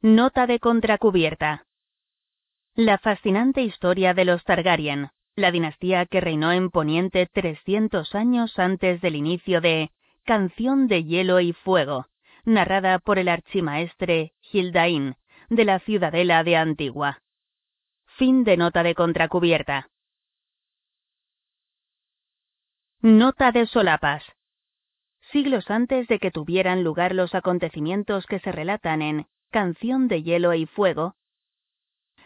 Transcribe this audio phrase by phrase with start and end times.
[0.00, 1.66] Nota de contracubierta.
[2.76, 9.00] La fascinante historia de los Targaryen, la dinastía que reinó en Poniente 300 años antes
[9.00, 9.90] del inicio de
[10.24, 12.06] Canción de Hielo y Fuego,
[12.44, 15.16] narrada por el archimaestre Hildain,
[15.48, 17.20] de la Ciudadela de Antigua.
[18.06, 19.90] Fin de nota de contracubierta.
[23.00, 24.22] Nota de solapas.
[25.32, 30.52] Siglos antes de que tuvieran lugar los acontecimientos que se relatan en Canción de Hielo
[30.52, 31.14] y Fuego,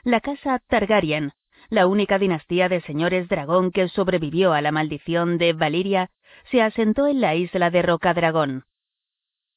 [0.03, 1.33] la casa Targaryen,
[1.71, 6.11] la única dinastía de señores dragón que sobrevivió a la maldición de Valiria,
[6.51, 8.65] se asentó en la isla de Rocadragón.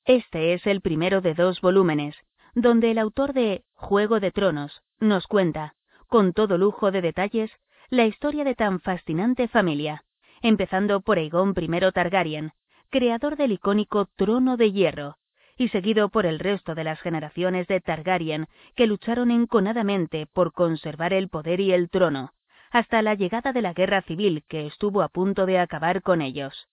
[0.05, 2.15] Este es el primero de dos volúmenes,
[2.53, 5.73] donde el autor de Juego de Tronos nos cuenta,
[6.07, 7.49] con todo lujo de detalles,
[7.89, 10.03] la historia de tan fascinante familia,
[10.43, 12.51] empezando por Aegon I Targaryen,
[12.91, 15.17] creador del icónico Trono de Hierro,
[15.57, 21.13] y seguido por el resto de las generaciones de Targaryen que lucharon enconadamente por conservar
[21.13, 22.33] el poder y el trono,
[22.71, 26.67] hasta la llegada de la guerra civil que estuvo a punto de acabar con ellos.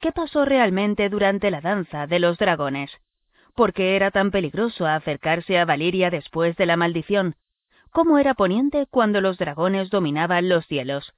[0.00, 2.90] ¿Qué pasó realmente durante la danza de los dragones?
[3.54, 7.36] ¿Por qué era tan peligroso acercarse a Valiria después de la maldición?
[7.90, 11.12] ¿Cómo era Poniente cuando los dragones dominaban los cielos?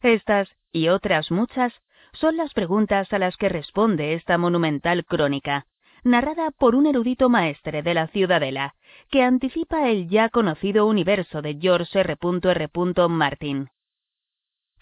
[0.00, 1.72] Estas y otras muchas
[2.20, 5.66] son las preguntas a las que responde esta monumental crónica,
[6.02, 8.74] narrada por un erudito maestre de la Ciudadela,
[9.10, 12.16] que anticipa el ya conocido universo de George R.
[12.20, 12.68] R.
[13.08, 13.68] Martin.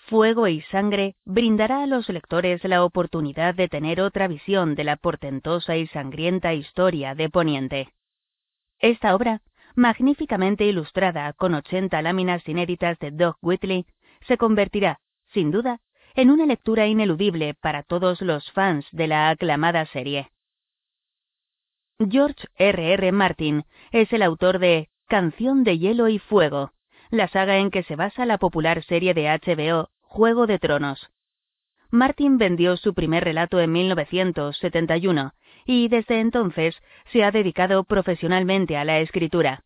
[0.06, 4.96] Fuego y Sangre brindará a los lectores la oportunidad de tener otra visión de la
[4.96, 7.88] portentosa y sangrienta historia de Poniente.
[8.78, 9.40] Esta obra,
[9.74, 13.86] magníficamente ilustrada con 80 láminas inéditas de Doug Whitley,
[14.28, 15.00] se convertirá,
[15.32, 15.80] sin duda,
[16.14, 20.30] en una lectura ineludible para todos los fans de la aclamada serie.
[21.98, 22.92] George R.
[22.92, 23.12] R.
[23.12, 26.72] Martin es el autor de Canción de Hielo y Fuego,
[27.10, 31.10] la saga en que se basa la popular serie de HBO Juego de Tronos.
[31.90, 35.32] Martin vendió su primer relato en 1971
[35.64, 36.76] y desde entonces
[37.12, 39.64] se ha dedicado profesionalmente a la escritura.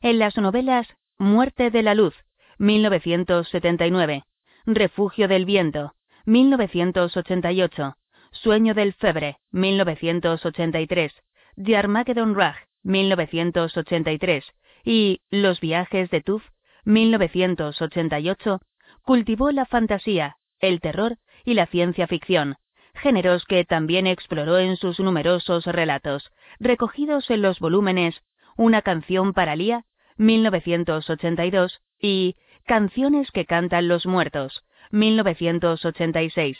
[0.00, 0.86] En las novelas
[1.18, 2.14] Muerte de la Luz,
[2.58, 4.24] 1979,
[4.66, 5.94] Refugio del Viento,
[6.24, 7.96] 1988.
[8.32, 11.12] Sueño del Febre, 1983.
[11.54, 14.44] The Armageddon Rag, 1983.
[14.84, 16.42] Y Los viajes de Tuf,
[16.84, 18.60] 1988.
[19.02, 22.56] Cultivó la fantasía, el terror y la ciencia ficción,
[22.94, 28.20] géneros que también exploró en sus numerosos relatos, recogidos en los volúmenes
[28.56, 29.84] Una canción para Lía,
[30.16, 32.34] 1982, y
[32.66, 36.58] Canciones que cantan los muertos, 1986.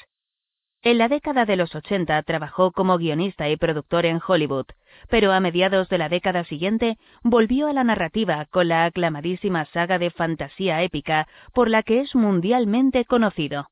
[0.82, 4.66] En la década de los 80 trabajó como guionista y productor en Hollywood,
[5.08, 9.98] pero a mediados de la década siguiente volvió a la narrativa con la aclamadísima saga
[9.98, 13.68] de fantasía épica por la que es mundialmente conocido.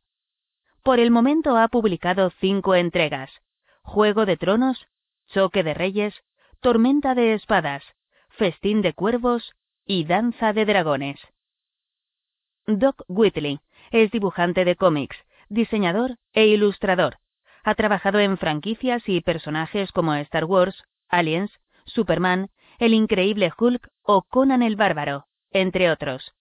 [0.82, 3.30] Por el momento ha publicado cinco entregas:
[3.82, 4.88] Juego de Tronos,
[5.28, 6.14] Choque de Reyes,
[6.58, 7.84] Tormenta de Espadas,
[8.30, 9.54] Festín de Cuervos
[9.86, 11.20] y Danza de Dragones.
[12.66, 13.60] Doc Whitley
[13.90, 15.16] es dibujante de cómics,
[15.50, 17.18] diseñador e ilustrador.
[17.62, 21.52] Ha trabajado en franquicias y personajes como Star Wars, Aliens,
[21.84, 22.48] Superman,
[22.78, 26.34] El Increíble Hulk o Conan el Bárbaro, entre otros.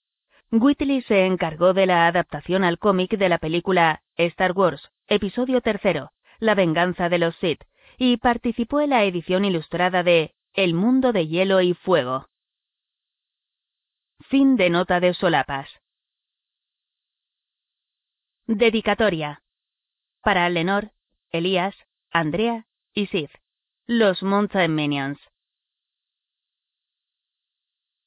[0.50, 6.12] Whitley se encargó de la adaptación al cómic de la película Star Wars, episodio tercero,
[6.40, 7.64] La venganza de los Sith,
[7.98, 12.30] y participó en la edición ilustrada de El mundo de hielo y fuego.
[14.30, 15.83] Fin de nota de solapas.
[18.48, 19.42] Dedicatoria.
[20.22, 20.92] Para Lenor,
[21.32, 21.74] Elías,
[22.12, 23.30] Andrea y Sid.
[23.88, 25.18] Los Mountain Minions.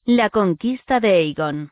[0.05, 1.71] La conquista de Aegon.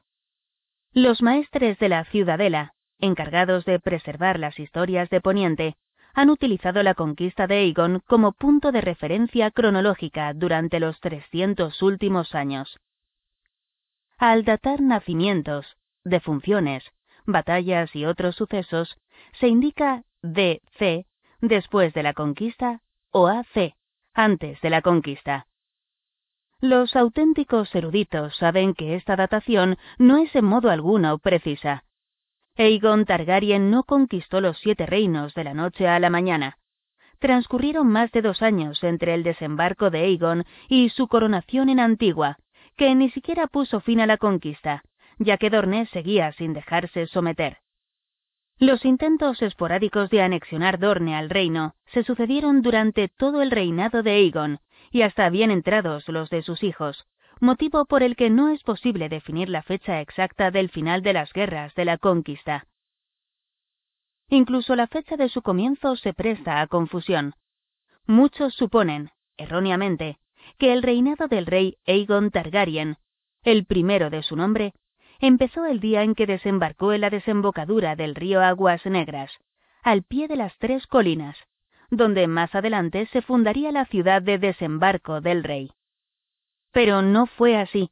[0.93, 5.75] Los maestres de la Ciudadela, encargados de preservar las historias de Poniente,
[6.15, 12.33] han utilizado la conquista de Aegon como punto de referencia cronológica durante los 300 últimos
[12.33, 12.79] años.
[14.17, 16.83] Al datar nacimientos, defunciones,
[17.25, 18.97] batallas y otros sucesos,
[19.39, 21.05] se indica DC
[21.41, 22.81] después de la conquista
[23.11, 23.75] o AC
[24.13, 25.47] antes de la conquista.
[26.61, 31.83] Los auténticos eruditos saben que esta datación no es en modo alguno precisa.
[32.57, 36.57] Aegon Targaryen no conquistó los siete reinos de la noche a la mañana.
[37.19, 42.37] Transcurrieron más de dos años entre el desembarco de Aegon y su coronación en Antigua,
[42.77, 44.83] que ni siquiera puso fin a la conquista,
[45.19, 47.57] ya que Dorne seguía sin dejarse someter.
[48.57, 54.11] Los intentos esporádicos de anexionar Dorne al reino se sucedieron durante todo el reinado de
[54.11, 54.59] Aegon,
[54.91, 57.05] y hasta bien entrados los de sus hijos,
[57.41, 61.33] motivo por el que no es posible definir la fecha exacta del final de las
[61.33, 62.65] guerras de la conquista.
[64.29, 67.35] Incluso la fecha de su comienzo se presta a confusión.
[68.07, 70.17] Muchos suponen, erróneamente,
[70.57, 72.97] que el reinado del rey Aegon Targaryen,
[73.43, 74.73] el primero de su nombre,
[75.19, 79.31] empezó el día en que desembarcó en la desembocadura del río Aguas Negras,
[79.83, 81.37] al pie de las tres colinas,
[81.89, 85.71] donde más adelante se fundaría la ciudad de desembarco del rey.
[86.71, 87.91] Pero no fue así.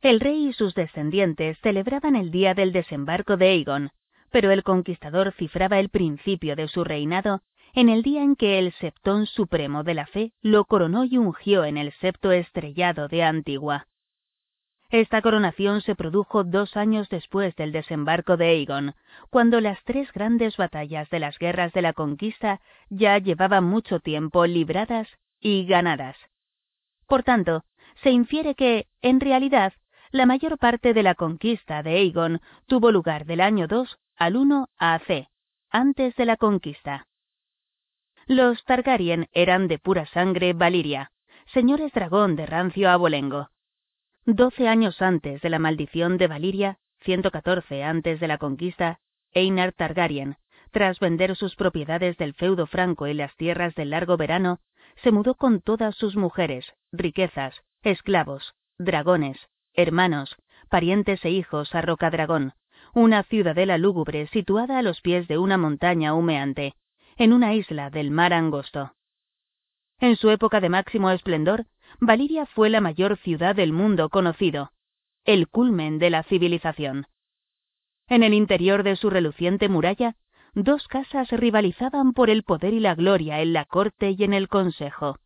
[0.00, 3.90] El rey y sus descendientes celebraban el día del desembarco de Aegon,
[4.30, 7.40] pero el conquistador cifraba el principio de su reinado
[7.72, 11.64] en el día en que el Septón Supremo de la Fe lo coronó y ungió
[11.64, 13.86] en el septo estrellado de Antigua.
[14.98, 18.94] Esta coronación se produjo dos años después del desembarco de Aegon,
[19.28, 24.46] cuando las tres grandes batallas de las guerras de la conquista ya llevaban mucho tiempo
[24.46, 25.06] libradas
[25.38, 26.16] y ganadas.
[27.06, 27.62] Por tanto,
[28.02, 29.74] se infiere que, en realidad,
[30.12, 34.70] la mayor parte de la conquista de Aegon tuvo lugar del año 2 al 1
[34.78, 35.28] AC,
[35.68, 37.06] antes de la conquista.
[38.26, 41.12] Los Targaryen eran de pura sangre valiria,
[41.52, 43.50] señores dragón de rancio abolengo
[44.28, 48.98] Doce años antes de la maldición de Valiria, 114 antes de la conquista,
[49.32, 50.36] Einar Targaryen,
[50.72, 54.58] tras vender sus propiedades del feudo franco y las tierras del largo verano,
[55.04, 59.38] se mudó con todas sus mujeres, riquezas, esclavos, dragones,
[59.74, 60.36] hermanos,
[60.68, 62.54] parientes e hijos a Rocadragón,
[62.94, 66.74] una ciudadela lúgubre situada a los pies de una montaña humeante,
[67.16, 68.92] en una isla del mar angosto.
[70.00, 71.66] En su época de máximo esplendor,
[72.00, 74.72] Valiria fue la mayor ciudad del mundo conocido,
[75.24, 77.06] el culmen de la civilización.
[78.08, 80.14] En el interior de su reluciente muralla,
[80.54, 84.48] dos casas rivalizaban por el poder y la gloria en la corte y en el
[84.48, 85.18] consejo.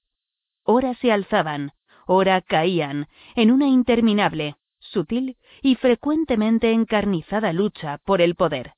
[0.64, 1.72] Ora se alzaban,
[2.06, 8.74] ora caían, en una interminable, sutil y frecuentemente encarnizada lucha por el poder.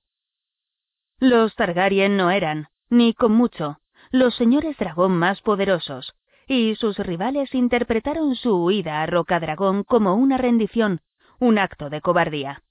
[1.19, 3.79] Los Targaryen no eran, ni con mucho,
[4.11, 6.15] los señores dragón más poderosos,
[6.47, 11.01] y sus rivales interpretaron su huida a Rocadragón como una rendición,
[11.39, 12.63] un acto de cobardía.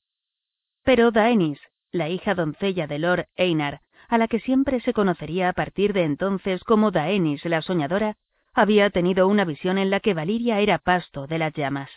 [0.83, 1.59] Pero Daenis,
[1.91, 6.03] la hija doncella de Lord Einar, a la que siempre se conocería a partir de
[6.03, 8.17] entonces como Daenis la soñadora,
[8.53, 11.89] había tenido una visión en la que Valiria era pasto de las llamas.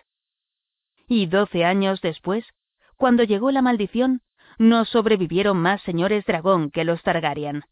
[1.08, 2.44] Y doce años después,
[2.96, 4.22] cuando llegó la maldición,
[4.58, 7.64] no sobrevivieron más señores dragón que los Targaryen.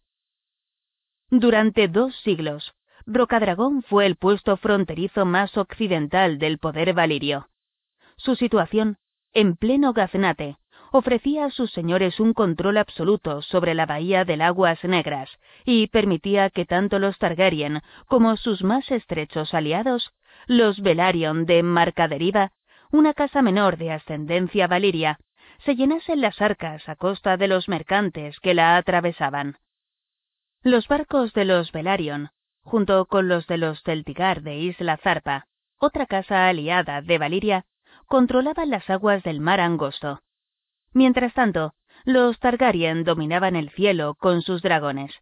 [1.31, 2.75] Durante dos siglos,
[3.07, 7.49] Rocadragón fue el puesto fronterizo más occidental del poder valirio.
[8.17, 8.99] Su situación,
[9.33, 10.59] en pleno gaznate,
[10.93, 15.31] ofrecía a sus señores un control absoluto sobre la bahía del Aguas Negras
[15.65, 20.13] y permitía que tanto los Targaryen como sus más estrechos aliados,
[20.47, 22.53] los Velaryon de Marcaderiva,
[22.91, 25.19] una casa menor de ascendencia valiria,
[25.65, 29.57] se llenasen las arcas a costa de los mercantes que la atravesaban.
[30.63, 32.31] Los barcos de los Velaryon
[32.63, 35.47] junto con los de los Celtigar de Isla Zarpa,
[35.79, 37.65] otra casa aliada de Valiria,
[38.07, 40.21] controlaban las aguas del mar angosto.
[40.93, 41.75] Mientras tanto,
[42.05, 45.13] los Targaryen dominaban el cielo con sus dragones.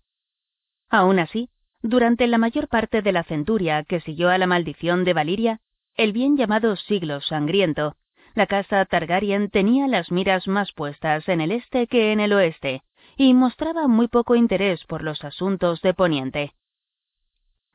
[0.88, 1.50] Aún así,
[1.82, 5.60] durante la mayor parte de la centuria que siguió a la maldición de Valiria,
[5.96, 7.96] el bien llamado siglo sangriento,
[8.34, 12.82] la casa Targaryen tenía las miras más puestas en el este que en el oeste,
[13.16, 16.54] y mostraba muy poco interés por los asuntos de Poniente.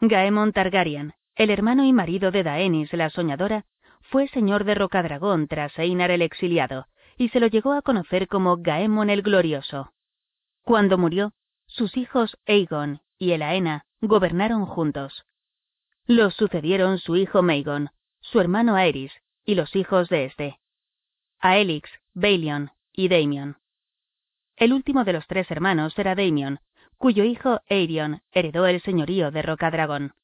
[0.01, 3.65] Gaemon Targaryen, el hermano y marido de Daenis la soñadora,
[4.01, 6.87] fue señor de Rocadragón tras Einar el exiliado,
[7.17, 9.93] y se lo llegó a conocer como Gaemon el Glorioso.
[10.63, 11.33] Cuando murió,
[11.67, 15.25] sus hijos Aegon y Elaena gobernaron juntos.
[16.05, 17.89] Los sucedieron su hijo Maegon,
[18.21, 20.59] su hermano Aerys y los hijos de éste,
[21.39, 23.57] Aelix, Baelion y Daemion.
[24.55, 26.59] El último de los tres hermanos era Daemion,
[27.05, 30.15] cuyo hijo Aerion heredó el señorío de Rocadragón.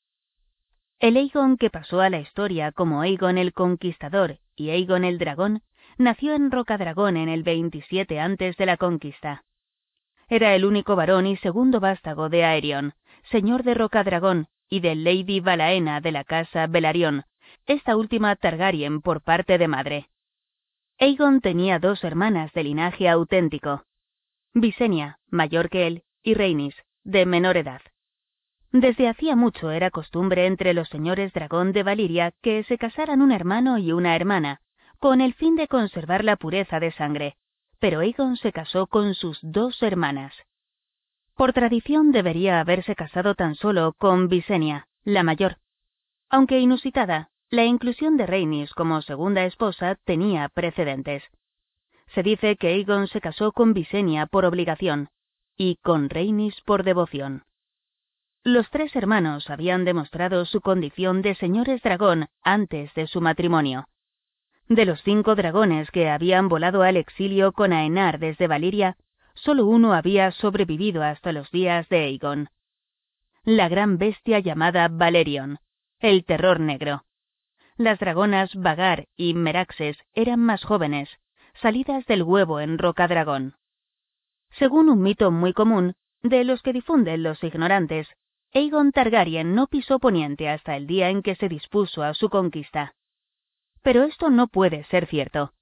[0.98, 5.62] El Aegon que pasó a la historia como Aegon el Conquistador y Aegon el Dragón
[6.00, 9.44] nació en Rocadragón en el 27 antes de la conquista.
[10.28, 12.96] Era el único varón y segundo vástago de Aerion,
[13.30, 17.26] señor de Rocadragón y de Lady Valaena de la casa Belarión,
[17.68, 20.10] esta última Targaryen por parte de madre.
[20.98, 23.86] Aegon tenía dos hermanas de linaje auténtico.
[24.56, 27.82] Visenya, mayor que él, y Rhaenys, de menor edad.
[28.72, 33.32] Desde hacía mucho era costumbre entre los señores dragón de Valiria que se casaran un
[33.32, 34.62] hermano y una hermana,
[34.98, 37.36] con el fin de conservar la pureza de sangre,
[37.80, 40.34] pero Aegon se casó con sus dos hermanas.
[41.36, 45.58] Por tradición debería haberse casado tan solo con Visenya, la mayor.
[46.30, 51.24] Aunque inusitada, la inclusión de Rhaenys como segunda esposa tenía precedentes.
[52.14, 55.10] Se dice que Aegon se casó con Visenya por obligación
[55.64, 57.44] y con Rhaenys por devoción.
[58.44, 63.88] Los tres hermanos habían demostrado su condición de señores dragón antes de su matrimonio.
[64.68, 68.98] De los cinco dragones que habían volado al exilio con Aenar desde Valiria,
[69.36, 72.50] solo uno había sobrevivido hasta los días de Aegon.
[73.44, 75.60] La gran bestia llamada Valerion,
[76.00, 77.06] el terror negro.
[77.78, 81.08] Las dragonas Vagar y Meraxes eran más jóvenes,
[81.62, 83.54] salidas del huevo en Roca Dragón.
[84.58, 88.08] Según un mito muy común, de los que difunden los ignorantes,
[88.54, 92.94] Aegon Targaryen no pisó Poniente hasta el día en que se dispuso a su conquista.
[93.82, 95.54] Pero esto no puede ser cierto.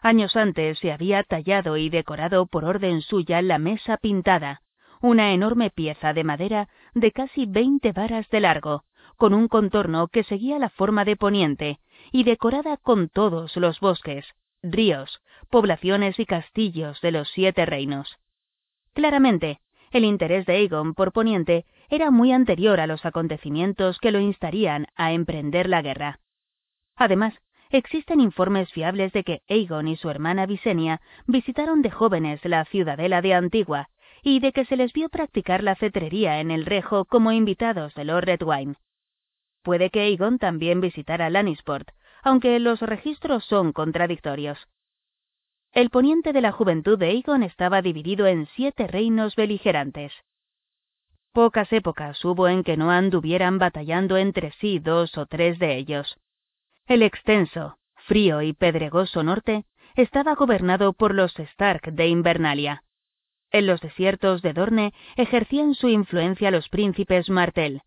[0.00, 4.62] Años antes se había tallado y decorado por orden suya la mesa pintada,
[5.02, 8.84] una enorme pieza de madera de casi veinte varas de largo,
[9.16, 11.80] con un contorno que seguía la forma de Poniente
[12.12, 14.26] y decorada con todos los bosques,
[14.62, 15.20] ríos,
[15.50, 18.19] poblaciones y castillos de los siete reinos.
[18.94, 24.20] Claramente, el interés de Aegon por Poniente era muy anterior a los acontecimientos que lo
[24.20, 26.20] instarían a emprender la guerra.
[26.96, 27.34] Además,
[27.70, 33.22] existen informes fiables de que Aegon y su hermana Visenya visitaron de jóvenes la ciudadela
[33.22, 33.88] de Antigua
[34.22, 38.04] y de que se les vio practicar la cetrería en el rejo como invitados de
[38.04, 38.74] Lord Redwine.
[39.62, 41.88] Puede que Aegon también visitara Lannisport,
[42.22, 44.58] aunque los registros son contradictorios.
[45.72, 50.12] El poniente de la juventud de Aegon estaba dividido en siete reinos beligerantes.
[51.32, 56.18] Pocas épocas hubo en que no anduvieran batallando entre sí dos o tres de ellos.
[56.86, 62.82] El extenso, frío y pedregoso norte estaba gobernado por los Stark de Invernalia.
[63.52, 67.82] En los desiertos de Dorne ejercían su influencia los príncipes Martell.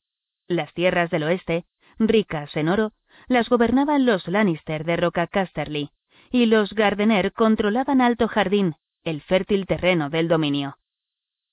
[0.48, 1.66] Las tierras del oeste,
[2.00, 2.94] ricas en oro,
[3.28, 5.92] las gobernaban los Lannister de Roca Casterly,
[6.34, 10.80] y los Gardener controlaban Alto Jardín, el fértil terreno del dominio.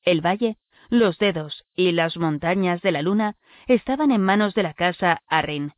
[0.03, 0.57] El valle
[0.89, 5.75] los dedos y las montañas de la luna estaban en manos de la casa Arryn.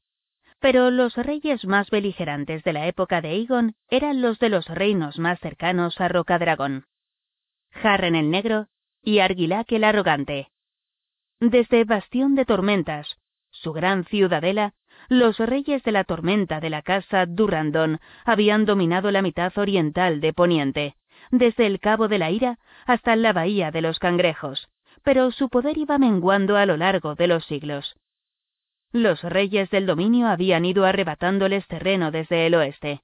[0.60, 5.18] Pero los reyes más beligerantes de la época de Aegon eran los de los reinos
[5.18, 6.86] más cercanos a Rocadragón.
[7.82, 8.68] Harren el Negro
[9.02, 10.52] y Argilac el Arrogante.
[11.40, 13.18] Desde Bastión de Tormentas,
[13.50, 14.74] su gran ciudadela,
[15.12, 20.32] los reyes de la tormenta de la casa Durrandon habían dominado la mitad oriental de
[20.32, 20.94] Poniente,
[21.30, 24.70] desde el Cabo de la Ira hasta la Bahía de los Cangrejos,
[25.02, 27.94] pero su poder iba menguando a lo largo de los siglos.
[28.90, 33.02] Los reyes del dominio habían ido arrebatándoles terreno desde el oeste.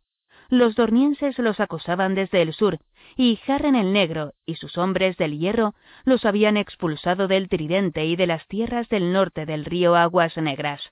[0.49, 2.79] Los dornienses los acosaban desde el sur,
[3.17, 5.75] y Jarren el Negro y sus hombres del hierro
[6.05, 10.91] los habían expulsado del Tridente y de las tierras del norte del río Aguas Negras.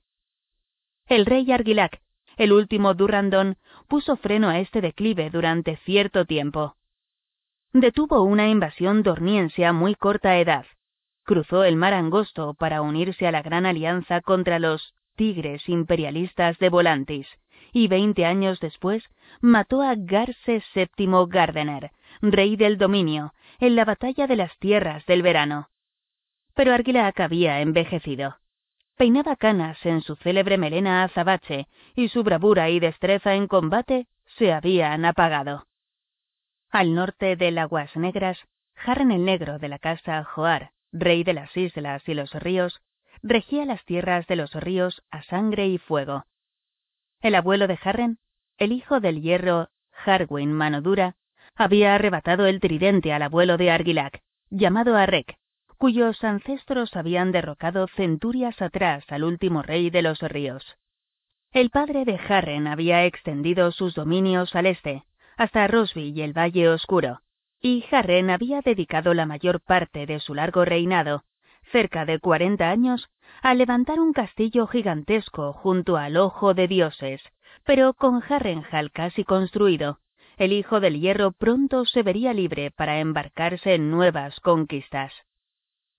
[1.08, 2.00] El rey Argilac,
[2.36, 6.74] el último Durrandon, puso freno a este declive durante cierto tiempo.
[7.72, 10.66] Detuvo una invasión dorniense a muy corta edad,
[11.22, 16.70] cruzó el mar angosto para unirse a la gran alianza contra los tigres imperialistas de
[16.70, 17.28] Volantis,
[17.72, 19.04] y veinte años después
[19.40, 25.22] mató a Garce VII Gardener, rey del dominio, en la batalla de las tierras del
[25.22, 25.68] verano.
[26.54, 28.38] Pero Argilac había envejecido.
[28.96, 34.06] Peinaba canas en su célebre melena azabache, y su bravura y destreza en combate
[34.38, 35.66] se habían apagado.
[36.70, 38.38] Al norte de Aguas Negras,
[38.74, 42.80] Jarren el Negro de la casa Joar rey de las islas y los ríos,
[43.22, 46.24] regía las tierras de los ríos a sangre y fuego.
[47.20, 48.18] El abuelo de Harren,
[48.58, 49.68] el hijo del hierro
[50.04, 51.16] Harwin Manodura,
[51.54, 55.38] había arrebatado el tridente al abuelo de Argilac, llamado Arrek,
[55.76, 60.76] cuyos ancestros habían derrocado centurias atrás al último rey de los ríos.
[61.52, 65.04] El padre de Harren había extendido sus dominios al este,
[65.36, 67.20] hasta Rosby y el Valle Oscuro,
[67.60, 71.24] y Harren había dedicado la mayor parte de su largo reinado,
[71.72, 73.08] cerca de cuarenta años,
[73.42, 77.22] a levantar un castillo gigantesco junto al Ojo de Dioses,
[77.64, 79.98] pero con Harrenhal casi construido,
[80.36, 85.12] el Hijo del Hierro pronto se vería libre para embarcarse en nuevas conquistas.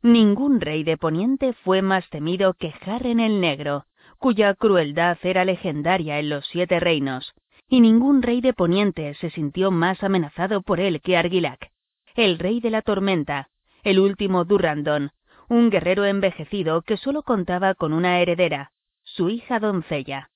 [0.03, 3.85] Ningún rey de Poniente fue más temido que Harren el Negro,
[4.19, 7.33] cuya crueldad era legendaria en los siete reinos,
[7.67, 11.71] y ningún rey de Poniente se sintió más amenazado por él que Argilac,
[12.15, 13.49] el rey de la tormenta,
[13.83, 15.11] el último Durrandon,
[15.49, 18.71] un guerrero envejecido que solo contaba con una heredera,
[19.03, 20.29] su hija doncella.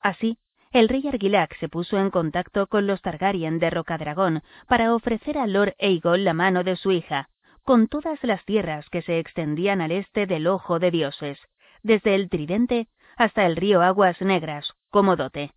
[0.00, 0.38] Así,
[0.72, 5.46] el rey Argilac se puso en contacto con los Targaryen de Rocadragón para ofrecer a
[5.46, 7.28] Lord Aegon la mano de su hija,
[7.64, 11.38] con todas las tierras que se extendían al este del Ojo de Dioses,
[11.82, 15.52] desde el Tridente hasta el río Aguas Negras, como dote.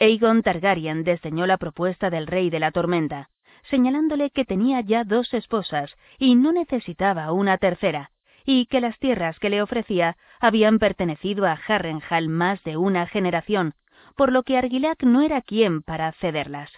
[0.00, 3.30] Aegon Targaryen desdeñó la propuesta del rey de la tormenta,
[3.70, 8.10] señalándole que tenía ya dos esposas y no necesitaba una tercera,
[8.44, 13.74] y que las tierras que le ofrecía habían pertenecido a Harrenhal más de una generación,
[14.16, 16.70] por lo que Argilac no era quien para cederlas.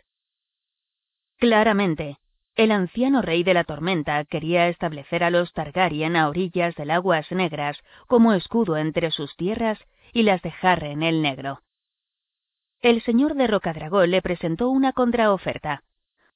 [1.38, 2.18] Claramente,
[2.60, 7.32] el anciano rey de la tormenta quería establecer a los Targaryen a orillas del Aguas
[7.32, 9.78] Negras como escudo entre sus tierras
[10.12, 11.62] y las de Harren el Negro.
[12.82, 15.84] El señor de Rocadragón le presentó una contraoferta.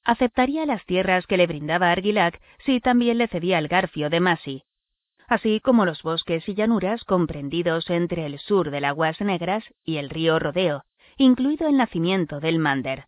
[0.03, 4.63] Aceptaría las tierras que le brindaba Argilac si también le cedía el garfio de Masi,
[5.27, 10.09] así como los bosques y llanuras comprendidos entre el sur del Aguas Negras y el
[10.09, 10.85] río Rodeo,
[11.17, 13.05] incluido el nacimiento del Mander.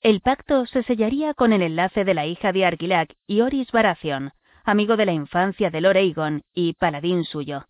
[0.00, 4.32] El pacto se sellaría con el enlace de la hija de Argilac y Oris Baratheon,
[4.64, 7.66] amigo de la infancia de Lord y paladín suyo.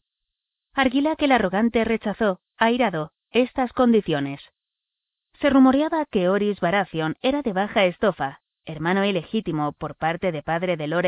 [0.75, 4.41] Argilac el arrogante rechazó, airado, estas condiciones.
[5.41, 10.77] Se rumoreaba que Oris Baratheon era de baja estofa, hermano ilegítimo por parte de padre
[10.77, 11.07] de Lord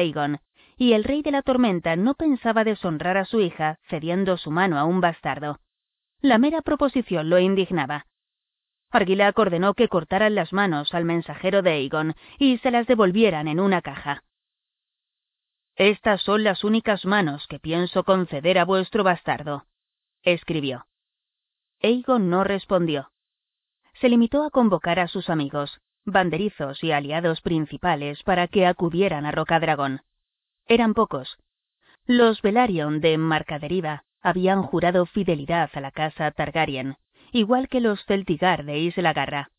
[0.77, 4.79] y el rey de la tormenta no pensaba deshonrar a su hija cediendo su mano
[4.79, 5.59] a un bastardo.
[6.21, 8.07] La mera proposición lo indignaba.
[8.91, 13.61] Argilac ordenó que cortaran las manos al mensajero de Aegon y se las devolvieran en
[13.61, 14.23] una caja.
[15.77, 19.67] Estas son las únicas manos que pienso conceder a vuestro bastardo,
[20.23, 20.87] escribió.
[21.83, 23.13] Aegon no respondió.
[24.01, 29.33] Se limitó a convocar a sus amigos, banderizos y aliados principales para que acudieran a
[29.33, 30.03] Rocadragón.
[30.67, 31.39] Eran pocos.
[32.07, 36.97] Los Velaryon de Marcaderiva habían jurado fidelidad a la casa Targaryen,
[37.33, 39.51] igual que los Celtigar de Isla Garra.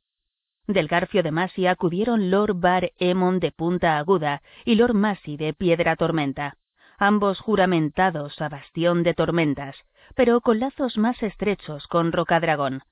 [0.67, 5.53] Del Garfio de Masi acudieron Lord Bar Emon de Punta Aguda y Lord Masi de
[5.53, 6.57] Piedra Tormenta,
[6.97, 9.75] ambos juramentados a Bastión de Tormentas,
[10.15, 12.83] pero con lazos más estrechos con Rocadragón.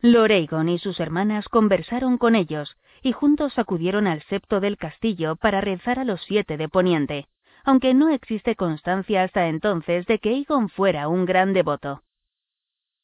[0.00, 5.36] Lord Aegon y sus hermanas conversaron con ellos y juntos acudieron al septo del castillo
[5.36, 7.28] para rezar a los siete de Poniente,
[7.64, 12.02] aunque no existe constancia hasta entonces de que Aegon fuera un gran devoto.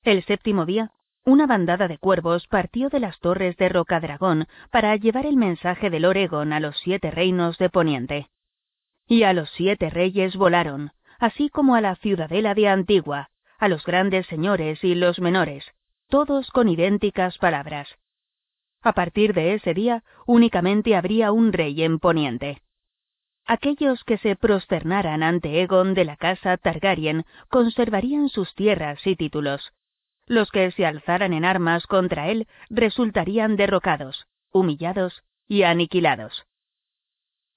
[0.03, 0.91] El séptimo día,
[1.25, 6.05] una bandada de cuervos partió de las torres de Rocadragón para llevar el mensaje del
[6.05, 8.29] Oregón a los siete reinos de Poniente.
[9.07, 13.85] Y a los siete reyes volaron, así como a la ciudadela de Antigua, a los
[13.85, 15.65] grandes señores y los menores,
[16.09, 17.89] todos con idénticas palabras.
[18.83, 22.63] A partir de ese día únicamente habría un rey en Poniente.
[23.47, 29.73] Aquellos que se prosternaran ante Egon de la casa Targaryen conservarían sus tierras y títulos.
[30.27, 36.47] Los que se alzaran en armas contra él resultarían derrocados, humillados y aniquilados.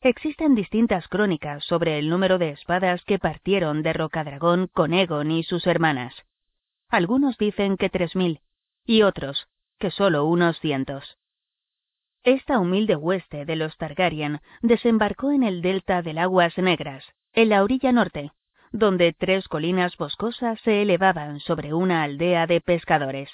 [0.01, 5.43] Existen distintas crónicas sobre el número de espadas que partieron de Rocadragón con Egon y
[5.43, 6.13] sus hermanas.
[6.89, 8.41] Algunos dicen que tres mil,
[8.85, 9.47] y otros
[9.79, 11.17] que solo unos cientos.
[12.23, 17.63] Esta humilde hueste de los Targaryen desembarcó en el delta del Aguas Negras, en la
[17.63, 18.31] orilla norte,
[18.75, 23.29] donde tres colinas boscosas se elevaban sobre una aldea de pescadores.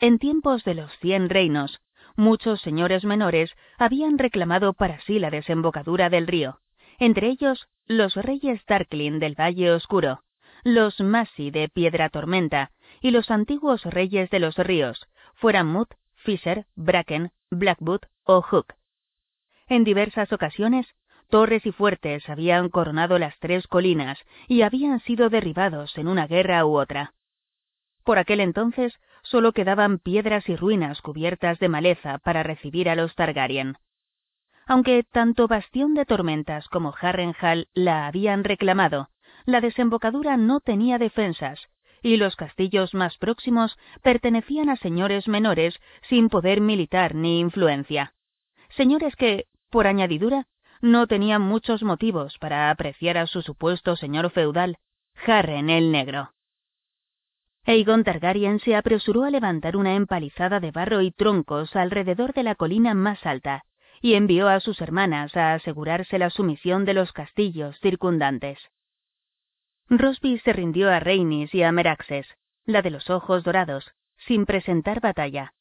[0.00, 1.80] En tiempos de los Cien Reinos,
[2.14, 6.60] muchos señores menores habían reclamado para sí la desembocadura del río,
[6.98, 10.24] entre ellos los reyes Darklin del Valle Oscuro,
[10.62, 16.66] los Masi de Piedra Tormenta y los antiguos reyes de los ríos, fueran Mut, Fisher,
[16.76, 18.74] Bracken, Blackwood o Hook.
[19.68, 20.86] En diversas ocasiones,
[21.28, 26.64] torres y fuertes habían coronado las tres colinas y habían sido derribados en una guerra
[26.66, 27.14] u otra.
[28.04, 33.14] Por aquel entonces solo quedaban piedras y ruinas cubiertas de maleza para recibir a los
[33.14, 33.76] Targaryen.
[34.66, 39.08] Aunque tanto Bastión de Tormentas como Harrenhal la habían reclamado,
[39.44, 41.68] la desembocadura no tenía defensas,
[42.02, 48.14] y los castillos más próximos pertenecían a señores menores sin poder militar ni influencia.
[48.76, 50.46] Señores que, por añadidura,
[50.80, 54.78] no tenían muchos motivos para apreciar a su supuesto señor feudal,
[55.26, 56.32] Harren el Negro.
[57.66, 62.54] Aegon Targaryen se apresuró a levantar una empalizada de barro y troncos alrededor de la
[62.54, 63.64] colina más alta,
[64.00, 68.58] y envió a sus hermanas a asegurarse la sumisión de los castillos circundantes.
[69.90, 72.26] Rosby se rindió a Reynis y a Meraxes,
[72.64, 73.92] la de los ojos dorados,
[74.26, 75.54] sin presentar batalla.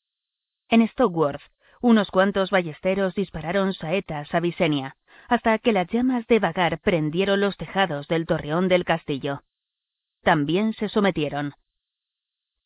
[0.70, 1.42] En Stockworth,
[1.82, 4.96] unos cuantos ballesteros dispararon saetas a Visenia,
[5.28, 9.44] hasta que las llamas de vagar prendieron los tejados del torreón del castillo.
[10.24, 11.54] También se sometieron.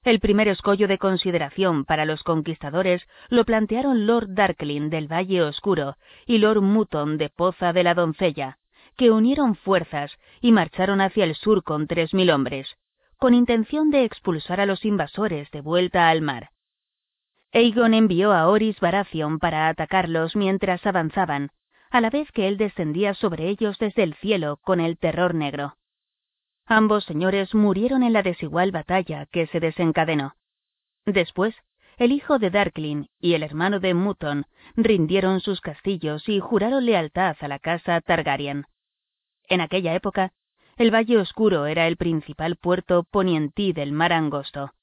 [0.04, 5.95] El primer escollo de consideración para los conquistadores lo plantearon Lord Darklin del Valle Oscuro
[6.26, 8.58] y Lord Mutton de Poza de la Doncella,
[8.97, 12.78] que unieron fuerzas y marcharon hacia el sur con tres mil hombres,
[13.17, 16.50] con intención de expulsar a los invasores de vuelta al mar.
[17.54, 21.52] Aegon envió a Oris Baratheon para atacarlos mientras avanzaban,
[21.91, 25.75] a la vez que él descendía sobre ellos desde el cielo con el terror negro.
[26.65, 30.36] Ambos señores murieron en la desigual batalla que se desencadenó.
[31.06, 31.54] Después,
[31.97, 37.36] el hijo de Darklin y el hermano de Mutton rindieron sus castillos y juraron lealtad
[37.41, 38.65] a la casa Targaryen.
[39.49, 40.32] En aquella época,
[40.77, 44.73] el Valle Oscuro era el principal puerto ponientí del mar angosto.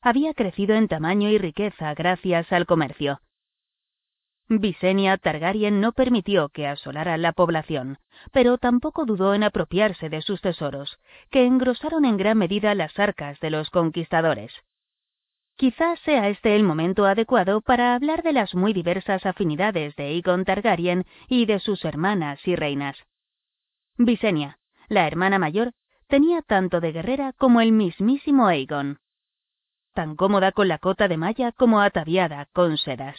[0.00, 3.20] Había crecido en tamaño y riqueza gracias al comercio.
[4.50, 7.98] Visenya Targaryen no permitió que asolara la población,
[8.32, 10.98] pero tampoco dudó en apropiarse de sus tesoros,
[11.30, 14.52] que engrosaron en gran medida las arcas de los conquistadores.
[15.56, 20.46] Quizás sea este el momento adecuado para hablar de las muy diversas afinidades de Aegon
[20.46, 22.96] Targaryen y de sus hermanas y reinas.
[23.98, 24.58] Visenya,
[24.88, 25.72] la hermana mayor,
[26.06, 29.00] tenía tanto de guerrera como el mismísimo Aegon.
[29.92, 33.18] Tan cómoda con la cota de malla como ataviada con sedas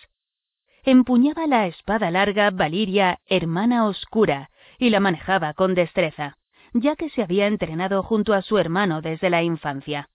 [0.90, 4.50] empuñaba la espada larga Valiria, hermana oscura,
[4.80, 6.38] y la manejaba con destreza,
[6.74, 10.10] ya que se había entrenado junto a su hermano desde la infancia.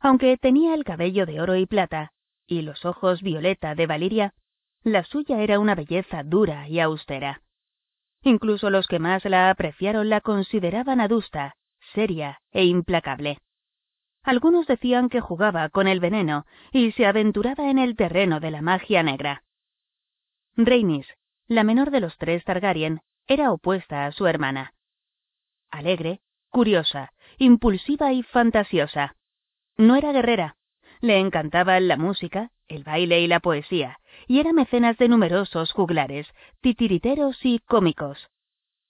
[0.00, 2.10] Aunque tenía el cabello de oro y plata,
[2.46, 4.34] y los ojos violeta de Valiria,
[4.82, 7.42] la suya era una belleza dura y austera.
[8.22, 11.54] Incluso los que más la apreciaron la consideraban adusta,
[11.92, 13.38] seria e implacable.
[14.24, 18.62] Algunos decían que jugaba con el veneno y se aventuraba en el terreno de la
[18.62, 19.44] magia negra.
[20.56, 21.06] Rhaenys,
[21.48, 24.74] la menor de los tres Targaryen, era opuesta a su hermana.
[25.70, 29.16] Alegre, curiosa, impulsiva y fantasiosa.
[29.76, 30.56] No era guerrera.
[31.00, 36.28] Le encantaba la música, el baile y la poesía, y era mecenas de numerosos juglares,
[36.60, 38.30] titiriteros y cómicos.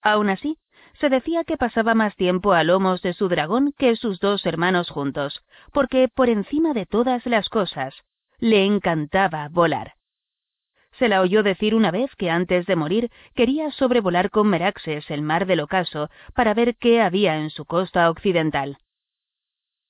[0.03, 0.59] Aun así,
[1.01, 4.91] se decía que pasaba más tiempo a lomos de su dragón que sus dos hermanos
[4.91, 7.95] juntos, porque por encima de todas las cosas,
[8.39, 9.95] le encantaba volar.
[10.99, 15.23] Se la oyó decir una vez que antes de morir quería sobrevolar con Meraxes el
[15.23, 18.79] mar del ocaso para ver qué había en su costa occidental.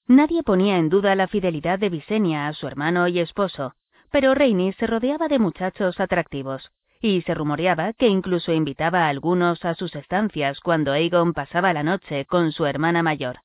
[0.06, 3.74] Nadie ponía en duda la fidelidad de Visenya a su hermano y esposo,
[4.10, 9.64] pero Reini se rodeaba de muchachos atractivos, y se rumoreaba que incluso invitaba a algunos
[9.64, 13.40] a sus estancias cuando Aegon pasaba la noche con su hermana mayor.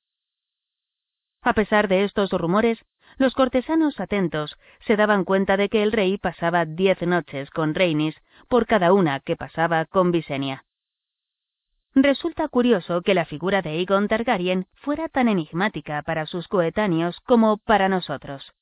[1.42, 2.80] A pesar de estos rumores,
[3.18, 8.16] los cortesanos atentos se daban cuenta de que el rey pasaba diez noches con Rhaenys
[8.48, 10.66] por cada una que pasaba con Visenya.
[11.96, 17.58] Resulta curioso que la figura de Aegon Targaryen fuera tan enigmática para sus coetáneos como
[17.58, 18.54] para nosotros.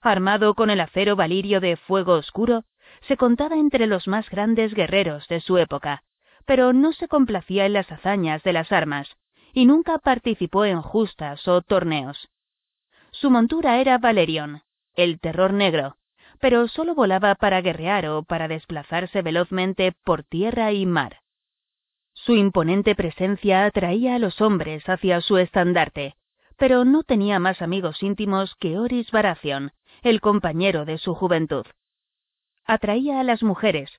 [0.00, 2.64] Armado con el acero valirio de fuego oscuro,
[3.08, 6.02] se contaba entre los más grandes guerreros de su época,
[6.44, 9.08] pero no se complacía en las hazañas de las armas,
[9.54, 12.28] y nunca participó en justas o torneos.
[13.24, 14.60] Su montura era Valerion,
[14.96, 15.96] el terror negro,
[16.40, 21.20] pero solo volaba para guerrear o para desplazarse velozmente por tierra y mar.
[22.12, 26.16] Su imponente presencia atraía a los hombres hacia su estandarte,
[26.58, 31.64] pero no tenía más amigos íntimos que Oris Baratheon, el compañero de su juventud.
[32.66, 33.90] Atraía a las mujeres,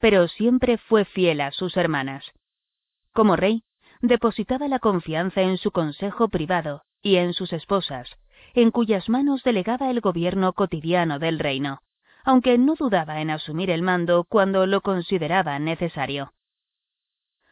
[0.00, 2.24] pero siempre fue fiel a sus hermanas.
[3.12, 3.62] Como rey,
[4.00, 8.10] depositaba la confianza en su consejo privado y en sus esposas,
[8.54, 11.80] en cuyas manos delegaba el gobierno cotidiano del reino,
[12.24, 16.32] aunque no dudaba en asumir el mando cuando lo consideraba necesario.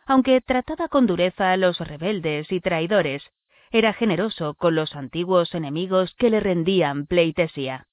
[0.06, 3.22] Aunque trataba con dureza a los rebeldes y traidores,
[3.70, 7.86] era generoso con los antiguos enemigos que le rendían pleitesía.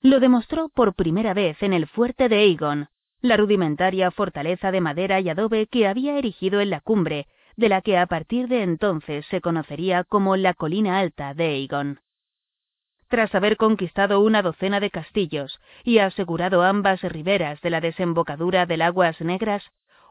[0.00, 2.88] Lo demostró por primera vez en el fuerte de Aegon,
[3.20, 7.80] la rudimentaria fortaleza de madera y adobe que había erigido en la cumbre, de la
[7.80, 12.00] que a partir de entonces se conocería como la colina alta de Aegon
[13.14, 18.82] tras haber conquistado una docena de castillos y asegurado ambas riberas de la desembocadura del
[18.82, 19.62] Aguas Negras,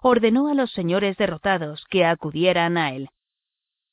[0.02, 3.10] ordenó a los señores derrotados que acudieran a él.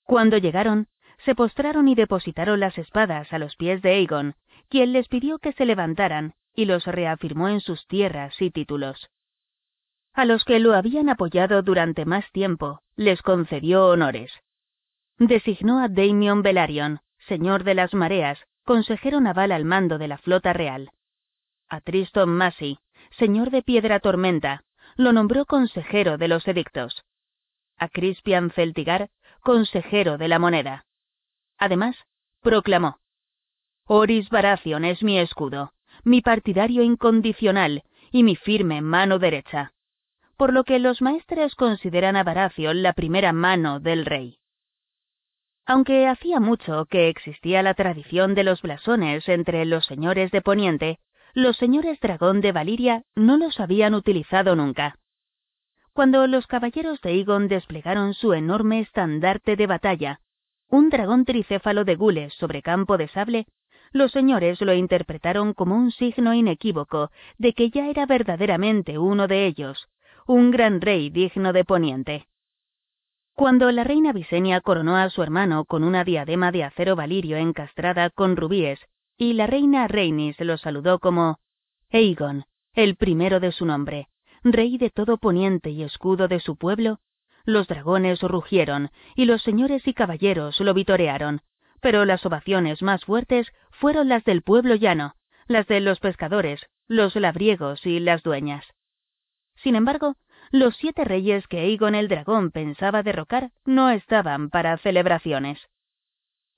[0.05, 0.87] Cuando llegaron,
[1.25, 4.37] se postraron y depositaron las espadas a los pies de Aegon,
[4.69, 9.11] quien les pidió que se levantaran y los reafirmó en sus tierras y títulos.
[10.15, 14.33] A los que lo habían apoyado durante más tiempo, les concedió honores.
[15.19, 18.39] Designó a Daimion Belarion, señor de las mareas,
[18.71, 20.93] consejero naval al mando de la flota real.
[21.69, 22.79] A Triston Massey,
[23.19, 24.63] señor de Piedra Tormenta,
[24.95, 27.05] lo nombró consejero de los edictos.
[27.79, 30.85] A Crispian Celtigar, consejero de la moneda.
[31.59, 31.97] Además,
[32.43, 33.01] proclamó:
[33.87, 35.73] Oris Baratheon es mi escudo,
[36.05, 39.73] mi partidario incondicional y mi firme mano derecha.
[40.37, 44.40] Por lo que los maestres consideran a Baratheon la primera mano del rey.
[45.67, 50.99] Aunque hacía mucho que existía la tradición de los blasones entre los señores de Poniente,
[51.35, 54.99] los señores dragón de Valiria no los habían utilizado nunca.
[55.93, 60.21] Cuando los caballeros de Egon desplegaron su enorme estandarte de batalla,
[60.69, 63.47] un dragón tricéfalo de gules sobre campo de sable,
[63.93, 69.47] los señores lo interpretaron como un signo inequívoco de que ya era verdaderamente uno de
[69.47, 69.89] ellos,
[70.27, 72.27] un gran rey digno de Poniente.
[73.41, 78.11] Cuando la reina Visenia coronó a su hermano con una diadema de acero valirio encastrada
[78.11, 78.79] con rubíes,
[79.17, 81.39] y la reina Reinis lo saludó como
[81.91, 84.09] Aegon, el primero de su nombre,
[84.43, 86.99] rey de todo Poniente y escudo de su pueblo,
[87.47, 91.41] los dragones rugieron y los señores y caballeros lo vitorearon,
[91.81, 95.15] pero las ovaciones más fuertes fueron las del pueblo llano,
[95.47, 98.67] las de los pescadores, los labriegos y las dueñas.
[99.63, 100.17] Sin embargo,
[100.51, 105.61] los siete reyes que Aegon el dragón pensaba derrocar no estaban para celebraciones.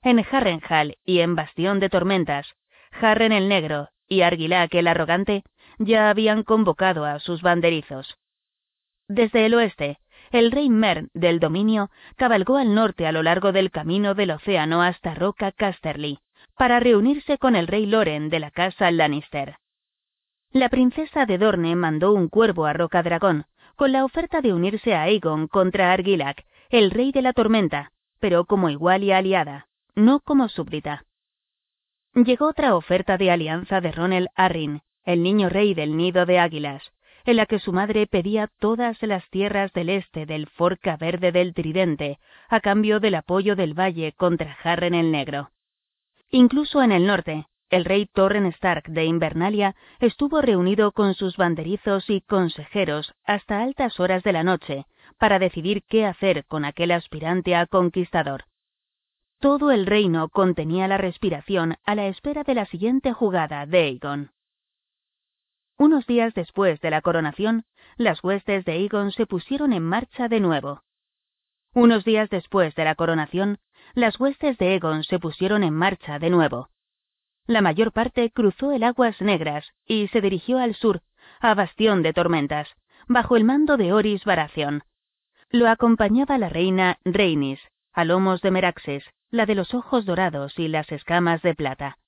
[0.03, 2.55] En Harrenhal y en Bastión de Tormentas,
[2.91, 5.45] Harren el Negro y Argilac el Arrogante
[5.79, 8.19] ya habían convocado a sus banderizos.
[9.09, 9.99] Desde el oeste,
[10.31, 14.83] el rey Mern del dominio cabalgó al norte a lo largo del camino del océano
[14.83, 16.19] hasta Roca Casterly,
[16.57, 19.57] para reunirse con el rey Loren de la casa Lannister.
[20.51, 24.95] La princesa de Dorne mandó un cuervo a Roca Dragón, con la oferta de unirse
[24.95, 30.21] a Aegon contra Argilac, el rey de la tormenta, pero como igual y aliada, no
[30.21, 31.05] como súbdita.
[32.15, 36.83] Llegó otra oferta de alianza de Ronel Arryn, el niño rey del nido de águilas,
[37.25, 41.55] en la que su madre pedía todas las tierras del este del Forca Verde del
[41.55, 45.51] Tridente, a cambio del apoyo del valle contra Harren el Negro.
[46.31, 52.11] Incluso en el norte, el rey Torren Stark de Invernalia estuvo reunido con sus banderizos
[52.11, 54.85] y consejeros hasta altas horas de la noche
[55.17, 58.45] para decidir qué hacer con aquel aspirante a conquistador.
[59.41, 64.33] Todo el reino contenía la respiración a la espera de la siguiente jugada de Aegon.
[65.79, 67.65] Unos días después de la coronación,
[67.97, 70.83] las huestes de Aegon se pusieron en marcha de nuevo.
[71.73, 73.61] Unos días después de la coronación,
[73.95, 76.69] las huestes de Aegon se pusieron en marcha de nuevo.
[77.47, 81.03] La mayor parte cruzó el Aguas Negras y se dirigió al sur,
[81.41, 82.69] a Bastión de Tormentas,
[83.09, 84.85] bajo el mando de Oris Baratheon.
[85.51, 87.61] Lo acompañaba la reina Rhaenys,
[87.93, 91.99] a lomos de Meraxes, la de los ojos dorados y las escamas de plata.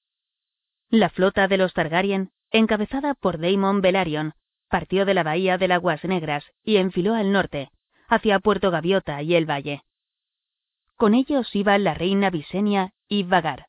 [0.88, 4.34] La flota de los Targaryen, encabezada por Daemon Velaryon,
[4.68, 7.70] partió de la bahía de Aguas Negras y enfiló al norte,
[8.08, 9.82] hacia Puerto Gaviota y el valle.
[10.96, 13.66] Con ellos iba la reina Visenya y Vagar.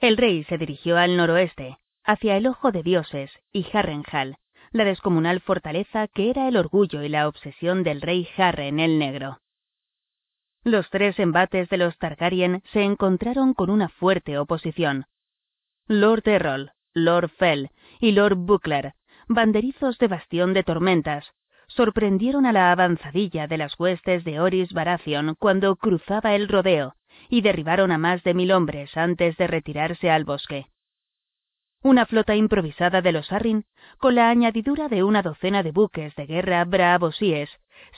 [0.00, 4.36] El rey se dirigió al noroeste, hacia el Ojo de Dioses y Harrenhal,
[4.70, 9.40] la descomunal fortaleza que era el orgullo y la obsesión del rey Harren el Negro.
[10.62, 15.06] Los tres embates de los Targaryen se encontraron con una fuerte oposición.
[15.88, 18.92] Lord Errol, Lord Fell y Lord Buckler,
[19.26, 21.26] banderizos de bastión de tormentas,
[21.66, 26.94] sorprendieron a la avanzadilla de las huestes de Oris Baratheon cuando cruzaba el rodeo,
[27.28, 30.66] y derribaron a más de mil hombres antes de retirarse al bosque.
[31.82, 33.64] Una flota improvisada de los Arryn,
[33.98, 37.50] con la añadidura de una docena de buques de guerra braavosíes,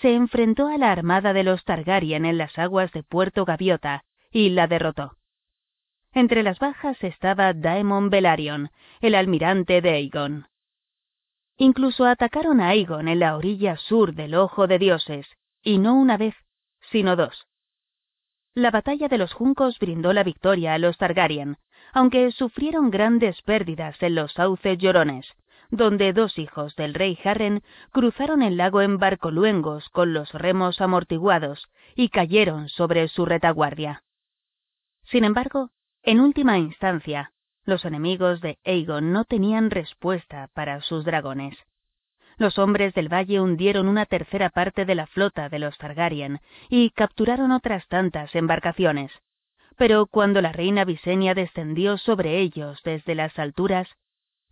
[0.03, 4.51] se enfrentó a la armada de los Targaryen en las aguas de Puerto Gaviota y
[4.51, 5.17] la derrotó.
[6.13, 10.47] Entre las bajas estaba Daemon Velaryon, el almirante de Aegon.
[11.57, 15.27] Incluso atacaron a Aegon en la orilla sur del Ojo de Dioses,
[15.63, 16.35] y no una vez,
[16.91, 17.50] sino dos.
[18.55, 21.57] La batalla de los juncos brindó la victoria a los Targaryen,
[21.93, 25.27] aunque sufrieron grandes pérdidas en los sauces llorones,
[25.71, 31.69] donde dos hijos del rey Harren cruzaron el lago en barcoluengos con los remos amortiguados
[31.95, 34.03] y cayeron sobre su retaguardia.
[35.05, 35.71] Sin embargo,
[36.03, 37.33] en última instancia,
[37.65, 41.57] los enemigos de Aegon no tenían respuesta para sus dragones.
[42.41, 46.89] Los hombres del valle hundieron una tercera parte de la flota de los Targaryen y
[46.89, 49.13] capturaron otras tantas embarcaciones.
[49.77, 53.91] Pero cuando la reina Visenya descendió sobre ellos desde las alturas,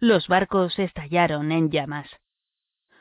[0.01, 2.11] los barcos estallaron en llamas.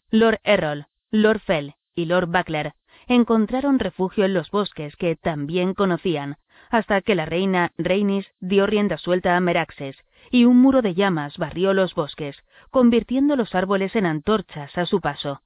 [0.09, 2.71] Lord Errol, Lord Fell y Lord Buckler
[3.07, 6.37] encontraron refugio en los bosques que también conocían,
[6.69, 9.97] hasta que la reina Rhaenys dio rienda suelta a Meraxes
[10.31, 15.01] y un muro de llamas barrió los bosques, convirtiendo los árboles en antorchas a su
[15.01, 15.41] paso.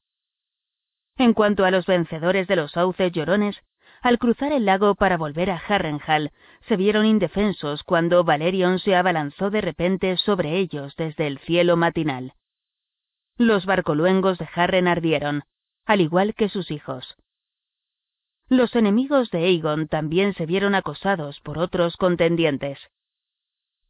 [1.17, 3.61] En cuanto a los vencedores de los sauces llorones,
[4.01, 6.31] al cruzar el lago para volver a Harrenhal,
[6.67, 12.33] se vieron indefensos cuando Valerion se abalanzó de repente sobre ellos desde el cielo matinal.
[13.37, 15.43] Los barcoluengos de Harren ardieron,
[15.85, 17.15] al igual que sus hijos.
[18.49, 22.79] los enemigos de Aegon también se vieron acosados por otros contendientes.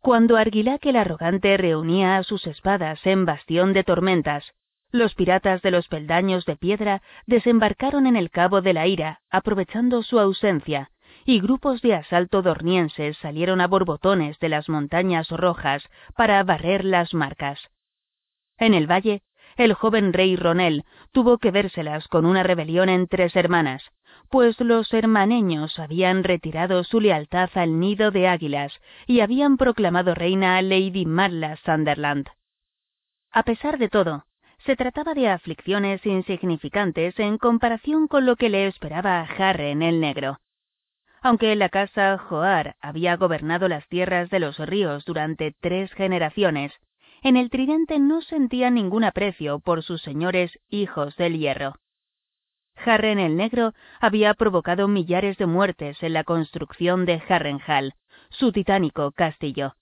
[0.02, 4.52] Cuando Argilac el arrogante reunía a sus espadas en Bastión de Tormentas,
[4.92, 10.02] los piratas de los peldaños de piedra desembarcaron en el Cabo de la Ira, aprovechando
[10.02, 10.90] su ausencia,
[11.24, 17.14] y grupos de asalto dornienses salieron a borbotones de las montañas rojas para barrer las
[17.14, 17.60] marcas.
[18.58, 19.22] En el valle,
[19.56, 23.84] el joven rey Ronel tuvo que vérselas con una rebelión en tres hermanas,
[24.32, 28.74] pues los hermaneños habían retirado su lealtad al nido de águilas
[29.06, 32.30] y habían proclamado reina a Lady Marla Sunderland.
[33.32, 34.26] A pesar de todo,
[34.65, 40.00] se trataba de aflicciones insignificantes en comparación con lo que le esperaba a Harren el
[40.00, 40.39] Negro.
[41.22, 46.72] Aunque la casa Joar había gobernado las tierras de los ríos durante tres generaciones,
[47.22, 51.76] en el Tridente no sentía ningún aprecio por sus señores hijos del hierro.
[52.86, 57.94] Harren el Negro había provocado millares de muertes en la construcción de Harrenhal,
[58.30, 59.76] su titánico castillo.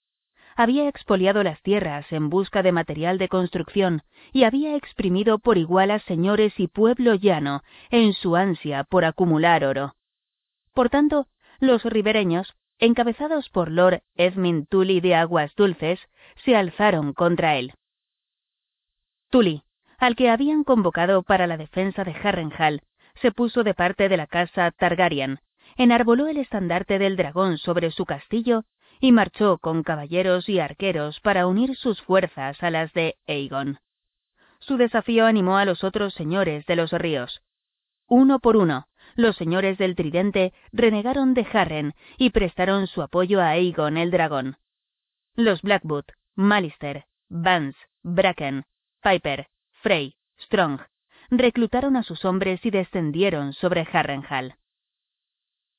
[0.56, 5.90] Había expoliado las tierras en busca de material de construcción y había exprimido por igual
[5.90, 9.94] a señores y pueblo llano en su ansia por acumular oro.
[10.74, 11.26] Por tanto,
[11.60, 16.00] los ribereños, encabezados por Lord Edmund Tully de Aguas Dulces,
[16.44, 17.72] se alzaron contra él.
[19.30, 19.62] Tully,
[19.98, 22.82] al que habían convocado para la defensa de Harrenhal,
[23.20, 25.40] se puso de parte de la casa Targaryen,
[25.76, 28.64] enarboló el estandarte del dragón sobre su castillo
[29.00, 33.78] y marchó con caballeros y arqueros para unir sus fuerzas a las de Aegon.
[34.58, 37.42] Su desafío animó a los otros señores de los ríos.
[38.06, 43.50] Uno por uno, los señores del Tridente renegaron de Harren y prestaron su apoyo a
[43.50, 44.56] Aegon el dragón.
[45.34, 46.04] Los Blackwood,
[46.34, 48.64] Malister, Vance, Bracken,
[49.02, 49.46] Piper,
[49.82, 50.80] Frey, Strong,
[51.30, 54.56] reclutaron a sus hombres y descendieron sobre Harrenhal.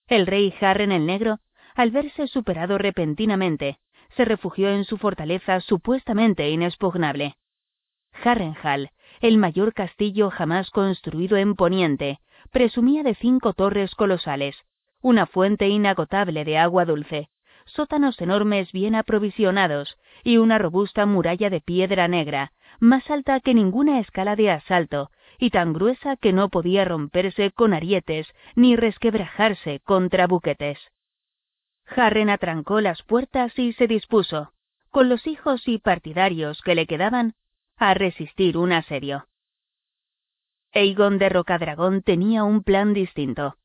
[0.08, 1.40] El rey Harren el Negro,
[1.76, 3.80] al verse superado repentinamente,
[4.16, 7.38] se refugió en su fortaleza supuestamente inexpugnable.
[8.24, 12.20] Harrenhal, el mayor castillo jamás construido en Poniente,
[12.52, 14.56] presumía de cinco torres colosales,
[15.02, 17.30] una fuente inagotable de agua dulce,
[17.66, 24.00] sótanos enormes bien aprovisionados y una robusta muralla de piedra negra, más alta que ninguna
[24.00, 25.10] escala de asalto
[25.42, 30.78] y tan gruesa que no podía romperse con arietes ni resquebrajarse contra buquetes.
[31.88, 34.54] Harren atrancó las puertas y se dispuso,
[34.92, 37.34] con los hijos y partidarios que le quedaban,
[37.76, 39.28] a resistir un asedio.
[40.74, 43.58] Aegon de Rocadragón tenía un plan distinto.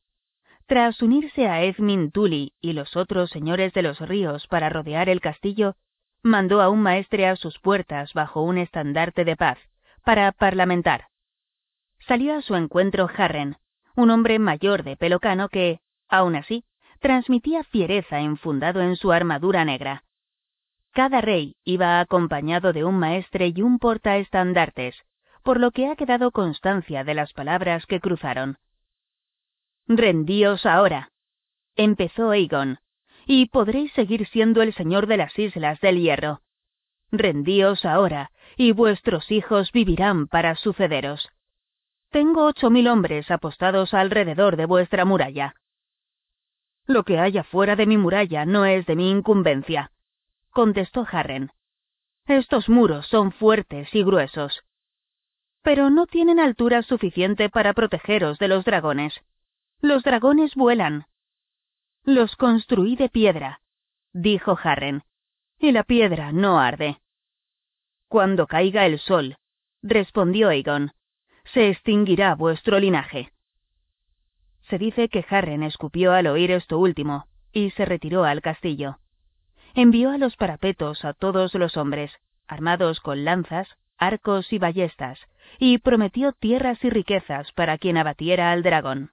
[0.64, 5.20] Tras unirse a Edmund Tully y los otros señores de los ríos para rodear el
[5.20, 5.74] castillo,
[6.22, 9.58] mandó a un maestre a sus puertas bajo un estandarte de paz,
[10.04, 11.08] para parlamentar.
[12.06, 13.56] Salió a su encuentro Harren,
[13.96, 16.64] un hombre mayor de pelo cano que, aun así,
[17.00, 20.04] transmitía fiereza enfundado en su armadura negra.
[20.92, 24.96] Cada rey iba acompañado de un maestre y un portaestandartes,
[25.42, 28.58] por lo que ha quedado constancia de las palabras que cruzaron.
[29.88, 31.10] Rendíos ahora,
[31.74, 32.78] empezó Aegon,
[33.26, 36.40] y podréis seguir siendo el señor de las Islas del Hierro.
[37.10, 41.28] Rendíos ahora, y vuestros hijos vivirán para sucederos.
[42.10, 45.54] Tengo ocho mil hombres apostados alrededor de vuestra muralla.
[46.86, 49.90] Lo que haya fuera de mi muralla no es de mi incumbencia,
[50.50, 51.50] contestó Harren.
[52.26, 54.64] Estos muros son fuertes y gruesos,
[55.66, 59.20] pero no tienen altura suficiente para protegeros de los dragones.
[59.80, 61.06] Los dragones vuelan.
[62.04, 63.60] Los construí de piedra,
[64.12, 65.02] dijo Harren,
[65.58, 67.00] y la piedra no arde.
[68.06, 69.38] Cuando caiga el sol,
[69.82, 70.92] respondió Aegon,
[71.52, 73.32] se extinguirá vuestro linaje.
[74.68, 78.98] Se dice que Harren escupió al oír esto último, y se retiró al castillo.
[79.74, 82.12] Envió a los parapetos a todos los hombres,
[82.48, 85.18] armados con lanzas, arcos y ballestas,
[85.58, 89.10] y prometió tierras y riquezas para quien abatiera al dragón.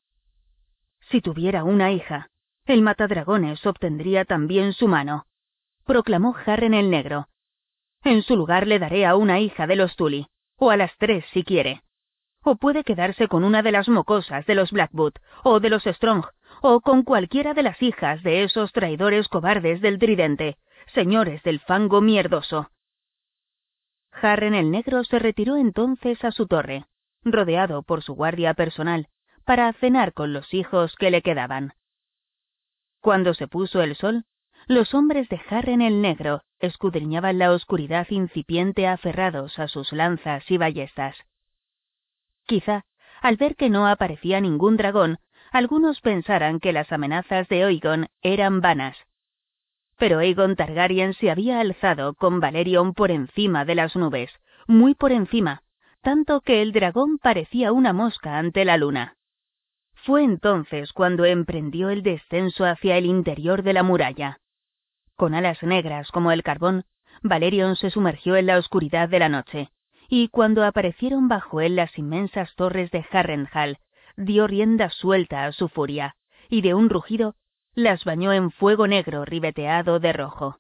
[1.09, 2.29] Si tuviera una hija,
[2.65, 5.25] el matadragones obtendría también su mano,
[5.86, 7.27] proclamó Harren el Negro.
[8.03, 10.27] En su lugar le daré a una hija de los Tully,
[10.57, 11.84] o a las tres si quiere.
[12.43, 15.13] O puede quedarse con una de las mocosas de los Blackwood,
[15.43, 16.25] o de los Strong,
[16.61, 20.57] o con cualquiera de las hijas de esos traidores cobardes del tridente,
[20.93, 22.69] señores del fango mierdoso.
[24.11, 26.85] Harren el Negro se retiró entonces a su torre,
[27.23, 29.07] rodeado por su guardia personal,
[29.45, 31.73] para cenar con los hijos que le quedaban.
[32.99, 34.25] Cuando se puso el sol,
[34.67, 40.57] los hombres de Harren el Negro escudriñaban la oscuridad incipiente aferrados a sus lanzas y
[40.57, 41.17] ballestas.
[42.45, 42.85] Quizá,
[43.21, 45.19] al ver que no aparecía ningún dragón,
[45.51, 48.97] algunos pensaran que las amenazas de Oigon eran vanas.
[49.97, 54.31] Pero Aegon Targaryen se había alzado con Valerion por encima de las nubes,
[54.67, 55.61] muy por encima,
[56.01, 59.15] tanto que el dragón parecía una mosca ante la luna.
[59.93, 64.39] Fue entonces cuando emprendió el descenso hacia el interior de la muralla.
[65.15, 66.83] Con alas negras como el carbón,
[67.21, 69.69] Valerion se sumergió en la oscuridad de la noche,
[70.16, 73.80] y cuando aparecieron bajo él las inmensas torres de Harrenhal,
[74.16, 76.16] dio rienda suelta a su furia,
[76.49, 77.34] y de un rugido
[77.74, 80.59] las bañó en fuego negro ribeteado de rojo.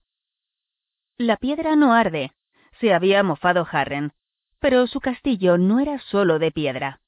[1.19, 2.31] La piedra no arde,
[2.79, 4.13] se había mofado Harren,
[4.57, 7.01] pero su castillo no era solo de piedra.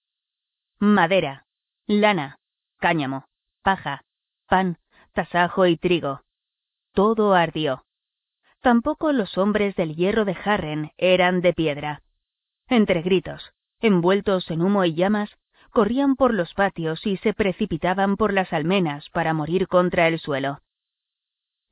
[0.78, 1.48] Madera,
[1.88, 2.38] lana,
[2.78, 3.26] cáñamo,
[3.64, 4.04] paja,
[4.46, 4.78] pan,
[5.14, 6.22] tasajo y trigo.
[6.94, 7.86] Todo ardió.
[8.62, 12.04] Tampoco los hombres del hierro de Harren eran de piedra.
[12.68, 15.30] Entre gritos, envueltos en humo y llamas,
[15.72, 20.62] corrían por los patios y se precipitaban por las almenas para morir contra el suelo.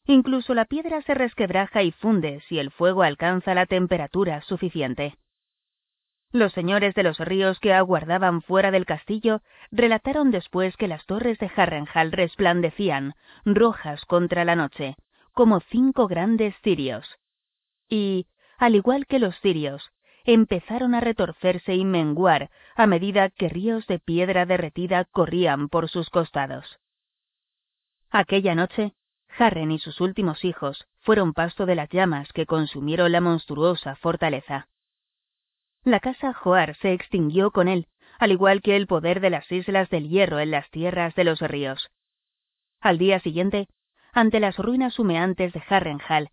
[0.05, 5.15] Incluso la piedra se resquebraja y funde si el fuego alcanza la temperatura suficiente.
[6.31, 9.41] Los señores de los ríos que aguardaban fuera del castillo
[9.71, 13.13] relataron después que las torres de Harrenhal resplandecían,
[13.45, 14.95] rojas contra la noche,
[15.31, 17.07] como cinco grandes cirios.
[17.87, 18.27] Y,
[18.57, 19.91] al igual que los cirios,
[20.23, 26.09] empezaron a retorcerse y menguar a medida que ríos de piedra derretida corrían por sus
[26.09, 26.79] costados.
[28.09, 28.93] Aquella noche,
[29.37, 34.67] Harren y sus últimos hijos fueron pasto de las llamas que consumieron la monstruosa fortaleza.
[35.83, 37.87] La casa Joar se extinguió con él,
[38.19, 41.41] al igual que el poder de las Islas del Hierro en las tierras de los
[41.41, 41.91] ríos.
[42.79, 43.67] Al día siguiente,
[44.13, 46.29] ante las ruinas humeantes de Harrenhal,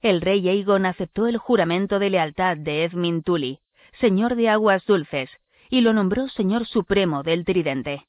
[0.00, 3.60] el rey Aegon aceptó el juramento de lealtad de Edmund Tully,
[4.00, 5.30] señor de aguas dulces,
[5.70, 8.06] y lo nombró señor supremo del Tridente.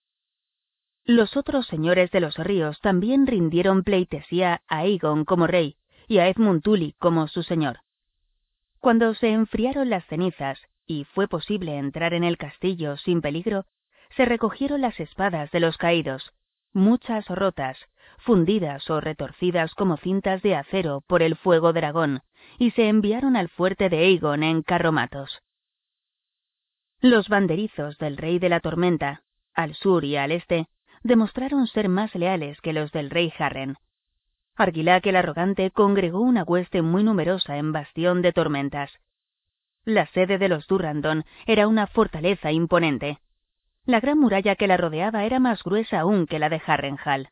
[1.05, 5.77] Los otros señores de los ríos también rindieron pleitesía a Aegon como rey
[6.07, 7.79] y a Edmund Tully como su señor.
[8.79, 13.65] Cuando se enfriaron las cenizas y fue posible entrar en el castillo sin peligro,
[14.15, 16.33] se recogieron las espadas de los caídos,
[16.74, 17.78] muchas rotas,
[18.20, 22.22] fundidas o retorcidas como cintas de acero por el fuego dragón,
[22.57, 25.41] y se enviaron al fuerte de Aegon en carromatos.
[26.99, 30.68] Los banderizos del rey de la tormenta, al sur y al este,
[31.03, 33.78] demostraron ser más leales que los del rey Harren.
[34.55, 38.91] Argilac el arrogante congregó una hueste muy numerosa en Bastión de Tormentas,
[39.88, 43.20] la sede de los Durrandon era una fortaleza imponente.
[43.88, 47.29] La gran muralla que la rodeaba era más gruesa aún que la de Harrenhal.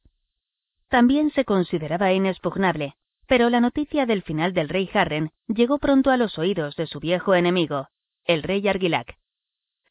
[0.88, 2.96] También se consideraba inexpugnable,
[3.28, 7.02] pero la noticia del final del rey Harren llegó pronto a los oídos de su
[7.02, 7.90] viejo enemigo,
[8.24, 9.18] el rey Argilac.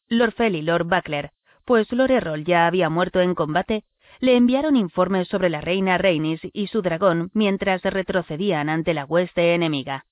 [0.07, 1.33] Lord Fell y Lord Buckler,
[1.65, 3.83] pues Lord Errol ya había muerto en combate,
[4.19, 9.53] le enviaron informes sobre la reina Rhaenys y su dragón mientras retrocedían ante la hueste
[9.53, 10.05] enemiga.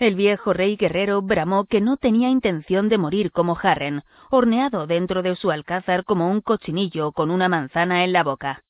[0.00, 5.20] El viejo rey guerrero bramó que no tenía intención de morir como Harren, horneado dentro
[5.20, 8.64] de su alcázar como un cochinillo con una manzana en la boca.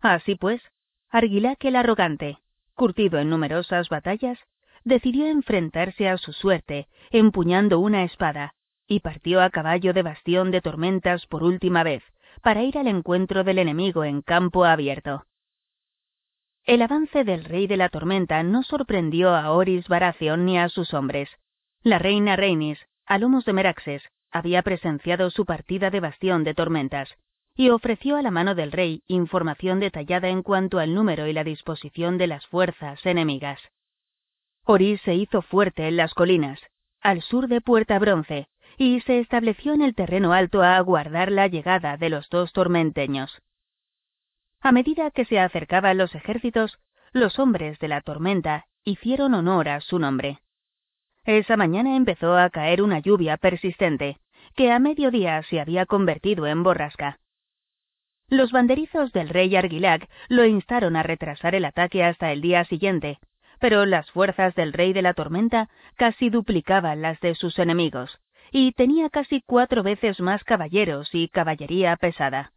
[0.00, 0.60] Así pues,
[1.08, 2.38] Argilac el arrogante,
[2.74, 4.40] curtido en numerosas batallas,
[4.82, 8.54] decidió enfrentarse a su suerte, empuñando una espada,
[8.88, 12.02] y partió a caballo de bastión de tormentas por última vez,
[12.42, 15.27] para ir al encuentro del enemigo en campo abierto.
[16.68, 20.92] El avance del rey de la tormenta no sorprendió a Oris Baratheon ni a sus
[20.92, 21.30] hombres.
[21.82, 27.08] La reina Rhaenys, a lomos de Meraxes, había presenciado su partida de bastión de tormentas,
[27.54, 31.42] y ofreció a la mano del rey información detallada en cuanto al número y la
[31.42, 33.62] disposición de las fuerzas enemigas.
[34.66, 36.60] Oris se hizo fuerte en las colinas,
[37.00, 38.46] al sur de Puerta Bronce,
[38.76, 43.40] y se estableció en el terreno alto a aguardar la llegada de los dos tormenteños.
[44.60, 46.78] A medida que se acercaban los ejércitos,
[47.12, 50.40] los hombres de la tormenta hicieron honor a su nombre.
[51.24, 54.18] Esa mañana empezó a caer una lluvia persistente,
[54.56, 57.20] que a mediodía se había convertido en borrasca.
[58.28, 63.18] Los banderizos del rey Argilac lo instaron a retrasar el ataque hasta el día siguiente,
[63.60, 68.72] pero las fuerzas del rey de la tormenta casi duplicaban las de sus enemigos, y
[68.72, 72.52] tenía casi cuatro veces más caballeros y caballería pesada.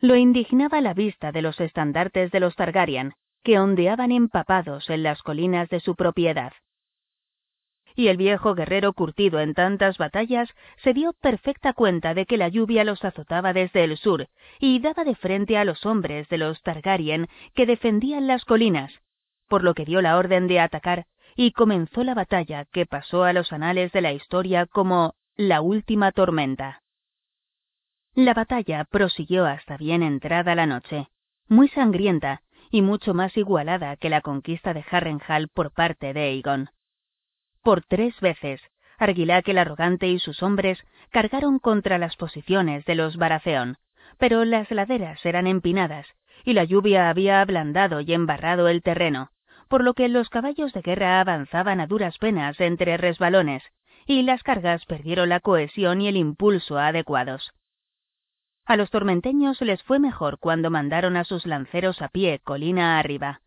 [0.00, 5.22] Lo indignaba la vista de los estandartes de los Targaryen, que ondeaban empapados en las
[5.22, 6.52] colinas de su propiedad.
[7.94, 10.48] Y el viejo guerrero curtido en tantas batallas
[10.82, 14.26] se dio perfecta cuenta de que la lluvia los azotaba desde el sur
[14.58, 18.92] y daba de frente a los hombres de los Targaryen que defendían las colinas,
[19.48, 23.32] por lo que dio la orden de atacar y comenzó la batalla que pasó a
[23.32, 26.83] los anales de la historia como la última tormenta.
[28.16, 31.08] La batalla prosiguió hasta bien entrada la noche,
[31.48, 36.70] muy sangrienta y mucho más igualada que la conquista de Harrenhal por parte de Aegon.
[37.64, 38.60] Por tres veces,
[38.98, 40.78] Argilac el arrogante y sus hombres
[41.10, 43.78] cargaron contra las posiciones de los Baratheon,
[44.16, 46.06] pero las laderas eran empinadas
[46.44, 49.30] y la lluvia había ablandado y embarrado el terreno,
[49.68, 53.64] por lo que los caballos de guerra avanzaban a duras penas entre resbalones,
[54.06, 57.52] y las cargas perdieron la cohesión y el impulso adecuados.
[58.66, 63.42] A los tormenteños les fue mejor cuando mandaron a sus lanceros a pie colina arriba.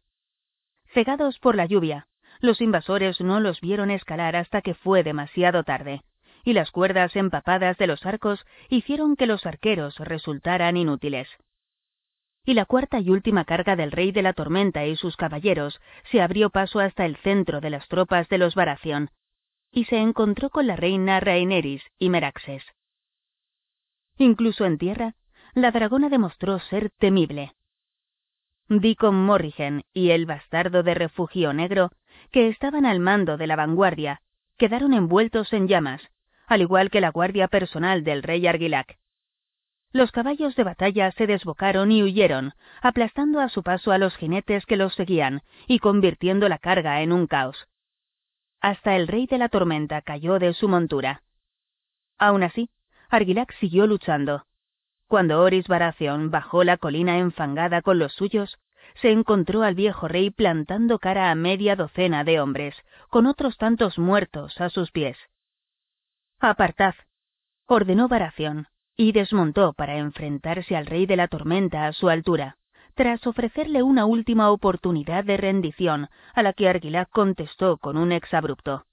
[0.93, 2.07] Cegados por la lluvia,
[2.39, 6.03] los invasores no los vieron escalar hasta que fue demasiado tarde,
[6.43, 11.27] y las cuerdas empapadas de los arcos hicieron que los arqueros resultaran inútiles.
[12.45, 16.21] Y la cuarta y última carga del rey de la tormenta y sus caballeros se
[16.21, 19.09] abrió paso hasta el centro de las tropas de los Baración,
[19.71, 22.63] y se encontró con la reina Raineris y Meraxes.
[24.17, 25.15] Incluso en tierra,
[25.53, 27.53] la dragona demostró ser temible.
[28.69, 31.91] Dicon Morrigen y el bastardo de Refugio Negro,
[32.31, 34.21] que estaban al mando de la vanguardia,
[34.57, 36.01] quedaron envueltos en llamas,
[36.47, 38.97] al igual que la guardia personal del rey Argilac.
[39.93, 44.65] Los caballos de batalla se desbocaron y huyeron, aplastando a su paso a los jinetes
[44.65, 47.67] que los seguían y convirtiendo la carga en un caos.
[48.59, 51.23] Hasta el rey de la tormenta cayó de su montura.
[52.17, 52.69] Aún así,
[53.09, 54.45] Argilac siguió luchando.
[55.07, 58.59] Cuando Oris Baratheon bajó la colina enfangada con los suyos,
[59.01, 62.75] se encontró al viejo rey plantando cara a media docena de hombres,
[63.09, 65.17] con otros tantos muertos a sus pies.
[66.39, 66.95] Apartad,
[67.65, 72.57] ordenó Baración, y desmontó para enfrentarse al rey de la tormenta a su altura,
[72.95, 78.85] tras ofrecerle una última oportunidad de rendición, a la que Argilac contestó con un exabrupto.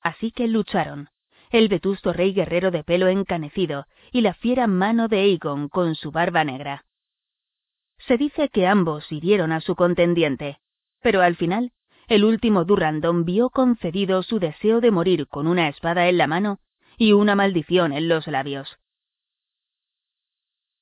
[0.00, 1.08] Así que lucharon,
[1.50, 6.10] el vetusto rey guerrero de pelo encanecido y la fiera mano de Aegon con su
[6.10, 6.84] barba negra.
[8.06, 10.58] Se dice que ambos hirieron a su contendiente,
[11.00, 11.72] pero al final,
[12.06, 16.58] el último Durrandon vio concedido su deseo de morir con una espada en la mano
[16.96, 18.78] y una maldición en los labios.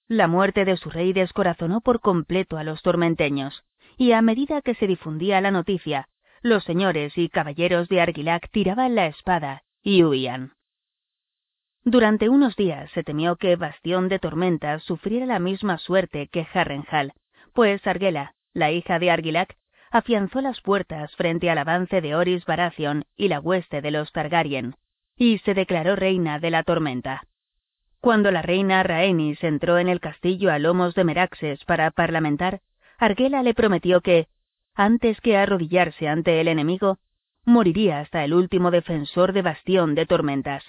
[0.08, 3.64] La muerte de su rey descorazonó por completo a los tormenteños,
[3.96, 6.08] y a medida que se difundía la noticia,
[6.42, 10.55] los señores y caballeros de Argilac tiraban la espada y huían.
[11.88, 17.12] Durante unos días se temió que Bastión de Tormentas sufriera la misma suerte que Harrenhal,
[17.54, 19.56] pues Argela, la hija de Argilac,
[19.92, 24.74] afianzó las puertas frente al avance de Oris Baratheon y la hueste de los Targaryen,
[25.16, 27.22] y se declaró reina de la tormenta.
[28.00, 32.62] Cuando la reina Rhaenys entró en el castillo a lomos de Meraxes para parlamentar,
[32.98, 34.26] Argela le prometió que,
[34.74, 36.98] antes que arrodillarse ante el enemigo,
[37.44, 40.64] moriría hasta el último defensor de Bastión de Tormentas.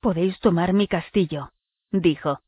[0.00, 1.52] Podéis tomar mi castillo,
[1.90, 2.40] dijo,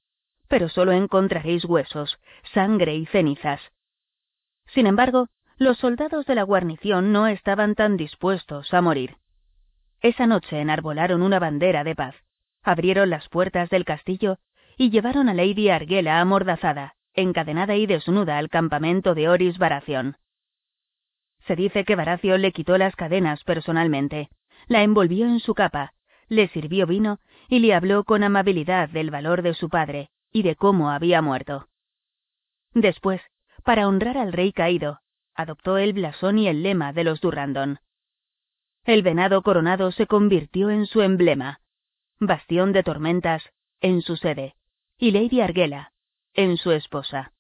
[0.49, 2.19] pero solo encontraréis huesos,
[2.55, 3.61] sangre y cenizas.
[4.69, 5.29] Sin embargo,
[5.59, 9.17] los soldados de la guarnición no estaban tan dispuestos a morir.
[10.01, 12.15] Esa noche enarbolaron una bandera de paz,
[12.63, 14.39] abrieron las puertas del castillo
[14.79, 20.17] y llevaron a Lady Arguela amordazada, encadenada y desnuda al campamento de Oris Baración.
[21.47, 24.31] Se dice que Baracio le quitó las cadenas personalmente,
[24.69, 25.93] la envolvió en su capa,
[26.29, 27.19] le sirvió vino
[27.53, 31.69] y le habló con amabilidad del valor de su padre y de cómo había muerto.
[32.73, 33.21] Después,
[33.63, 35.01] para honrar al rey caído,
[35.35, 37.81] adoptó el blasón y el lema de los Durrandon.
[38.85, 41.61] El venado coronado se convirtió en su emblema,
[42.19, 43.43] bastión de tormentas
[43.83, 44.55] en su sede,
[44.97, 45.93] y Lady Arguela
[46.33, 47.35] en su esposa.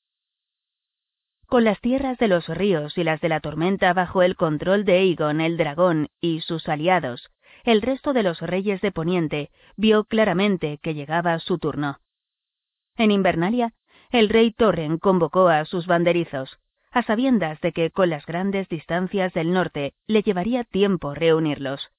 [1.46, 4.98] Con las tierras de los ríos y las de la tormenta bajo el control de
[4.98, 7.30] Aegon el dragón y sus aliados,
[7.64, 12.00] el resto de los reyes de Poniente vio claramente que llegaba su turno.
[12.96, 13.74] En Invernalia,
[14.10, 16.58] el rey Torren convocó a sus banderizos,
[16.90, 21.90] a sabiendas de que con las grandes distancias del norte le llevaría tiempo reunirlos.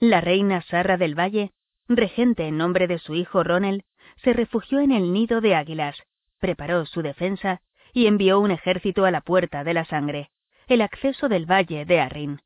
[0.00, 1.52] La reina Sarra del Valle,
[1.88, 3.84] regente en nombre de su hijo Ronel,
[4.24, 5.96] se refugió en el nido de águilas,
[6.40, 7.62] preparó su defensa
[7.92, 10.30] y envió un ejército a la puerta de la sangre,
[10.66, 12.40] el acceso del valle de Arrin.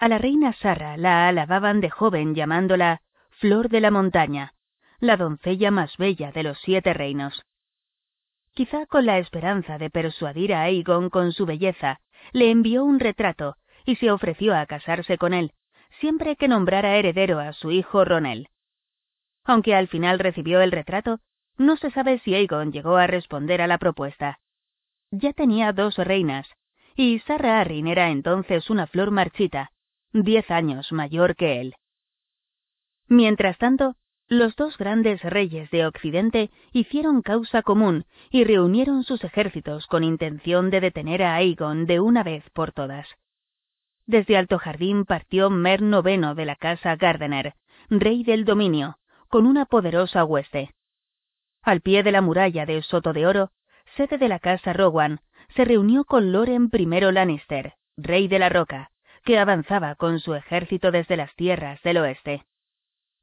[0.00, 4.54] A la reina Sarra la alababan de joven llamándola Flor de la Montaña,
[4.98, 7.44] la doncella más bella de los siete reinos.
[8.54, 12.00] Quizá con la esperanza de persuadir a Aegon con su belleza,
[12.32, 15.52] le envió un retrato y se ofreció a casarse con él,
[15.98, 18.48] siempre que nombrara heredero a su hijo Ronel.
[19.44, 21.18] Aunque al final recibió el retrato,
[21.58, 24.40] no se sabe si Aegon llegó a responder a la propuesta.
[25.10, 26.48] Ya tenía dos reinas,
[26.96, 29.70] y Sarra Arryn era entonces una flor marchita,
[30.12, 31.74] diez años mayor que él.
[33.08, 33.96] Mientras tanto,
[34.28, 40.70] los dos grandes reyes de Occidente hicieron causa común y reunieron sus ejércitos con intención
[40.70, 43.08] de detener a Aegon de una vez por todas.
[44.06, 47.54] Desde Alto Jardín partió Mer IX de la casa Gardener,
[47.88, 48.98] rey del dominio,
[49.28, 50.74] con una poderosa hueste.
[51.62, 53.50] Al pie de la muralla de Soto de Oro,
[53.96, 55.20] sede de la casa Rowan,
[55.56, 58.89] se reunió con Loren I Lannister, rey de la Roca,
[59.24, 62.44] que avanzaba con su ejército desde las tierras del oeste.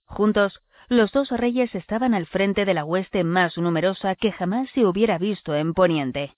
[0.06, 4.86] Juntos, los dos reyes estaban al frente de la hueste más numerosa que jamás se
[4.86, 6.36] hubiera visto en Poniente.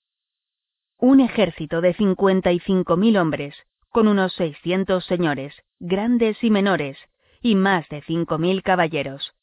[0.97, 3.55] Un ejército de cincuenta y cinco mil hombres,
[3.89, 6.97] con unos seiscientos señores, grandes y menores,
[7.41, 9.33] y más de cinco mil caballeros.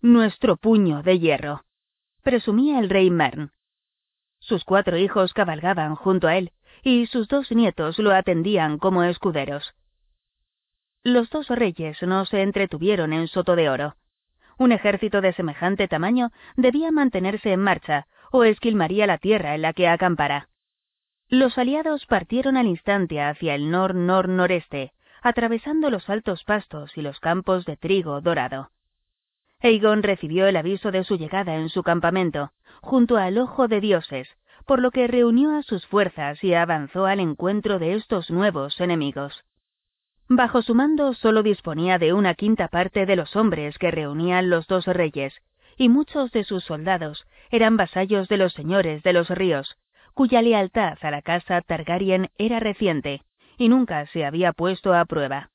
[0.00, 1.64] Nuestro puño de hierro,
[2.22, 3.52] presumía el rey Mern.
[4.38, 6.52] Sus cuatro hijos cabalgaban junto a él,
[6.88, 9.74] y sus dos nietos lo atendían como escuderos.
[11.04, 13.96] Los dos reyes no se entretuvieron en Soto de Oro.
[14.56, 19.74] Un ejército de semejante tamaño debía mantenerse en marcha, o esquilmaría la tierra en la
[19.74, 20.48] que acampara.
[21.28, 27.66] Los aliados partieron al instante hacia el nor-nor-noreste, atravesando los altos pastos y los campos
[27.66, 28.70] de trigo dorado.
[29.60, 34.28] Aegon recibió el aviso de su llegada en su campamento, junto al ojo de dioses,
[34.68, 39.46] por lo que reunió a sus fuerzas y avanzó al encuentro de estos nuevos enemigos.
[40.28, 44.66] Bajo su mando solo disponía de una quinta parte de los hombres que reunían los
[44.66, 45.34] dos reyes,
[45.78, 49.78] y muchos de sus soldados eran vasallos de los señores de los ríos,
[50.12, 53.22] cuya lealtad a la casa Targaryen era reciente
[53.56, 55.50] y nunca se había puesto a prueba.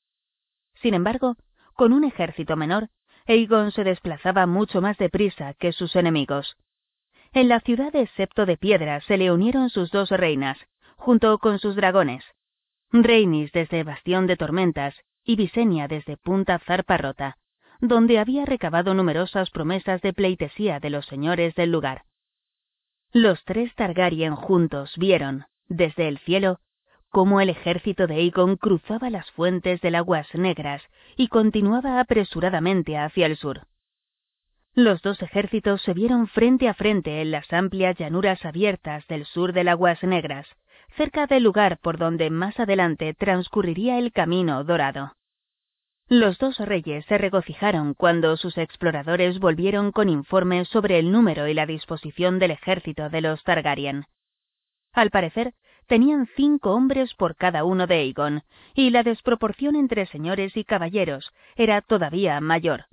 [0.82, 1.36] Sin embargo,
[1.74, 2.88] con un ejército menor,
[3.28, 6.56] Aegon se desplazaba mucho más deprisa que sus enemigos.
[7.34, 10.56] En la ciudad de Septo de Piedra se le unieron sus dos reinas,
[10.94, 12.24] junto con sus dragones,
[12.92, 17.36] Reinis desde Bastión de Tormentas y Visenia desde Punta Zarparrota,
[17.80, 22.04] donde había recabado numerosas promesas de pleitesía de los señores del lugar.
[23.12, 26.60] Los tres Targaryen juntos vieron, desde el cielo,
[27.10, 30.82] cómo el ejército de Aegon cruzaba las fuentes de aguas negras
[31.16, 33.66] y continuaba apresuradamente hacia el sur.
[34.76, 39.52] Los dos ejércitos se vieron frente a frente en las amplias llanuras abiertas del sur
[39.52, 40.48] de Aguas Negras,
[40.96, 45.12] cerca del lugar por donde más adelante transcurriría el camino dorado.
[46.08, 51.54] Los dos reyes se regocijaron cuando sus exploradores volvieron con informes sobre el número y
[51.54, 54.06] la disposición del ejército de los Targaryen.
[54.92, 55.54] Al parecer,
[55.86, 58.42] tenían cinco hombres por cada uno de Aegon,
[58.74, 62.86] y la desproporción entre señores y caballeros era todavía mayor.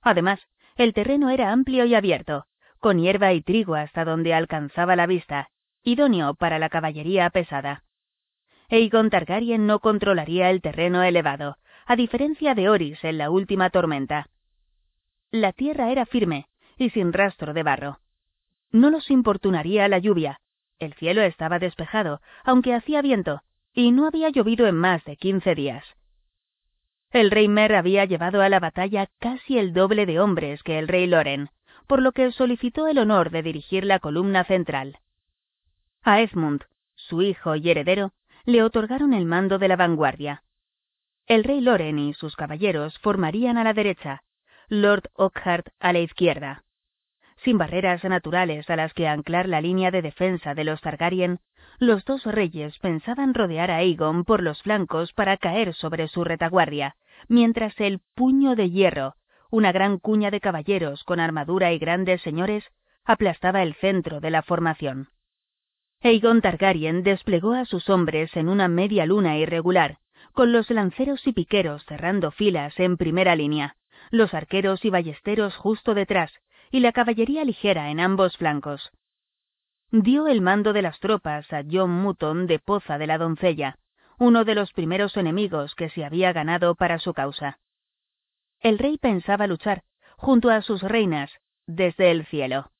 [0.00, 0.40] Además,
[0.78, 2.46] el terreno era amplio y abierto,
[2.78, 5.50] con hierba y trigo hasta donde alcanzaba la vista,
[5.82, 7.82] idóneo para la caballería pesada.
[8.70, 14.28] Aegon Targaryen no controlaría el terreno elevado, a diferencia de Oris en la última tormenta.
[15.32, 17.98] La tierra era firme y sin rastro de barro.
[18.70, 20.40] No los importunaría la lluvia.
[20.78, 23.40] El cielo estaba despejado, aunque hacía viento,
[23.72, 25.84] y no había llovido en más de quince días.
[27.10, 30.88] El rey Mer había llevado a la batalla casi el doble de hombres que el
[30.88, 31.48] rey Loren,
[31.86, 34.98] por lo que solicitó el honor de dirigir la columna central.
[36.02, 38.12] A Edmund, su hijo y heredero,
[38.44, 40.42] le otorgaron el mando de la vanguardia.
[41.26, 44.22] El rey Loren y sus caballeros formarían a la derecha,
[44.68, 46.64] Lord Ockhart a la izquierda.
[47.48, 51.38] Sin barreras naturales a las que anclar la línea de defensa de los Targaryen,
[51.78, 56.96] los dos reyes pensaban rodear a Aegon por los flancos para caer sobre su retaguardia,
[57.26, 59.14] mientras el puño de hierro,
[59.50, 62.70] una gran cuña de caballeros con armadura y grandes señores,
[63.06, 65.08] aplastaba el centro de la formación.
[66.02, 69.96] Aegon Targaryen desplegó a sus hombres en una media luna irregular,
[70.34, 73.76] con los lanceros y piqueros cerrando filas en primera línea,
[74.10, 76.30] los arqueros y ballesteros justo detrás,
[76.70, 78.90] y la caballería ligera en ambos flancos.
[79.90, 83.78] Dio el mando de las tropas a John Mutton de Poza de la Doncella,
[84.18, 87.58] uno de los primeros enemigos que se había ganado para su causa.
[88.60, 89.82] El rey pensaba luchar,
[90.16, 91.30] junto a sus reinas,
[91.66, 92.70] desde el cielo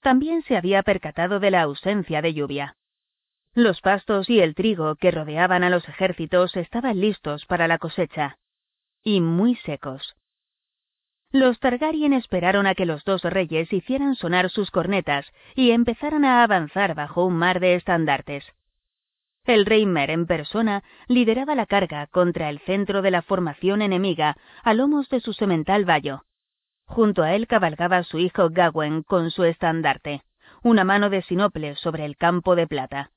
[0.00, 2.76] también se había percatado de la ausencia de lluvia.
[3.52, 8.38] Los pastos y el trigo que rodeaban a los ejércitos estaban listos para la cosecha,
[9.02, 10.16] y muy secos.
[11.32, 16.42] Los Targaryen esperaron a que los dos reyes hicieran sonar sus cornetas y empezaran a
[16.42, 18.44] avanzar bajo un mar de estandartes.
[19.44, 24.36] El rey Mer en persona lideraba la carga contra el centro de la formación enemiga
[24.62, 26.24] a lomos de su semental vallo,
[26.90, 30.24] Junto a él cabalgaba su hijo Gawen con su estandarte,
[30.64, 33.12] una mano de sinople sobre el campo de plata.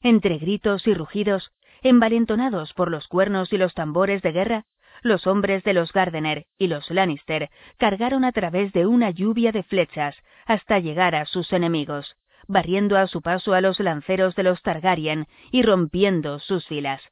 [0.00, 1.52] Entre gritos y rugidos,
[1.82, 4.64] envalentonados por los cuernos y los tambores de guerra,
[5.02, 9.62] los hombres de los Gardener y los Lannister cargaron a través de una lluvia de
[9.62, 12.16] flechas hasta llegar a sus enemigos,
[12.48, 17.02] barriendo a su paso a los lanceros de los Targaryen y rompiendo sus filas.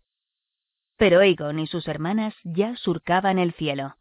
[0.96, 3.96] Pero Aegon y sus hermanas ya surcaban el cielo.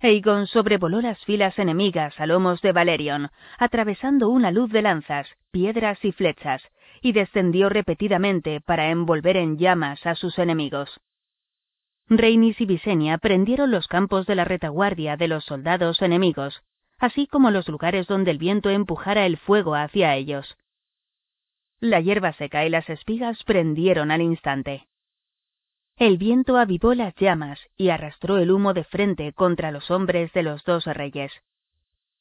[0.00, 6.04] Aegon sobrevoló las filas enemigas a lomos de Valerion, atravesando una luz de lanzas, piedras
[6.04, 6.62] y flechas,
[7.02, 11.00] y descendió repetidamente para envolver en llamas a sus enemigos.
[12.10, 16.62] Reinis y Visenya prendieron los campos de la retaguardia de los soldados enemigos,
[16.98, 20.56] así como los lugares donde el viento empujara el fuego hacia ellos.
[21.80, 24.88] La hierba seca y las espigas prendieron al instante.
[25.96, 30.42] El viento avivó las llamas y arrastró el humo de frente contra los hombres de
[30.42, 31.32] los dos reyes.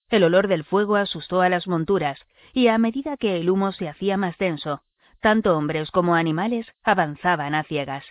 [0.10, 2.20] El olor del fuego asustó a las monturas,
[2.54, 4.82] y a medida que el humo se hacía más denso,
[5.22, 8.04] tanto hombres como animales avanzaban a ciegas.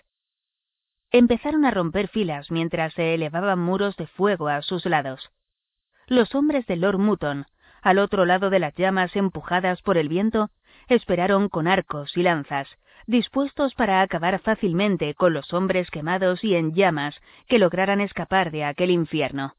[1.19, 5.33] Empezaron a romper filas mientras se elevaban muros de fuego a sus lados.
[6.09, 7.47] Los hombres de Lord Mutton,
[7.81, 10.51] al otro lado de las llamas empujadas por el viento,
[10.89, 12.69] esperaron con arcos y lanzas,
[13.07, 18.65] dispuestos para acabar fácilmente con los hombres quemados y en llamas que lograran escapar de
[18.65, 19.57] aquel infierno.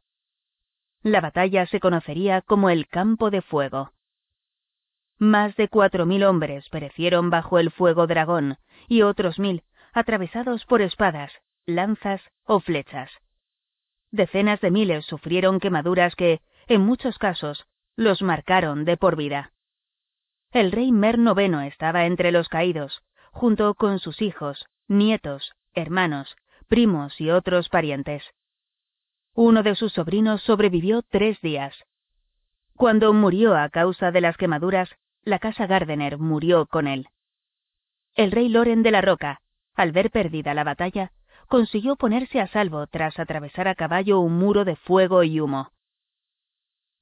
[1.02, 3.94] La batalla se conocería como el campo de fuego.
[5.18, 10.84] Más de cuatro mil hombres perecieron bajo el fuego dragón y otros mil atravesados por
[10.84, 11.32] espadas,
[11.68, 13.12] lanzas o flechas.
[14.10, 19.52] Decenas de miles sufrieron quemaduras que, en muchos casos, los marcaron de por vida.
[20.52, 26.36] El rey Mer IX estaba entre los caídos, junto con sus hijos, nietos, hermanos,
[26.68, 28.24] primos y otros parientes.
[29.34, 31.76] Uno de sus sobrinos sobrevivió tres días.
[32.76, 34.90] Cuando murió a causa de las quemaduras,
[35.24, 37.10] la casa Gardener murió con él.
[38.16, 39.42] El rey Loren de la Roca,
[39.76, 41.12] al ver perdida la batalla,
[41.48, 45.72] consiguió ponerse a salvo tras atravesar a caballo un muro de fuego y humo.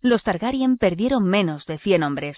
[0.01, 2.37] Los Targaryen perdieron menos de cien hombres,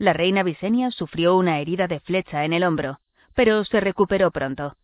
[0.00, 3.00] la reina Visenya sufrió una herida de flecha en el hombro,
[3.34, 4.78] pero se recuperó pronto.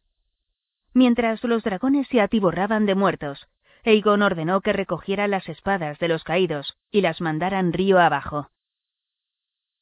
[0.93, 3.49] Mientras los dragones se atiborraban de muertos,
[3.87, 8.51] Aegon ordenó que recogiera las espadas de los caídos y las mandaran río abajo.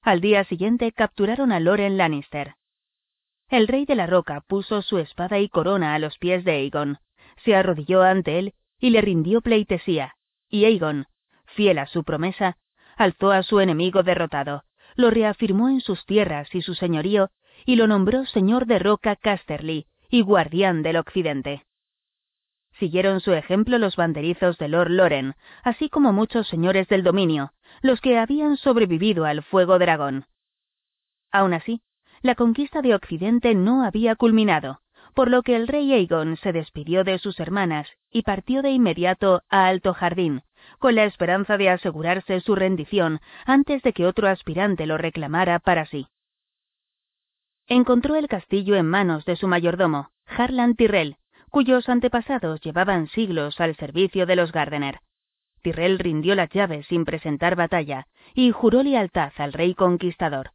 [0.03, 2.55] Al día siguiente capturaron a Loren Lannister.
[3.49, 6.99] El rey de la roca puso su espada y corona a los pies de Aegon,
[7.45, 10.15] se arrodilló ante él y le rindió pleitesía,
[10.49, 11.07] y Aegon,
[11.47, 12.57] fiel a su promesa,
[12.97, 14.65] alzó a su enemigo derrotado,
[14.97, 17.31] lo reafirmó en sus tierras y su señorío,
[17.67, 21.65] y lo nombró señor de Roca Casterly y guardián del occidente.
[22.79, 28.01] Siguieron su ejemplo los banderizos de Lord Loren, así como muchos señores del dominio, los
[28.01, 30.27] que habían sobrevivido al fuego dragón.
[31.31, 31.83] Aun así,
[32.25, 34.81] la conquista de Occidente no había culminado,
[35.13, 39.43] por lo que el rey Aegon se despidió de sus hermanas y partió de inmediato
[39.51, 40.41] a Alto Jardín,
[40.79, 45.85] con la esperanza de asegurarse su rendición antes de que otro aspirante lo reclamara para
[45.85, 46.07] sí.
[47.67, 51.19] Encontró el castillo en manos de su mayordomo, Harlan Tyrrell,
[51.51, 55.01] cuyos antepasados llevaban siglos al servicio de los Gardener.
[55.61, 60.53] Tyrrell rindió las llaves sin presentar batalla y juró lealtad al rey conquistador.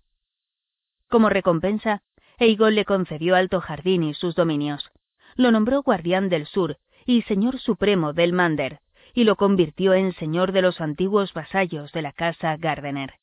[1.09, 2.01] Como recompensa,
[2.39, 4.91] Aegon le concedió Alto Jardín y sus dominios.
[5.35, 8.79] Lo nombró guardián del sur y señor supremo del Mander,
[9.13, 13.15] y lo convirtió en señor de los antiguos vasallos de la casa Gardener.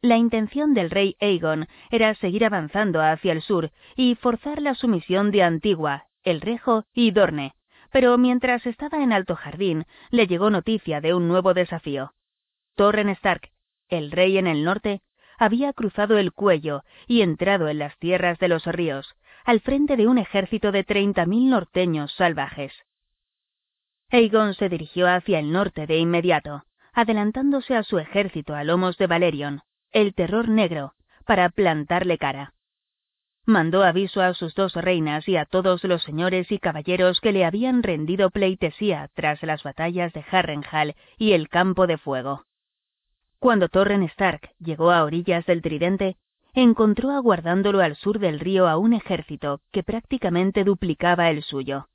[0.00, 5.30] La intención del rey Aegon era seguir avanzando hacia el sur y forzar la sumisión
[5.30, 7.54] de Antigua, El Rejo y Dorne,
[7.90, 12.14] pero mientras estaba en Alto Jardín le llegó noticia de un nuevo desafío.
[12.74, 13.50] Torren Stark,
[13.88, 15.02] el rey en el norte,
[15.38, 20.06] había cruzado el cuello y entrado en las tierras de los ríos, al frente de
[20.06, 22.72] un ejército de treinta mil norteños salvajes.
[24.10, 29.06] Aegon se dirigió hacia el norte de inmediato, adelantándose a su ejército a lomos de
[29.06, 29.60] Valerion,
[29.92, 30.94] el terror negro,
[31.26, 32.54] para plantarle cara.
[33.44, 37.44] Mandó aviso a sus dos reinas y a todos los señores y caballeros que le
[37.44, 42.45] habían rendido pleitesía tras las batallas de Harrenhal y el Campo de Fuego.
[43.38, 46.16] Cuando Torren Stark llegó a orillas del Tridente,
[46.54, 51.88] encontró aguardándolo al sur del río a un ejército que prácticamente duplicaba el suyo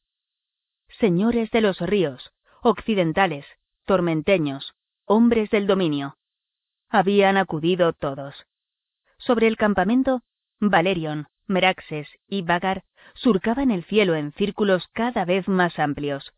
[0.99, 2.31] señores de los ríos,
[2.61, 3.45] occidentales,
[3.85, 4.75] tormenteños,
[5.05, 6.17] hombres del dominio.
[6.89, 8.35] Habían acudido todos.
[9.17, 10.21] Sobre el campamento,
[10.59, 12.83] Valerion, Meraxes y Vagar
[13.13, 16.33] surcaban el cielo en círculos cada vez más amplios.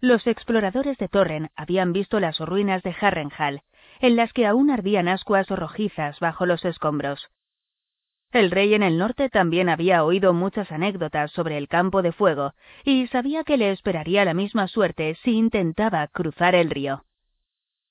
[0.00, 3.62] Los exploradores de Torren habían visto las ruinas de Harrenhal,
[4.00, 7.30] en las que aún ardían ascuas rojizas bajo los escombros.
[8.32, 12.54] El rey en el norte también había oído muchas anécdotas sobre el campo de fuego
[12.84, 17.04] y sabía que le esperaría la misma suerte si intentaba cruzar el río.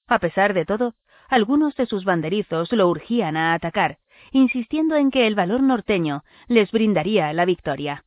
[0.08, 0.96] A pesar de todo,
[1.28, 3.98] algunos de sus banderizos lo urgían a atacar,
[4.32, 8.06] insistiendo en que el valor norteño les brindaría la victoria.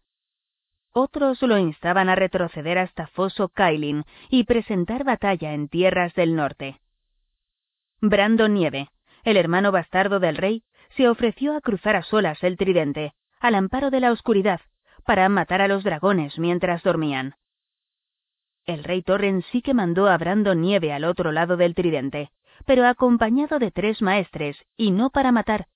[0.93, 6.81] Otros lo instaban a retroceder hasta Foso Kailin y presentar batalla en tierras del norte.
[8.05, 8.89] Brandon Nieve,
[9.23, 10.65] el hermano bastardo del rey,
[10.97, 14.61] se ofreció a cruzar a solas el tridente, al amparo de la oscuridad,
[15.05, 17.37] para matar a los dragones mientras dormían.
[18.67, 22.33] El rey Torren sí que mandó a Brandon Nieve al otro lado del tridente,
[22.67, 25.67] pero acompañado de tres maestres, y no para matar,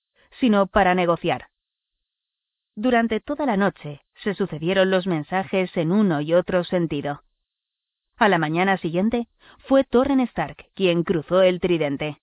[0.40, 1.46] sino para negociar.
[2.74, 7.22] Durante toda la noche se sucedieron los mensajes en uno y otro sentido.
[8.18, 12.18] A la mañana siguiente fue Torren Stark quien cruzó el tridente.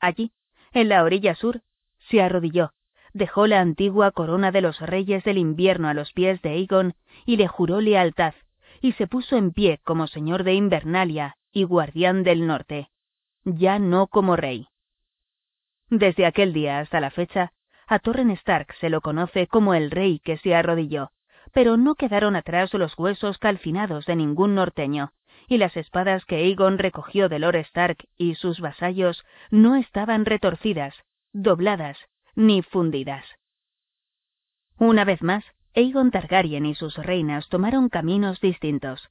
[0.00, 0.32] Allí,
[0.72, 1.62] en la orilla sur,
[2.10, 2.72] se arrodilló,
[3.14, 6.94] dejó la antigua corona de los reyes del invierno a los pies de Aegon
[7.24, 8.34] y le juró lealtad,
[8.82, 12.90] y se puso en pie como señor de Invernalia y guardián del norte,
[13.44, 14.68] ya no como rey.
[15.88, 17.52] Desde aquel día hasta la fecha,
[17.86, 21.12] a Torren Stark se lo conoce como el rey que se arrodilló,
[21.52, 25.12] pero no quedaron atrás los huesos calcinados de ningún norteño,
[25.46, 30.94] y las espadas que Aegon recogió de Lord Stark y sus vasallos no estaban retorcidas,
[31.32, 31.98] dobladas
[32.34, 33.24] ni fundidas.
[34.78, 35.44] Una vez más,
[35.74, 39.10] Aegon Targaryen y sus reinas tomaron caminos distintos.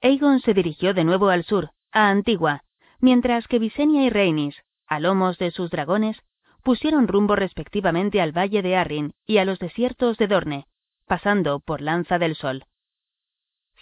[0.00, 2.64] Aegon se dirigió de nuevo al sur, a Antigua,
[3.00, 4.56] mientras que Visenya y Rhaenys,
[4.86, 6.20] a lomos de sus dragones,
[6.62, 10.66] pusieron rumbo respectivamente al valle de Arryn y a los desiertos de Dorne,
[11.08, 12.64] pasando por Lanza del Sol.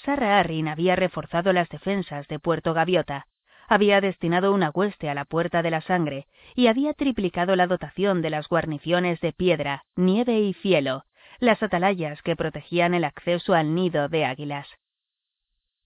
[0.04, 3.26] Sarra Arryn había reforzado las defensas de Puerto Gaviota,
[3.68, 8.22] había destinado una hueste a la Puerta de la Sangre y había triplicado la dotación
[8.22, 11.04] de las guarniciones de piedra, nieve y cielo,
[11.40, 14.68] las atalayas que protegían el acceso al nido de águilas.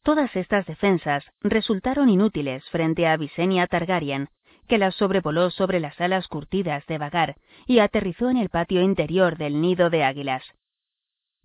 [0.03, 4.29] Todas estas defensas resultaron inútiles frente a Visenya Targaryen,
[4.69, 7.37] que las sobrevoló sobre las alas curtidas de Vagar
[7.67, 10.45] y aterrizó en el patio interior del nido de águilas.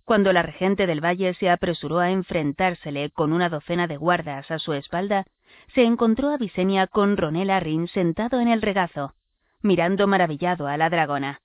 [0.06, 4.60] Cuando la regente del valle se apresuró a enfrentársele con una docena de guardas a
[4.60, 5.26] su espalda,
[5.74, 9.14] se encontró a Visenya con Ronel Arryn sentado en el regazo,
[9.62, 11.40] mirando maravillado a la dragona.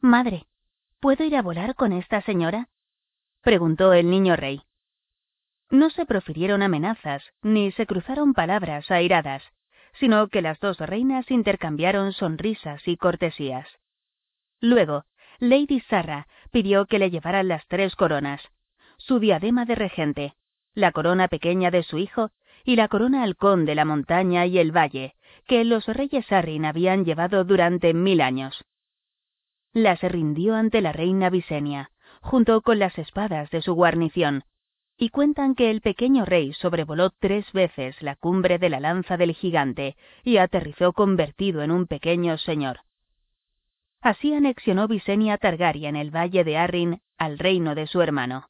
[0.00, 0.46] Madre,
[0.98, 2.70] ¿puedo ir a volar con esta señora?
[3.40, 4.62] preguntó el niño rey.
[5.70, 9.44] No se profirieron amenazas, ni se cruzaron palabras airadas,
[10.00, 13.68] sino que las dos reinas intercambiaron sonrisas y cortesías.
[14.60, 15.04] Luego,
[15.38, 18.40] Lady Sarra pidió que le llevaran las tres coronas,
[18.98, 20.34] su diadema de regente,
[20.74, 22.30] la corona pequeña de su hijo
[22.64, 25.14] y la corona halcón de la montaña y el valle,
[25.46, 28.64] que los reyes Arryn habían llevado durante mil años.
[29.72, 34.44] Las rindió ante la reina Visenia, junto con las espadas de su guarnición,
[34.96, 39.34] y cuentan que el pequeño rey sobrevoló tres veces la cumbre de la lanza del
[39.34, 42.80] gigante y aterrizó convertido en un pequeño señor.
[44.04, 48.48] Así anexionó Visenya Targaryen el valle de Arryn al reino de su hermano.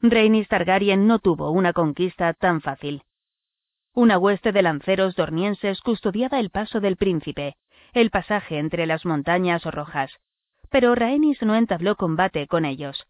[0.00, 3.02] Rhaenys Targaryen no tuvo una conquista tan fácil.
[3.92, 7.56] Una hueste de lanceros dornienses custodiaba el paso del príncipe,
[7.92, 10.10] el pasaje entre las montañas rojas,
[10.70, 13.06] pero Rhaenys no entabló combate con ellos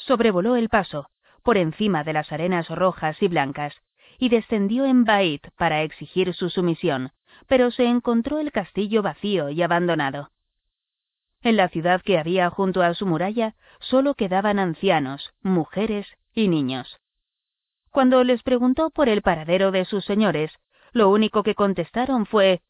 [0.00, 1.10] sobrevoló el paso,
[1.42, 3.74] por encima de las arenas rojas y blancas,
[4.18, 7.12] y descendió en Bait para exigir su sumisión,
[7.46, 10.30] pero se encontró el castillo vacío y abandonado.
[11.42, 17.00] En la ciudad que había junto a su muralla solo quedaban ancianos, mujeres y niños.
[17.90, 20.52] Cuando les preguntó por el paradero de sus señores,
[20.92, 22.62] lo único que contestaron fue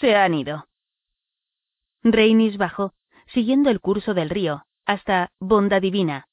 [0.00, 0.66] se han ido.
[2.02, 2.92] Reinis bajó,
[3.28, 6.26] siguiendo el curso del río, hasta Bonda Divina,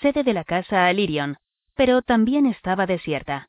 [0.00, 1.36] sede de la casa Alirion,
[1.74, 3.48] pero también estaba desierta.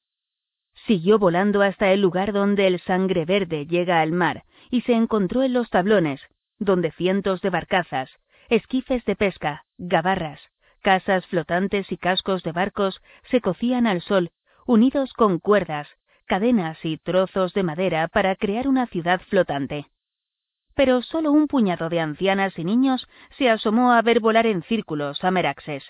[0.87, 5.43] Siguió volando hasta el lugar donde el sangre verde llega al mar y se encontró
[5.43, 6.21] en los tablones,
[6.59, 8.09] donde cientos de barcazas,
[8.47, 10.39] esquifes de pesca, gabarras,
[10.81, 14.31] casas flotantes y cascos de barcos se cocían al sol,
[14.65, 15.89] unidos con cuerdas,
[16.25, 19.87] cadenas y trozos de madera para crear una ciudad flotante.
[20.73, 25.21] Pero solo un puñado de ancianas y niños se asomó a ver volar en círculos
[25.25, 25.83] a Meraxes.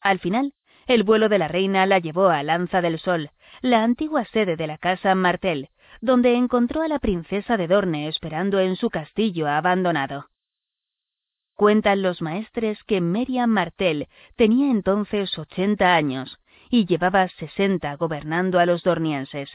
[0.00, 0.52] Al final,
[0.86, 3.30] el vuelo de la reina la llevó a Lanza del Sol,
[3.62, 8.60] la antigua sede de la casa Martel, donde encontró a la princesa de Dorne esperando
[8.60, 10.28] en su castillo abandonado.
[11.54, 16.38] Cuentan los maestres que Meriam Martel tenía entonces ochenta años
[16.68, 19.50] y llevaba sesenta gobernando a los dornienses.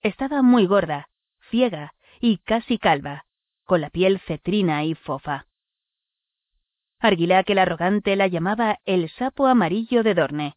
[0.00, 1.08] Estaba muy gorda,
[1.50, 3.26] ciega y casi calva,
[3.64, 5.46] con la piel cetrina y fofa.
[6.98, 10.54] Arguilac el arrogante la llamaba el sapo amarillo de Dorne,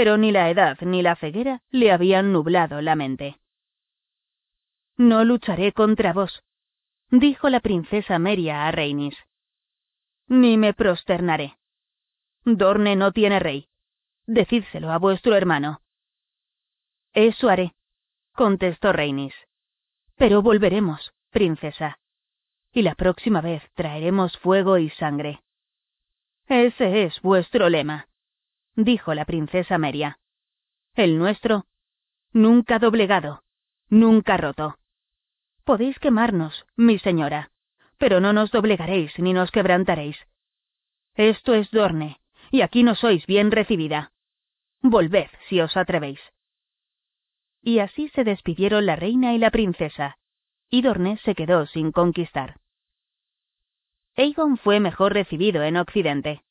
[0.00, 3.38] pero ni la edad ni la ceguera le habían nublado la mente.
[4.96, 6.42] No lucharé contra vos,
[7.10, 9.14] dijo la princesa Meria a Reinis.
[10.26, 11.58] Ni me prosternaré.
[12.46, 13.68] Dorne no tiene rey.
[14.24, 15.82] Decídselo a vuestro hermano.
[17.12, 17.74] Eso haré,
[18.32, 19.34] contestó Reinis.
[20.16, 21.98] Pero volveremos, princesa.
[22.72, 25.42] Y la próxima vez traeremos fuego y sangre.
[26.48, 28.08] Ese es vuestro lema,
[28.84, 30.18] dijo la princesa Meria.
[30.94, 31.66] El nuestro,
[32.32, 33.42] nunca doblegado,
[33.88, 34.78] nunca roto.
[35.64, 37.50] Podéis quemarnos, mi señora,
[37.98, 40.16] pero no nos doblegaréis ni nos quebrantaréis.
[41.14, 42.20] Esto es Dorne,
[42.50, 44.12] y aquí no sois bien recibida.
[44.82, 46.20] Volved si os atrevéis.
[47.62, 50.16] Y así se despidieron la reina y la princesa,
[50.70, 52.58] y Dorne se quedó sin conquistar.
[54.16, 56.42] Aegon fue mejor recibido en Occidente.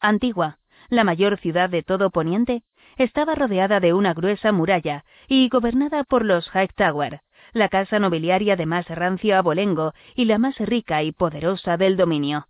[0.00, 0.59] Antigua,
[0.90, 2.62] la mayor ciudad de todo Poniente,
[2.96, 7.22] estaba rodeada de una gruesa muralla y gobernada por los Hightower,
[7.52, 12.48] la casa nobiliaria de más rancio abolengo y la más rica y poderosa del dominio.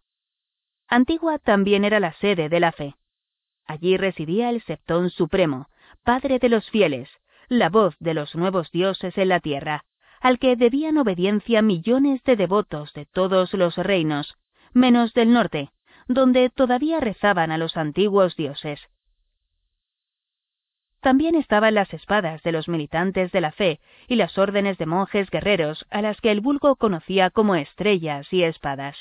[0.88, 2.96] Antigua también era la sede de la fe.
[3.66, 5.68] Allí residía el Septón Supremo,
[6.02, 7.08] padre de los fieles,
[7.48, 9.84] la voz de los nuevos dioses en la tierra,
[10.20, 14.36] al que debían obediencia millones de devotos de todos los reinos,
[14.72, 15.70] menos del norte,
[16.12, 18.80] donde todavía rezaban a los antiguos dioses.
[21.00, 25.30] También estaban las espadas de los militantes de la fe y las órdenes de monjes
[25.30, 28.96] guerreros a las que el vulgo conocía como estrellas y espadas.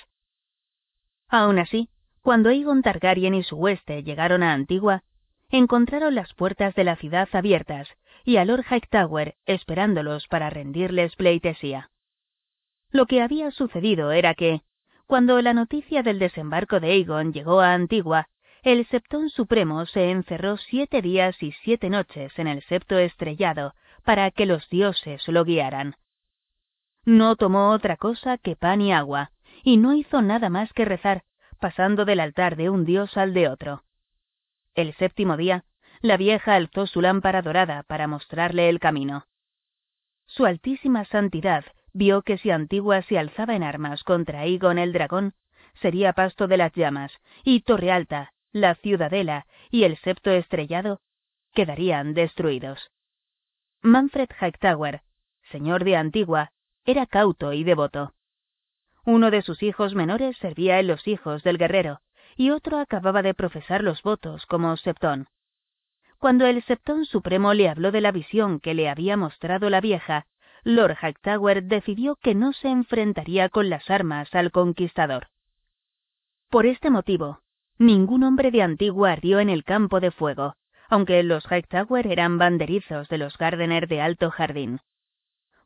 [1.30, 1.89] Aun así,
[2.22, 5.01] cuando Aegon Targaryen y su hueste llegaron a Antigua,
[5.49, 7.89] encontraron las puertas de la ciudad abiertas
[8.24, 11.89] y a Lord Hightower esperándolos para rendirles pleitesía.
[12.91, 14.62] Lo que había sucedido era que,
[15.10, 18.28] cuando la noticia del desembarco de Aegon llegó a Antigua,
[18.62, 24.30] el Septón Supremo se encerró siete días y siete noches en el septo estrellado para
[24.30, 25.95] que los dioses lo guiaran.
[27.05, 29.32] No tomó otra cosa que pan y agua,
[29.64, 31.24] y no hizo nada más que rezar,
[31.60, 33.82] pasando del altar de un dios al de otro.
[34.76, 35.64] El séptimo día,
[36.01, 39.26] la vieja alzó su lámpara dorada para mostrarle el camino.
[40.28, 45.33] Su altísima santidad vio que si Antigua se alzaba en armas contra Aegon el dragón,
[45.81, 47.11] sería pasto de las llamas,
[47.43, 51.01] y Torre Alta, la ciudadela y el septo estrellado
[51.53, 52.91] quedarían destruidos.
[53.81, 55.01] Manfred Hightower,
[55.51, 56.51] señor de Antigua,
[56.85, 58.13] era cauto y devoto.
[59.05, 62.01] Uno de sus hijos menores servía en los hijos del guerrero,
[62.35, 65.27] y otro acababa de profesar los votos como septón.
[66.17, 70.25] Cuando el septón supremo le habló de la visión que le había mostrado la vieja,
[70.64, 75.28] Lord Hightower decidió que no se enfrentaría con las armas al conquistador.
[76.49, 77.41] Por este motivo,
[77.78, 80.55] ningún hombre de Antigua ardió en el campo de fuego,
[80.89, 84.80] aunque los Hightower eran banderizos de los Gardener de Alto Jardín.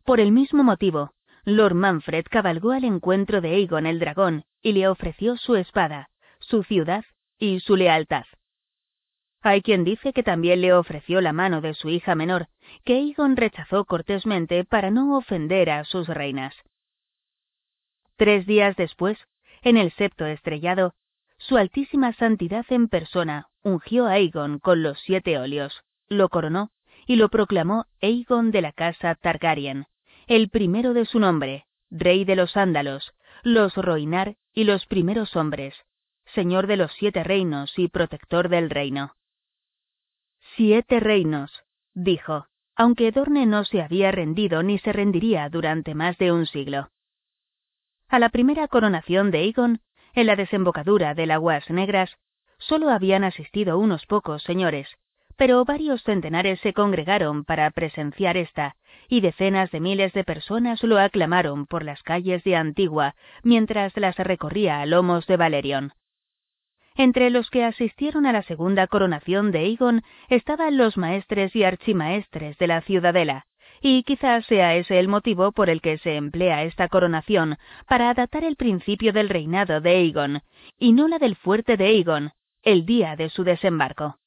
[0.04, 1.14] Por el mismo motivo,
[1.46, 6.64] Lord Manfred cabalgó al encuentro de Aegon el dragón y le ofreció su espada, su
[6.64, 7.06] ciudad
[7.38, 8.26] y su lealtad.
[9.46, 12.48] Hay quien dice que también le ofreció la mano de su hija menor,
[12.86, 16.56] que Aegon rechazó cortésmente para no ofender a sus reinas.
[18.16, 19.18] Tres días después,
[19.62, 20.94] en el septo estrellado,
[21.38, 26.72] su altísima santidad en persona ungió a Aegon con los siete óleos, lo coronó
[27.06, 29.88] y lo proclamó Aegon de la casa Targaryen,
[30.28, 33.14] el primero de su nombre, rey de los ándalos,
[33.44, 35.76] los Roinar y los primeros hombres,
[36.34, 39.14] señor de los siete reinos y protector del reino.
[40.56, 41.51] Siete reinos,
[41.95, 42.45] dijo,
[42.76, 46.91] aunque Dorne no se había rendido ni se rendiría durante más de un siglo.
[48.08, 49.82] A la primera coronación de Aegon,
[50.14, 52.16] en la desembocadura de Aguas Negras,
[52.60, 54.88] solo habían asistido unos pocos señores,
[55.38, 58.76] pero varios centenares se congregaron para presenciar esta,
[59.08, 64.18] y decenas de miles de personas lo aclamaron por las calles de Antigua mientras las
[64.18, 65.93] recorría a lomos de Valerion.
[66.96, 72.58] Entre los que asistieron a la segunda coronación de Aegon estaban los maestres y archimaestres
[72.60, 73.46] de la ciudadela,
[73.82, 78.44] y quizás sea ese el motivo por el que se emplea esta coronación para datar
[78.44, 80.41] el principio del reinado de Aegon,
[80.78, 82.32] y no la del fuerte de Aegon,
[82.62, 84.20] el día de su desembarco.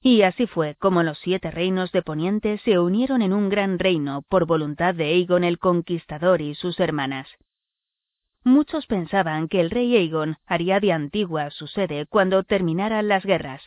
[0.00, 4.22] Y así fue como los siete reinos de Poniente se unieron en un gran reino
[4.28, 7.28] por voluntad de Aegon el Conquistador y sus hermanas.
[8.44, 13.62] Muchos pensaban que el rey Aegon haría de Antigua su sede cuando terminaran las guerras.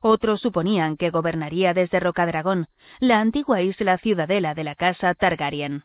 [0.00, 2.68] Otros suponían que gobernaría desde Rocadragón,
[3.00, 5.84] la antigua isla ciudadela de la casa Targaryen.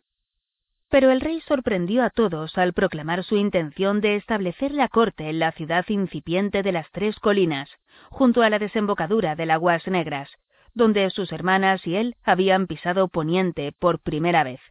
[0.90, 5.40] Pero el rey sorprendió a todos al proclamar su intención de establecer la corte en
[5.40, 7.70] la ciudad incipiente de las Tres Colinas,
[8.10, 10.30] junto a la desembocadura del Aguas Negras,
[10.76, 14.62] donde sus hermanas y él habían pisado Poniente por primera vez.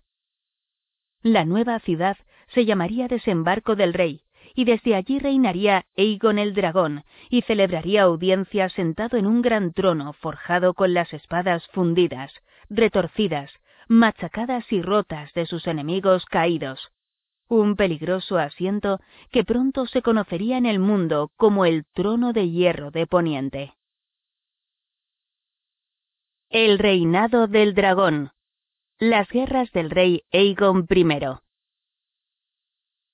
[1.22, 2.16] La nueva ciudad
[2.54, 4.22] se llamaría Desembarco del Rey,
[4.54, 10.12] y desde allí reinaría Aegon el Dragón, y celebraría audiencia sentado en un gran trono
[10.12, 12.32] forjado con las espadas fundidas,
[12.68, 13.50] retorcidas,
[13.88, 16.92] machacadas y rotas de sus enemigos caídos.
[17.48, 19.00] Un peligroso asiento
[19.30, 23.74] que pronto se conocería en el mundo como el trono de hierro de Poniente.
[26.48, 28.30] El reinado del dragón.
[28.98, 31.41] Las guerras del rey Aegon I.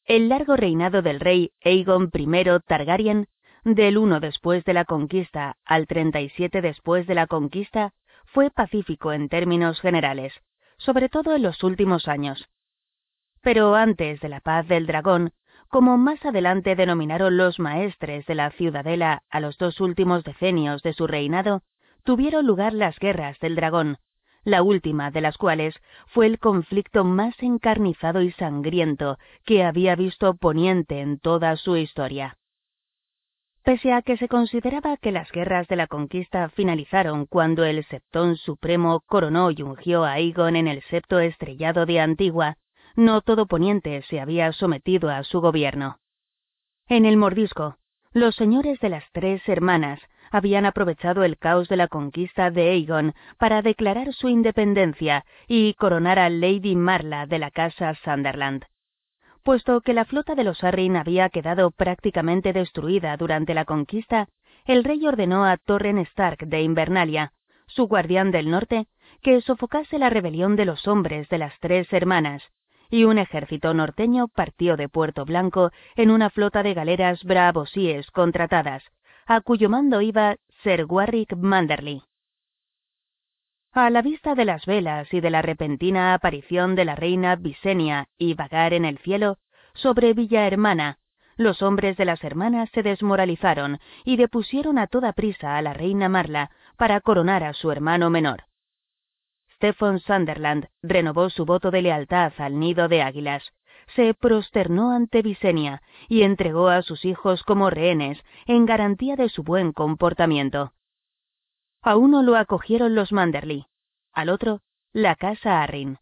[0.09, 3.28] El largo reinado del rey Aegon I Targaryen,
[3.62, 7.92] del 1 después de la conquista al 37 después de la conquista,
[8.24, 10.32] fue pacífico en términos generales,
[10.78, 12.48] sobre todo en los últimos años.
[13.42, 15.34] Pero antes de la paz del dragón,
[15.68, 20.94] como más adelante denominaron los maestres de la ciudadela a los dos últimos decenios de
[20.94, 21.61] su reinado,
[22.02, 23.98] tuvieron lugar las guerras del dragón,
[24.49, 25.74] la última de las cuales
[26.09, 32.36] fue el conflicto más encarnizado y sangriento que había visto Poniente en toda su historia.
[33.62, 38.36] Pese a que se consideraba que las guerras de la conquista finalizaron cuando el Septón
[38.36, 42.57] Supremo coronó y ungió a Aegon en el septo estrellado de Antigua,
[42.96, 45.99] no todo Poniente se había sometido a su gobierno.
[46.88, 47.76] En el mordisco,
[48.12, 53.14] los señores de las tres hermanas habían aprovechado el caos de la conquista de Aegon
[53.38, 58.64] para declarar su independencia y coronar a Lady Marla de la casa Sunderland.
[59.42, 64.28] Puesto que la flota de los Arryn había quedado prácticamente destruida durante la conquista,
[64.66, 67.32] el rey ordenó a Torren Stark de Invernalia,
[67.66, 68.86] su guardián del norte,
[69.22, 72.42] que sofocase la rebelión de los hombres de las tres hermanas,
[72.90, 78.82] y un ejército norteño partió de Puerto Blanco en una flota de galeras bravosíes contratadas,
[79.28, 82.02] a cuyo mando iba Sir Warwick Manderly.
[83.72, 88.08] A la vista de las velas y de la repentina aparición de la reina Visenia
[88.16, 89.36] y vagar en el cielo,
[89.74, 90.98] sobre Villa Hermana,
[91.36, 96.08] los hombres de las hermanas se desmoralizaron y depusieron a toda prisa a la reina
[96.08, 98.44] Marla para coronar a su hermano menor.
[99.56, 103.42] Stephen Sunderland renovó su voto de lealtad al nido de águilas,
[103.95, 109.43] se prosternó ante Visenia y entregó a sus hijos como rehenes en garantía de su
[109.43, 110.72] buen comportamiento.
[111.82, 113.66] A uno lo acogieron los Manderly,
[114.12, 114.61] al otro
[114.93, 115.99] la casa Arryn.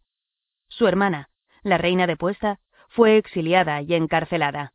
[0.69, 1.29] Su hermana,
[1.63, 2.59] la reina de Puesta,
[2.89, 4.73] fue exiliada y encarcelada.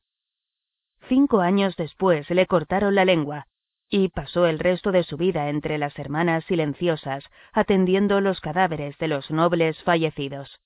[1.09, 3.47] Cinco años después le cortaron la lengua
[3.89, 9.09] y pasó el resto de su vida entre las hermanas silenciosas, atendiendo los cadáveres de
[9.09, 10.61] los nobles fallecidos.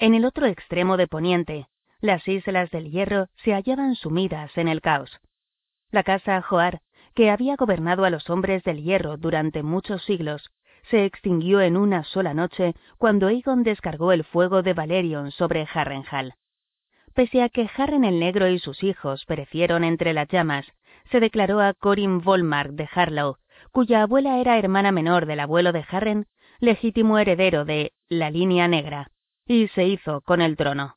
[0.00, 1.66] En el otro extremo de Poniente,
[2.00, 5.18] las islas del Hierro se hallaban sumidas en el caos.
[5.90, 6.82] La casa Joar,
[7.16, 10.52] que había gobernado a los hombres del Hierro durante muchos siglos,
[10.88, 16.34] se extinguió en una sola noche cuando Aegon descargó el fuego de Valerion sobre Harrenhal.
[17.12, 20.72] Pese a que Harren el Negro y sus hijos perecieron entre las llamas,
[21.10, 23.38] se declaró a Corin Volmark de Harlow,
[23.72, 26.26] cuya abuela era hermana menor del abuelo de Harren,
[26.60, 29.10] legítimo heredero de la línea negra
[29.48, 30.96] y se hizo con el trono.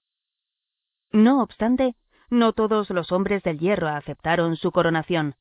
[1.12, 1.96] No obstante,
[2.30, 5.36] no todos los hombres del hierro aceptaron su coronación.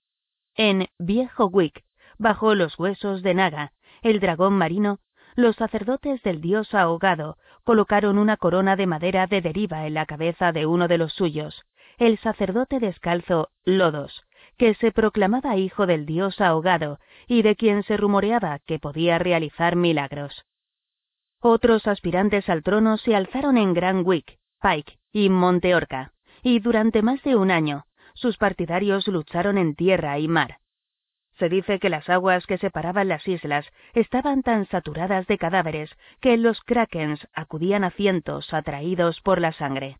[0.55, 1.85] En Viejo Wick,
[2.19, 3.73] bajo los huesos de Naga,
[4.03, 5.01] el dragón marino,
[5.35, 10.53] los sacerdotes del dios ahogado colocaron una corona de madera de deriva en la cabeza
[10.53, 11.65] de uno de los suyos,
[11.99, 14.25] el sacerdote descalzo Lodos,
[14.57, 19.77] que se proclamaba hijo del dios ahogado y de quien se rumoreaba que podía realizar
[19.77, 20.45] milagros.
[21.43, 26.13] Otros aspirantes al trono se alzaron en Grand Wick, Pike y Monteorca,
[26.43, 30.59] y durante más de un año sus partidarios lucharon en tierra y mar.
[31.39, 35.91] Se dice que las aguas que separaban las islas estaban tan saturadas de cadáveres
[36.21, 39.97] que los krakens acudían a cientos atraídos por la sangre.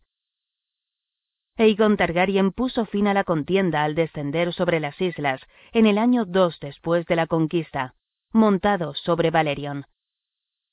[1.57, 5.41] Aegon Targaryen puso fin a la contienda al descender sobre las islas
[5.71, 7.95] en el año 2 después de la conquista,
[8.31, 9.85] montado sobre Valerion.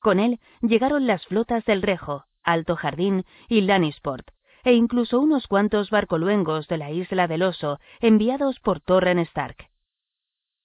[0.00, 4.30] Con él llegaron las flotas del Rejo, Alto Jardín y Lannisport,
[4.64, 9.70] e incluso unos cuantos barcoluengos de la isla del Oso enviados por Torren Stark.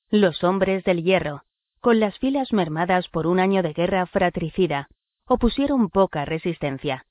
[0.09, 1.43] Los hombres del hierro,
[1.79, 4.87] con las filas mermadas por un año de guerra fratricida,
[5.25, 7.05] opusieron poca resistencia.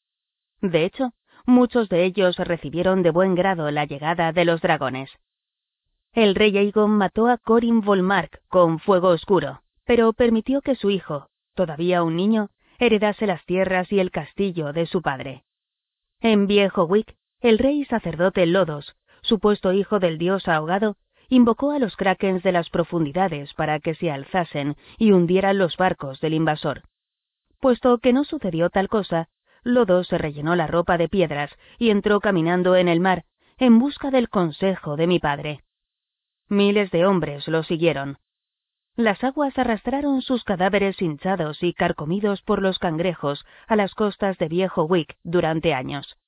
[0.61, 1.13] De hecho,
[1.45, 5.11] muchos de ellos recibieron de buen grado la llegada de los dragones.
[6.13, 11.29] El rey Aegon mató a Corin Volmark con fuego oscuro, pero permitió que su hijo,
[11.55, 15.45] todavía un niño, heredase las tierras y el castillo de su padre.
[16.21, 20.97] En Viejo Wick, el rey sacerdote Lodos, supuesto hijo del dios ahogado,
[21.29, 26.21] invocó a los krakens de las profundidades para que se alzasen y hundieran los barcos
[26.21, 26.83] del invasor.
[27.61, 29.29] Puesto que no sucedió tal cosa,
[29.65, 33.25] Lodo se rellenó la ropa de piedras y entró caminando en el mar
[33.59, 35.63] en busca del consejo de mi padre.
[36.49, 38.19] Miles de hombres lo siguieron.
[38.97, 44.49] Las aguas arrastraron sus cadáveres hinchados y carcomidos por los cangrejos a las costas de
[44.49, 46.19] Viejo Wick durante años.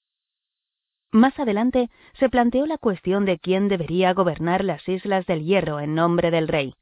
[1.13, 5.95] Más adelante se planteó la cuestión de quién debería gobernar las Islas del Hierro en
[5.95, 6.75] nombre del rey.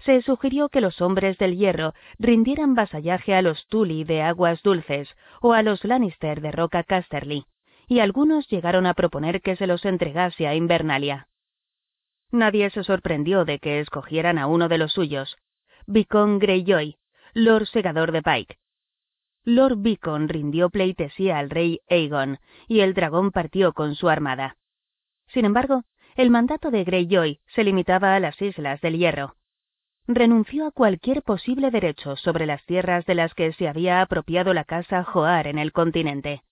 [0.00, 5.14] Se sugirió que los hombres del Hierro rindieran vasallaje a los Tully de Aguas Dulces
[5.42, 7.44] o a los Lannister de Roca Casterly,
[7.86, 11.27] y algunos llegaron a proponer que se los entregase a Invernalia.
[12.30, 15.36] Nadie se sorprendió de que escogieran a uno de los suyos,
[15.86, 16.96] Vicon Greyjoy,
[17.34, 18.58] Lord Segador de Pike,
[19.48, 24.58] Lord Beacon rindió pleitesía al rey Aegon, y el dragón partió con su armada.
[25.28, 25.84] Sin embargo,
[26.16, 29.36] el mandato de Greyjoy se limitaba a las Islas del Hierro.
[30.06, 34.64] Renunció a cualquier posible derecho sobre las tierras de las que se había apropiado la
[34.64, 36.42] casa Joar en el continente.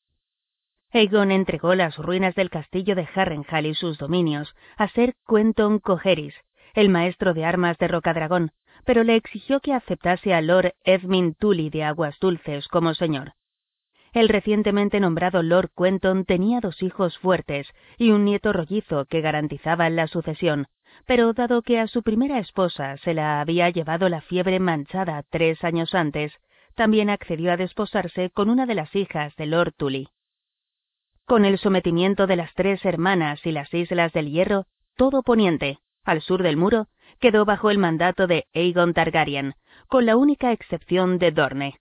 [0.97, 6.35] Aegon entregó las ruinas del castillo de Harrenhal y sus dominios a Ser Quentin Cogeris,
[6.73, 8.53] el maestro de armas de Rocadragón,
[8.87, 13.33] pero le exigió que aceptase a Lord Edmund Tully de Aguas Dulces como señor.
[14.15, 17.69] El recientemente nombrado Lord Quentin tenía dos hijos fuertes
[17.99, 20.67] y un nieto rollizo que garantizaban la sucesión,
[21.05, 25.63] pero dado que a su primera esposa se la había llevado la fiebre manchada tres
[25.63, 26.33] años antes,
[26.75, 30.09] también accedió a desposarse con una de las hijas de Lord Tully.
[31.27, 34.67] Con el sometimiento de las tres hermanas y las Islas del Hierro,
[34.97, 36.87] todo Poniente, al sur del muro,
[37.19, 39.55] quedó bajo el mandato de Aegon Targaryen,
[39.89, 41.81] con la única excepción de Dorne.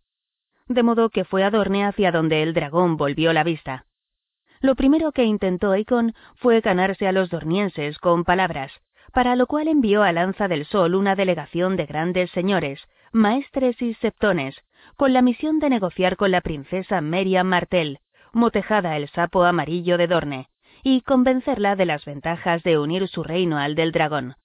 [0.68, 3.86] De modo que fue a Dorne hacia donde el dragón volvió la vista.
[4.62, 8.72] Lo primero que intentó Aegon fue ganarse a los dornienses con palabras,
[9.14, 12.82] para lo cual envió a Lanza del Sol una delegación de grandes señores,
[13.12, 14.56] maestres y septones,
[14.98, 18.00] con la misión de negociar con la princesa Meriam Martell,
[18.36, 20.50] motejada el sapo amarillo de Dorne,
[20.84, 24.36] y convencerla de las ventajas de unir su reino al del dragón.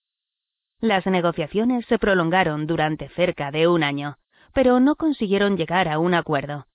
[0.81, 4.17] Las negociaciones se prolongaron durante cerca de un año,
[4.55, 6.67] pero no consiguieron llegar a un acuerdo.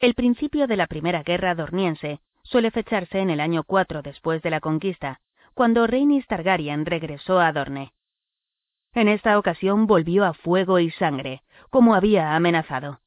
[0.00, 4.50] El principio de la Primera Guerra Dorniense suele fecharse en el año 4 después de
[4.50, 5.20] la conquista,
[5.52, 7.92] cuando Rhaenys Targaryen regresó a Dorne.
[8.94, 13.00] En esta ocasión volvió a fuego y sangre, como había amenazado.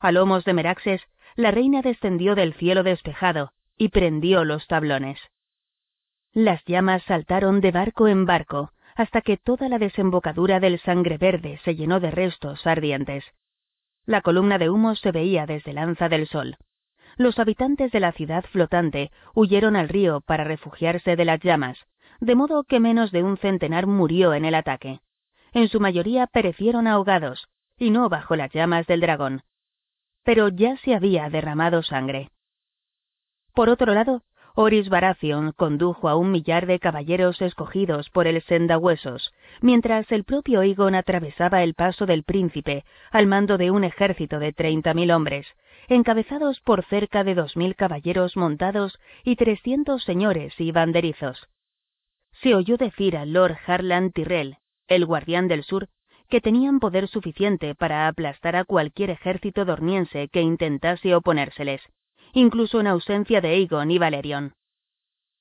[0.00, 1.02] A lomos de Meraxes,
[1.36, 5.18] la reina descendió del cielo despejado y prendió los tablones.
[6.32, 11.58] Las llamas saltaron de barco en barco, hasta que toda la desembocadura del sangre verde
[11.64, 13.24] se llenó de restos ardientes.
[14.06, 16.56] La columna de humo se veía desde Lanza del Sol.
[17.16, 21.78] Los habitantes de la ciudad flotante huyeron al río para refugiarse de las llamas,
[22.20, 25.00] de modo que menos de un centenar murió en el ataque.
[25.52, 29.42] En su mayoría perecieron ahogados, y no bajo las llamas del dragón.
[30.22, 32.30] Pero ya se había derramado sangre.
[33.54, 34.22] Por otro lado,
[34.54, 40.60] Oris Baratheon condujo a un millar de caballeros escogidos por el Sendahuesos, mientras el propio
[40.60, 45.46] Aegon atravesaba el paso del príncipe al mando de un ejército de treinta mil hombres,
[45.88, 51.48] encabezados por cerca de dos mil caballeros montados y trescientos señores y banderizos.
[52.42, 55.88] Se oyó decir a Lord Harlan Tyrrell, el guardián del sur,
[56.30, 61.82] que tenían poder suficiente para aplastar a cualquier ejército dorniense que intentase oponérseles
[62.32, 64.54] incluso en ausencia de Aegon y Valerion.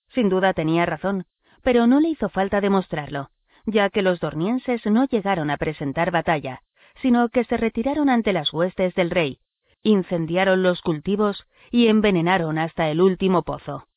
[0.09, 1.25] Sin duda tenía razón,
[1.61, 3.29] pero no le hizo falta demostrarlo,
[3.65, 6.63] ya que los dornienses no llegaron a presentar batalla,
[7.01, 9.39] sino que se retiraron ante las huestes del rey,
[9.83, 13.88] incendiaron los cultivos y envenenaron hasta el último pozo.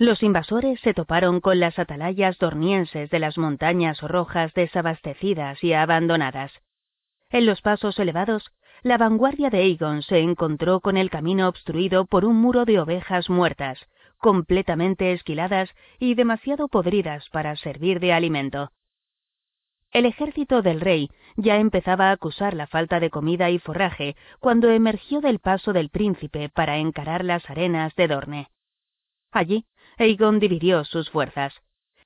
[0.00, 6.50] Los invasores se toparon con las atalayas dornienses de las montañas rojas desabastecidas y abandonadas.
[7.28, 8.50] En los pasos elevados
[8.82, 13.28] la vanguardia de Aegon se encontró con el camino obstruido por un muro de ovejas
[13.28, 13.78] muertas,
[14.16, 15.68] completamente esquiladas
[15.98, 18.72] y demasiado podridas para servir de alimento.
[19.92, 24.70] El ejército del rey ya empezaba a acusar la falta de comida y forraje cuando
[24.70, 28.50] emergió del paso del príncipe para encarar las arenas de Dorne.
[29.30, 29.66] Allí,
[30.00, 31.52] Aegon dividió sus fuerzas.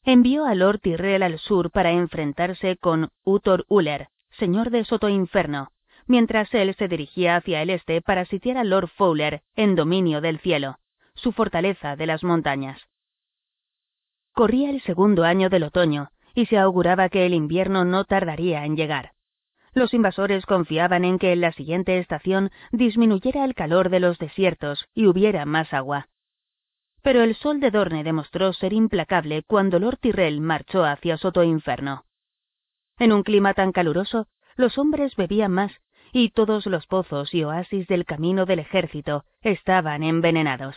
[0.02, 5.70] Envió a Lord Tyrell al sur para enfrentarse con Uthor Uller, señor de Soto Inferno,
[6.08, 10.40] mientras él se dirigía hacia el este para sitiar a Lord Fowler en dominio del
[10.40, 10.78] cielo,
[11.14, 12.82] su fortaleza de las montañas.
[14.32, 18.76] Corría el segundo año del otoño, y se auguraba que el invierno no tardaría en
[18.76, 19.12] llegar.
[19.72, 24.84] Los invasores confiaban en que en la siguiente estación disminuyera el calor de los desiertos
[24.94, 26.08] y hubiera más agua.
[27.04, 32.06] Pero el sol de Dorne demostró ser implacable cuando Lord Tyrrell marchó hacia Soto Inferno.
[32.98, 34.26] En un clima tan caluroso,
[34.56, 35.70] los hombres bebían más
[36.12, 40.76] y todos los pozos y oasis del camino del ejército estaban envenenados.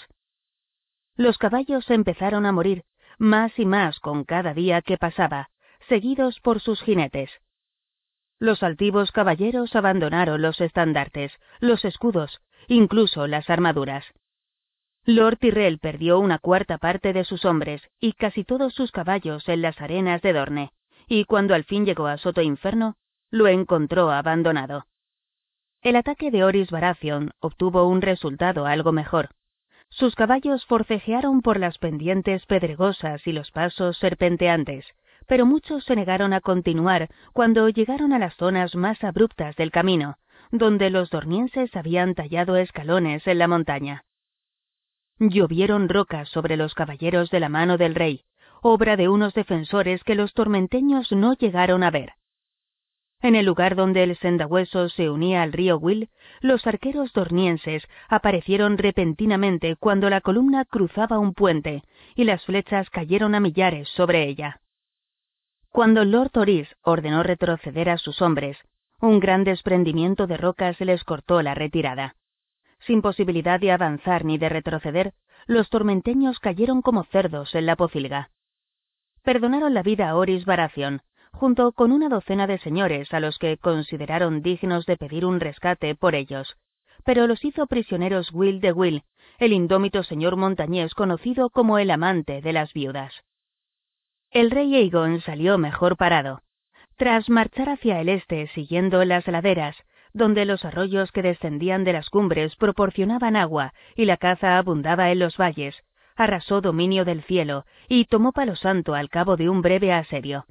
[1.15, 2.83] Los caballos empezaron a morir,
[3.17, 5.49] más y más con cada día que pasaba,
[5.87, 7.31] seguidos por sus jinetes.
[8.37, 11.31] Los altivos caballeros abandonaron los estandartes,
[11.61, 14.03] los escudos, incluso las armaduras.
[15.09, 19.61] Lord Tyrrell perdió una cuarta parte de sus hombres y casi todos sus caballos en
[19.61, 20.73] las arenas de Dorne,
[21.07, 22.97] y cuando al fin llegó a Soto Inferno,
[23.31, 24.85] lo encontró abandonado.
[25.81, 29.29] El ataque de Oris Baratheon obtuvo un resultado algo mejor.
[29.87, 34.85] Sus caballos forcejearon por las pendientes pedregosas y los pasos serpenteantes,
[35.25, 40.17] pero muchos se negaron a continuar cuando llegaron a las zonas más abruptas del camino,
[40.51, 44.03] donde los dornienses habían tallado escalones en la montaña.
[45.19, 48.23] Llovieron rocas sobre los caballeros de la mano del rey,
[48.61, 52.13] obra de unos defensores que los tormenteños no llegaron a ver.
[53.19, 56.09] En el lugar donde el sendahueso se unía al río Will,
[56.41, 61.83] los arqueros dornienses aparecieron repentinamente cuando la columna cruzaba un puente
[62.13, 64.61] y las flechas cayeron a millares sobre ella.
[65.69, 68.57] Cuando Lord Oris ordenó retroceder a sus hombres,
[69.01, 72.15] un gran desprendimiento de rocas les cortó la retirada.
[72.79, 75.13] Sin posibilidad de avanzar ni de retroceder,
[75.45, 78.29] los tormenteños cayeron como cerdos en la pocilga.
[79.23, 81.01] Perdonaron la vida a Oris Baratheon,
[81.33, 85.95] junto con una docena de señores a los que consideraron dignos de pedir un rescate
[85.95, 86.57] por ellos,
[87.03, 89.03] pero los hizo prisioneros Will de Will,
[89.37, 93.13] el indómito señor montañés conocido como el amante de las viudas.
[94.31, 96.41] El rey Aegon salió mejor parado.
[96.97, 99.77] Tras marchar hacia el este siguiendo las laderas,
[100.13, 105.19] donde los arroyos que descendían de las cumbres proporcionaban agua y la caza abundaba en
[105.19, 105.83] los valles,
[106.15, 110.45] arrasó dominio del cielo y tomó Palo Santo al cabo de un breve asedio.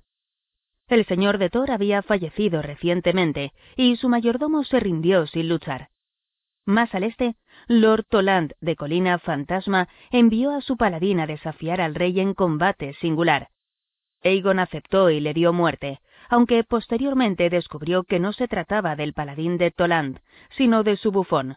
[0.88, 5.88] El señor de Thor había fallecido recientemente y su mayordomo se rindió sin luchar.
[6.64, 11.94] Más al este, Lord Toland de Colina Fantasma envió a su paladín a desafiar al
[11.94, 13.48] rey en combate singular,
[14.26, 19.58] Aegon aceptó y le dio muerte, aunque posteriormente descubrió que no se trataba del paladín
[19.58, 20.20] de Toland,
[20.56, 21.56] sino de su bufón.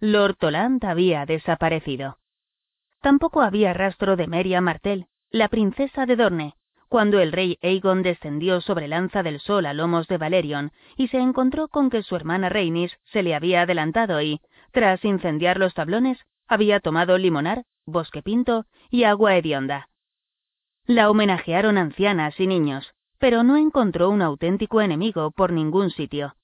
[0.00, 2.18] Lord Toland había desaparecido.
[3.00, 6.54] Tampoco había rastro de Meria Martel, la princesa de Dorne,
[6.88, 11.18] cuando el rey Aegon descendió sobre Lanza del Sol a lomos de Valerion y se
[11.18, 14.40] encontró con que su hermana Rhaenys se le había adelantado y,
[14.72, 19.88] tras incendiar los tablones, había tomado limonar, bosque pinto y agua hedionda.
[20.86, 26.36] La homenajearon ancianas y niños, pero no encontró un auténtico enemigo por ningún sitio.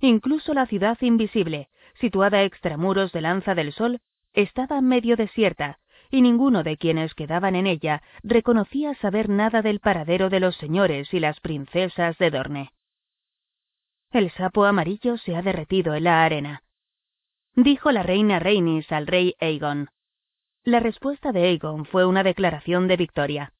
[0.00, 1.68] Incluso la ciudad invisible,
[2.00, 4.00] situada extramuros de Lanza del Sol,
[4.32, 5.78] estaba medio desierta,
[6.10, 11.12] y ninguno de quienes quedaban en ella reconocía saber nada del paradero de los señores
[11.14, 12.72] y las princesas de Dorne.
[14.10, 16.62] El sapo amarillo se ha derretido en la arena,
[17.56, 19.88] dijo la reina Rhaenys al rey Aegon.
[20.64, 23.54] La respuesta de Aegon fue una declaración de victoria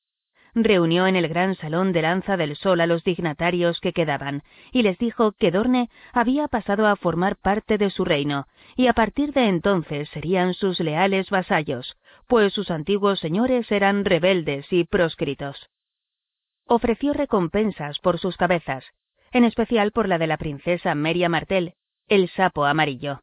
[0.55, 4.83] reunió en el gran salón de Lanza del Sol a los dignatarios que quedaban, y
[4.83, 9.33] les dijo que Dorne había pasado a formar parte de su reino, y a partir
[9.33, 15.71] de entonces serían sus leales vasallos, pues sus antiguos señores eran rebeldes y proscritos.
[16.67, 18.85] Ofreció recompensas por sus cabezas,
[19.33, 21.75] en especial por la de la princesa Meria Martel,
[22.09, 23.23] el sapo amarillo.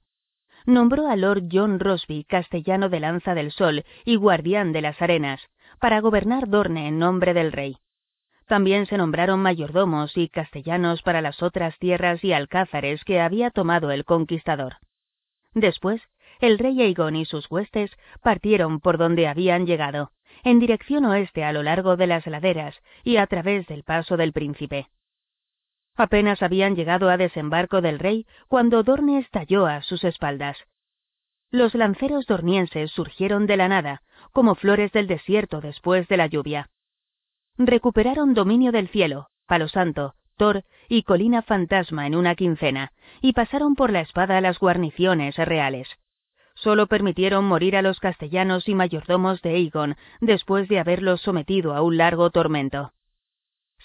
[0.66, 5.41] Nombró a Lord John Rosby castellano de Lanza del Sol y guardián de las arenas,
[5.82, 7.78] para gobernar Dorne en nombre del rey.
[8.45, 13.90] También se nombraron mayordomos y castellanos para las otras tierras y alcázares que había tomado
[13.90, 14.76] el conquistador.
[15.56, 15.99] Después,
[16.40, 17.91] el rey Aegon y sus huestes
[18.22, 20.12] partieron por donde habían llegado,
[20.44, 24.34] en dirección oeste a lo largo de las laderas y a través del paso del
[24.34, 24.88] príncipe.
[25.95, 30.58] Apenas habían llegado a desembarco del rey cuando Dorne estalló a sus espaldas.
[31.52, 34.02] Los lanceros dornienses surgieron de la nada,
[34.32, 36.69] como flores del desierto después de la lluvia.
[37.57, 43.76] Recuperaron dominio del cielo, Palo Santo, Thor y Colina Fantasma en una quincena, y pasaron
[43.76, 45.90] por la espada a las guarniciones reales.
[46.56, 51.82] Solo permitieron morir a los castellanos y mayordomos de Aegon después de haberlos sometido a
[51.82, 52.94] un largo tormento.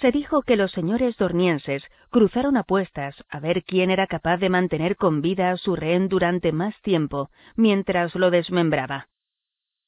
[0.00, 4.96] Se dijo que los señores dornienses cruzaron apuestas a ver quién era capaz de mantener
[4.96, 9.08] con vida a su rehén durante más tiempo mientras lo desmembraba.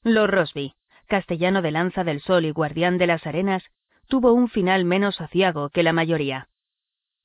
[0.02, 0.74] Lord Rosby,
[1.08, 3.64] castellano de Lanza del Sol y guardián de las arenas,
[4.08, 6.48] tuvo un final menos aciago que la mayoría.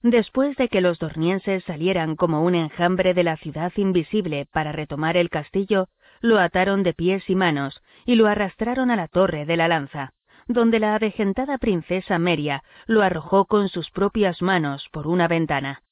[0.01, 5.15] Después de que los dornienses salieran como un enjambre de la ciudad invisible para retomar
[5.15, 5.87] el castillo,
[6.19, 10.11] lo ataron de pies y manos y lo arrastraron a la torre de la lanza,
[10.47, 15.83] donde la avejentada princesa Meria lo arrojó con sus propias manos por una ventana.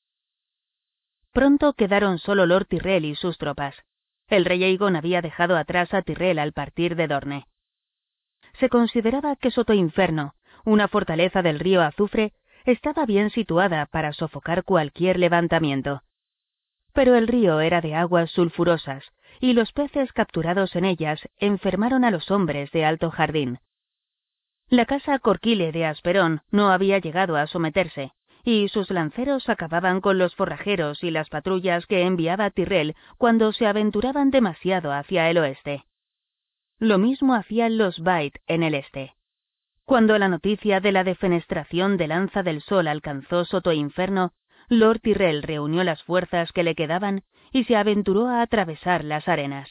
[1.32, 3.76] Pronto quedaron solo Lord Tyrrell y sus tropas.
[4.28, 7.48] El rey Aegon había dejado atrás a Tyrrell al partir de Dorne.
[8.60, 10.34] Se consideraba que Soto Inferno,
[10.66, 12.34] una fortaleza del río Azufre,
[12.66, 16.04] estaba bien situada para sofocar cualquier levantamiento.
[16.94, 22.12] Pero el río era de aguas sulfurosas, y los peces capturados en ellas enfermaron a
[22.12, 23.60] los hombres de Alto Jardín.
[24.72, 28.14] La casa Corquile de Asperón no había llegado a someterse,
[28.46, 33.68] y sus lanceros acababan con los forrajeros y las patrullas que enviaba Tyrrell cuando se
[33.68, 35.84] aventuraban demasiado hacia el oeste.
[36.80, 39.14] Lo mismo hacían los Bait en el este.
[39.84, 44.32] Cuando la noticia de la defenestración de Lanza del Sol alcanzó Soto Inferno,
[44.70, 49.70] Lord Tyrrell reunió las fuerzas que le quedaban y se aventuró a atravesar las arenas.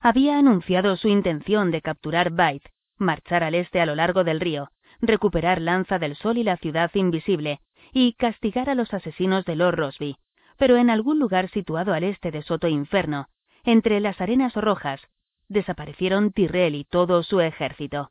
[0.00, 2.62] Había anunciado su intención de capturar Bait,
[2.98, 4.70] marchar al este a lo largo del río,
[5.00, 7.60] recuperar Lanza del Sol y la ciudad invisible,
[7.92, 10.16] y castigar a los asesinos de Lord Rosby,
[10.56, 13.28] pero en algún lugar situado al este de Soto Inferno,
[13.64, 15.00] entre las arenas rojas,
[15.48, 18.10] desaparecieron Tyrrell y todo su ejército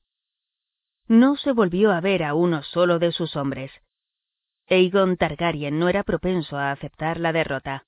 [1.11, 3.69] no se volvió a ver a uno solo de sus hombres.
[4.69, 7.85] Aegon Targaryen no era propenso a aceptar la derrota.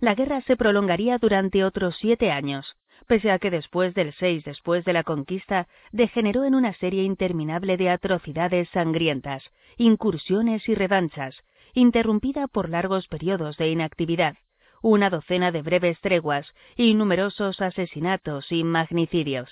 [0.00, 2.76] La guerra se prolongaría durante otros siete años,
[3.08, 7.76] pese a que después del seis después de la conquista degeneró en una serie interminable
[7.76, 9.42] de atrocidades sangrientas,
[9.76, 11.42] incursiones y revanchas,
[11.74, 14.36] interrumpida por largos periodos de inactividad,
[14.82, 16.46] una docena de breves treguas
[16.76, 19.50] y numerosos asesinatos y magnicidios.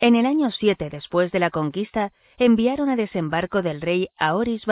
[0.00, 4.64] En el año 7 después de la conquista, enviaron a desembarco del rey a Oris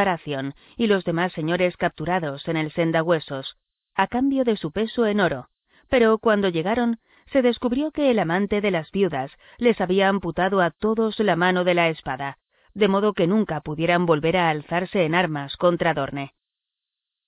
[0.76, 3.56] y los demás señores capturados en el Sendahuesos,
[3.95, 5.49] a cambio de su peso en oro,
[5.89, 6.99] pero cuando llegaron,
[7.33, 11.65] se descubrió que el amante de las viudas les había amputado a todos la mano
[11.65, 12.39] de la espada,
[12.75, 16.35] de modo que nunca pudieran volver a alzarse en armas contra Dorne.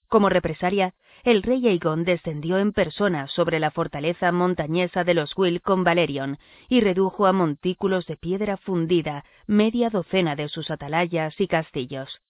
[0.09, 0.95] Como represalia,
[1.25, 6.39] el rey Aegon descendió en persona sobre la fortaleza montañesa de los Will con Valerion
[6.69, 12.21] y redujo a montículos de piedra fundida media docena de sus atalayas y castillos.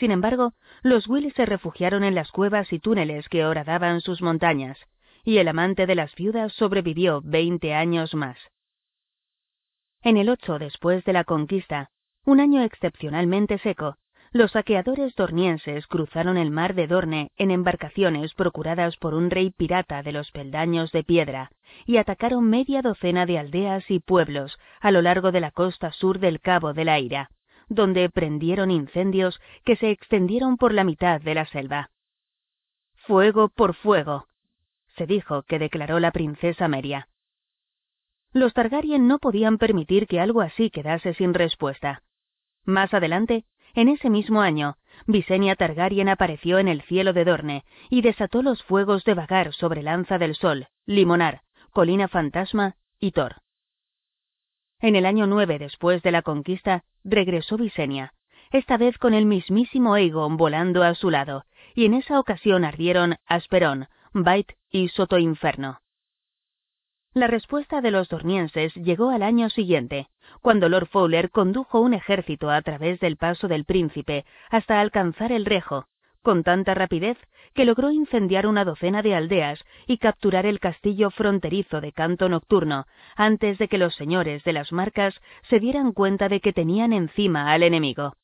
[0.00, 4.78] Sin embargo, los Will se refugiaron en las cuevas y túneles que horadaban sus montañas,
[5.24, 8.38] y el amante de las viudas sobrevivió veinte años más.
[10.02, 11.90] En el ocho después de la conquista,
[12.24, 13.96] un año excepcionalmente seco,
[14.32, 20.02] los saqueadores dornienses cruzaron el mar de Dorne en embarcaciones procuradas por un rey pirata
[20.02, 21.50] de los peldaños de piedra
[21.84, 26.20] y atacaron media docena de aldeas y pueblos a lo largo de la costa sur
[26.20, 27.28] del Cabo de la Ira,
[27.70, 31.90] donde prendieron incendios que se extendieron por la mitad de la selva.
[33.06, 34.26] Fuego por fuego,
[34.96, 37.08] se dijo que declaró la princesa Meria.
[38.32, 42.02] Los Targaryen no podían permitir que algo así quedase sin respuesta.
[42.64, 43.44] Más adelante,
[43.74, 44.76] en ese mismo año,
[45.06, 49.82] Visenya Targaryen apareció en el cielo de Dorne y desató los fuegos de vagar sobre
[49.82, 51.42] Lanza del Sol, Limonar,
[51.72, 53.36] Colina Fantasma y Thor.
[54.80, 58.14] En el año nueve después de la conquista, regresó Visenya,
[58.50, 61.44] esta vez con el mismísimo Aegon volando a su lado,
[61.74, 65.80] y en esa ocasión ardieron Asperón, Bait y Soto Inferno.
[67.12, 70.08] La respuesta de los dornienses llegó al año siguiente,
[70.40, 75.44] cuando Lord Fowler condujo un ejército a través del paso del príncipe hasta alcanzar el
[75.44, 75.86] Rejo,
[76.22, 77.18] con tanta rapidez
[77.54, 82.86] que logró incendiar una docena de aldeas y capturar el castillo fronterizo de Canto Nocturno
[83.16, 87.52] antes de que los señores de las marcas se dieran cuenta de que tenían encima
[87.52, 88.14] al enemigo.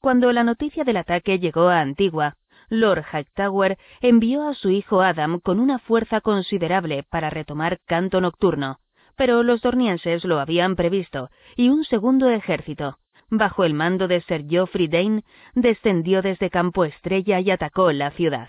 [0.00, 2.36] Cuando la noticia del ataque llegó a Antigua,
[2.68, 8.78] Lord Hightower envió a su hijo Adam con una fuerza considerable para retomar Canto Nocturno,
[9.16, 12.98] pero los dornienses lo habían previsto, y un segundo ejército,
[13.30, 15.24] bajo el mando de Sir Geoffrey Dane,
[15.54, 18.48] descendió desde Campo Estrella y atacó la ciudad.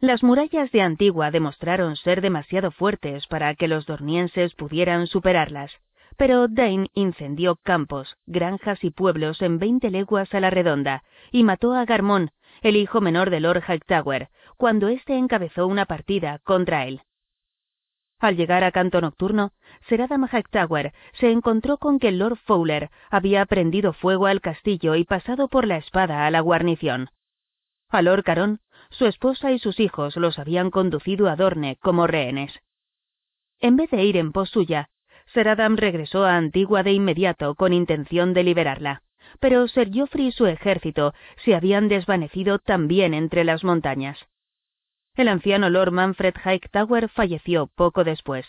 [0.00, 5.70] Las murallas de Antigua demostraron ser demasiado fuertes para que los dornienses pudieran superarlas,
[6.16, 11.72] pero Dane incendió campos, granjas y pueblos en veinte leguas a la redonda, y mató
[11.72, 12.30] a Garmón,
[12.62, 17.02] el hijo menor de Lord Hightower, cuando éste encabezó una partida contra él.
[18.22, 19.50] Al llegar a Canto Nocturno,
[19.88, 25.02] Sir Adam Hightower se encontró con que Lord Fowler había prendido fuego al castillo y
[25.02, 27.08] pasado por la espada a la guarnición.
[27.90, 32.52] A Lord Caron, su esposa y sus hijos los habían conducido a Dorne como rehenes.
[33.58, 34.88] En vez de ir en pos suya,
[35.34, 39.02] Sir Adam regresó a Antigua de inmediato con intención de liberarla,
[39.40, 41.12] pero Sir Geoffrey y su ejército
[41.44, 44.16] se habían desvanecido también entre las montañas.
[45.14, 48.46] El anciano Lord Manfred Hightower falleció poco después.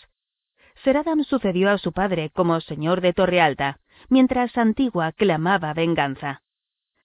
[0.82, 6.42] Ser Adam sucedió a su padre como señor de Torrealta, mientras Antigua clamaba venganza.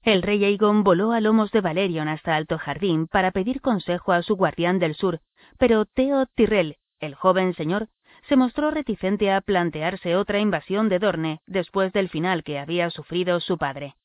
[0.02, 4.22] El rey Aegon voló a lomos de Valerion hasta Alto Jardín para pedir consejo a
[4.22, 5.19] su guardián del sur,
[5.57, 7.90] pero Theo Tyrrell, el joven señor,
[8.30, 13.40] se mostró reticente a plantearse otra invasión de Dorne después del final que había sufrido
[13.41, 13.95] su padre.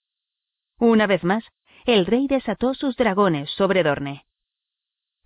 [0.79, 1.45] Una vez más,
[1.85, 4.25] el rey desató sus dragones sobre Dorne.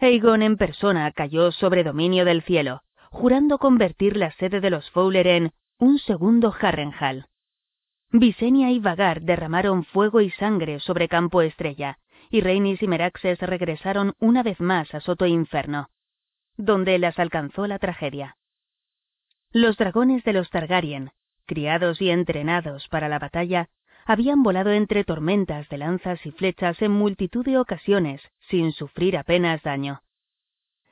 [0.01, 5.27] Aegon en persona cayó sobre dominio del cielo, jurando convertir la sede de los Fowler
[5.27, 7.27] en un segundo Harrenhal.
[8.11, 11.99] Visenya y Vagar derramaron fuego y sangre sobre Campo Estrella,
[12.31, 15.89] y Rhaenys y Meraxes regresaron una vez más a Soto Inferno,
[16.57, 18.37] donde las alcanzó la tragedia.
[19.51, 21.11] Los dragones de los Targaryen,
[21.45, 23.69] criados y entrenados para la batalla,
[24.07, 29.63] habían volado entre tormentas de lanzas y flechas en multitud de ocasiones, sin sufrir apenas
[29.63, 30.03] daño.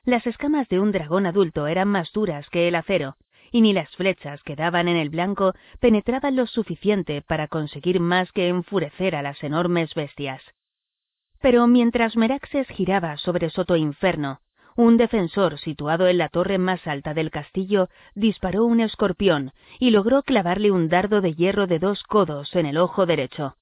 [0.03, 3.17] Las escamas de un dragón adulto eran más duras que el acero,
[3.51, 8.31] y ni las flechas que daban en el blanco penetraban lo suficiente para conseguir más
[8.31, 10.41] que enfurecer a las enormes bestias.
[11.39, 14.39] Pero mientras Meraxes giraba sobre Soto Inferno,
[14.75, 20.21] un defensor situado en la torre más alta del castillo disparó un escorpión y logró
[20.21, 23.57] clavarle un dardo de hierro de dos codos en el ojo derecho.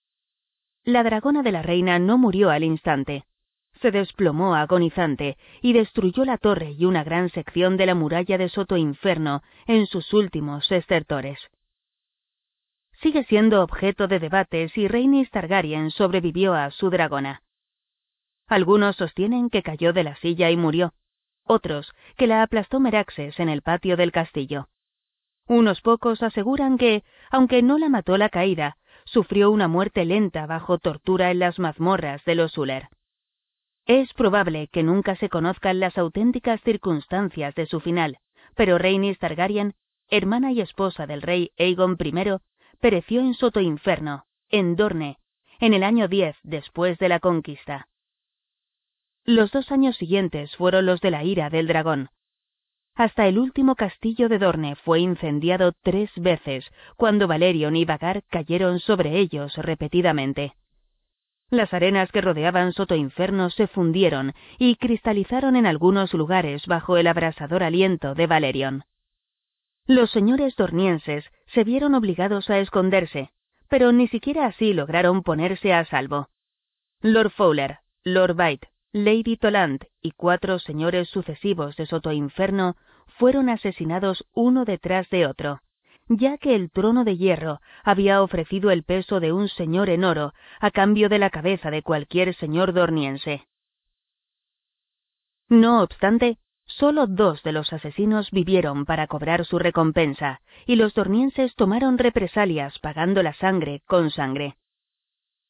[0.83, 3.23] La dragona de la reina no murió al instante.
[3.85, 8.49] Se desplomó agonizante y destruyó la torre y una gran sección de la muralla de
[8.49, 11.37] Soto Inferno en sus últimos estertores.
[12.93, 17.43] Sigue siendo objeto de debate si Rhaenys Targaryen sobrevivió a su dragona.
[18.47, 20.95] Algunos sostienen que cayó de la silla y murió,
[21.43, 24.67] otros que la aplastó Meraxes en el patio del castillo.
[25.47, 30.79] Unos pocos aseguran que, aunque no la mató la caída, sufrió una muerte lenta bajo
[30.79, 32.89] tortura en las mazmorras de los Uller.
[33.85, 38.17] Es probable que nunca se conozcan las auténticas circunstancias de su final,
[38.55, 39.75] pero Rhaenys Targaryen,
[40.09, 42.37] hermana y esposa del rey Aegon I,
[42.79, 45.19] pereció en Soto Inferno, en Dorne,
[45.59, 47.87] en el año 10 después de la conquista.
[49.23, 52.09] Los dos años siguientes fueron los de la ira del dragón.
[52.95, 58.79] Hasta el último castillo de Dorne fue incendiado tres veces, cuando Valerion y Vagar cayeron
[58.79, 60.55] sobre ellos repetidamente.
[61.49, 67.07] Las arenas que rodeaban Soto Inferno se fundieron y cristalizaron en algunos lugares bajo el
[67.07, 68.83] abrasador aliento de Valerion.
[69.85, 73.29] Los señores dornienses se vieron obligados a esconderse,
[73.69, 76.29] pero ni siquiera así lograron ponerse a salvo.
[77.01, 82.75] Lord Fowler, Lord Bite, Lady Toland y cuatro señores sucesivos de Soto Inferno
[83.19, 85.61] fueron asesinados uno detrás de otro,
[86.07, 90.33] ya que el trono de hierro había ofrecido el peso de un señor en oro
[90.59, 93.47] a cambio de la cabeza de cualquier señor dorniense.
[95.49, 101.53] No obstante, solo dos de los asesinos vivieron para cobrar su recompensa, y los dornienses
[101.55, 104.57] tomaron represalias pagando la sangre con sangre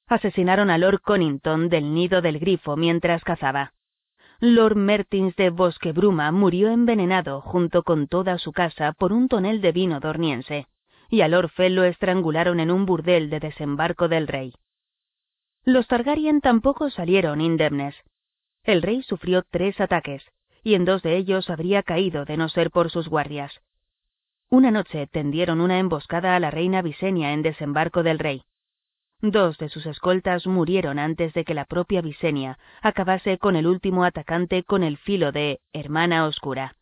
[0.07, 3.73] asesinaron a Lord Conington del nido del grifo mientras cazaba.
[4.39, 9.71] Lord Mertins de Bosquebruma murió envenenado junto con toda su casa por un tonel de
[9.71, 10.67] vino dorniense,
[11.09, 14.53] y a Lord Fell lo estrangularon en un burdel de desembarco del rey.
[15.63, 17.95] Los Targaryen tampoco salieron indemnes.
[18.63, 20.23] El rey sufrió tres ataques,
[20.63, 23.61] y en dos de ellos habría caído de no ser por sus guardias.
[24.49, 28.43] Una noche tendieron una emboscada a la reina Visenya en desembarco del rey.
[29.21, 34.03] Dos de sus escoltas murieron antes de que la propia Visenia acabase con el último
[34.03, 36.75] atacante con el filo de hermana oscura.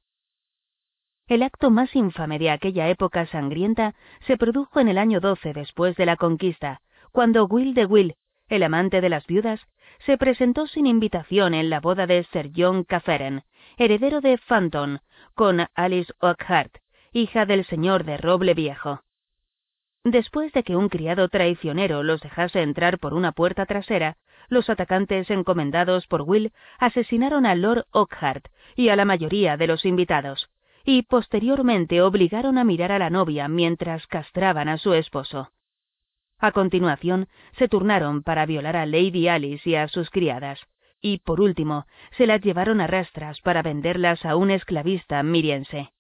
[1.27, 3.95] El acto más infame de aquella época sangrienta
[4.27, 6.81] se produjo en el año 12 después de la conquista,
[7.11, 8.15] cuando Will de Will,
[8.49, 9.61] el amante de las viudas,
[10.05, 13.43] se presentó sin invitación en la boda de Sir John Caferen,
[13.77, 14.97] heredero de Phantom,
[15.33, 16.77] con Alice Oakhart,
[17.13, 19.02] hija del señor de Roble Viejo.
[20.03, 24.17] Después de que un criado traicionero los dejase entrar por una puerta trasera,
[24.49, 29.85] los atacantes encomendados por Will asesinaron a Lord Oakhart y a la mayoría de los
[29.85, 30.49] invitados,
[30.83, 35.51] y posteriormente obligaron a mirar a la novia mientras castraban a su esposo.
[36.37, 40.59] A continuación, se turnaron para violar a Lady Alice y a sus criadas,
[40.99, 41.85] y por último,
[42.17, 45.93] se las llevaron a rastras para venderlas a un esclavista miriense.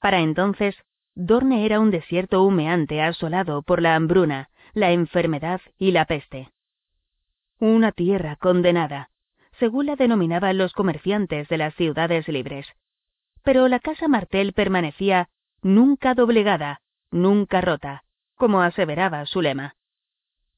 [0.00, 0.74] Para entonces,
[1.22, 6.50] Dorne era un desierto humeante asolado por la hambruna, la enfermedad y la peste.
[7.58, 9.10] Una tierra condenada,
[9.58, 12.66] según la denominaban los comerciantes de las ciudades libres.
[13.42, 15.28] Pero la casa Martel permanecía
[15.60, 16.80] nunca doblegada,
[17.10, 18.02] nunca rota,
[18.36, 19.74] como aseveraba su lema.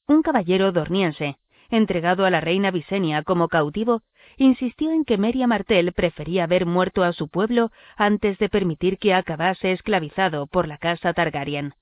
[0.06, 1.38] un caballero dorniense,
[1.72, 4.02] entregado a la reina Visenia como cautivo,
[4.36, 9.14] insistió en que Meria Martel prefería ver muerto a su pueblo antes de permitir que
[9.14, 11.74] acabase esclavizado por la casa Targaryen.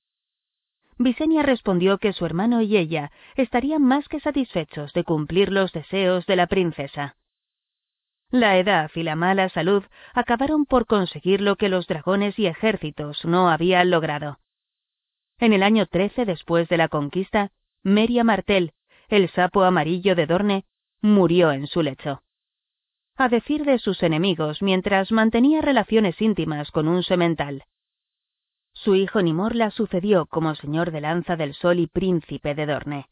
[0.96, 6.24] Visenia respondió que su hermano y ella estarían más que satisfechos de cumplir los deseos
[6.26, 7.16] de la princesa.
[8.30, 9.82] La edad y la mala salud
[10.14, 14.38] acabaron por conseguir lo que los dragones y ejércitos no habían logrado.
[15.40, 17.50] En el año 13 después de la conquista,
[17.82, 18.72] Meria Martel,
[19.10, 20.64] el sapo amarillo de Dorne,
[21.02, 22.22] murió en su lecho.
[23.16, 27.64] A decir de sus enemigos mientras mantenía relaciones íntimas con un semental.
[28.72, 33.08] Su hijo Nimor la sucedió como señor de Lanza del Sol y príncipe de Dorne.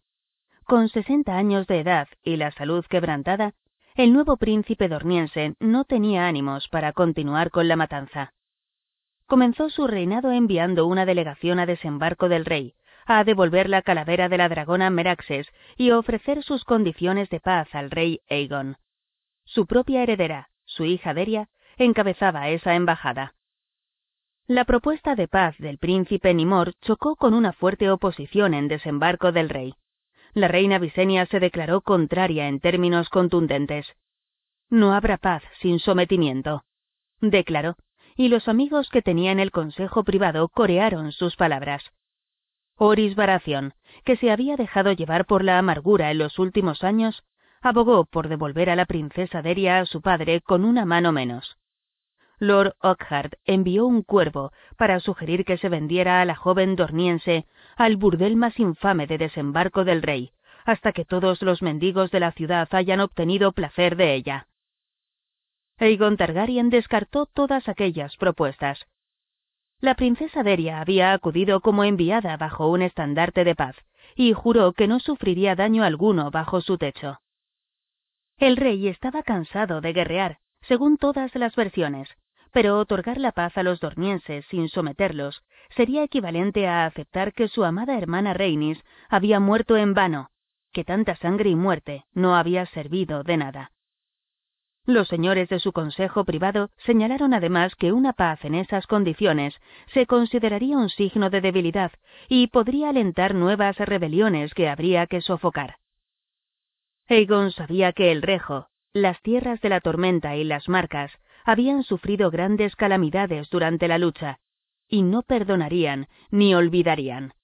[0.65, 3.55] Con sesenta años de edad y la salud quebrantada,
[3.97, 8.33] el nuevo príncipe dorniense no tenía ánimos para continuar con la matanza.
[9.27, 12.75] Comenzó su reinado enviando una delegación a desembarco del rey,
[13.09, 17.91] a devolver la calavera de la dragona Meraxes y ofrecer sus condiciones de paz al
[17.91, 18.77] rey Aegon.
[19.45, 23.35] Su propia heredera, su hija Deria, encabezaba esa embajada.
[24.47, 29.49] La propuesta de paz del príncipe Nimor chocó con una fuerte oposición en desembarco del
[29.49, 29.75] rey
[30.35, 33.87] la reina Visenia se declaró contraria en términos contundentes.
[34.71, 36.65] No habrá paz sin sometimiento,
[37.21, 37.77] declaró,
[38.17, 41.83] y los amigos que tenía en el consejo privado corearon sus palabras.
[42.79, 43.75] Oris Baración,
[44.05, 47.25] que se había dejado llevar por la amargura en los últimos años,
[47.61, 51.59] abogó por devolver a la princesa Deria a su padre con una mano menos.
[52.39, 57.47] Lord Ockhart envió un cuervo para sugerir que se vendiera a la joven dorniense
[57.77, 60.31] al burdel más infame de desembarco del rey,
[60.65, 64.47] hasta que todos los mendigos de la ciudad hayan obtenido placer de ella.
[65.79, 68.87] Aegon Targaryen descartó todas aquellas propuestas.
[69.81, 73.77] La princesa Deria había acudido como enviada bajo un estandarte de paz,
[74.17, 77.21] y juró que no sufriría daño alguno bajo su techo.
[78.39, 82.09] El rey estaba cansado de guerrear, según todas las versiones,
[82.51, 85.45] pero otorgar la paz a los dornienses sin someterlos
[85.77, 90.31] sería equivalente a aceptar que su amada hermana Reinis había muerto en vano,
[90.73, 93.73] que tanta sangre y muerte no había servido de nada.
[94.89, 99.55] Los señores de su consejo privado señalaron además que una paz en esas condiciones
[99.93, 101.93] se consideraría un signo de debilidad
[102.27, 105.77] y podría alentar nuevas rebeliones que habría que sofocar.
[107.07, 111.13] Aegon sabía que el Rejo, las tierras de la tormenta y las marcas
[111.45, 114.39] habían sufrido grandes calamidades durante la lucha,
[114.89, 117.35] y no perdonarían ni olvidarían.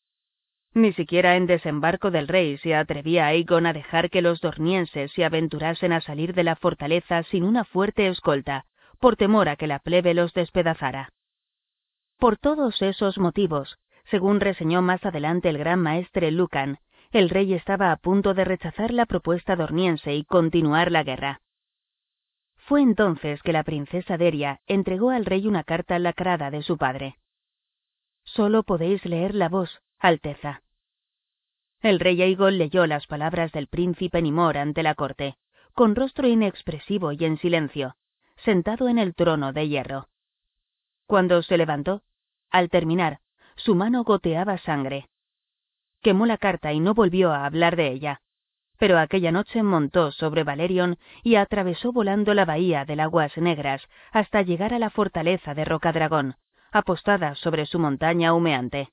[0.74, 5.24] Ni siquiera en desembarco del rey se atrevía Aegon a dejar que los dornienses se
[5.24, 8.66] aventurasen a salir de la fortaleza sin una fuerte escolta,
[8.98, 11.12] por temor a que la plebe los despedazara.
[12.18, 13.78] Por todos esos motivos,
[14.10, 16.78] según reseñó más adelante el gran maestre Lucan,
[17.12, 21.40] el rey estaba a punto de rechazar la propuesta dorniense y continuar la guerra.
[22.66, 27.18] Fue entonces que la princesa Deria entregó al rey una carta lacrada de su padre.
[28.24, 30.63] Solo podéis leer la voz, Alteza.
[31.84, 35.36] El rey Aigol leyó las palabras del príncipe Nimor ante la corte,
[35.74, 37.96] con rostro inexpresivo y en silencio,
[38.38, 40.08] sentado en el trono de hierro.
[41.06, 42.00] Cuando se levantó,
[42.50, 43.20] al terminar,
[43.56, 45.10] su mano goteaba sangre.
[46.00, 48.22] Quemó la carta y no volvió a hablar de ella
[48.76, 53.80] pero aquella noche montó sobre Valerion y atravesó volando la bahía de Aguas Negras
[54.10, 56.36] hasta llegar a la fortaleza de Rocadragón,
[56.72, 58.90] apostada sobre su montaña humeante.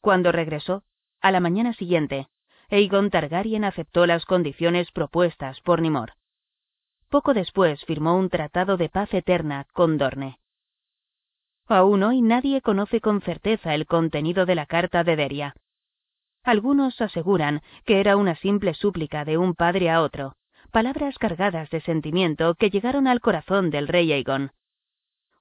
[0.00, 0.82] Cuando regresó,
[1.24, 2.28] a la mañana siguiente,
[2.70, 6.12] Aegon Targaryen aceptó las condiciones propuestas por Nimor.
[7.08, 10.38] Poco después firmó un tratado de paz eterna con Dorne.
[11.66, 15.54] Aún hoy nadie conoce con certeza el contenido de la carta de Deria.
[16.42, 20.34] Algunos aseguran que era una simple súplica de un padre a otro,
[20.72, 24.52] palabras cargadas de sentimiento que llegaron al corazón del rey Aegon.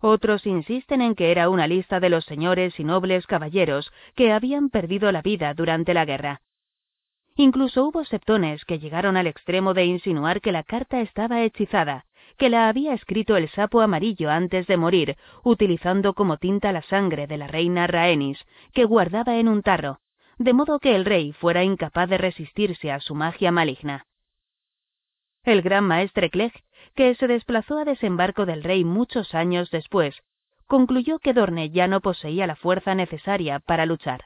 [0.06, 4.70] Otros insisten en que era una lista de los señores y nobles caballeros que habían
[4.70, 6.42] perdido la vida durante la guerra.
[7.38, 12.06] Incluso hubo septones que llegaron al extremo de insinuar que la carta estaba hechizada,
[12.38, 17.26] que la había escrito el sapo amarillo antes de morir, utilizando como tinta la sangre
[17.26, 20.00] de la reina Rhaenys, que guardaba en un tarro,
[20.38, 24.06] de modo que el rey fuera incapaz de resistirse a su magia maligna.
[25.46, 26.54] El gran maestre Clegg,
[26.95, 30.15] que se desplazó a desembarco del rey muchos años después,
[30.68, 34.26] concluyó que Dorne ya no poseía la fuerza necesaria para luchar.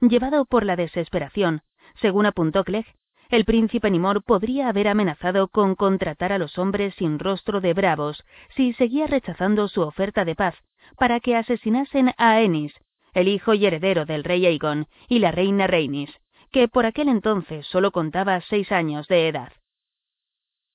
[0.00, 1.62] Llevado por la desesperación,
[1.96, 2.86] según apuntó Clegg,
[3.30, 8.22] el príncipe Nimor podría haber amenazado con contratar a los hombres sin rostro de bravos
[8.54, 10.54] si seguía rechazando su oferta de paz
[10.96, 12.74] para que asesinasen a Ennis
[13.14, 16.10] el hijo y heredero del rey Aegon y la reina Rhaenys,
[16.50, 19.52] que por aquel entonces solo contaba seis años de edad.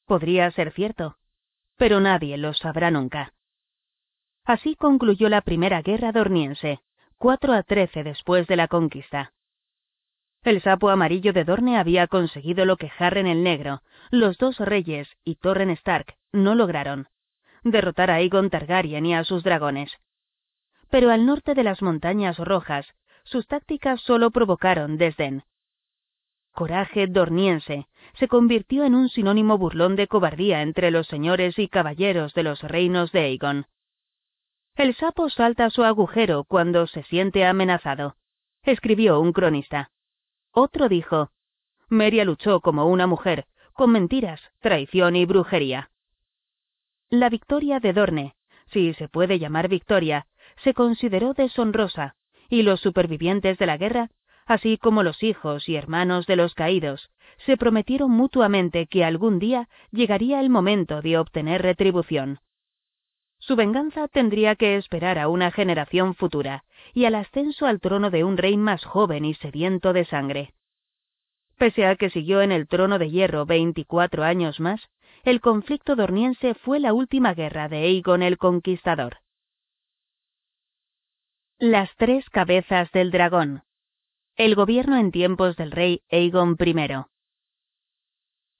[0.09, 1.17] Podría ser cierto,
[1.77, 3.31] pero nadie lo sabrá nunca.
[4.43, 6.79] Así concluyó la primera guerra dorniense,
[7.19, 9.33] 4 a 13 después de la conquista.
[10.43, 15.07] El sapo amarillo de Dorne había conseguido lo que Harren el Negro, los dos reyes
[15.23, 17.07] y Torren Stark no lograron,
[17.63, 19.91] derrotar a Aegon Targaryen y a sus dragones.
[20.89, 22.87] Pero al norte de las montañas rojas,
[23.25, 25.43] sus tácticas solo provocaron desdén.
[26.53, 27.87] Coraje dorniense
[28.19, 32.61] se convirtió en un sinónimo burlón de cobardía entre los señores y caballeros de los
[32.63, 33.65] reinos de Aegon.
[34.75, 38.15] El sapo salta a su agujero cuando se siente amenazado,
[38.63, 39.91] escribió un cronista.
[40.51, 41.31] Otro dijo,
[41.89, 45.91] Meria luchó como una mujer, con mentiras, traición y brujería.
[47.09, 48.35] La victoria de Dorne,
[48.71, 50.27] si se puede llamar victoria,
[50.63, 52.15] se consideró deshonrosa,
[52.49, 54.11] y los supervivientes de la guerra,
[54.49, 57.11] así como los hijos y hermanos de los caídos,
[57.45, 62.39] se prometieron mutuamente que algún día llegaría el momento de obtener retribución.
[63.37, 66.65] Su venganza tendría que esperar a una generación futura
[66.95, 70.53] y al ascenso al trono de un rey más joven y sediento de sangre.
[71.59, 74.81] Pese a que siguió en el trono de hierro veinticuatro años más,
[75.25, 79.17] el conflicto dorniense fue la última guerra de Aegon el Conquistador.
[81.59, 83.61] Las tres cabezas del dragón.
[84.39, 86.73] El gobierno en tiempos del rey Aegon I.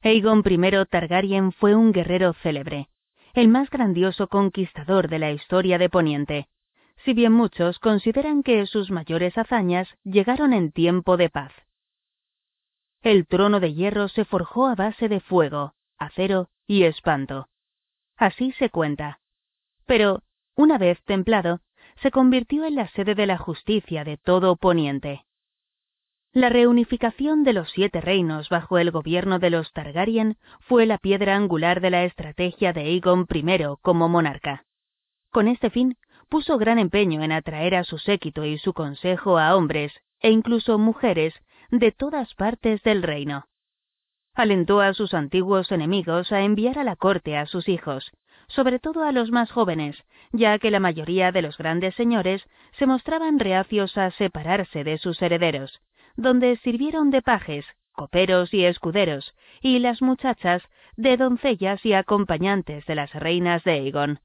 [0.03, 2.89] Aegon I Targaryen fue un guerrero célebre,
[3.33, 6.49] el más grandioso conquistador de la historia de Poniente,
[7.05, 11.53] si bien muchos consideran que sus mayores hazañas llegaron en tiempo de paz.
[13.01, 17.47] El trono de hierro se forjó a base de fuego, acero y espanto.
[18.17, 19.21] Así se cuenta.
[19.85, 20.23] Pero,
[20.55, 21.61] una vez templado,
[22.01, 25.23] se convirtió en la sede de la justicia de todo Poniente.
[26.33, 31.35] La reunificación de los siete reinos bajo el gobierno de los Targaryen fue la piedra
[31.35, 34.63] angular de la estrategia de Aegon I como monarca.
[35.31, 35.97] Con este fin,
[36.29, 40.77] puso gran empeño en atraer a su séquito y su consejo a hombres, e incluso
[40.77, 41.33] mujeres,
[41.71, 43.47] de todas partes del reino.
[44.35, 48.11] Alentó a sus antiguos enemigos a enviar a la corte a sus hijos,
[48.49, 49.97] sobre todo a los más jóvenes,
[50.31, 52.47] ya que la mayoría de los grandes señores
[52.77, 55.81] se mostraban reacios a separarse de sus herederos,
[56.15, 60.63] donde sirvieron de pajes, coperos y escuderos, y las muchachas
[60.95, 64.19] de doncellas y acompañantes de las reinas de Aegon.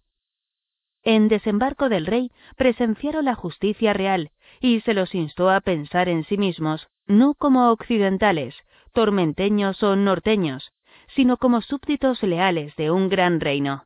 [1.02, 4.30] En Desembarco del Rey presenciaron la justicia real
[4.60, 8.54] y se los instó a pensar en sí mismos, no como occidentales,
[8.92, 10.72] tormenteños o norteños,
[11.14, 13.84] sino como súbditos leales de un gran reino.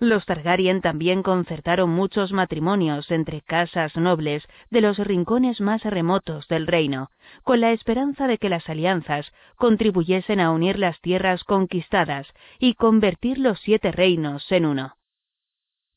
[0.00, 6.66] Los Targaryen también concertaron muchos matrimonios entre casas nobles de los rincones más remotos del
[6.66, 7.10] reino,
[7.44, 12.26] con la esperanza de que las alianzas contribuyesen a unir las tierras conquistadas
[12.58, 14.96] y convertir los siete reinos en uno.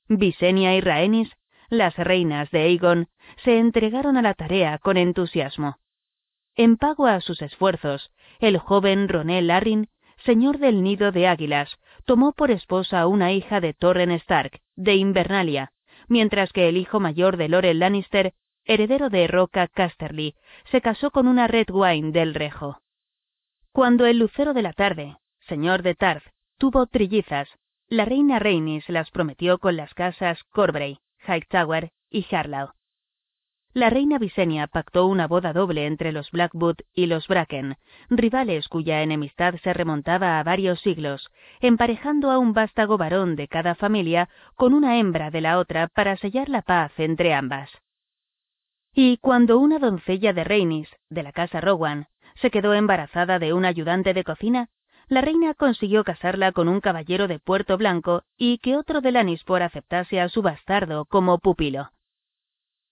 [0.07, 1.35] Visenya y Rhaenys,
[1.69, 3.07] las reinas de Aegon,
[3.43, 5.79] se entregaron a la tarea con entusiasmo.
[6.55, 9.89] En pago a sus esfuerzos, el joven Ronel Arryn,
[10.27, 14.95] señor del nido de águilas, tomó por esposa a una hija de Torren Stark, de
[14.95, 15.71] Invernalia,
[16.09, 18.33] mientras que el hijo mayor de Lorel Lannister,
[18.65, 20.35] heredero de Roca Casterly,
[20.69, 22.81] se casó con una Redwine del Rejo.
[23.71, 25.15] Cuando el lucero de la tarde,
[25.47, 26.25] señor de Tarth,
[26.57, 27.47] tuvo trillizas,
[27.87, 32.76] la reina Rhaenys las prometió con las casas Corbray, Hightower y Harlow.
[33.77, 37.77] La reina Visenya pactó una boda doble entre los Blackwood y los Bracken,
[38.09, 41.29] rivales cuya enemistad se remontaba a varios siglos,
[41.59, 46.17] emparejando a un vástago varón de cada familia con una hembra de la otra para
[46.17, 47.69] sellar la paz entre ambas.
[48.95, 52.07] Y cuando una doncella de Rhaenys, de la casa Rowan,
[52.41, 54.69] se quedó embarazada de un ayudante de cocina,
[55.07, 59.61] la reina consiguió casarla con un caballero de Puerto Blanco y que otro de Lannispor
[59.61, 61.91] aceptase a su bastardo como pupilo.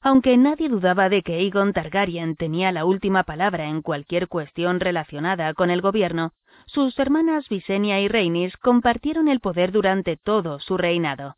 [0.07, 5.51] Aunque nadie dudaba de que Aegon Targaryen tenía la última palabra en cualquier cuestión relacionada
[5.55, 6.31] con el gobierno,
[6.67, 11.37] sus hermanas Visenya y Rhaenys compartieron el poder durante todo su reinado.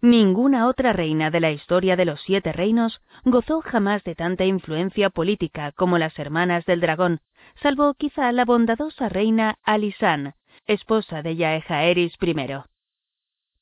[0.00, 5.10] Ninguna otra reina de la historia de los siete reinos gozó jamás de tanta influencia
[5.10, 7.20] política como las hermanas del dragón,
[7.62, 12.34] salvo quizá la bondadosa reina Alisan, esposa de Yaejaeris I.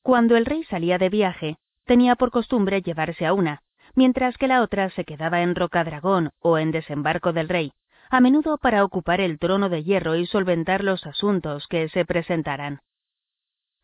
[0.02, 1.56] Cuando el rey salía de viaje,
[1.86, 3.62] tenía por costumbre llevarse a una,
[3.94, 7.72] mientras que la otra se quedaba en Rocadragón o en Desembarco del Rey,
[8.10, 12.80] a menudo para ocupar el trono de hierro y solventar los asuntos que se presentaran.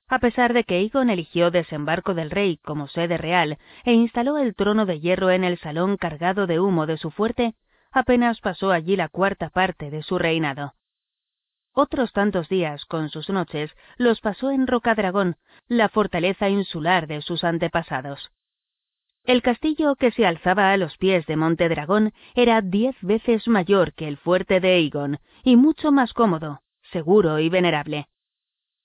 [0.08, 4.54] A pesar de que Egon eligió Desembarco del Rey como sede real e instaló el
[4.54, 7.54] trono de hierro en el salón cargado de humo de su fuerte,
[7.90, 10.74] apenas pasó allí la cuarta parte de su reinado.
[11.72, 15.36] Otros tantos días, con sus noches, los pasó en Rocadragón,
[15.68, 18.30] la fortaleza insular de sus antepasados.
[19.26, 23.92] El castillo que se alzaba a los pies de Monte Dragón era diez veces mayor
[23.92, 26.60] que el fuerte de Aegon y mucho más cómodo,
[26.92, 28.06] seguro y venerable.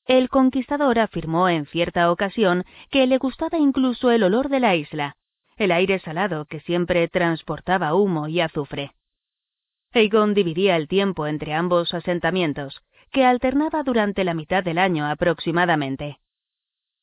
[0.08, 5.16] El conquistador afirmó en cierta ocasión que le gustaba incluso el olor de la isla,
[5.58, 8.96] el aire salado que siempre transportaba humo y azufre.
[9.94, 12.82] Aegon dividía el tiempo entre ambos asentamientos,
[13.12, 16.18] que alternaba durante la mitad del año aproximadamente.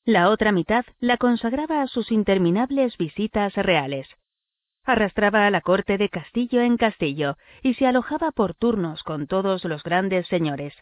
[0.09, 4.09] La otra mitad la consagraba a sus interminables visitas reales.
[4.87, 9.67] Arrastraba a la corte de castillo en castillo y se alojaba por turnos con todos
[9.67, 10.73] los grandes señores.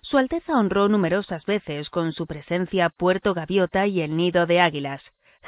[0.00, 5.02] Su Alteza honró numerosas veces con su presencia Puerto Gaviota y el Nido de Águilas,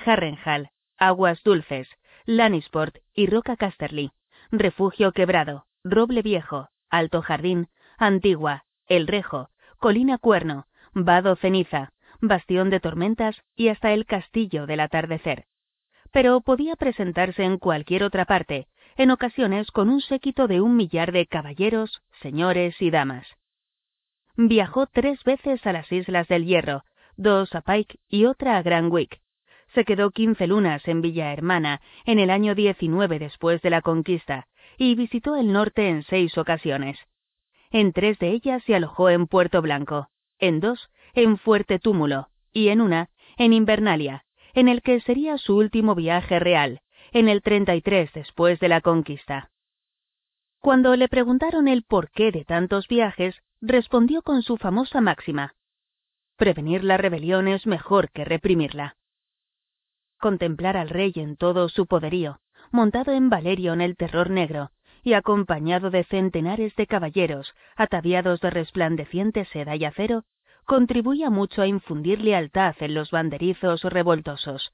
[0.05, 0.69] Harrenhal,
[0.99, 1.89] Aguas Dulces,
[2.27, 4.11] Lannisport y Roca Casterly,
[4.51, 9.49] Refugio Quebrado, Roble Viejo, Alto Jardín, Antigua, El Rejo,
[9.79, 15.45] Colina Cuerno, Vado Ceniza, Bastión de Tormentas y hasta el Castillo del Atardecer.
[16.11, 18.67] Pero podía presentarse en cualquier otra parte,
[18.97, 23.27] en ocasiones con un séquito de un millar de caballeros, señores y damas.
[24.37, 26.83] Viajó tres veces a las Islas del Hierro,
[27.17, 29.21] dos a Pike y otra a Grand Wick.
[29.75, 34.49] Se quedó quince lunas en Villa Hermana en el año 19 después de la conquista
[34.77, 36.99] y visitó el norte en seis ocasiones.
[37.71, 40.09] En tres de ellas se alojó en Puerto Blanco,
[40.39, 40.89] en dos
[41.23, 44.25] en Fuerte Túmulo y en una en Invernalia,
[44.55, 46.81] en el que sería su último viaje real,
[47.13, 49.51] en el 33 después de la conquista.
[50.61, 55.55] Cuando le preguntaron el porqué de tantos viajes, respondió con su famosa máxima.
[56.37, 58.97] Prevenir la rebelión es mejor que reprimirla.
[60.21, 62.41] Contemplar al rey en todo su poderío,
[62.71, 64.71] montado en Valerion el terror negro,
[65.03, 70.25] y acompañado de centenares de caballeros ataviados de resplandeciente seda y acero,
[70.69, 74.71] contribuía mucho a infundir lealtad en los banderizos revoltosos.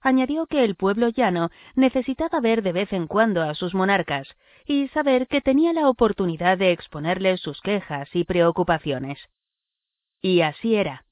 [0.00, 4.26] Añadió que el pueblo llano necesitaba ver de vez en cuando a sus monarcas
[4.66, 9.20] y saber que tenía la oportunidad de exponerles sus quejas y preocupaciones.
[10.20, 11.04] Y así era.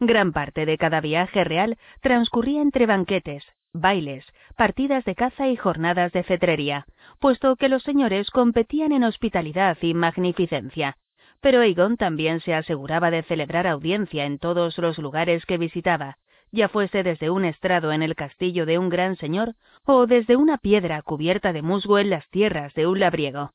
[0.00, 4.26] Gran parte de cada viaje real transcurría entre banquetes, bailes,
[4.56, 6.86] partidas de caza y jornadas de cetrería,
[7.20, 10.96] puesto que los señores competían en hospitalidad y magnificencia.
[11.42, 16.18] Pero Aegon también se aseguraba de celebrar audiencia en todos los lugares que visitaba,
[16.52, 20.56] ya fuese desde un estrado en el castillo de un gran señor o desde una
[20.58, 23.52] piedra cubierta de musgo en las tierras de un labriego.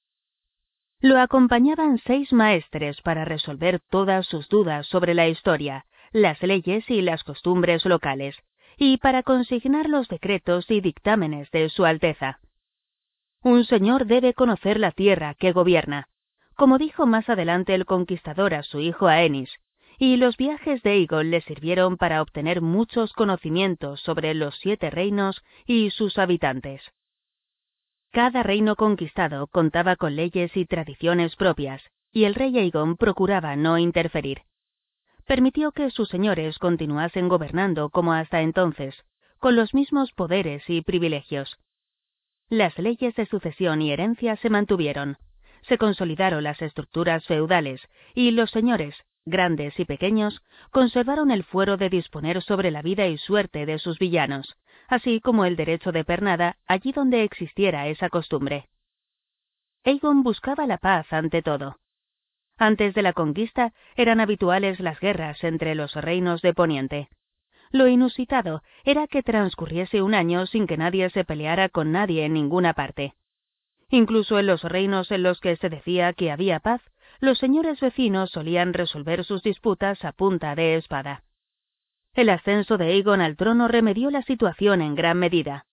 [0.99, 7.01] Lo acompañaban seis maestres para resolver todas sus dudas sobre la historia, las leyes y
[7.01, 8.35] las costumbres locales,
[8.77, 12.39] y para consignar los decretos y dictámenes de Su Alteza.
[13.43, 16.09] Un señor debe conocer la tierra que gobierna,
[16.57, 19.49] como dijo más adelante el conquistador a su hijo Aenis,
[19.97, 25.41] y los viajes de Eagle le sirvieron para obtener muchos conocimientos sobre los siete reinos
[25.65, 26.81] y sus habitantes.
[28.11, 31.81] Cada reino conquistado contaba con leyes y tradiciones propias,
[32.11, 34.41] y el rey Aegon procuraba no interferir
[35.27, 38.95] permitió que sus señores continuasen gobernando como hasta entonces,
[39.39, 41.59] con los mismos poderes y privilegios.
[42.49, 45.17] Las leyes de sucesión y herencia se mantuvieron,
[45.63, 47.81] se consolidaron las estructuras feudales
[48.13, 53.17] y los señores, grandes y pequeños, conservaron el fuero de disponer sobre la vida y
[53.17, 54.57] suerte de sus villanos,
[54.87, 58.69] así como el derecho de pernada allí donde existiera esa costumbre.
[59.83, 61.77] Aegon buscaba la paz ante todo.
[62.57, 67.09] Antes de la conquista eran habituales las guerras entre los reinos de Poniente.
[67.71, 72.33] Lo inusitado era que transcurriese un año sin que nadie se peleara con nadie en
[72.33, 73.13] ninguna parte.
[73.89, 76.81] Incluso en los reinos en los que se decía que había paz,
[77.19, 81.23] los señores vecinos solían resolver sus disputas a punta de espada.
[82.13, 85.65] El ascenso de Aegon al trono remedió la situación en gran medida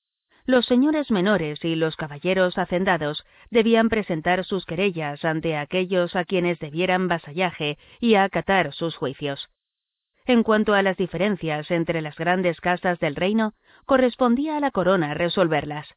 [0.47, 6.59] los señores menores y los caballeros hacendados debían presentar sus querellas ante aquellos a quienes
[6.59, 9.49] debieran vasallaje y acatar sus juicios.
[10.27, 13.55] En cuanto a las diferencias entre las grandes casas del reino,
[13.87, 15.89] correspondía a la corona resolverlas.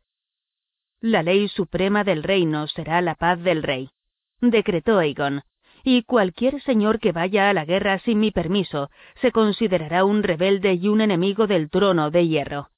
[1.01, 3.91] La ley suprema del reino será la paz del rey,
[4.41, 5.43] decretó Aegon,
[5.83, 8.89] y cualquier señor que vaya a la guerra sin mi permiso
[9.21, 12.71] se considerará un rebelde y un enemigo del trono de hierro.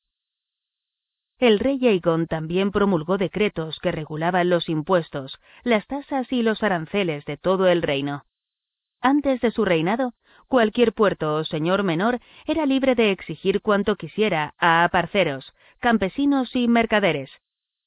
[1.38, 7.24] El rey Aegon también promulgó decretos que regulaban los impuestos, las tasas y los aranceles
[7.24, 8.26] de todo el reino.
[9.00, 10.12] Antes de su reinado,
[10.50, 16.68] cualquier puerto o señor menor era libre de exigir cuanto quisiera a aparceros, campesinos y
[16.68, 17.32] mercaderes.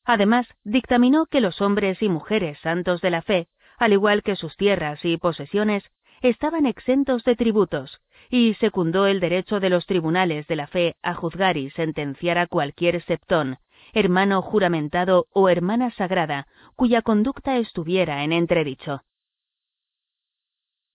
[0.04, 3.48] Además, dictaminó que los hombres y mujeres santos de la fe,
[3.78, 5.84] al igual que sus tierras y posesiones,
[6.20, 8.00] estaban exentos de tributos,
[8.30, 12.46] y secundó el derecho de los tribunales de la fe a juzgar y sentenciar a
[12.46, 13.58] cualquier septón,
[13.92, 16.46] hermano juramentado o hermana sagrada,
[16.76, 19.02] cuya conducta estuviera en entredicho.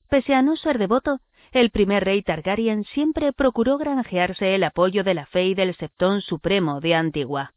[0.10, 1.20] Pese a no ser devoto,
[1.52, 6.22] el primer rey Targaryen siempre procuró granjearse el apoyo de la fe y del septón
[6.22, 7.54] supremo de Antigua.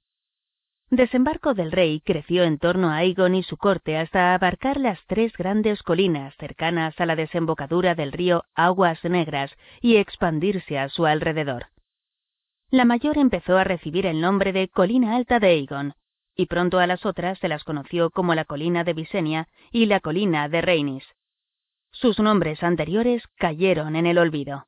[0.90, 5.32] Desembarco del rey creció en torno a Aegon y su corte hasta abarcar las tres
[5.36, 11.66] grandes colinas cercanas a la desembocadura del río Aguas Negras y expandirse a su alrededor.
[12.70, 15.94] La mayor empezó a recibir el nombre de Colina Alta de Aegon,
[16.34, 20.00] y pronto a las otras se las conoció como la colina de Visenya y la
[20.00, 21.04] colina de Rhaenys.
[21.92, 24.66] Sus nombres anteriores cayeron en el olvido.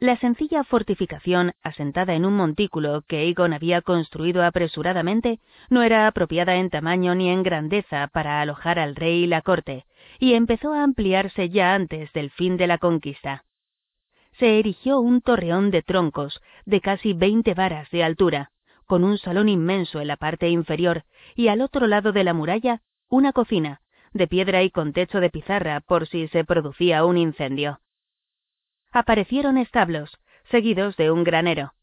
[0.00, 5.38] La sencilla fortificación, asentada en un montículo que Aegon había construido apresuradamente,
[5.70, 9.86] no era apropiada en tamaño ni en grandeza para alojar al rey y la corte,
[10.18, 13.44] y empezó a ampliarse ya antes del fin de la conquista.
[14.32, 18.50] Se erigió un torreón de troncos de casi veinte varas de altura,
[18.86, 21.04] con un salón inmenso en la parte inferior,
[21.36, 23.80] y al otro lado de la muralla una cocina,
[24.12, 27.78] de piedra y con techo de pizarra por si se producía un incendio
[28.94, 30.18] aparecieron establos,
[30.50, 31.74] seguidos de un granero.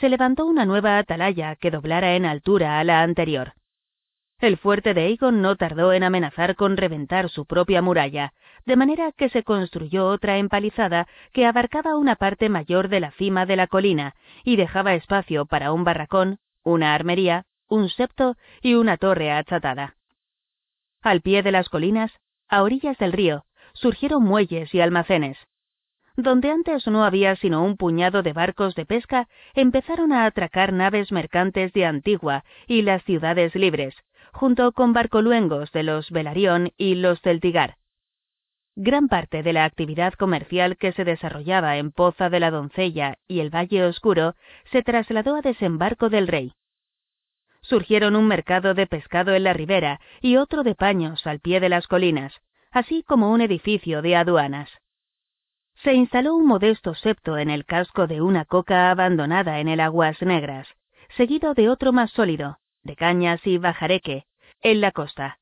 [0.00, 3.52] Se levantó una nueva atalaya que doblara en altura a la anterior.
[4.40, 8.32] El fuerte de Aegon no tardó en amenazar con reventar su propia muralla,
[8.64, 13.46] de manera que se construyó otra empalizada que abarcaba una parte mayor de la cima
[13.46, 14.14] de la colina
[14.44, 19.96] y dejaba espacio para un barracón, una armería, un septo y una torre achatada.
[21.02, 22.12] Al pie de las colinas,
[22.48, 23.44] a orillas del río,
[23.74, 25.36] surgieron muelles y almacenes,
[26.18, 31.12] donde antes no había sino un puñado de barcos de pesca, empezaron a atracar naves
[31.12, 33.94] mercantes de Antigua y las ciudades libres,
[34.32, 37.76] junto con barcoluengos de los Velarión y los Celtigar.
[38.74, 43.38] Gran parte de la actividad comercial que se desarrollaba en Poza de la Doncella y
[43.38, 44.34] el Valle Oscuro
[44.72, 46.52] se trasladó a Desembarco del Rey.
[47.62, 51.68] Surgieron un mercado de pescado en la ribera y otro de paños al pie de
[51.68, 52.34] las colinas,
[52.72, 54.68] así como un edificio de aduanas
[55.82, 60.20] se instaló un modesto septo en el casco de una coca abandonada en el Aguas
[60.22, 60.66] Negras,
[61.16, 64.24] seguido de otro más sólido, de cañas y bajareque,
[64.60, 65.38] en la costa.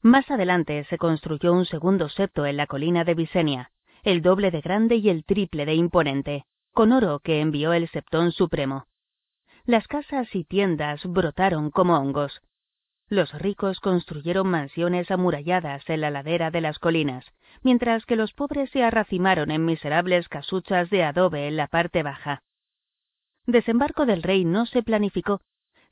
[0.00, 3.70] Más adelante se construyó un segundo septo en la colina de Visenia,
[4.02, 8.32] el doble de grande y el triple de imponente, con oro que envió el Septón
[8.32, 8.86] Supremo.
[9.64, 12.42] Las casas y tiendas brotaron como hongos,
[13.12, 17.26] los ricos construyeron mansiones amuralladas en la ladera de las colinas,
[17.62, 22.42] mientras que los pobres se arracimaron en miserables casuchas de adobe en la parte baja.
[23.46, 25.40] Desembarco del rey no se planificó,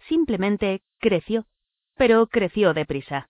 [0.08, 1.46] simplemente creció,
[1.96, 3.28] pero creció deprisa.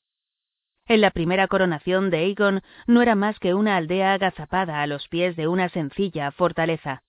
[0.87, 5.09] En la primera coronación de Aegon no era más que una aldea agazapada a los
[5.09, 7.03] pies de una sencilla fortaleza.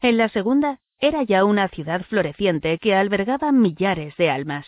[0.00, 4.66] En la segunda era ya una ciudad floreciente que albergaba millares de almas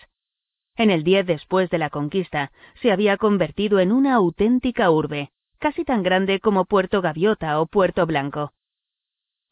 [0.78, 5.84] en el 10 después de la conquista, se había convertido en una auténtica urbe, casi
[5.84, 8.52] tan grande como Puerto Gaviota o Puerto Blanco.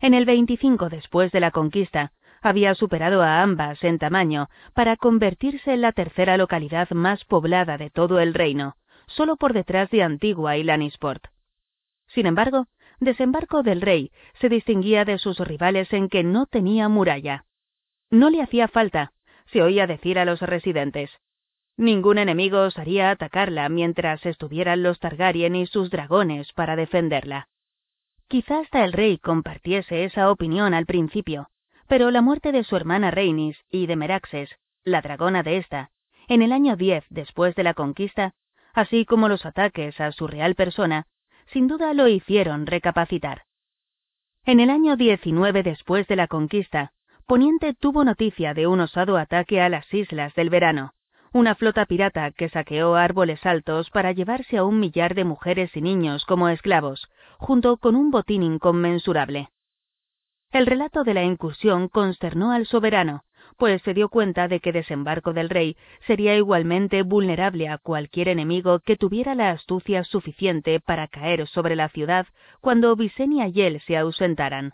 [0.01, 2.13] En el 25 después de la conquista,
[2.43, 7.91] había superado a ambas en tamaño para convertirse en la tercera localidad más poblada de
[7.91, 8.77] todo el reino,
[9.07, 11.27] solo por detrás de Antigua y Lannisport.
[12.09, 12.67] Sin embargo,
[13.01, 14.11] Desembarco del Rey
[14.41, 17.45] se distinguía de sus rivales en que no tenía muralla.
[18.11, 19.13] No le hacía falta,
[19.53, 21.11] se oía decir a los residentes.
[21.79, 27.49] Ningún enemigo osaría atacarla mientras estuvieran los Targaryen y sus dragones para defenderla.
[28.29, 31.49] Quizá hasta el rey compartiese esa opinión al principio,
[31.87, 35.91] pero la muerte de su hermana Rhaenys y de Meraxes, la dragona de esta,
[36.29, 38.33] en el año 10 después de la conquista,
[38.73, 41.07] así como los ataques a su real persona,
[41.53, 43.43] sin duda lo hicieron recapacitar.
[44.45, 46.93] En el año 19 después de la conquista,
[47.27, 50.95] Poniente tuvo noticia de un osado ataque a las Islas del Verano,
[51.37, 55.83] una flota pirata que saqueó árboles altos para llevarse a un millar de mujeres y
[55.83, 59.51] niños como esclavos, junto con un botín inconmensurable.
[60.51, 63.25] El relato de la incursión consternó al soberano,
[63.59, 65.77] pues se dio cuenta de que desembarco del rey
[66.07, 71.91] sería igualmente vulnerable a cualquier enemigo que tuviera la astucia suficiente para caer sobre la
[71.91, 72.27] ciudad
[72.63, 74.73] cuando Visenya y él se ausentaran.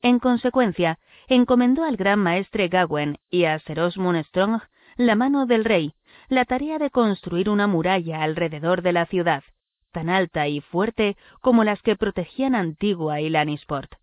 [0.00, 4.62] En consecuencia, encomendó al gran maestre Gawen y a Ser Osmund Strong,
[4.98, 5.94] la mano del rey,
[6.28, 9.44] la tarea de construir una muralla alrededor de la ciudad,
[9.92, 13.94] tan alta y fuerte como las que protegían Antigua y Lannisport.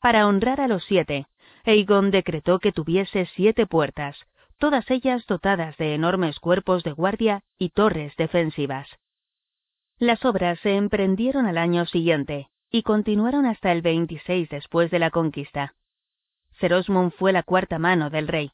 [0.00, 1.26] Para honrar a los siete,
[1.64, 4.16] Aegon decretó que tuviese siete puertas,
[4.58, 8.88] todas ellas dotadas de enormes cuerpos de guardia y torres defensivas.
[9.98, 15.10] Las obras se emprendieron al año siguiente y continuaron hasta el 26 después de la
[15.10, 15.74] conquista.
[16.60, 18.52] Cerosmund fue la cuarta mano del rey.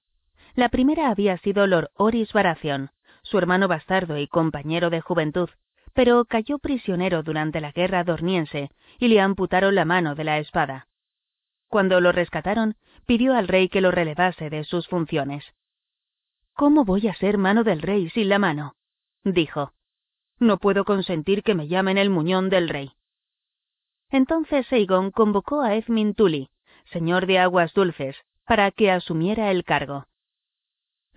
[0.57, 2.89] La primera había sido Lord Oris Baratheon,
[3.23, 5.51] su hermano bastardo y compañero de juventud,
[5.93, 10.89] pero cayó prisionero durante la guerra dorniense y le amputaron la mano de la espada.
[11.69, 15.45] Cuando lo rescataron, pidió al rey que lo relevase de sus funciones.
[16.55, 18.77] ¿Cómo voy a ser mano del rey sin la mano?
[19.25, 19.75] dijo.
[20.39, 22.93] No puedo consentir que me llamen el muñón del rey.
[24.09, 26.49] Entonces Aegon convocó a Edmund Tully,
[26.93, 28.17] señor de aguas dulces,
[28.47, 30.07] para que asumiera el cargo.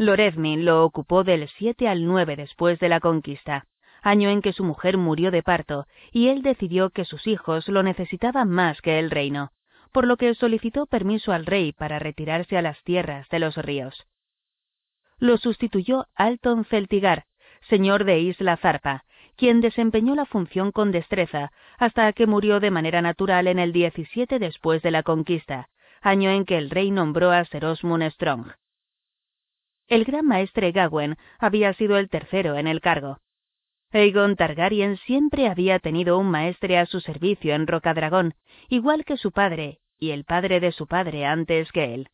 [0.01, 3.65] Lord Edmund lo ocupó del 7 al 9 después de la conquista,
[4.01, 7.84] año en que su mujer murió de parto, y él decidió que sus hijos lo
[7.84, 9.51] necesitaban más que el reino,
[9.91, 14.07] por lo que solicitó permiso al rey para retirarse a las tierras de los ríos.
[15.17, 17.26] Lo sustituyó Alton Celtigar,
[17.67, 19.03] señor de Isla Zarpa,
[19.35, 24.39] quien desempeñó la función con destreza hasta que murió de manera natural en el 17
[24.39, 25.67] después de la conquista,
[25.99, 28.53] año en que el rey nombró a Serosmun Strong.
[29.90, 33.18] El gran maestre Gawain había sido el tercero en el cargo.
[33.91, 38.36] Aegon Targaryen siempre había tenido un maestre a su servicio en Rocadragón,
[38.68, 42.10] igual que su padre y el padre de su padre antes que él.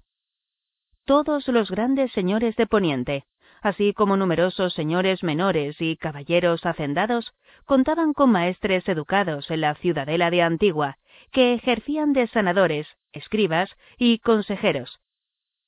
[1.03, 3.25] Todos los grandes señores de Poniente,
[3.61, 7.33] así como numerosos señores menores y caballeros hacendados,
[7.65, 10.97] contaban con maestres educados en la ciudadela de Antigua,
[11.31, 15.01] que ejercían de sanadores, escribas y consejeros.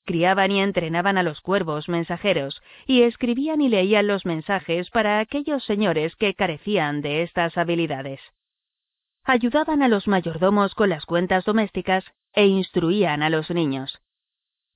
[0.08, 5.66] Criaban y entrenaban a los cuervos mensajeros, y escribían y leían los mensajes para aquellos
[5.66, 8.22] señores que carecían de estas habilidades.
[9.26, 14.00] Ayudaban a los mayordomos con las cuentas domésticas e instruían a los niños.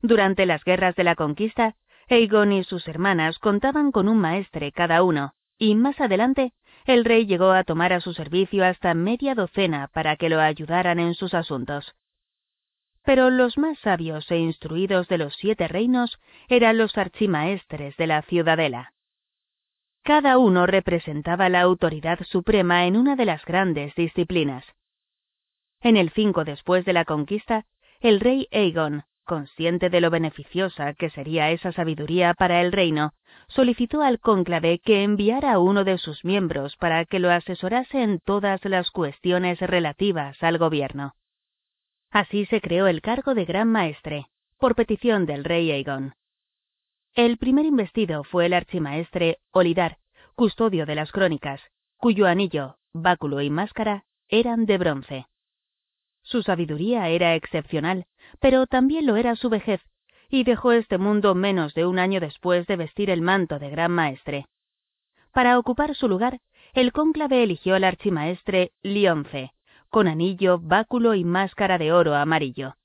[0.01, 1.75] Durante las guerras de la conquista,
[2.09, 6.51] Aegon y sus hermanas contaban con un maestre cada uno, y más adelante
[6.85, 10.99] el rey llegó a tomar a su servicio hasta media docena para que lo ayudaran
[10.99, 11.95] en sus asuntos.
[13.03, 18.21] Pero los más sabios e instruidos de los siete reinos eran los archimaestres de la
[18.21, 18.93] ciudadela.
[20.03, 24.65] Cada uno representaba la autoridad suprema en una de las grandes disciplinas.
[25.81, 27.65] En el 5 después de la conquista,
[27.99, 33.13] el rey Aegon, consciente de lo beneficiosa que sería esa sabiduría para el reino,
[33.47, 38.19] solicitó al cónclave que enviara a uno de sus miembros para que lo asesorase en
[38.19, 41.13] todas las cuestiones relativas al gobierno.
[42.11, 44.27] Así se creó el cargo de Gran Maestre,
[44.59, 46.13] por petición del rey Aegon.
[47.13, 49.97] El primer investido fue el archimaestre Olidar,
[50.35, 51.61] custodio de las crónicas,
[51.95, 55.27] cuyo anillo, báculo y máscara eran de bronce.
[56.21, 58.05] Su sabiduría era excepcional,
[58.39, 59.81] pero también lo era su vejez,
[60.29, 63.91] y dejó este mundo menos de un año después de vestir el manto de gran
[63.91, 64.47] maestre.
[65.33, 66.39] Para ocupar su lugar,
[66.73, 69.53] el cónclave eligió al archimaestre Lionce,
[69.91, 72.77] con anillo, báculo y máscara de oro amarillo.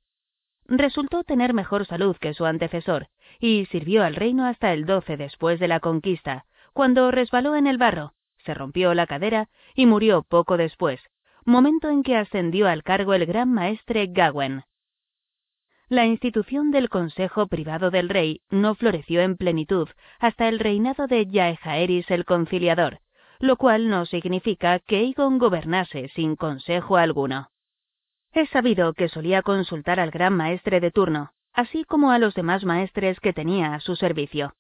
[0.67, 3.07] Resultó tener mejor salud que su antecesor,
[3.39, 7.79] y sirvió al reino hasta el 12 después de la conquista, cuando resbaló en el
[7.79, 8.13] barro,
[8.45, 11.01] se rompió la cadera y murió poco después,
[11.45, 14.65] momento en que ascendió al cargo el gran maestre Gawain.
[15.89, 19.89] La institución del Consejo Privado del Rey no floreció en plenitud
[20.19, 22.99] hasta el reinado de Yaejaeris el Conciliador,
[23.39, 27.51] lo cual no significa que Aegon gobernase sin consejo alguno.
[28.33, 32.65] Es sabido que solía consultar al gran maestre de turno, así como a los demás
[32.65, 34.55] maestres que tenía a su servicio.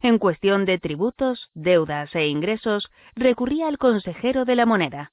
[0.00, 5.12] En cuestión de tributos, deudas e ingresos, recurría al consejero de la moneda,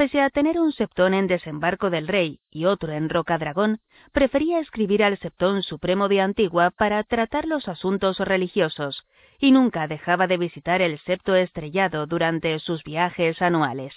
[0.00, 3.80] Pese a tener un septón en desembarco del rey y otro en Rocadragón,
[4.12, 9.04] prefería escribir al septón supremo de Antigua para tratar los asuntos religiosos,
[9.38, 13.94] y nunca dejaba de visitar el septo estrellado durante sus viajes anuales.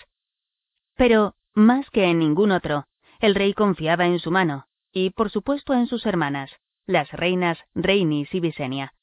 [0.98, 2.84] Pero, más que en ningún otro,
[3.22, 6.52] el rey confiaba en su mano, y por supuesto en sus hermanas,
[6.86, 8.94] las reinas Reinis y Visenia.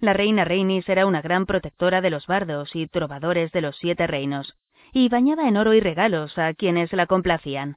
[0.00, 4.08] La reina Reinis era una gran protectora de los bardos y trovadores de los siete
[4.08, 4.56] reinos,
[4.98, 7.76] y bañaba en oro y regalos a quienes la complacían.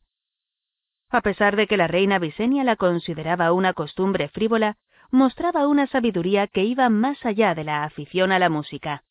[1.09, 4.77] A pesar de que la reina Visenia la consideraba una costumbre frívola,
[5.11, 9.03] mostraba una sabiduría que iba más allá de la afición a la música.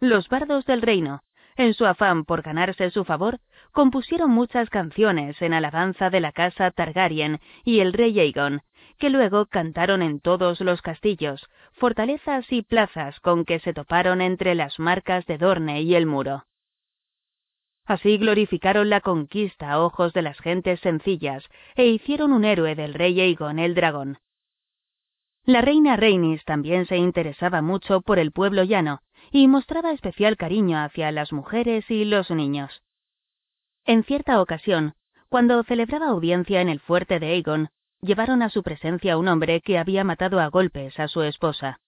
[0.00, 1.20] Los bardos del reino,
[1.56, 3.38] en su afán por ganarse su favor,
[3.70, 8.62] compusieron muchas canciones en alabanza de la casa Targaryen y el rey Aegon,
[8.98, 14.54] que luego cantaron en todos los castillos, fortalezas y plazas con que se toparon entre
[14.54, 16.46] las marcas de Dorne y el muro.
[17.86, 22.94] Así glorificaron la conquista a ojos de las gentes sencillas e hicieron un héroe del
[22.94, 24.18] rey Aegon el dragón.
[25.44, 30.78] La reina Reinis también se interesaba mucho por el pueblo llano y mostraba especial cariño
[30.78, 32.82] hacia las mujeres y los niños.
[33.84, 34.94] En cierta ocasión,
[35.28, 37.68] cuando celebraba audiencia en el fuerte de Aegon,
[38.00, 41.78] llevaron a su presencia un hombre que había matado a golpes a su esposa.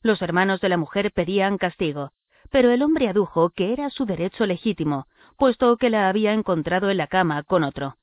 [0.00, 2.12] Los hermanos de la mujer pedían castigo,
[2.50, 5.06] pero el hombre adujo que era su derecho legítimo,
[5.36, 7.96] puesto que la había encontrado en la cama con otro.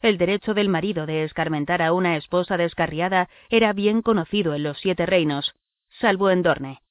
[0.00, 4.78] El derecho del marido de escarmentar a una esposa descarriada era bien conocido en los
[4.78, 5.54] siete reinos,
[6.00, 6.82] salvo en Dorne.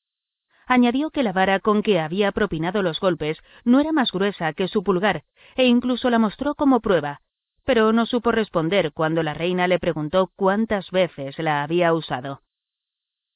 [0.65, 4.69] Añadió que la vara con que había propinado los golpes no era más gruesa que
[4.69, 5.23] su pulgar,
[5.55, 7.19] e incluso la mostró como prueba,
[7.65, 12.41] pero no supo responder cuando la reina le preguntó cuántas veces la había usado.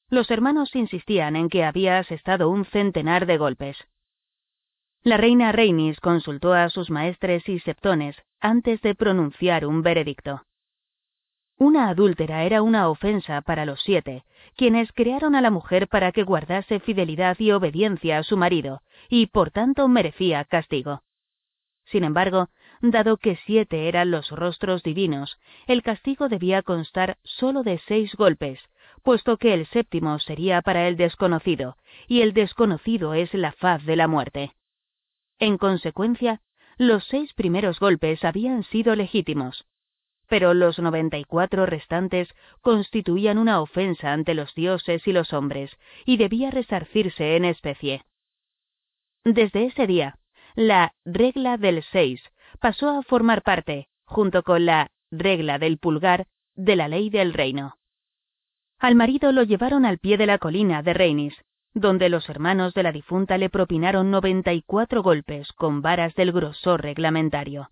[0.10, 3.78] Los hermanos insistían en que había asestado un centenar de golpes.
[5.02, 10.44] La reina Reinis consultó a sus maestres y septones antes de pronunciar un veredicto.
[11.58, 14.26] Una adúltera era una ofensa para los siete,
[14.56, 19.28] quienes crearon a la mujer para que guardase fidelidad y obediencia a su marido, y
[19.28, 21.02] por tanto merecía castigo.
[21.86, 22.50] Sin embargo,
[22.82, 28.60] dado que siete eran los rostros divinos, el castigo debía constar sólo de seis golpes,
[29.06, 31.78] puesto que el séptimo sería para el desconocido,
[32.08, 34.56] y el desconocido es la faz de la muerte.
[35.38, 36.42] En consecuencia,
[36.78, 39.66] los seis primeros golpes habían sido legítimos,
[40.28, 42.28] pero los noventa y cuatro restantes
[42.62, 48.04] constituían una ofensa ante los dioses y los hombres, y debía resarcirse en especie.
[49.24, 50.18] Desde ese día,
[50.56, 52.24] la regla del seis
[52.60, 56.26] pasó a formar parte, junto con la regla del pulgar,
[56.56, 57.76] de la ley del reino.
[58.80, 61.36] Al marido lo llevaron al pie de la colina de Reinis,
[61.74, 66.32] donde los hermanos de la difunta le propinaron noventa y cuatro golpes con varas del
[66.32, 67.72] grosor reglamentario.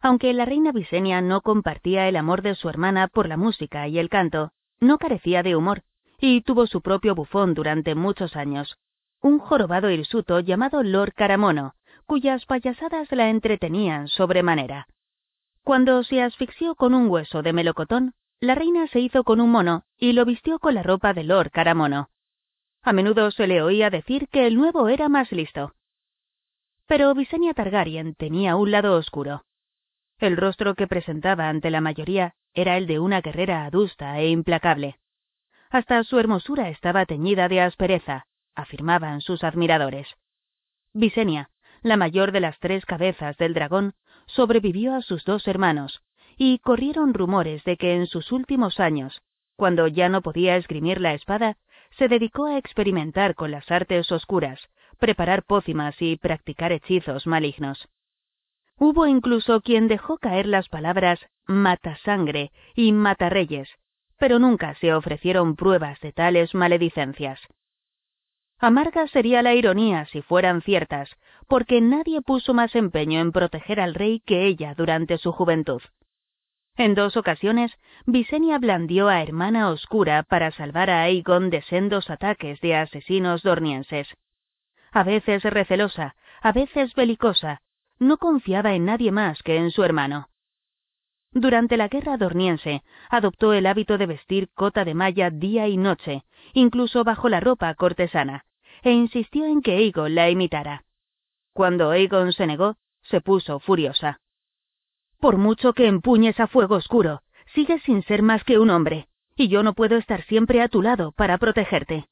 [0.00, 3.98] Aunque la reina Visenia no compartía el amor de su hermana por la música y
[3.98, 5.82] el canto, no carecía de humor,
[6.20, 8.76] y tuvo su propio bufón durante muchos años,
[9.20, 11.74] un jorobado hirsuto llamado Lord Caramono,
[12.06, 14.86] cuyas payasadas la entretenían sobremanera.
[15.62, 18.12] Cuando se asfixió con un hueso de melocotón,
[18.44, 21.50] la reina se hizo con un mono y lo vistió con la ropa de Lord
[21.50, 22.10] Caramono.
[22.82, 25.74] A menudo se le oía decir que el nuevo era más listo.
[26.86, 29.44] Pero Visenya Targaryen tenía un lado oscuro.
[30.18, 34.98] El rostro que presentaba ante la mayoría era el de una guerrera adusta e implacable.
[35.70, 40.06] Hasta su hermosura estaba teñida de aspereza, afirmaban sus admiradores.
[40.92, 41.50] Visenya,
[41.82, 43.94] la mayor de las tres cabezas del dragón,
[44.26, 46.02] sobrevivió a sus dos hermanos,
[46.36, 49.22] y corrieron rumores de que en sus últimos años,
[49.56, 51.56] cuando ya no podía esgrimir la espada,
[51.98, 54.60] se dedicó a experimentar con las artes oscuras,
[54.98, 57.88] preparar pócimas y practicar hechizos malignos.
[58.76, 63.68] Hubo incluso quien dejó caer las palabras mata sangre y mata reyes,
[64.18, 67.40] pero nunca se ofrecieron pruebas de tales maledicencias.
[68.58, 71.10] Amarga sería la ironía si fueran ciertas,
[71.48, 75.82] porque nadie puso más empeño en proteger al rey que ella durante su juventud.
[76.76, 77.70] En dos ocasiones,
[78.04, 84.08] Visenya blandió a Hermana Oscura para salvar a Aegon de sendos ataques de asesinos dornienses.
[84.90, 87.62] A veces recelosa, a veces belicosa,
[88.00, 90.28] no confiaba en nadie más que en su hermano.
[91.30, 96.24] Durante la guerra dorniense, adoptó el hábito de vestir cota de malla día y noche,
[96.54, 98.46] incluso bajo la ropa cortesana,
[98.82, 100.84] e insistió en que Aegon la imitara.
[101.52, 104.20] Cuando Aegon se negó, se puso furiosa.
[105.24, 107.22] Por mucho que empuñes a fuego oscuro,
[107.54, 110.82] sigues sin ser más que un hombre, y yo no puedo estar siempre a tu
[110.82, 112.08] lado para protegerte.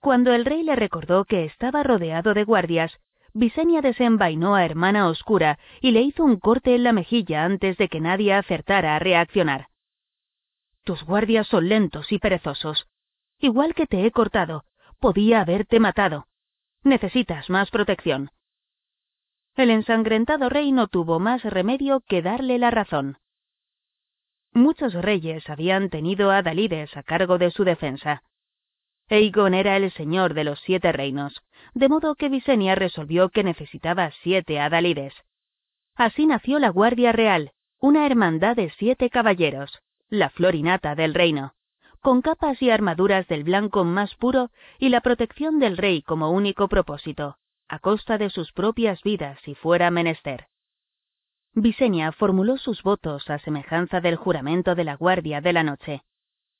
[0.00, 2.98] Cuando el rey le recordó que estaba rodeado de guardias,
[3.32, 7.86] Visenya desenvainó a Hermana Oscura y le hizo un corte en la mejilla antes de
[7.86, 9.68] que nadie acertara a reaccionar.
[10.82, 12.88] Tus guardias son lentos y perezosos.
[13.38, 14.64] Igual que te he cortado,
[14.98, 16.26] podía haberte matado.
[16.82, 18.32] Necesitas más protección.
[19.56, 23.18] El ensangrentado rey no tuvo más remedio que darle la razón.
[24.52, 28.24] Muchos reyes habían tenido a Dalides a cargo de su defensa.
[29.08, 31.42] Aegon era el señor de los siete reinos,
[31.74, 35.14] de modo que Visenya resolvió que necesitaba siete adalides.
[35.94, 39.78] Así nació la Guardia Real, una hermandad de siete caballeros,
[40.08, 41.52] la florinata del reino,
[42.00, 46.66] con capas y armaduras del blanco más puro y la protección del rey como único
[46.66, 47.36] propósito,
[47.68, 50.46] a costa de sus propias vidas si fuera menester.
[51.54, 56.02] Visenya formuló sus votos a semejanza del juramento de la Guardia de la Noche.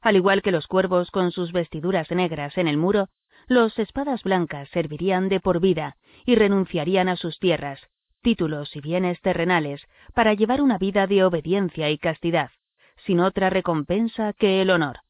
[0.00, 3.08] Al igual que los cuervos con sus vestiduras negras en el muro,
[3.46, 7.80] los espadas blancas servirían de por vida y renunciarían a sus tierras,
[8.22, 12.50] títulos y bienes terrenales para llevar una vida de obediencia y castidad,
[13.04, 15.03] sin otra recompensa que el honor.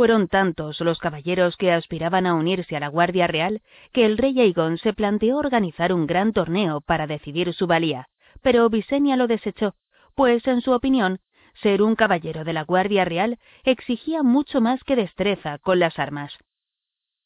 [0.00, 3.60] Fueron tantos los caballeros que aspiraban a unirse a la Guardia Real
[3.92, 8.08] que el rey Aegon se planteó organizar un gran torneo para decidir su valía,
[8.40, 9.74] pero Visenya lo desechó,
[10.14, 11.18] pues en su opinión,
[11.60, 16.32] ser un caballero de la Guardia Real exigía mucho más que destreza con las armas.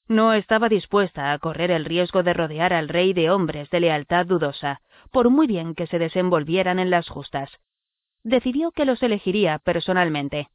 [0.08, 4.26] No estaba dispuesta a correr el riesgo de rodear al rey de hombres de lealtad
[4.26, 4.80] dudosa,
[5.12, 7.52] por muy bien que se desenvolvieran en las justas.
[8.24, 10.48] Decidió que los elegiría personalmente.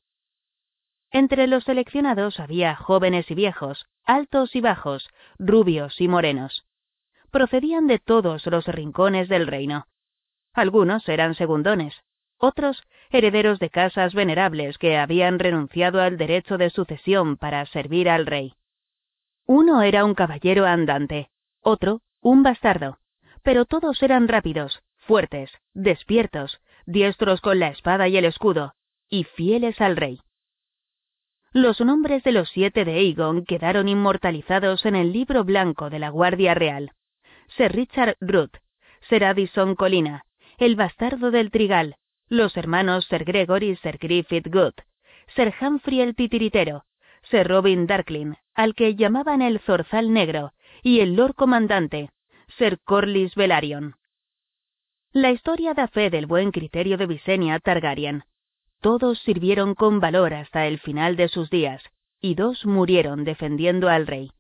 [1.11, 5.10] Entre los seleccionados había jóvenes y viejos, altos y bajos,
[5.40, 6.65] rubios y morenos.
[7.31, 9.88] Procedían de todos los rincones del reino.
[10.53, 11.95] Algunos eran segundones,
[12.38, 18.26] otros herederos de casas venerables que habían renunciado al derecho de sucesión para servir al
[18.26, 18.53] rey.
[19.45, 21.30] Uno era un caballero andante,
[21.61, 22.99] otro un bastardo,
[23.44, 28.73] pero todos eran rápidos, fuertes, despiertos, diestros con la espada y el escudo,
[29.10, 30.22] y fieles al rey.
[31.52, 36.10] Los nombres de los siete de Aegon quedaron inmortalizados en el libro blanco de la
[36.10, 36.92] Guardia Real.
[37.58, 38.56] Sir Richard Root,
[39.10, 40.26] Sir Addison Colina,
[40.60, 41.96] el bastardo del Trigal,
[42.28, 44.74] los hermanos Sir Gregory y Sir Griffith Good,
[45.36, 46.84] Sir Humphrey el Titiritero,
[47.32, 50.52] Sir Robin Darkling, al que llamaban el Zorzal Negro,
[50.84, 52.12] y el Lord Comandante,
[52.60, 53.96] Sir Corlys Velaryon.
[55.14, 58.24] La historia da fe del buen criterio de Visenya Targaryen,
[58.81, 61.84] todos sirvieron con valor hasta el final de sus días,
[62.22, 64.31] y dos murieron defendiendo al rey.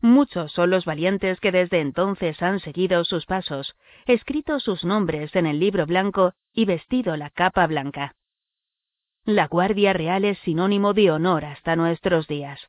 [0.00, 3.74] Muchos son los valientes que desde entonces han seguido sus pasos,
[4.06, 8.14] escrito sus nombres en el libro blanco y vestido la capa blanca.
[9.24, 12.60] La Guardia Real es sinónimo de honor hasta nuestros días.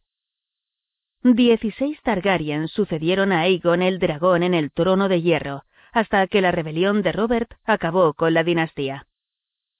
[1.21, 6.51] Dieciséis Targaryen sucedieron a Aegon el dragón en el trono de hierro, hasta que la
[6.51, 9.06] rebelión de Robert acabó con la dinastía.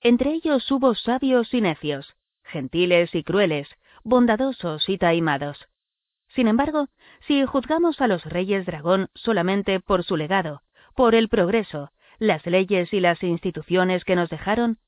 [0.02, 3.68] Entre ellos hubo sabios y necios, gentiles y crueles,
[4.03, 5.68] bondadosos y taimados.
[6.30, 6.88] Sin embargo,
[7.28, 10.61] si juzgamos a los reyes dragón solamente por su legado,
[10.95, 14.80] por el progreso, las leyes y las instituciones que nos dejaron,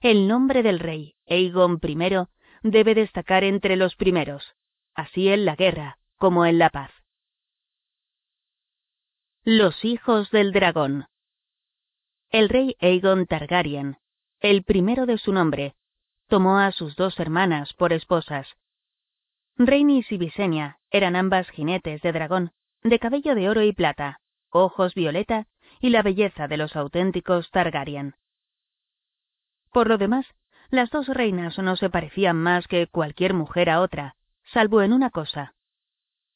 [0.00, 2.26] el nombre del rey, Aegon I,
[2.62, 4.54] debe destacar entre los primeros,
[4.94, 6.90] así en la guerra como en la paz.
[9.44, 11.06] Los hijos del dragón.
[12.30, 13.98] El rey Aegon Targaryen
[14.44, 15.74] el primero de su nombre,
[16.28, 18.46] tomó a sus dos hermanas por esposas.
[19.56, 22.52] Rhaenys y Visenya eran ambas jinetes de dragón,
[22.82, 25.46] de cabello de oro y plata, ojos violeta
[25.80, 28.16] y la belleza de los auténticos Targaryen.
[29.72, 30.26] Por lo demás,
[30.68, 34.14] las dos reinas no se parecían más que cualquier mujer a otra,
[34.52, 35.54] salvo en una cosa.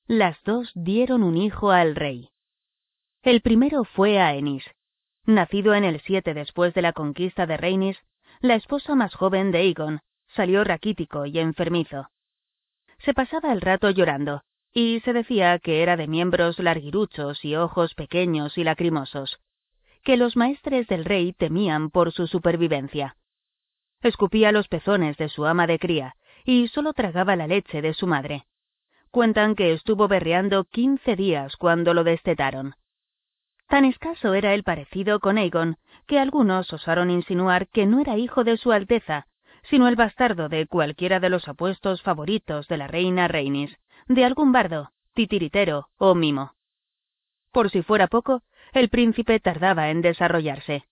[0.07, 2.31] Las dos dieron un hijo al rey.
[3.21, 4.65] El primero fue Aenys,
[5.29, 7.99] Nacido en el 7 después de la conquista de Rhaenys,
[8.41, 12.09] la esposa más joven de Aegon salió raquítico y enfermizo.
[13.01, 14.41] Se pasaba el rato llorando,
[14.73, 19.39] y se decía que era de miembros larguiruchos y ojos pequeños y lacrimosos,
[20.03, 23.19] que los maestres del rey temían por su supervivencia.
[24.01, 28.07] Escupía los pezones de su ama de cría y solo tragaba la leche de su
[28.07, 28.47] madre.
[29.11, 32.77] Cuentan que estuvo berreando quince días cuando lo destetaron.
[33.69, 35.77] Tan escaso era el parecido con Aegon,
[36.07, 39.27] que algunos osaron insinuar que no era hijo de su Alteza,
[39.65, 44.53] sino el bastardo de cualquiera de los apuestos favoritos de la reina Rhaenys, de algún
[44.53, 46.55] bardo, titiritero o mimo.
[47.53, 48.43] Por si fuera poco,
[48.73, 50.85] el príncipe tardaba en desarrollarse.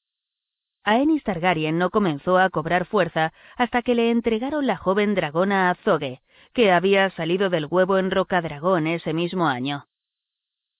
[0.84, 5.74] Aenys Targaryen no comenzó a cobrar fuerza hasta que le entregaron la joven dragona a
[5.76, 6.20] Zoge,
[6.52, 9.86] que había salido del huevo en Rocadragón ese mismo año.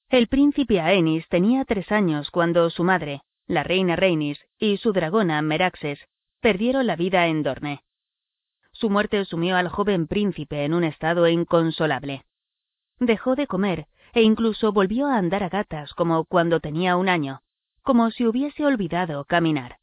[0.09, 5.43] El príncipe Aenys tenía tres años cuando su madre, la reina Rhaenys, y su dragona
[5.43, 5.99] Meraxes
[6.41, 7.83] perdieron la vida en Dorne.
[8.71, 12.25] Su muerte sumió al joven príncipe en un estado inconsolable.
[13.01, 17.43] Dejó de comer e incluso volvió a andar a gatas como cuando tenía un año,
[17.83, 19.79] como si hubiese olvidado caminar.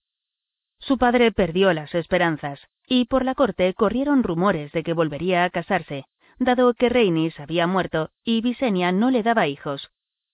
[0.79, 5.49] Su padre perdió las esperanzas, y por la corte corrieron rumores de que volvería a
[5.49, 6.05] casarse,
[6.39, 9.91] dado que Rhaenys había muerto y Visenya no le daba hijos,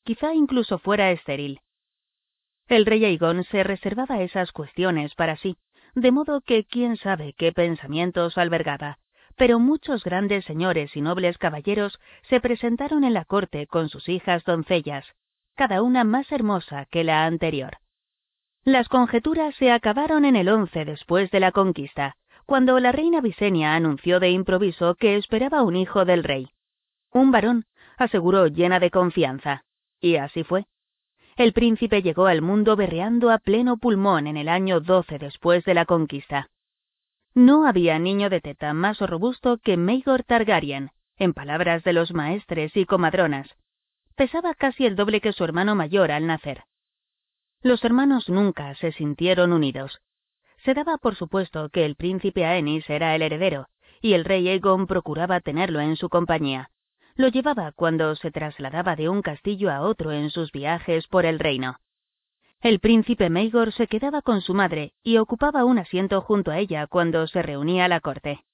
[0.10, 1.62] quizá incluso fuera estéril.
[2.68, 5.56] El rey Aegon se reservaba esas cuestiones para sí,
[5.94, 8.98] de modo que quién sabe qué pensamientos albergaba,
[9.36, 14.44] pero muchos grandes señores y nobles caballeros se presentaron en la corte con sus hijas
[14.46, 15.06] doncellas,
[15.54, 17.78] cada una más hermosa que la anterior.
[18.64, 22.16] Las conjeturas se acabaron en el once después de la conquista,
[22.48, 26.50] cuando la reina Visenia anunció de improviso que esperaba un hijo del rey.
[27.12, 27.68] Un varón,
[28.00, 29.66] aseguró llena de confianza.
[30.00, 30.66] Y así fue.
[31.36, 35.74] El príncipe llegó al mundo berreando a pleno pulmón en el año 12 después de
[35.74, 36.50] la conquista.
[37.34, 42.76] No había niño de teta más robusto que Maegor Targaryen, en palabras de los maestres
[42.76, 43.56] y comadronas.
[44.16, 46.64] Pesaba casi el doble que su hermano mayor al nacer.
[47.62, 50.02] Los hermanos nunca se sintieron unidos.
[50.66, 53.68] Se daba por supuesto que el príncipe Aenys era el heredero,
[54.02, 56.70] y el rey Aegon procuraba tenerlo en su compañía.
[57.20, 61.38] Lo llevaba cuando se trasladaba de un castillo a otro en sus viajes por el
[61.38, 61.82] reino.
[62.62, 66.88] El príncipe Maegor se quedaba con su madre y ocupaba un asiento junto a ella
[66.88, 68.46] cuando se reunía la corte.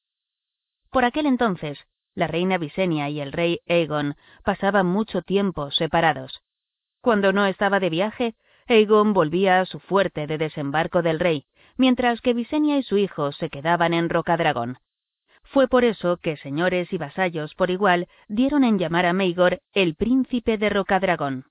[0.89, 1.77] Por aquel entonces,
[2.15, 6.41] la reina Visenya y el rey Aegon pasaban mucho tiempo separados.
[7.01, 8.33] Cuando no estaba de viaje,
[8.65, 11.45] Aegon volvía a su fuerte de desembarco del rey,
[11.77, 14.79] mientras que Visenya y su hijo se quedaban en Rocadragón.
[15.45, 19.95] Fue por eso que señores y vasallos por igual dieron en llamar a Maegor el
[19.95, 21.45] príncipe de Rocadragón.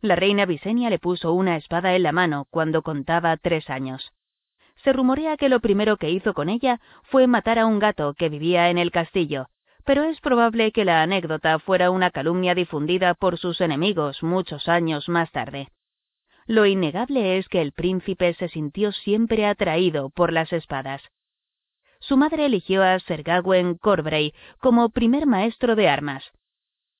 [0.00, 4.12] La reina Visenya le puso una espada en la mano cuando contaba tres años.
[4.84, 8.28] Se rumorea que lo primero que hizo con ella fue matar a un gato que
[8.28, 9.46] vivía en el castillo,
[9.84, 15.08] pero es probable que la anécdota fuera una calumnia difundida por sus enemigos muchos años
[15.08, 15.68] más tarde.
[16.46, 21.02] Lo innegable es que el príncipe se sintió siempre atraído por las espadas.
[22.06, 26.22] Su madre eligió a Sir Gawain Corbray como primer maestro de armas,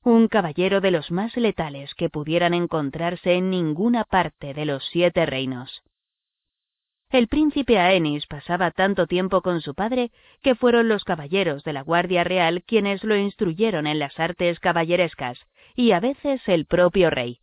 [0.02, 5.24] un caballero de los más letales que pudieran encontrarse en ninguna parte de los siete
[5.24, 5.84] reinos.
[7.08, 10.10] El príncipe Aenys pasaba tanto tiempo con su padre
[10.42, 15.38] que fueron los caballeros de la Guardia Real quienes lo instruyeron en las artes caballerescas,
[15.76, 17.38] y a veces el propio rey.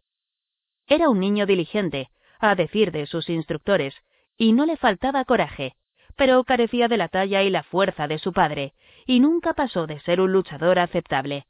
[0.85, 2.09] Era un niño diligente,
[2.39, 3.95] a decir de sus instructores,
[4.35, 5.77] y no le faltaba coraje,
[6.15, 8.73] pero carecía de la talla y la fuerza de su padre,
[9.05, 11.45] y nunca pasó de ser un luchador aceptable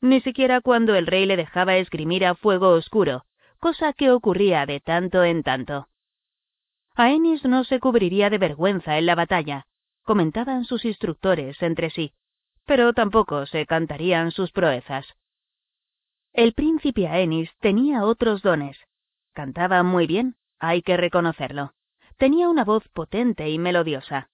[0.00, 3.24] ni siquiera cuando el rey le dejaba esgrimir a fuego oscuro,
[3.58, 5.88] cosa que ocurría de tanto en tanto.
[6.94, 9.66] Aenis no se cubriría de vergüenza en la batalla,
[10.02, 12.12] comentaban sus instructores entre sí,
[12.64, 15.06] pero tampoco se cantarían sus proezas.
[16.32, 18.76] El príncipe Aenis tenía otros dones.
[19.32, 21.72] Cantaba muy bien, hay que reconocerlo.
[22.18, 24.28] Tenía una voz potente y melodiosa.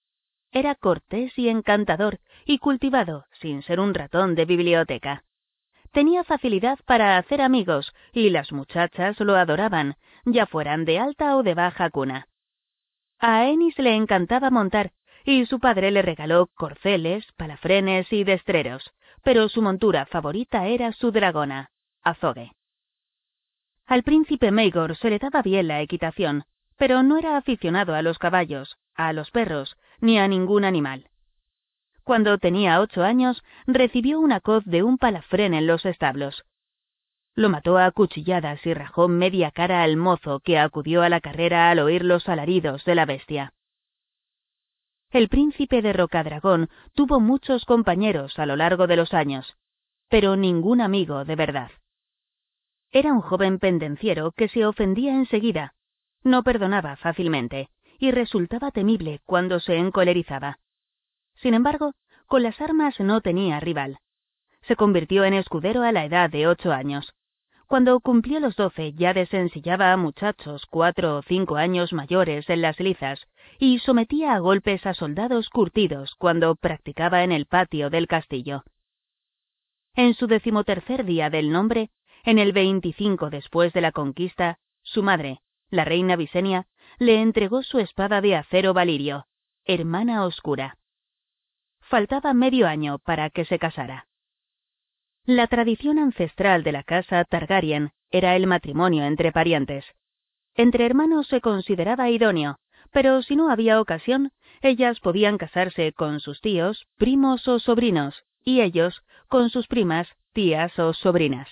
[0.51, 5.23] Era cortés y encantador, y cultivado, sin ser un ratón de biblioteca.
[5.91, 9.95] Tenía facilidad para hacer amigos y las muchachas lo adoraban,
[10.25, 12.27] ya fueran de alta o de baja cuna.
[13.19, 14.91] A Ennis le encantaba montar
[15.23, 18.93] y su padre le regaló corceles, palafrenes y destreros,
[19.23, 21.69] pero su montura favorita era su dragona,
[22.03, 22.51] Azogue.
[23.85, 26.45] Al príncipe Maegor se le daba bien la equitación,
[26.77, 31.09] pero no era aficionado a los caballos, a los perros, ni a ningún animal.
[32.03, 36.45] Cuando tenía ocho años, recibió una coz de un palafrén en los establos.
[37.33, 41.69] Lo mató a cuchilladas y rajó media cara al mozo que acudió a la carrera
[41.69, 43.53] al oír los alaridos de la bestia.
[45.11, 49.55] El príncipe de Rocadragón tuvo muchos compañeros a lo largo de los años,
[50.09, 51.71] pero ningún amigo de verdad.
[52.91, 55.73] Era un joven pendenciero que se ofendía enseguida,
[56.25, 60.59] no perdonaba fácilmente, y resultaba temible cuando se encolerizaba.
[61.35, 61.93] Sin embargo,
[62.25, 63.99] con las armas no tenía rival.
[64.63, 67.13] Se convirtió en escudero a la edad de ocho años.
[67.67, 72.79] Cuando cumplió los doce ya desensillaba a muchachos cuatro o cinco años mayores en las
[72.79, 73.27] lizas
[73.59, 78.63] y sometía a golpes a soldados curtidos cuando practicaba en el patio del castillo.
[79.95, 81.89] En su decimotercer día del nombre,
[82.23, 85.39] en el veinticinco después de la conquista, su madre,
[85.75, 89.27] la reina Visenia, le entregó su espada de acero valirio,
[89.65, 90.77] hermana oscura
[91.85, 94.07] faltaba medio año para que se casara.
[95.23, 99.85] La tradición ancestral de la casa Targaryen era el matrimonio entre parientes.
[100.55, 102.57] Entre hermanos se consideraba idóneo,
[102.91, 104.31] pero si no había ocasión,
[104.61, 110.77] ellas podían casarse con sus tíos, primos o sobrinos, y ellos con sus primas, tías
[110.79, 111.49] o sobrinas.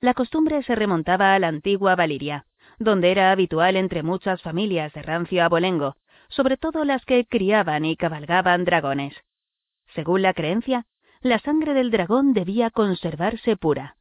[0.00, 2.46] La costumbre se remontaba a la antigua Valiria,
[2.84, 5.96] donde era habitual entre muchas familias de rancio abolengo,
[6.28, 9.14] sobre todo las que criaban y cabalgaban dragones.
[9.94, 10.86] Según la creencia,
[11.20, 13.96] la sangre del dragón debía conservarse pura.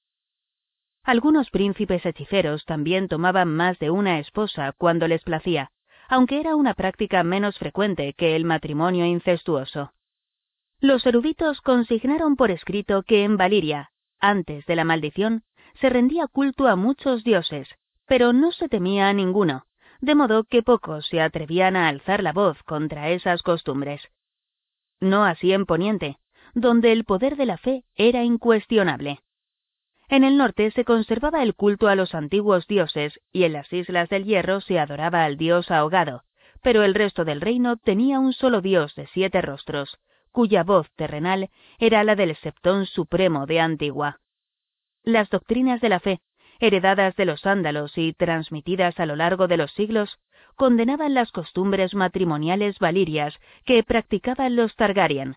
[1.03, 5.71] Algunos príncipes hechiceros también tomaban más de una esposa cuando les placía,
[6.07, 9.93] aunque era una práctica menos frecuente que el matrimonio incestuoso.
[10.79, 15.43] Los eruditos consignaron por escrito que en Valiria, antes de la maldición,
[15.79, 17.67] se rendía culto a muchos dioses,
[18.11, 19.67] pero no se temía a ninguno,
[20.01, 24.01] de modo que pocos se atrevían a alzar la voz contra esas costumbres.
[24.99, 26.17] No así en Poniente,
[26.53, 29.21] donde el poder de la fe era incuestionable.
[30.09, 34.09] En el norte se conservaba el culto a los antiguos dioses y en las Islas
[34.09, 36.25] del Hierro se adoraba al dios ahogado,
[36.61, 40.01] pero el resto del reino tenía un solo dios de siete rostros,
[40.33, 44.19] cuya voz terrenal era la del Septón Supremo de Antigua.
[45.01, 46.19] Las doctrinas de la fe,
[46.61, 50.19] heredadas de los ándalos y transmitidas a lo largo de los siglos,
[50.55, 55.35] condenaban las costumbres matrimoniales valirias que practicaban los Targaryen.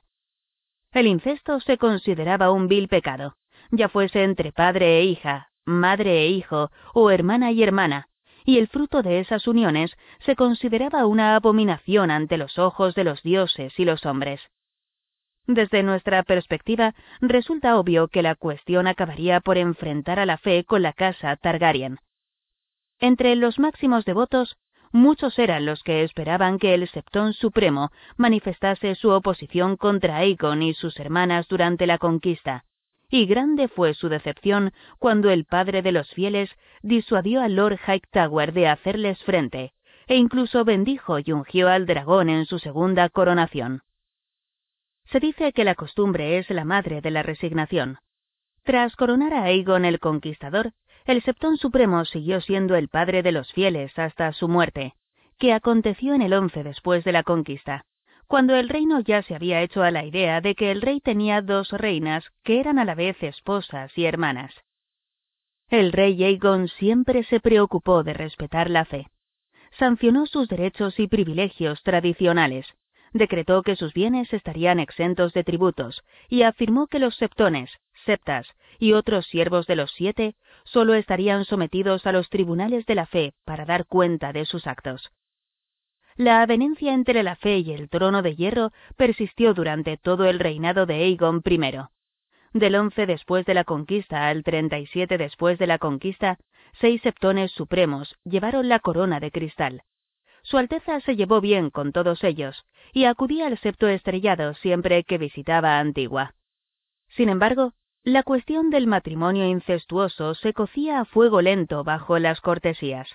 [0.92, 3.36] El incesto se consideraba un vil pecado,
[3.70, 8.08] ya fuese entre padre e hija, madre e hijo, o hermana y hermana,
[8.44, 13.22] y el fruto de esas uniones se consideraba una abominación ante los ojos de los
[13.22, 14.40] dioses y los hombres.
[15.46, 20.82] Desde nuestra perspectiva, resulta obvio que la cuestión acabaría por enfrentar a la fe con
[20.82, 21.98] la casa Targaryen.
[22.98, 24.56] Entre los máximos devotos,
[24.90, 30.72] muchos eran los que esperaban que el Septón Supremo manifestase su oposición contra Aegon y
[30.72, 32.64] sus hermanas durante la conquista,
[33.10, 36.50] y grande fue su decepción cuando el padre de los fieles
[36.82, 39.74] disuadió a Lord Hightower de hacerles frente,
[40.06, 43.82] e incluso bendijo y ungió al dragón en su segunda coronación.
[45.06, 47.98] Se dice que la costumbre es la madre de la resignación.
[48.62, 50.72] Tras coronar a Aegon el Conquistador,
[51.04, 54.94] el Septón Supremo siguió siendo el padre de los fieles hasta su muerte,
[55.38, 57.84] que aconteció en el once después de la conquista,
[58.26, 61.42] cuando el reino ya se había hecho a la idea de que el rey tenía
[61.42, 64.54] dos reinas que eran a la vez esposas y hermanas.
[65.68, 69.08] El rey Aegon siempre se preocupó de respetar la fe.
[69.78, 72.66] Sancionó sus derechos y privilegios tradicionales,
[73.14, 77.70] decretó que sus bienes estarían exentos de tributos y afirmó que los septones,
[78.04, 78.46] septas
[78.78, 80.34] y otros siervos de los siete
[80.64, 85.12] sólo estarían sometidos a los tribunales de la fe para dar cuenta de sus actos.
[86.16, 90.84] La avenencia entre la fe y el trono de hierro persistió durante todo el reinado
[90.84, 91.60] de Aegon I.
[92.52, 96.38] Del once después de la conquista al treinta y siete después de la conquista,
[96.80, 99.82] seis septones supremos llevaron la corona de cristal.
[100.44, 105.18] Su Alteza se llevó bien con todos ellos, y acudía al septo estrellado siempre que
[105.18, 106.34] visitaba Antigua.
[107.08, 107.72] Sin embargo,
[108.02, 113.08] la cuestión del matrimonio incestuoso se cocía a fuego lento bajo las cortesías.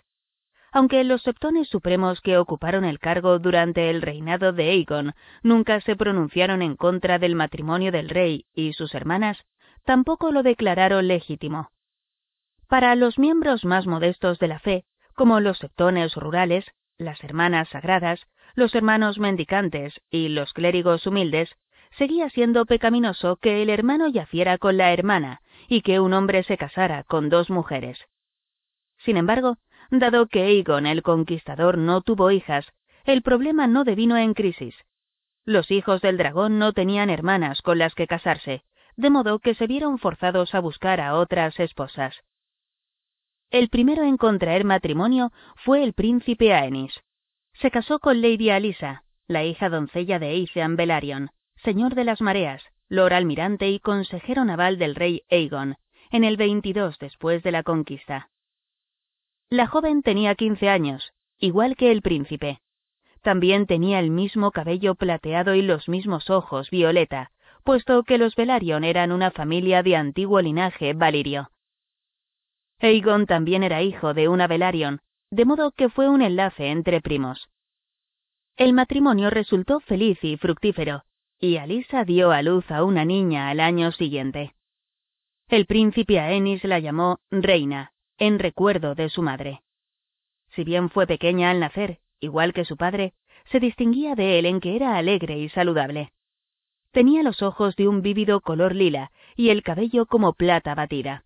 [0.71, 5.95] Aunque los septones supremos que ocuparon el cargo durante el reinado de Aegon nunca se
[5.95, 9.37] pronunciaron en contra del matrimonio del rey y sus hermanas,
[9.85, 11.69] tampoco lo declararon legítimo.
[12.67, 14.85] Para los miembros más modestos de la fe,
[15.15, 16.65] como los septones rurales,
[16.99, 21.49] las hermanas sagradas, los hermanos mendicantes y los clérigos humildes,
[21.97, 26.57] seguía siendo pecaminoso que el hermano yaciera con la hermana y que un hombre se
[26.57, 27.97] casara con dos mujeres.
[28.97, 29.57] Sin embargo,
[29.89, 32.67] dado que Aegon el Conquistador no tuvo hijas,
[33.05, 34.75] el problema no devino en crisis.
[35.45, 38.63] Los hijos del dragón no tenían hermanas con las que casarse,
[38.97, 42.19] de modo que se vieron forzados a buscar a otras esposas.
[43.51, 46.93] El primero en contraer matrimonio fue el príncipe Aenys.
[47.53, 51.31] Se casó con Lady Alisa, la hija doncella de Aethean Velaryon,
[51.63, 55.77] señor de las mareas, lord almirante y consejero naval del rey Aegon,
[56.11, 58.29] en el 22 después de la conquista.
[59.49, 62.61] La joven tenía quince años, igual que el príncipe.
[63.23, 67.31] También tenía el mismo cabello plateado y los mismos ojos violeta,
[67.63, 71.49] puesto que los Velaryon eran una familia de antiguo linaje valirio.
[72.81, 75.01] Aegon también era hijo de una Velaryon,
[75.31, 77.49] de modo que fue un enlace entre primos.
[78.55, 81.03] El matrimonio resultó feliz y fructífero,
[81.39, 84.55] y Alisa dio a luz a una niña al año siguiente.
[85.47, 89.61] El príncipe Aenis la llamó Reina, en recuerdo de su madre.
[90.49, 93.13] Si bien fue pequeña al nacer, igual que su padre,
[93.51, 96.11] se distinguía de él en que era alegre y saludable.
[96.91, 101.23] Tenía los ojos de un vívido color lila y el cabello como plata batida.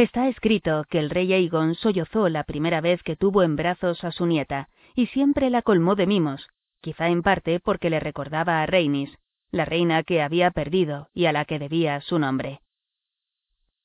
[0.00, 4.12] Está escrito que el rey Aegon sollozó la primera vez que tuvo en brazos a
[4.12, 6.48] su nieta, y siempre la colmó de mimos,
[6.80, 9.14] quizá en parte porque le recordaba a Rhaenys,
[9.50, 12.62] la reina que había perdido y a la que debía su nombre.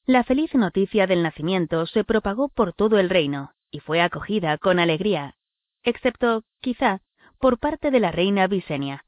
[0.05, 4.79] La feliz noticia del nacimiento se propagó por todo el reino, y fue acogida con
[4.79, 5.35] alegría,
[5.83, 7.01] excepto, quizá,
[7.39, 9.03] por parte de la reina Visenya.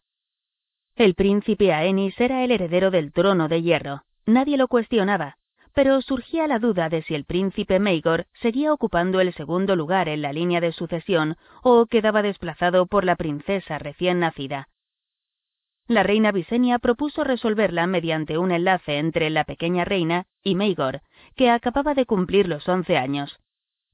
[0.98, 5.38] El príncipe Aenys era el heredero del trono de hierro, nadie lo cuestionaba,
[5.78, 10.24] pero surgía la duda de si el príncipe Maegor seguía ocupando el segundo lugar en
[10.24, 14.70] la línea de sucesión o quedaba desplazado por la princesa recién nacida.
[15.88, 21.02] La reina Visenya propuso resolverla mediante un enlace entre la pequeña reina y Maegor,
[21.36, 23.40] que acababa de cumplir los once años.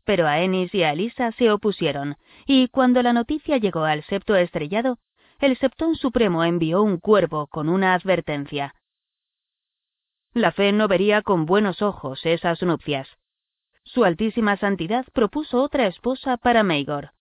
[0.05, 2.15] Pero Aenys y Alisa se opusieron,
[2.45, 4.99] y cuando la noticia llegó al septo estrellado,
[5.41, 8.73] el Septón Supremo envió un cuervo con una advertencia.
[10.33, 13.07] La fe no vería con buenos ojos esas nupcias.
[13.83, 17.11] Su Altísima Santidad propuso otra esposa para Meigor.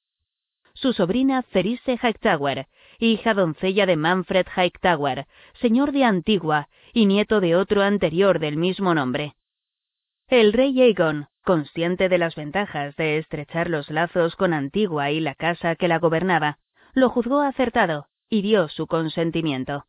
[0.75, 2.67] su sobrina Cerice Hightower,
[2.99, 5.27] hija doncella de Manfred Hightower,
[5.61, 9.35] señor de Antigua y nieto de otro anterior del mismo nombre.
[10.29, 15.35] El rey Aegon, consciente de las ventajas de estrechar los lazos con Antigua y la
[15.35, 16.59] casa que la gobernaba,
[16.95, 19.85] lo juzgó acertado y dio su consentimiento.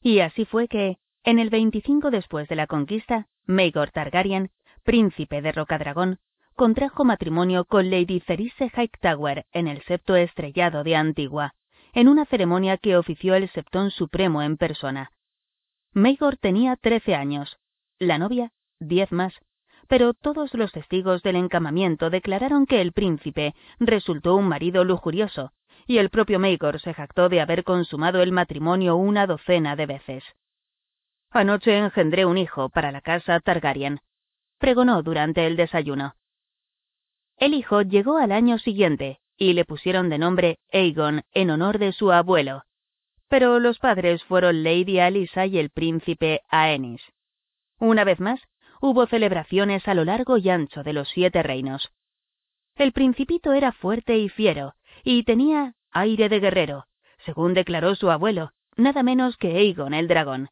[0.00, 4.50] Y así fue que, en el 25 después de la conquista, Maegor Targaryen,
[4.82, 6.18] príncipe de Rocadragón,
[6.56, 11.54] contrajo matrimonio con Lady Cerice Hightower en el septo estrellado de Antigua,
[11.92, 15.12] en una ceremonia que ofició el septón supremo en persona.
[15.92, 17.58] Maegor tenía trece años,
[17.98, 19.34] la novia diez más,
[19.88, 25.52] pero todos los testigos del encamamiento declararon que el príncipe resultó un marido lujurioso,
[25.86, 30.24] y el propio Maegor se jactó de haber consumado el matrimonio una docena de veces.
[31.32, 34.00] Anoche engendré un hijo para la casa Targaryen,
[34.58, 36.16] pregonó durante el desayuno.
[37.36, 41.92] El hijo llegó al año siguiente, y le pusieron de nombre Aegon en honor de
[41.92, 42.64] su abuelo.
[43.28, 47.00] Pero los padres fueron Lady Alisa y el príncipe Aenys.
[47.78, 48.40] Una vez más,
[48.80, 51.92] hubo celebraciones a lo largo y ancho de los siete reinos.
[52.74, 54.74] El principito era fuerte y fiero,
[55.04, 56.86] y tenía aire de guerrero,
[57.24, 60.50] según declaró su abuelo, nada menos que Aegon el dragón.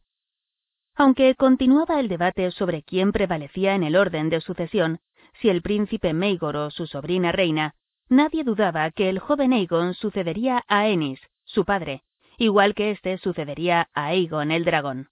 [1.00, 4.98] Aunque continuaba el debate sobre quién prevalecía en el orden de sucesión,
[5.40, 7.76] si el príncipe Maegor o su sobrina reina,
[8.08, 12.02] nadie dudaba que el joven Aegon sucedería a Ennis, su padre,
[12.36, 15.08] igual que éste sucedería a Aegon el dragón.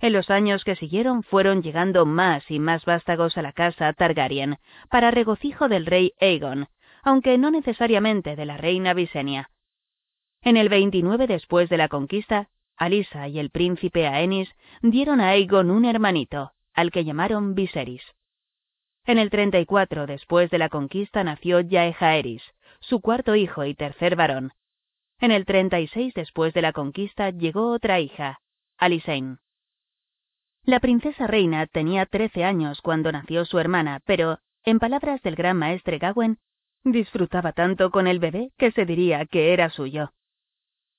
[0.00, 4.58] En los años que siguieron fueron llegando más y más vástagos a la casa Targaryen,
[4.90, 6.68] para regocijo del rey Aegon,
[7.02, 9.48] aunque no necesariamente de la reina Visenya.
[10.42, 14.48] En el 29 después de la conquista, Alisa y el príncipe Aenys
[14.82, 18.02] dieron a Aegon un hermanito, al que llamaron Viserys.
[19.06, 22.42] En el 34 después de la conquista nació Yaehaeris,
[22.80, 24.52] su cuarto hijo y tercer varón.
[25.20, 28.40] En el 36 después de la conquista llegó otra hija,
[28.78, 29.38] Alisain.
[30.64, 35.58] La princesa reina tenía trece años cuando nació su hermana, pero, en palabras del gran
[35.58, 36.38] maestre Gawen,
[36.84, 40.12] Disfrutaba tanto con el bebé que se diría que era suyo.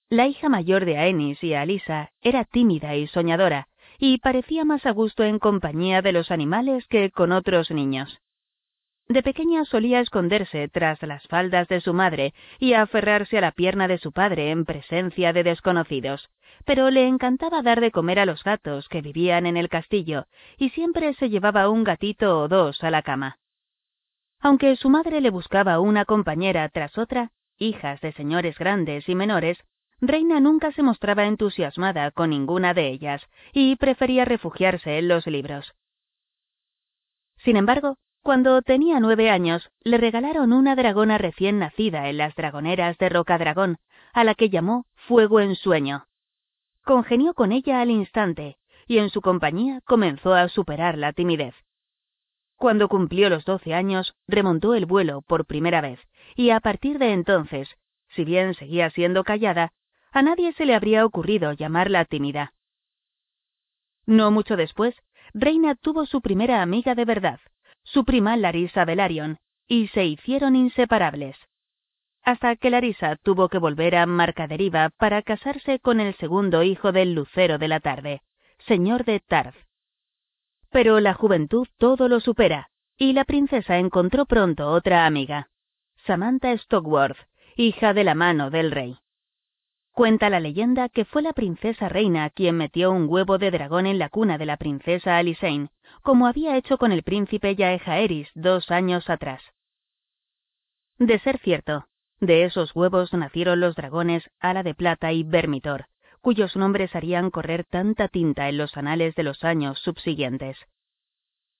[0.09, 3.67] La hija mayor de Aenis y Alisa era tímida y soñadora,
[3.98, 8.22] y parecía más a gusto en compañía de los animales que con otros niños.
[9.08, 13.88] De pequeña solía esconderse tras las faldas de su madre y aferrarse a la pierna
[13.88, 16.30] de su padre en presencia de desconocidos,
[16.66, 20.25] pero le encantaba dar de comer a los gatos que vivían en el castillo,
[20.58, 23.38] y siempre se llevaba un gatito o dos a la cama.
[24.40, 29.64] Aunque su madre le buscaba una compañera tras otra, hijas de señores grandes y menores,
[30.01, 35.74] Reina nunca se mostraba entusiasmada con ninguna de ellas y prefería refugiarse en los libros.
[37.38, 42.98] Sin embargo, cuando tenía nueve años, le regalaron una dragona recién nacida en las dragoneras
[42.98, 43.77] de Rocadragón,
[44.14, 46.07] a la que llamó Fuego en Sueño.
[46.83, 48.57] Congenió con ella al instante,
[48.88, 51.53] y en su compañía comenzó a superar la timidez.
[52.56, 55.99] Cuando cumplió los doce años, remontó el vuelo por primera vez,
[56.35, 57.69] y a partir de entonces,
[58.09, 59.72] si bien seguía siendo callada,
[60.16, 62.53] a nadie se le habría ocurrido llamarla tímida.
[64.06, 64.95] No mucho después,
[65.34, 67.42] Reina tuvo su primera amiga de verdad,
[67.84, 71.35] su prima Larisa Velaryon, y se hicieron inseparables.
[72.24, 77.14] Hasta que Larisa tuvo que volver a Marcaderiva para casarse con el segundo hijo del
[77.14, 78.22] Lucero de la Tarde,
[78.68, 79.58] señor de Tarth.
[80.69, 85.50] Pero la juventud todo lo supera, y la princesa encontró pronto otra amiga,
[86.08, 87.18] Samantha Stockworth,
[87.58, 88.98] hija de la mano del rey.
[89.95, 93.98] Cuenta la leyenda que fue la princesa reina quien metió un huevo de dragón en
[93.98, 95.69] la cuna de la princesa Alisain,
[96.01, 99.41] como había hecho con el príncipe Yaehaeris dos años atrás.
[100.98, 101.88] De ser cierto,
[102.19, 105.85] de esos huevos nacieron los dragones Ala de Plata y Vermitor,
[106.19, 110.57] cuyos nombres harían correr tanta tinta en los anales de los años subsiguientes.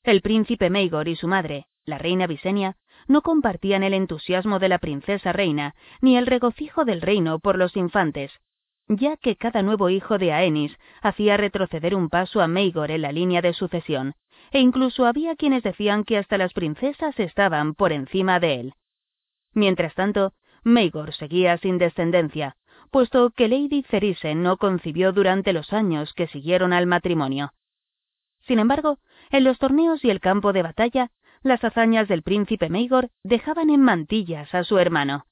[0.04, 2.76] El príncipe Maegor y su madre, la reina Visenya,
[3.08, 7.76] no compartían el entusiasmo de la princesa reina ni el regocijo del reino por los
[7.76, 8.32] infantes,
[8.88, 13.12] ya que cada nuevo hijo de Aenys hacía retroceder un paso a Maegor en la
[13.12, 14.14] línea de sucesión,
[14.52, 18.74] e incluso había quienes decían que hasta las princesas estaban por encima de él.
[19.54, 22.56] Mientras tanto, Maegor seguía sin descendencia,
[22.92, 27.54] puesto que Lady Cerise no concibió durante los años que siguieron al matrimonio.
[28.48, 29.00] Sin embargo,
[29.32, 31.12] en los torneos y el campo de batalla,
[31.46, 35.28] las hazañas del príncipe Maegor dejaban en mantillas a su hermano.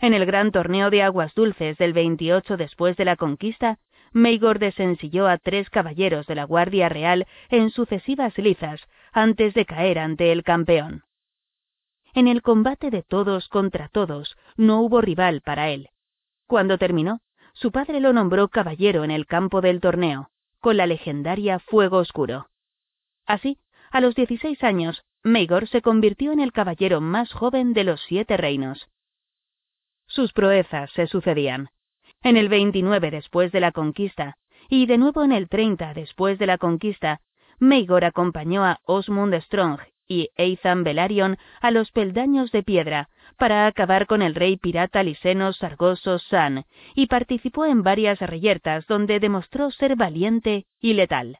[0.00, 3.78] En el gran torneo de aguas dulces del 28 después de la conquista,
[4.12, 8.80] Maegor desensilló a tres caballeros de la Guardia Real en sucesivas lizas
[9.12, 11.04] antes de caer ante el campeón.
[12.14, 15.90] En el combate de todos contra todos no hubo rival para él.
[16.48, 17.20] Cuando terminó,
[17.52, 22.48] su padre lo nombró caballero en el campo del torneo, con la legendaria Fuego Oscuro.
[23.24, 23.58] Así,
[23.90, 28.36] a los 16 años, Maegor se convirtió en el caballero más joven de los siete
[28.36, 28.88] reinos.
[30.06, 31.70] Sus proezas se sucedían.
[32.22, 34.36] En el 29 después de la conquista,
[34.68, 37.20] y de nuevo en el 30 después de la conquista,
[37.58, 44.06] Maegor acompañó a Osmund Strong y Ethan Velaryon a los peldaños de piedra para acabar
[44.06, 46.64] con el rey pirata liseno Sargoso San
[46.94, 51.38] y participó en varias reyertas donde demostró ser valiente y letal.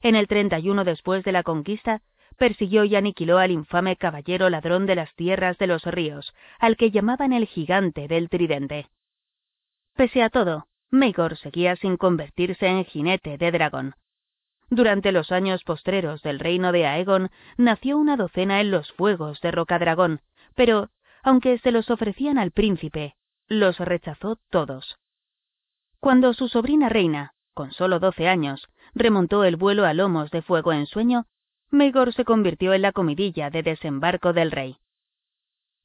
[0.00, 2.00] En el 31 después de la conquista,
[2.36, 6.90] persiguió y aniquiló al infame caballero ladrón de las tierras de los ríos, al que
[6.90, 8.88] llamaban el gigante del tridente.
[9.94, 13.94] Pese a todo, Maegor seguía sin convertirse en jinete de dragón.
[14.68, 19.52] Durante los años postreros del reino de Aegon nació una docena en los fuegos de
[19.52, 20.20] Rocadragón,
[20.54, 20.90] pero,
[21.22, 23.14] aunque se los ofrecían al príncipe,
[23.48, 24.98] los rechazó todos.
[26.00, 30.72] Cuando su sobrina reina, con solo doce años, remontó el vuelo a lomos de fuego
[30.72, 31.26] en sueño,
[31.70, 34.76] Maegor se convirtió en la comidilla de desembarco del rey.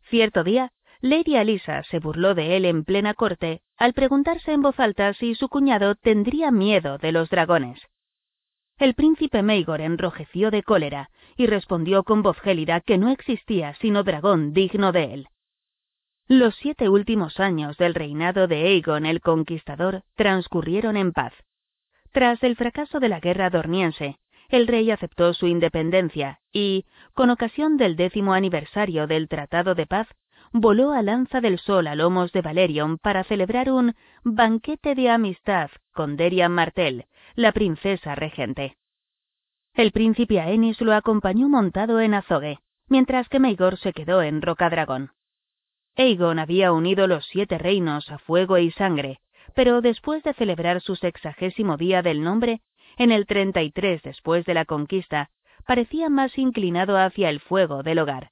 [0.10, 4.80] Cierto día, Lady Alisa se burló de él en plena corte al preguntarse en voz
[4.80, 7.82] alta si su cuñado tendría miedo de los dragones.
[8.78, 14.04] El príncipe Maegor enrojeció de cólera y respondió con voz gélida que no existía sino
[14.04, 15.28] dragón digno de él.
[16.28, 21.34] Los siete últimos años del reinado de Aegon el Conquistador transcurrieron en paz.
[22.12, 24.18] Tras el fracaso de la guerra dorniense,
[24.52, 30.08] el rey aceptó su independencia y, con ocasión del décimo aniversario del Tratado de Paz,
[30.52, 35.72] voló a Lanza del Sol a lomos de Valerion para celebrar un banquete de amistad
[35.94, 37.06] con Derian Martell,
[37.36, 38.76] la princesa regente.
[39.74, 45.12] El príncipe Aenys lo acompañó montado en Azogue, mientras que Maegor se quedó en Rocadragón.
[45.96, 49.22] Aegon había unido los siete reinos a fuego y sangre,
[49.56, 52.62] pero después de celebrar su sexagésimo día del nombre,
[52.98, 55.30] en el 33 después de la conquista,
[55.66, 58.32] parecía más inclinado hacia el fuego del hogar.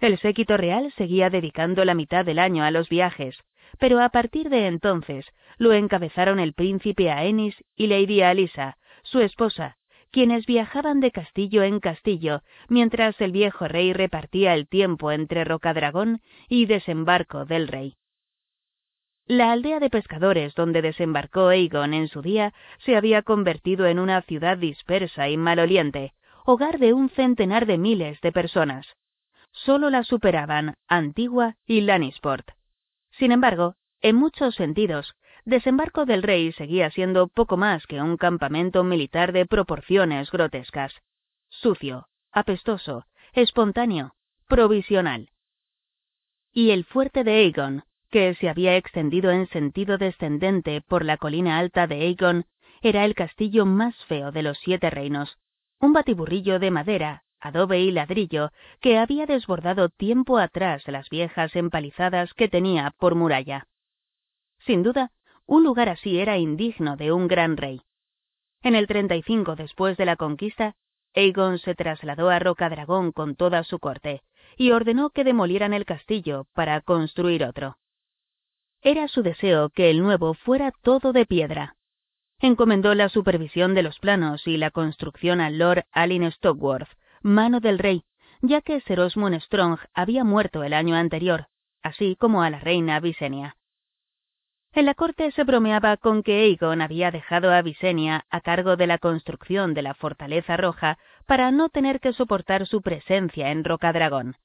[0.00, 3.36] El séquito real seguía dedicando la mitad del año a los viajes,
[3.78, 9.76] pero a partir de entonces lo encabezaron el príncipe Aenis y Lady Alisa, su esposa,
[10.10, 16.22] quienes viajaban de castillo en castillo, mientras el viejo rey repartía el tiempo entre Rocadragón
[16.48, 17.96] y desembarco del rey.
[19.28, 24.22] La aldea de pescadores donde desembarcó Aegon en su día se había convertido en una
[24.22, 26.14] ciudad dispersa y maloliente,
[26.46, 28.86] hogar de un centenar de miles de personas.
[29.52, 32.52] Solo la superaban Antigua y Lannisport.
[33.18, 38.82] Sin embargo, en muchos sentidos, Desembarco del Rey seguía siendo poco más que un campamento
[38.82, 40.94] militar de proporciones grotescas.
[41.50, 44.14] Sucio, apestoso, espontáneo,
[44.46, 45.28] provisional.
[46.50, 51.58] Y el fuerte de Aegon, que se había extendido en sentido descendente por la colina
[51.58, 52.46] alta de Aegon,
[52.80, 55.38] era el castillo más feo de los siete reinos,
[55.80, 62.34] un batiburrillo de madera, adobe y ladrillo que había desbordado tiempo atrás las viejas empalizadas
[62.34, 63.66] que tenía por muralla.
[64.60, 65.12] Sin duda,
[65.46, 67.82] un lugar así era indigno de un gran rey.
[68.62, 70.74] En el 35 después de la conquista,
[71.14, 74.22] Aegon se trasladó a Rocadragón con toda su corte
[74.56, 77.76] y ordenó que demolieran el castillo para construir otro.
[78.82, 81.76] Era su deseo que el nuevo fuera todo de piedra.
[82.40, 86.88] Encomendó la supervisión de los planos y la construcción al Lord Alin Stockworth,
[87.20, 88.04] mano del rey,
[88.40, 91.46] ya que Ser Osmond Strong había muerto el año anterior,
[91.82, 93.56] así como a la reina Visenya.
[94.72, 98.86] En la corte se bromeaba con que Aegon había dejado a Visenya a cargo de
[98.86, 104.36] la construcción de la Fortaleza Roja para no tener que soportar su presencia en Rocadragón.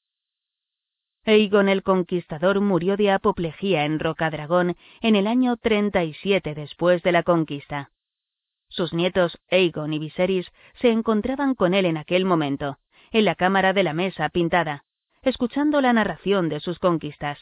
[1.26, 7.24] Aegon el Conquistador murió de apoplejía en Rocadragón en el año 37 después de la
[7.24, 7.92] conquista.
[8.68, 12.78] Sus nietos Aegon y Viserys se encontraban con él en aquel momento,
[13.12, 14.84] en la cámara de la mesa pintada,
[15.22, 17.40] escuchando la narración de sus conquistas.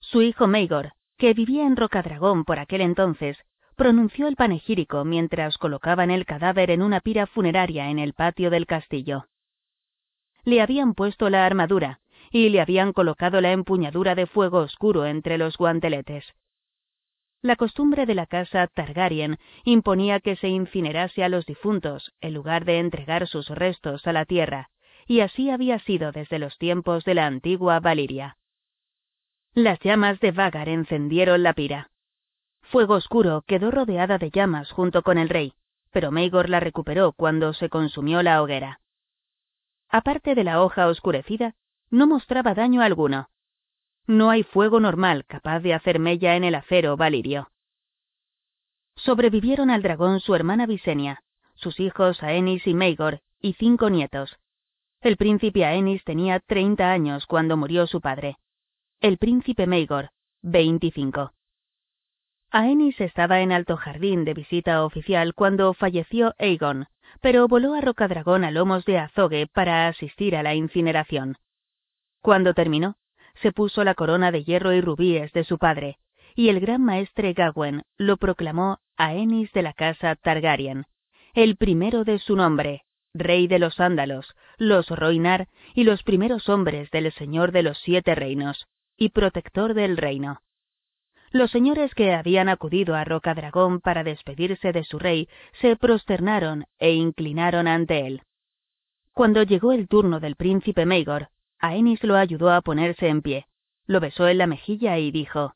[0.00, 3.38] Su hijo Maegor, que vivía en Rocadragón por aquel entonces,
[3.76, 8.66] pronunció el panegírico mientras colocaban el cadáver en una pira funeraria en el patio del
[8.66, 9.28] castillo.
[10.42, 15.36] Le habían puesto la armadura, y le habían colocado la empuñadura de fuego oscuro entre
[15.36, 16.24] los guanteletes.
[17.42, 22.64] La costumbre de la casa Targaryen imponía que se incinerase a los difuntos en lugar
[22.64, 24.70] de entregar sus restos a la tierra,
[25.06, 28.36] y así había sido desde los tiempos de la antigua Valiria.
[29.54, 31.90] Las llamas de Vagar encendieron la pira.
[32.62, 35.54] Fuego Oscuro quedó rodeada de llamas junto con el rey,
[35.90, 38.80] pero Maegor la recuperó cuando se consumió la hoguera.
[39.88, 41.56] Aparte de la hoja oscurecida,
[41.90, 43.28] no mostraba daño alguno.
[44.06, 47.50] No hay fuego normal capaz de hacer mella en el acero valirio.
[48.96, 51.22] Sobrevivieron al dragón su hermana Visenia,
[51.54, 54.38] sus hijos Aenis y Meigor, y cinco nietos.
[55.00, 58.36] El príncipe Aenis tenía 30 años cuando murió su padre.
[59.00, 60.10] El príncipe Meigor,
[60.42, 61.32] 25.
[62.50, 66.86] Aenis estaba en Alto Jardín de visita oficial cuando falleció Aegon,
[67.20, 71.36] pero voló a Rocadragón a lomos de Azogue para asistir a la incineración.
[72.20, 72.96] Cuando terminó,
[73.42, 75.98] se puso la corona de hierro y rubíes de su padre,
[76.34, 80.86] y el gran maestre Gawain lo proclamó Aenis de la casa Targaryen,
[81.34, 82.84] el primero de su nombre,
[83.14, 88.14] rey de los Ándalos, los Roinar y los primeros hombres del Señor de los Siete
[88.14, 88.66] Reinos,
[88.96, 90.42] y protector del reino.
[91.32, 95.28] Los señores que habían acudido a Rocadragón para despedirse de su rey
[95.60, 98.22] se prosternaron e inclinaron ante él.
[99.12, 101.28] Cuando llegó el turno del príncipe Maegor,
[101.60, 103.46] Aenis lo ayudó a ponerse en pie,
[103.86, 105.54] lo besó en la mejilla y dijo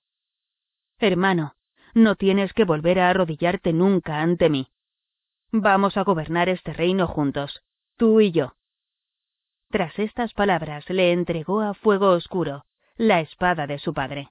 [0.99, 1.55] Hermano,
[1.95, 4.69] no tienes que volver a arrodillarte nunca ante mí.
[5.51, 7.63] Vamos a gobernar este reino juntos,
[7.97, 8.57] tú y yo.
[9.71, 12.65] Tras estas palabras le entregó a Fuego Oscuro
[12.97, 14.31] la espada de su padre.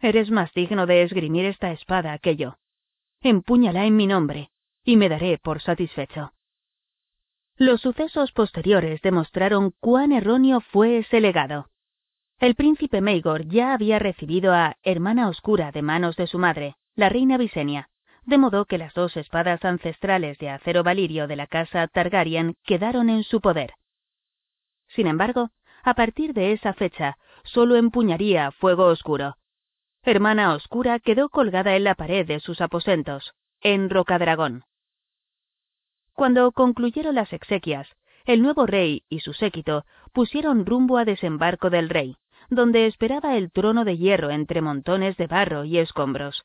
[0.00, 2.56] Eres más digno de esgrimir esta espada que yo.
[3.20, 4.50] Empúñala en mi nombre,
[4.82, 6.32] y me daré por satisfecho.
[7.60, 11.68] Los sucesos posteriores demostraron cuán erróneo fue ese legado.
[12.38, 17.10] El príncipe Maegor ya había recibido a Hermana Oscura de manos de su madre, la
[17.10, 17.90] reina Visenia,
[18.24, 23.10] de modo que las dos espadas ancestrales de acero valirio de la casa Targaryen quedaron
[23.10, 23.74] en su poder.
[24.88, 25.50] Sin embargo,
[25.82, 29.36] a partir de esa fecha, solo empuñaría fuego oscuro,
[30.02, 34.64] hermana oscura quedó colgada en la pared de sus aposentos, en Rocadragón.
[36.20, 37.88] Cuando concluyeron las exequias,
[38.26, 42.18] el nuevo rey y su séquito pusieron rumbo a desembarco del rey,
[42.50, 46.44] donde esperaba el trono de hierro entre montones de barro y escombros.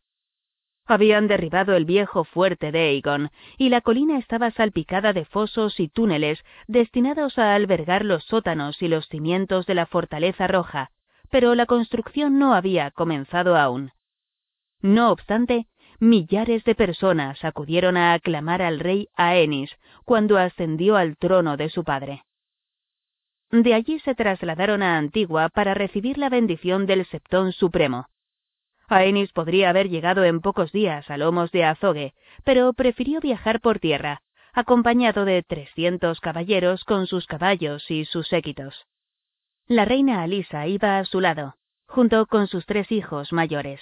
[0.85, 5.89] Habían derribado el viejo fuerte de Aegon, y la colina estaba salpicada de fosos y
[5.89, 10.91] túneles destinados a albergar los sótanos y los cimientos de la fortaleza roja,
[11.29, 13.91] pero la construcción no había comenzado aún.
[14.81, 15.67] No obstante,
[15.99, 19.71] millares de personas acudieron a aclamar al rey Aenis
[20.03, 22.23] cuando ascendió al trono de su padre.
[23.51, 28.07] De allí se trasladaron a Antigua para recibir la bendición del Septón Supremo.
[28.87, 33.79] Aenis podría haber llegado en pocos días a lomos de Azogue, pero prefirió viajar por
[33.79, 34.21] tierra,
[34.53, 38.85] acompañado de trescientos caballeros con sus caballos y sus séquitos.
[39.67, 41.55] La reina Alisa iba a su lado,
[41.87, 43.81] junto con sus tres hijos mayores.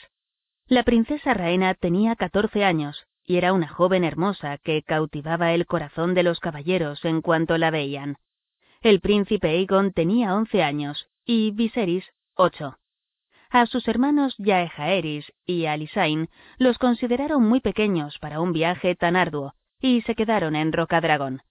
[0.67, 6.13] La princesa Raena tenía catorce años y era una joven hermosa que cautivaba el corazón
[6.13, 8.17] de los caballeros en cuanto la veían.
[8.81, 12.77] El príncipe Aegon tenía once años y Viserys ocho.
[13.49, 19.53] A sus hermanos Yaehaeris y Alisain los consideraron muy pequeños para un viaje tan arduo
[19.79, 21.43] y se quedaron en Rocadragón.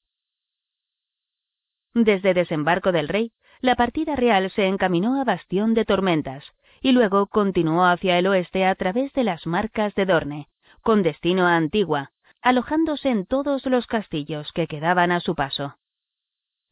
[1.94, 6.44] Desde desembarco del rey, la partida real se encaminó a Bastión de Tormentas
[6.82, 10.48] y luego continuó hacia el oeste a través de las marcas de Dorne,
[10.82, 12.10] con destino a Antigua,
[12.42, 15.76] alojándose en todos los castillos que quedaban a su paso.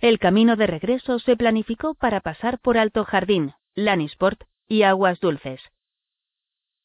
[0.00, 5.60] El camino de regreso se planificó para pasar por Alto Jardín, Lannisport y Aguas Dulces.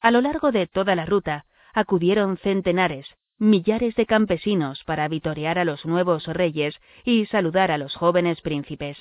[0.01, 3.07] A lo largo de toda la ruta acudieron centenares,
[3.39, 8.97] millares de campesinos para vitorear a los nuevos reyes y saludar a los jóvenes príncipes.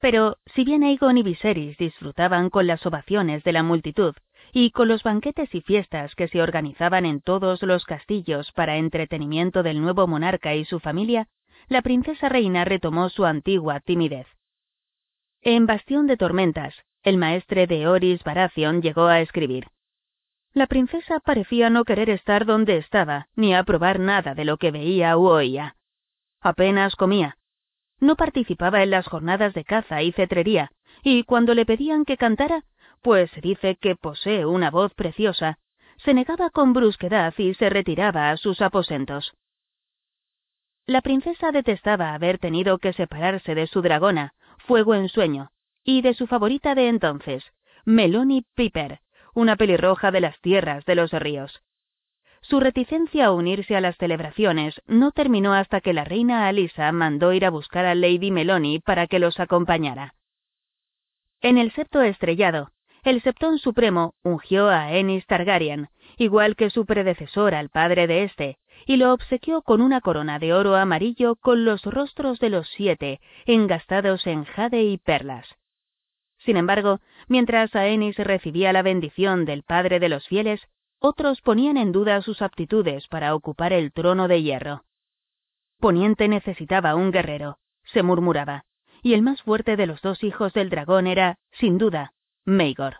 [0.00, 4.14] Pero si bien Aegon y Viserys disfrutaban con las ovaciones de la multitud
[4.52, 9.62] y con los banquetes y fiestas que se organizaban en todos los castillos para entretenimiento
[9.62, 11.28] del nuevo monarca y su familia,
[11.68, 14.26] la princesa reina retomó su antigua timidez.
[15.42, 19.68] En Bastión de Tormentas, el maestre de Oris Baratheon llegó a escribir.
[20.52, 25.16] La princesa parecía no querer estar donde estaba, ni aprobar nada de lo que veía
[25.16, 25.76] u oía.
[26.40, 27.36] Apenas comía,
[28.00, 30.72] no participaba en las jornadas de caza y cetrería,
[31.02, 32.64] y cuando le pedían que cantara,
[33.02, 35.58] pues se dice que posee una voz preciosa,
[35.98, 39.34] se negaba con brusquedad y se retiraba a sus aposentos.
[40.86, 44.32] La princesa detestaba haber tenido que separarse de su dragona,
[44.66, 45.50] Fuego en Sueño,
[45.84, 47.44] y de su favorita de entonces,
[47.84, 49.00] Melanie Piper,
[49.34, 51.62] una pelirroja de las tierras de los ríos.
[52.50, 57.32] Su reticencia a unirse a las celebraciones no terminó hasta que la reina Alisa mandó
[57.32, 60.14] ir a buscar a Lady Meloni para que los acompañara.
[61.40, 62.72] En el septo estrellado,
[63.04, 68.58] el Septón Supremo ungió a Ennis Targaryen, igual que su predecesor al padre de éste,
[68.84, 73.20] y lo obsequió con una corona de oro amarillo con los rostros de los siete
[73.46, 75.46] engastados en jade y perlas.
[76.38, 76.98] Sin embargo,
[77.28, 80.60] mientras Aenis recibía la bendición del Padre de los fieles,
[81.00, 84.84] otros ponían en duda sus aptitudes para ocupar el trono de hierro.
[85.80, 88.64] Poniente necesitaba un guerrero, se murmuraba,
[89.02, 92.12] y el más fuerte de los dos hijos del dragón era, sin duda,
[92.44, 92.98] Meigor.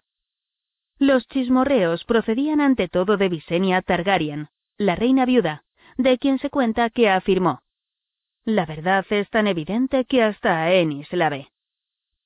[0.99, 5.65] Los chismorreos procedían ante todo de Visenya Targaryen, la reina viuda,
[5.97, 7.63] de quien se cuenta que afirmó:
[8.45, 11.49] La verdad es tan evidente que hasta Aenys la ve.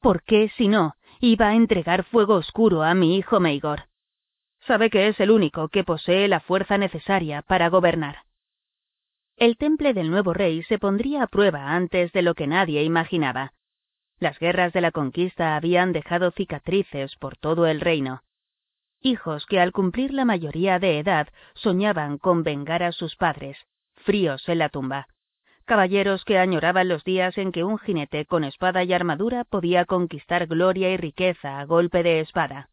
[0.01, 3.85] ¿Por qué, si no, iba a entregar fuego oscuro a mi hijo Meigor?
[4.67, 8.21] Sabe que es el único que posee la fuerza necesaria para gobernar.
[9.37, 13.53] El temple del nuevo rey se pondría a prueba antes de lo que nadie imaginaba.
[14.19, 18.23] Las guerras de la conquista habían dejado cicatrices por todo el reino.
[19.03, 23.59] Hijos que al cumplir la mayoría de edad soñaban con vengar a sus padres,
[23.97, 25.09] fríos en la tumba.
[25.67, 30.47] Caballeros que añoraban los días en que un jinete con espada y armadura podía conquistar
[30.47, 32.71] gloria y riqueza a golpe de espada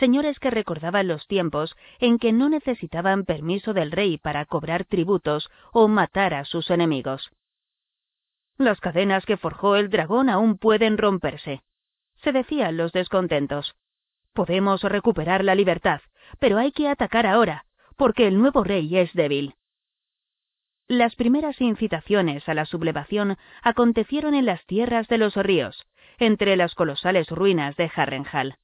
[0.00, 5.50] señores que recordaban los tiempos en que no necesitaban permiso del rey para cobrar tributos
[5.72, 7.30] o matar a sus enemigos.
[8.56, 11.62] Las cadenas que forjó el dragón aún pueden romperse,
[12.22, 13.76] se decían los descontentos.
[14.32, 16.00] Podemos recuperar la libertad,
[16.38, 19.54] pero hay que atacar ahora, porque el nuevo rey es débil.
[20.88, 25.86] Las primeras incitaciones a la sublevación acontecieron en las tierras de los ríos,
[26.18, 28.56] entre las colosales ruinas de Harrenhal.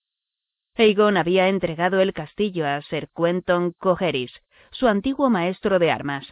[0.78, 4.30] Aegon había entregado el castillo a Sir Quentin Cogeris,
[4.72, 6.26] su antiguo maestro de armas.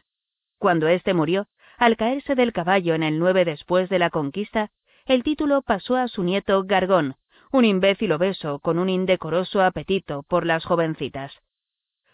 [0.59, 1.47] Cuando éste murió,
[1.79, 4.71] al caerse del caballo en el 9 después de la conquista,
[5.07, 7.17] el título pasó a su nieto Gargón,
[7.53, 11.33] un imbécil obeso con un indecoroso apetito por las jovencitas.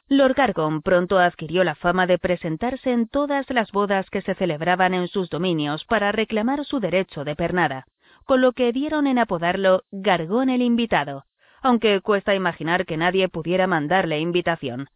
[0.07, 4.95] Lord Gargon pronto adquirió la fama de presentarse en todas las bodas que se celebraban
[4.95, 7.87] en sus dominios para reclamar su derecho de pernada,
[8.25, 11.25] con lo que dieron en apodarlo Gargón el invitado,
[11.63, 14.89] aunque cuesta imaginar que nadie pudiera mandarle invitación.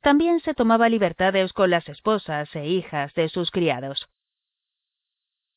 [0.00, 4.08] También se tomaba libertades con las esposas e hijas de sus criados.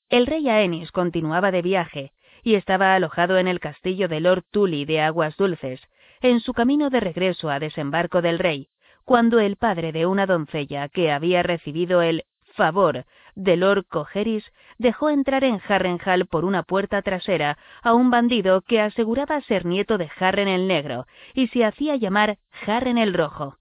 [0.10, 2.12] El rey Aenis continuaba de viaje
[2.44, 5.82] y estaba alojado en el castillo de Lord Tully de Aguas Dulces,
[6.22, 8.70] en su camino de regreso a desembarco del rey,
[9.06, 14.44] cuando el padre de una doncella que había recibido el favor de Lord Cogeris
[14.78, 19.98] dejó entrar en Harrenhal por una puerta trasera a un bandido que aseguraba ser nieto
[19.98, 23.58] de Harren el Negro y se hacía llamar Harren el Rojo.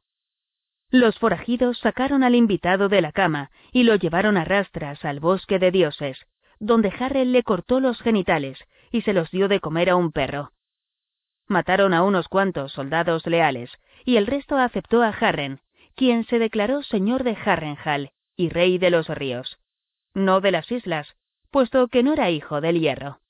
[0.90, 5.58] Los forajidos sacaron al invitado de la cama y lo llevaron a rastras al bosque
[5.58, 6.26] de dioses,
[6.60, 8.58] donde Harren le cortó los genitales
[8.90, 10.52] y se los dio de comer a un perro.
[11.48, 13.70] Mataron a unos cuantos soldados leales,
[14.04, 15.60] y el resto aceptó a Harren,
[15.94, 19.59] quien se declaró señor de Harrenhal y rey de los ríos,
[20.15, 21.15] no de las islas,
[21.51, 23.20] puesto que no era hijo del hierro.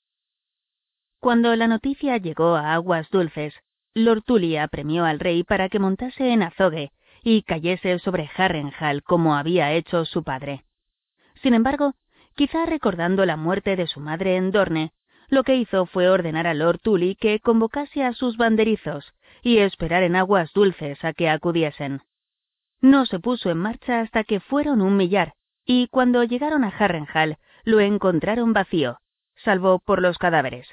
[1.19, 3.53] Cuando la noticia llegó a aguas dulces,
[3.93, 6.91] Lord Tully apremió al rey para que montase en Azogue
[7.23, 10.65] y cayese sobre Harrenhal como había hecho su padre.
[11.41, 11.93] Sin embargo,
[12.35, 14.91] quizá recordando la muerte de su madre en Dorne,
[15.29, 20.03] lo que hizo fue ordenar a Lord Tully que convocase a sus banderizos y esperar
[20.03, 22.01] en aguas dulces a que acudiesen.
[22.83, 27.37] No se puso en marcha hasta que fueron un millar, y cuando llegaron a Harrenhal
[27.63, 28.99] lo encontraron vacío,
[29.37, 30.67] salvo por los cadáveres.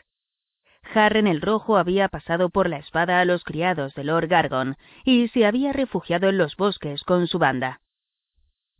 [0.92, 5.28] Harren el Rojo había pasado por la espada a los criados de Lord Gargon y
[5.28, 7.80] se había refugiado en los bosques con su banda.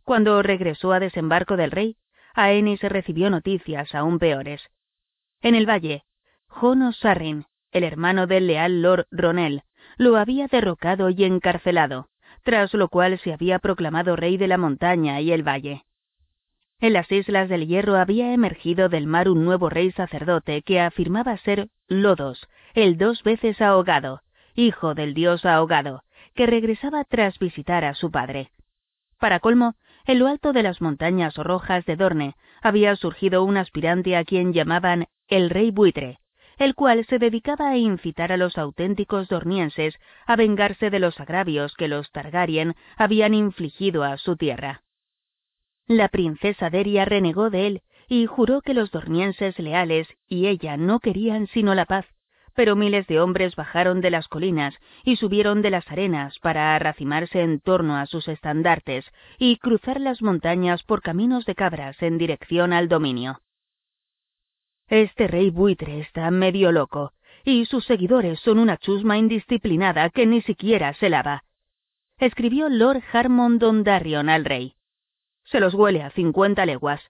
[0.03, 1.95] Cuando regresó a desembarco del rey,
[2.33, 4.61] Aenys recibió noticias aún peores.
[5.39, 6.03] En el valle,
[6.47, 9.63] Jono Sarrin, el hermano del leal Lord Ronel,
[9.95, 12.09] lo había derrocado y encarcelado,
[12.43, 15.83] tras lo cual se había proclamado rey de la montaña y el valle.
[16.79, 21.37] En las Islas del Hierro había emergido del mar un nuevo rey sacerdote que afirmaba
[21.37, 24.21] ser Lodos, el dos veces ahogado,
[24.55, 26.03] hijo del dios ahogado,
[26.33, 28.49] que regresaba tras visitar a su padre.
[29.19, 34.17] Para colmo, en lo alto de las montañas rojas de Dorne había surgido un aspirante
[34.17, 36.17] a quien llamaban el rey buitre,
[36.61, 41.73] el cual se dedicaba a incitar a los auténticos dornienses a vengarse de los agravios
[41.73, 44.83] que los Targaryen habían infligido a su tierra.
[45.87, 50.99] La princesa Deria renegó de él y juró que los dornienses leales y ella no
[50.99, 52.05] querían sino la paz,
[52.53, 57.41] pero miles de hombres bajaron de las colinas y subieron de las arenas para arracimarse
[57.41, 62.71] en torno a sus estandartes y cruzar las montañas por caminos de cabras en dirección
[62.71, 63.41] al dominio.
[64.91, 67.13] Este rey buitre está medio loco,
[67.45, 71.45] y sus seguidores son una chusma indisciplinada que ni siquiera se lava.
[72.17, 74.73] Escribió Lord Harmon Dondarrion al rey.
[75.45, 77.01] Se los huele a cincuenta leguas.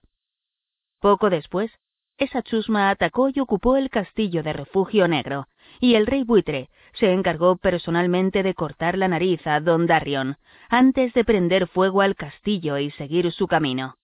[1.00, 1.72] Poco después,
[2.18, 5.48] esa chusma atacó y ocupó el castillo de Refugio Negro,
[5.80, 10.36] y el rey buitre se encargó personalmente de cortar la nariz a don Darrion,
[10.68, 13.96] antes de prender fuego al castillo y seguir su camino.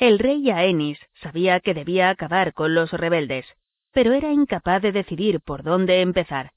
[0.00, 3.44] El rey Aenis sabía que debía acabar con los rebeldes,
[3.92, 6.52] pero era incapaz de decidir por dónde empezar.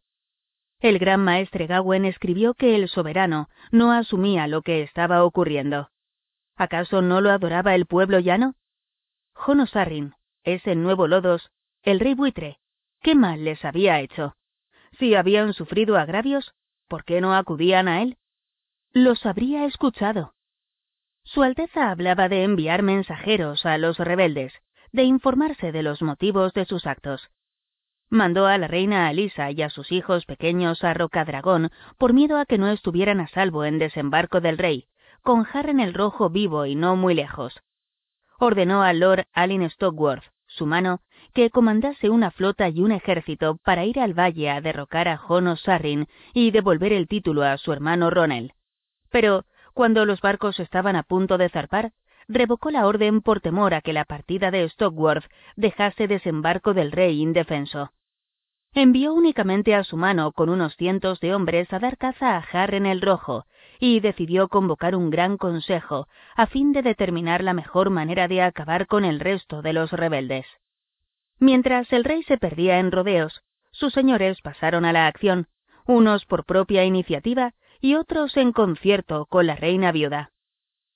[0.80, 5.90] El gran maestre Gawen escribió que el soberano no asumía lo que estaba ocurriendo.
[6.56, 8.56] ¿Acaso no lo adoraba el pueblo llano?
[9.34, 10.14] Jonosarrin,
[10.46, 12.60] ese nuevo Lodos, el rey buitre,
[13.02, 14.38] ¿qué mal les había hecho?
[15.00, 16.54] Si habían sufrido agravios,
[16.88, 18.16] ¿por qué no acudían a él?
[18.94, 20.34] Los habría escuchado.
[21.34, 24.54] Su Alteza hablaba de enviar mensajeros a los rebeldes,
[24.92, 27.32] de informarse de los motivos de sus actos.
[28.08, 32.46] Mandó a la reina Alisa y a sus hijos pequeños a Rocadragón por miedo a
[32.46, 34.86] que no estuvieran a salvo en desembarco del rey,
[35.24, 37.60] con Harren el Rojo vivo y no muy lejos.
[38.38, 41.00] Ordenó a Lord Alin Stockworth, su mano,
[41.34, 45.56] que comandase una flota y un ejército para ir al valle a derrocar a Jono
[45.56, 48.54] Sarrin y devolver el título a su hermano Ronel.
[49.10, 51.92] Pero, cuando los barcos estaban a punto de zarpar,
[52.28, 57.22] revocó la orden por temor a que la partida de Stockworth dejase desembarco del rey
[57.22, 57.92] indefenso.
[58.76, 62.88] Envió únicamente a su mano con unos cientos de hombres a dar caza a Harren
[62.88, 63.46] el Rojo,
[63.80, 68.88] y decidió convocar un gran consejo a fin de determinar la mejor manera de acabar
[68.88, 70.46] con el resto de los rebeldes.
[71.40, 75.48] Mientras el rey se perdía en rodeos, sus señores pasaron a la acción,
[75.86, 77.54] unos por propia iniciativa
[77.84, 80.32] y otros en concierto con la reina viuda.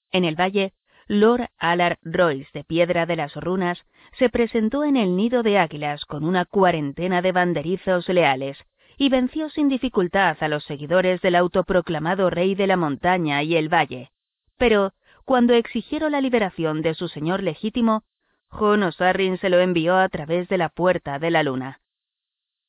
[0.09, 0.71] En el valle,
[1.07, 3.85] Lord Alar Royce de Piedra de las Runas
[4.17, 8.57] se presentó en el nido de águilas con una cuarentena de banderizos leales
[8.97, 13.67] y venció sin dificultad a los seguidores del autoproclamado rey de la montaña y el
[13.67, 14.11] valle.
[14.57, 14.93] Pero,
[15.25, 18.03] cuando exigieron la liberación de su señor legítimo,
[18.47, 21.81] Jon Osarrin se lo envió a través de la puerta de la luna.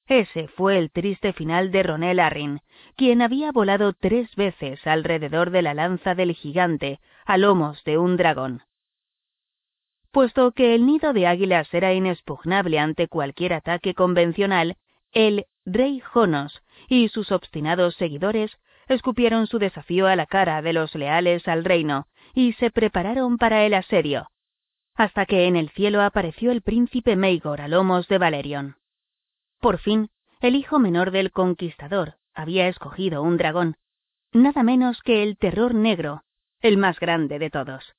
[0.09, 2.63] Ese fue el triste final de Ronel Arryn,
[2.99, 8.17] quien había volado tres veces alrededor de la lanza del gigante a lomos de un
[8.17, 8.65] dragón.
[10.11, 14.77] Puesto que el nido de águilas era inexpugnable ante cualquier ataque convencional,
[15.13, 20.93] el rey Jonos y sus obstinados seguidores escupieron su desafío a la cara de los
[20.97, 24.29] leales al reino y se prepararon para el asedio,
[24.97, 28.77] hasta que en el cielo apareció el príncipe Meigor a lomos de Valerion.
[29.61, 30.11] Por fin,
[30.41, 33.77] el hijo menor del conquistador había escogido un dragón,
[34.33, 36.23] nada menos que el terror negro,
[36.61, 37.97] el más grande de todos.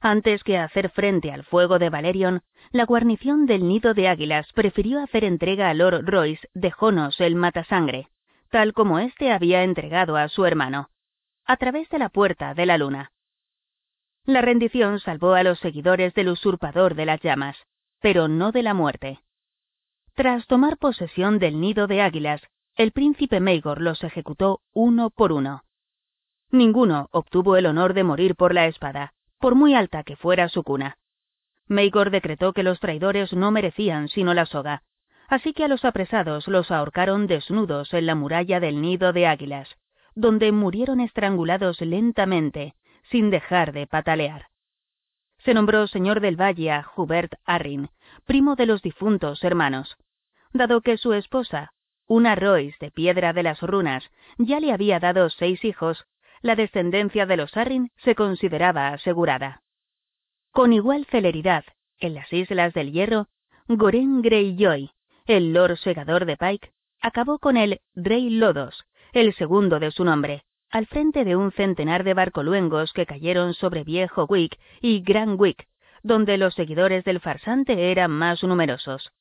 [0.00, 5.00] Antes que hacer frente al fuego de Valerion, la guarnición del nido de águilas prefirió
[5.00, 8.08] hacer entrega a Lord Royce de Jonos el matasangre,
[8.50, 10.90] tal como éste había entregado a su hermano,
[11.44, 13.12] a través de la puerta de la luna.
[14.24, 17.56] La rendición salvó a los seguidores del usurpador de las llamas,
[18.00, 19.20] pero no de la muerte.
[20.18, 22.42] Tras tomar posesión del nido de águilas,
[22.74, 25.62] el príncipe Meigor los ejecutó uno por uno.
[26.50, 30.64] Ninguno obtuvo el honor de morir por la espada, por muy alta que fuera su
[30.64, 30.98] cuna.
[31.68, 34.82] Meigor decretó que los traidores no merecían sino la soga,
[35.28, 39.68] así que a los apresados los ahorcaron desnudos en la muralla del nido de águilas,
[40.16, 42.74] donde murieron estrangulados lentamente,
[43.08, 44.46] sin dejar de patalear.
[45.44, 47.90] Se nombró señor del valle a Hubert Arryn,
[48.26, 49.96] primo de los difuntos hermanos,
[50.52, 51.72] dado que su esposa,
[52.06, 56.06] una Royce de Piedra de las Runas, ya le había dado seis hijos,
[56.40, 59.62] la descendencia de los Arryn se consideraba asegurada.
[60.52, 61.64] Con igual celeridad,
[61.98, 63.26] en las Islas del Hierro,
[63.68, 64.90] Goren Greyjoy,
[65.26, 70.44] el Lord Segador de Pike, acabó con el Rey Lodos, el segundo de su nombre,
[70.70, 75.66] al frente de un centenar de barcoluengos que cayeron sobre Viejo Wick y Gran Wick,
[76.02, 79.12] donde los seguidores del farsante eran más numerosos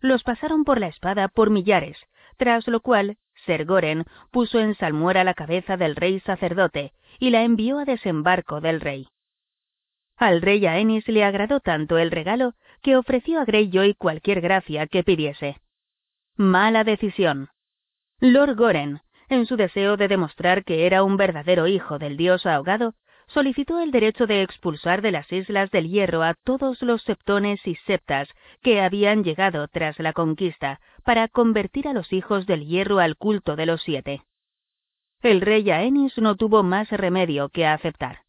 [0.00, 1.96] los pasaron por la espada por millares,
[2.36, 7.42] tras lo cual Ser Goren puso en salmuera la cabeza del rey sacerdote y la
[7.42, 9.08] envió a desembarco del rey.
[10.16, 15.02] Al rey Aenis le agradó tanto el regalo que ofreció a Greyjoy cualquier gracia que
[15.02, 15.60] pidiese.
[16.36, 17.48] Mala decisión.
[18.20, 22.94] Lord Goren, en su deseo de demostrar que era un verdadero hijo del dios ahogado,
[23.32, 27.76] solicitó el derecho de expulsar de las Islas del Hierro a todos los septones y
[27.86, 28.28] septas
[28.62, 33.56] que habían llegado tras la conquista para convertir a los hijos del hierro al culto
[33.56, 34.22] de los siete.
[35.22, 38.20] El rey Aenis no tuvo más remedio que aceptar.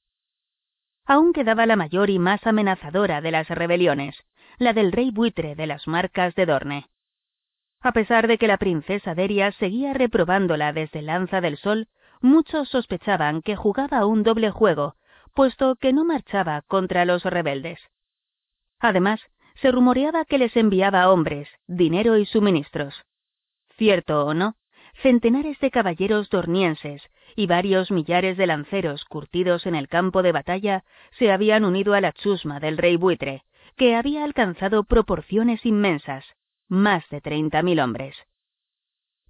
[1.06, 4.16] Aún quedaba la mayor y más amenazadora de las rebeliones,
[4.58, 6.90] la del rey buitre de las marcas de Dorne.
[7.82, 11.88] A pesar de que la princesa Deria seguía reprobándola desde Lanza del Sol,
[12.22, 14.96] muchos sospechaban que jugaba un doble juego,
[15.34, 17.80] puesto que no marchaba contra los rebeldes.
[18.80, 19.22] Además,
[19.62, 22.96] se rumoreaba que les enviaba hombres, dinero y suministros.
[23.78, 24.56] Cierto o no,
[25.02, 27.02] centenares de caballeros dornienses
[27.36, 30.84] y varios millares de lanceros curtidos en el campo de batalla
[31.18, 33.44] se habían unido a la chusma del rey buitre,
[33.78, 36.26] que había alcanzado proporciones inmensas,
[36.68, 38.16] más de treinta mil hombres.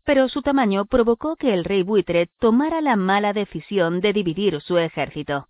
[0.04, 4.78] Pero su tamaño provocó que el rey buitre tomara la mala decisión de dividir su
[4.78, 5.48] ejército.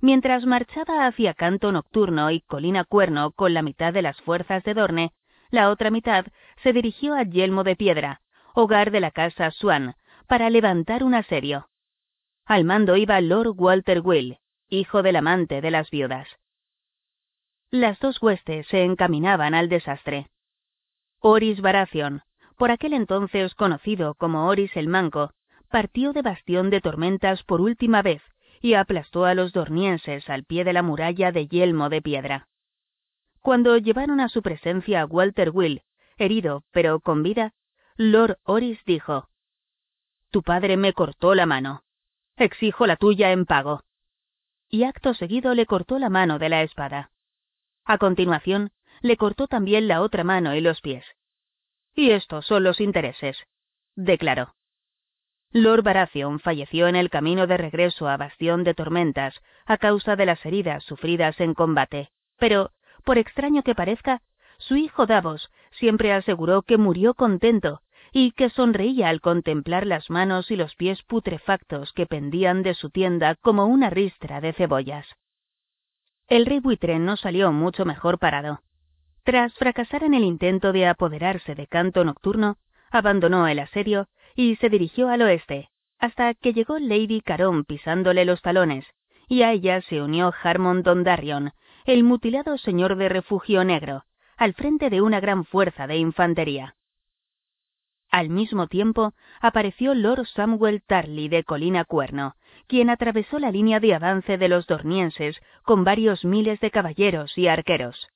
[0.00, 4.74] Mientras marchaba hacia Canto Nocturno y Colina Cuerno con la mitad de las fuerzas de
[4.74, 5.12] Dorne,
[5.50, 6.26] la otra mitad
[6.62, 8.20] se dirigió a Yelmo de Piedra,
[8.54, 9.94] hogar de la casa Swan,
[10.26, 11.68] para levantar un asedio.
[12.44, 14.38] Al mando iba Lord Walter Will,
[14.68, 16.28] hijo del amante de las viudas.
[17.70, 20.30] Las dos huestes se encaminaban al desastre.
[21.20, 22.22] Oris Baratheon,
[22.58, 25.32] por aquel entonces conocido como Oris el Manco,
[25.70, 28.20] partió de Bastión de Tormentas por última vez
[28.60, 32.48] y aplastó a los dornienses al pie de la muralla de yelmo de piedra.
[33.40, 35.82] Cuando llevaron a su presencia a Walter Will,
[36.16, 37.52] herido pero con vida,
[37.96, 39.28] Lord Oris dijo,
[40.30, 41.84] Tu padre me cortó la mano.
[42.36, 43.84] Exijo la tuya en pago.
[44.68, 47.12] Y acto seguido le cortó la mano de la espada.
[47.84, 51.04] A continuación, le cortó también la otra mano y los pies.
[51.98, 53.36] Y estos son los intereses,
[53.96, 54.54] declaró.
[55.50, 59.34] Lord Baratheon falleció en el camino de regreso a Bastión de Tormentas
[59.66, 62.70] a causa de las heridas sufridas en combate, pero,
[63.02, 64.22] por extraño que parezca,
[64.58, 70.52] su hijo Davos siempre aseguró que murió contento y que sonreía al contemplar las manos
[70.52, 75.08] y los pies putrefactos que pendían de su tienda como una ristra de cebollas.
[76.28, 78.60] El rey buitre no salió mucho mejor parado.
[79.28, 82.56] Tras fracasar en el intento de apoderarse de Canto Nocturno,
[82.90, 88.40] abandonó el asedio y se dirigió al oeste, hasta que llegó Lady Caron pisándole los
[88.40, 88.86] talones,
[89.28, 91.52] y a ella se unió Harmon Dondarrion,
[91.84, 94.06] el mutilado señor de refugio negro,
[94.38, 96.74] al frente de una gran fuerza de infantería.
[98.10, 102.34] Al mismo tiempo apareció Lord Samuel Tarley de Colina Cuerno,
[102.66, 107.48] quien atravesó la línea de avance de los dornienses con varios miles de caballeros y
[107.48, 108.08] arqueros.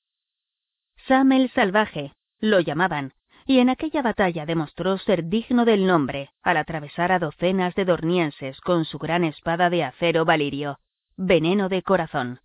[1.08, 3.12] Sam el Salvaje, lo llamaban,
[3.44, 8.60] y en aquella batalla demostró ser digno del nombre al atravesar a docenas de dornienses
[8.60, 10.78] con su gran espada de acero valirio,
[11.16, 12.40] veneno de corazón.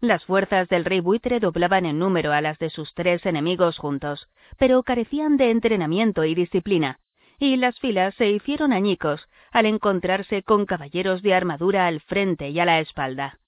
[0.00, 4.28] Las fuerzas del rey buitre doblaban en número a las de sus tres enemigos juntos,
[4.56, 6.98] pero carecían de entrenamiento y disciplina,
[7.38, 12.58] y las filas se hicieron añicos al encontrarse con caballeros de armadura al frente y
[12.58, 13.38] a la espalda.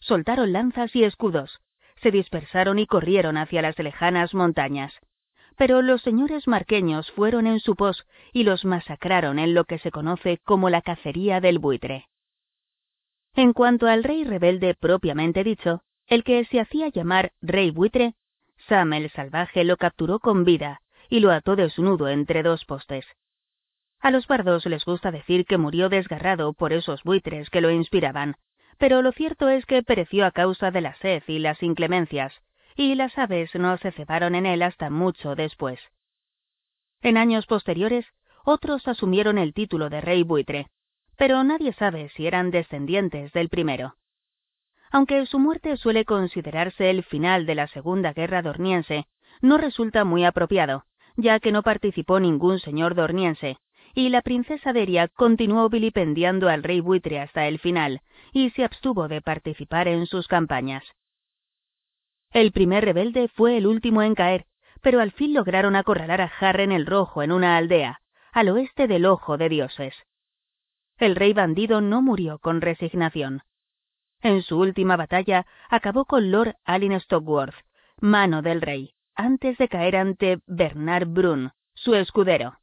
[0.00, 1.60] Soltaron lanzas y escudos,
[2.04, 4.92] se dispersaron y corrieron hacia las lejanas montañas,
[5.56, 9.90] pero los señores marqueños fueron en su pos y los masacraron en lo que se
[9.90, 12.08] conoce como la cacería del buitre.
[13.34, 18.14] En cuanto al rey rebelde propiamente dicho, el que se hacía llamar rey buitre,
[18.68, 23.06] Sam el salvaje lo capturó con vida y lo ató desnudo entre dos postes.
[24.00, 28.36] A los bardos les gusta decir que murió desgarrado por esos buitres que lo inspiraban,
[28.78, 32.32] pero lo cierto es que pereció a causa de la sed y las inclemencias,
[32.76, 35.80] y las aves no se cebaron en él hasta mucho después.
[37.02, 38.06] En años posteriores,
[38.44, 40.68] otros asumieron el título de rey buitre,
[41.16, 43.96] pero nadie sabe si eran descendientes del primero.
[44.90, 49.06] Aunque su muerte suele considerarse el final de la Segunda Guerra Dorniense,
[49.40, 50.84] no resulta muy apropiado,
[51.16, 53.58] ya que no participó ningún señor dorniense,
[53.94, 58.02] y la princesa Deria continuó vilipendiando al rey buitre hasta el final,
[58.34, 60.84] y se abstuvo de participar en sus campañas.
[62.32, 64.44] El primer rebelde fue el último en caer,
[64.82, 68.00] pero al fin lograron acorralar a Harren el Rojo en una aldea,
[68.32, 69.94] al oeste del Ojo de Dioses.
[70.98, 73.42] El rey bandido no murió con resignación.
[74.20, 77.54] En su última batalla acabó con Lord Alin Stockworth,
[78.00, 82.58] mano del rey, antes de caer ante Bernard Brun, su escudero.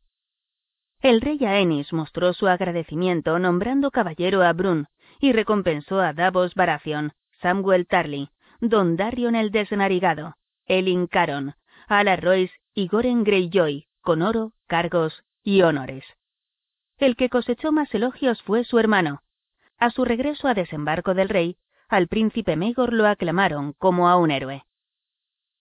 [1.00, 4.88] El rey Aenis mostró su agradecimiento nombrando caballero a Brun
[5.22, 10.36] y recompensó a Davos Baratheon, Samuel Tarly, Don Darion el Desnarigado,
[10.66, 11.54] Elin Caron,
[11.88, 16.04] Ala Royce y Goren Greyjoy, con oro, cargos y honores.
[16.98, 19.22] El que cosechó más elogios fue su hermano.
[19.78, 24.32] A su regreso a desembarco del rey, al príncipe Megor lo aclamaron como a un
[24.32, 24.66] héroe.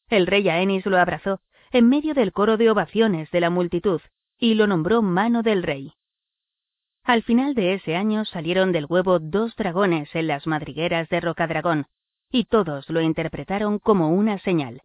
[0.08, 1.40] El rey Aenis lo abrazó,
[1.70, 4.00] en medio del coro de ovaciones de la multitud,
[4.38, 5.92] y lo nombró mano del rey.
[7.04, 11.86] Al final de ese año salieron del huevo dos dragones en las madrigueras de Rocadragón,
[12.30, 14.82] y todos lo interpretaron como una señal.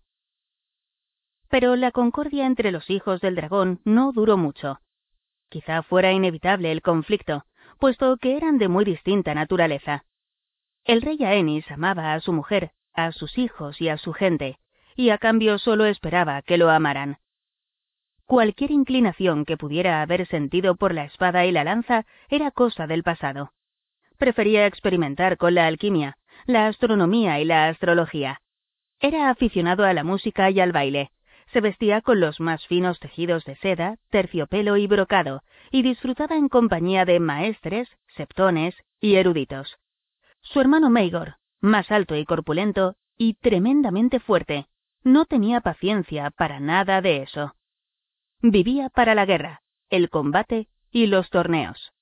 [1.50, 4.80] Pero la concordia entre los hijos del dragón no duró mucho.
[5.50, 7.46] Quizá fuera inevitable el conflicto,
[7.80, 10.06] puesto que eran de muy distinta naturaleza.
[10.84, 14.60] El rey Aenis amaba a su mujer, a sus hijos y a su gente,
[14.96, 17.18] y a cambio solo esperaba que lo amaran.
[18.26, 23.04] Cualquier inclinación que pudiera haber sentido por la espada y la lanza era cosa del
[23.04, 23.54] pasado.
[24.18, 28.42] Prefería experimentar con la alquimia, la astronomía y la astrología.
[29.00, 31.12] Era aficionado a la música y al baile.
[31.54, 36.50] Se vestía con los más finos tejidos de seda, terciopelo y brocado, y disfrutaba en
[36.50, 39.78] compañía de maestres, septones y eruditos.
[40.42, 44.66] Su hermano Maegor, más alto y corpulento, y tremendamente fuerte,
[45.04, 47.54] no tenía paciencia para nada de eso.
[48.42, 51.94] Vivía para la guerra, el combate y los torneos.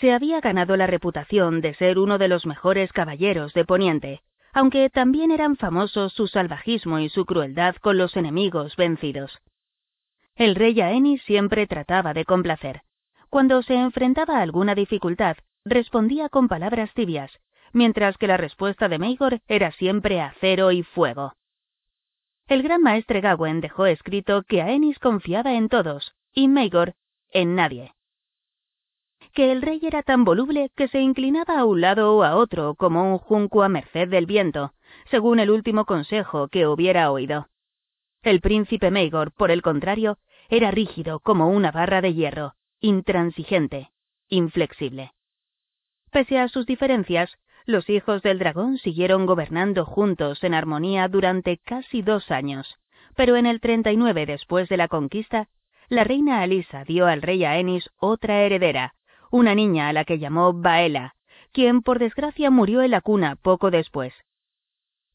[0.00, 4.90] Se había ganado la reputación de ser uno de los mejores caballeros de Poniente, aunque
[4.90, 9.40] también eran famosos su salvajismo y su crueldad con los enemigos vencidos.
[10.36, 12.82] El rey Aeni siempre trataba de complacer.
[13.30, 17.30] Cuando se enfrentaba a alguna dificultad, respondía con palabras tibias,
[17.72, 21.34] mientras que la respuesta de Meigor era siempre acero y fuego.
[22.46, 26.94] El gran maestre Gawain dejó escrito que Aenis confiaba en todos y Meigor
[27.30, 27.94] en nadie.
[29.32, 32.74] Que el rey era tan voluble que se inclinaba a un lado o a otro
[32.74, 34.74] como un junco a merced del viento,
[35.10, 37.48] según el último consejo que hubiera oído.
[38.22, 43.90] El príncipe Meigor, por el contrario, era rígido como una barra de hierro, intransigente,
[44.28, 45.12] inflexible.
[46.10, 47.36] Pese a sus diferencias,
[47.66, 52.78] los hijos del dragón siguieron gobernando juntos en armonía durante casi dos años,
[53.16, 55.48] pero en el 39 después de la conquista,
[55.88, 58.94] la reina Alisa dio al rey Aenis otra heredera,
[59.30, 61.14] una niña a la que llamó Baela,
[61.52, 64.12] quien por desgracia murió en la cuna poco después.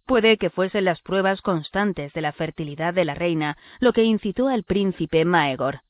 [0.06, 4.48] Puede que fuesen las pruebas constantes de la fertilidad de la reina lo que incitó
[4.48, 5.82] al príncipe Maegor.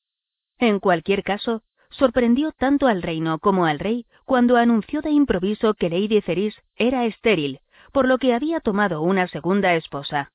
[0.58, 5.90] En cualquier caso, sorprendió tanto al reino como al rey cuando anunció de improviso que
[5.90, 7.62] Lady Ceris era estéril,
[7.92, 10.32] por lo que había tomado una segunda esposa,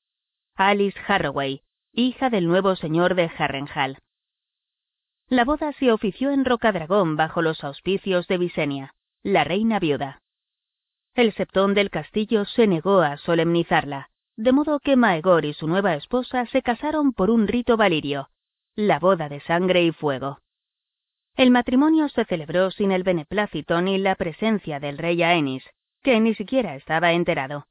[0.55, 1.61] Alice Harroway,
[1.93, 3.99] hija del nuevo señor de Harrenhal.
[5.27, 10.21] La boda se ofició en Rocadragón bajo los auspicios de Visenia, la reina viuda.
[11.15, 15.95] El septón del castillo se negó a solemnizarla, de modo que Maegor y su nueva
[15.95, 18.29] esposa se casaron por un rito valirio,
[18.75, 20.39] la boda de sangre y fuego.
[21.35, 25.63] El matrimonio se celebró sin el beneplácito ni la presencia del rey Aenis,
[26.01, 27.67] que ni siquiera estaba enterado.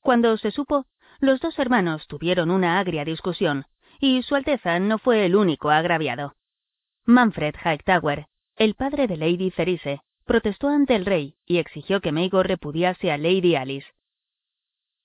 [0.00, 0.86] Cuando se supo,
[1.20, 3.66] los dos hermanos tuvieron una agria discusión,
[4.00, 6.34] y Su Alteza no fue el único agraviado.
[7.04, 12.48] Manfred Hightower, el padre de Lady Cerise, protestó ante el rey y exigió que Maegor
[12.48, 13.86] repudiase a Lady Alice.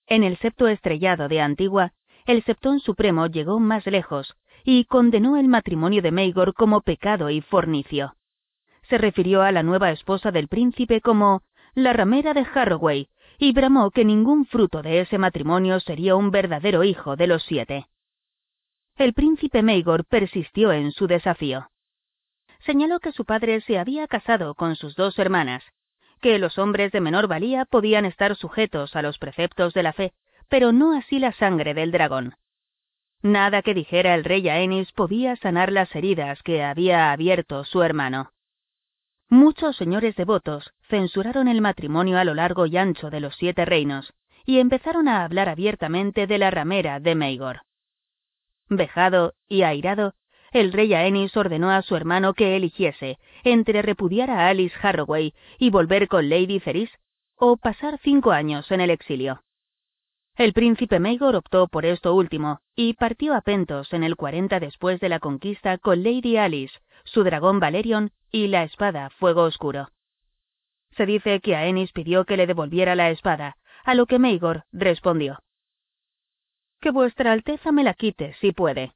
[0.08, 1.94] En el septo estrellado de Antigua,
[2.26, 4.36] el septón supremo llegó más lejos
[4.68, 8.16] y condenó el matrimonio de Maegor como pecado y fornicio.
[8.90, 11.44] Se refirió a la nueva esposa del príncipe como
[11.76, 16.84] la ramera de Harroway y bramó que ningún fruto de ese matrimonio sería un verdadero
[16.84, 17.88] hijo de los siete.
[18.98, 21.70] El príncipe Maegor persistió en su desafío.
[22.66, 25.64] Señaló que su padre se había casado con sus dos hermanas,
[26.22, 30.14] que los hombres de menor valía podían estar sujetos a los preceptos de la fe,
[30.50, 32.36] pero no así la sangre del dragón.
[33.26, 38.30] Nada que dijera el rey Aenis podía sanar las heridas que había abierto su hermano.
[39.30, 44.14] Muchos señores devotos censuraron el matrimonio a lo largo y ancho de los siete reinos,
[44.46, 47.62] y empezaron a hablar abiertamente de la ramera de Meigor.
[48.70, 50.14] Vejado y airado,
[50.52, 55.72] el rey Aenis ordenó a su hermano que eligiese entre repudiar a Alice Harroway y
[55.72, 56.92] volver con Lady Ceris,
[57.38, 59.42] o pasar cinco años en el exilio.
[60.38, 65.00] El príncipe Maegor optó por esto último y partió a Pentos en el 40 después
[65.00, 69.92] de la conquista con Lady Alice, su dragón Valerion y la espada Fuego Oscuro.
[70.98, 73.56] Se dice que Aenis pidió que le devolviera la espada,
[73.86, 75.40] a lo que Maegor respondió.
[76.82, 78.94] Que vuestra Alteza me la quite, si puede.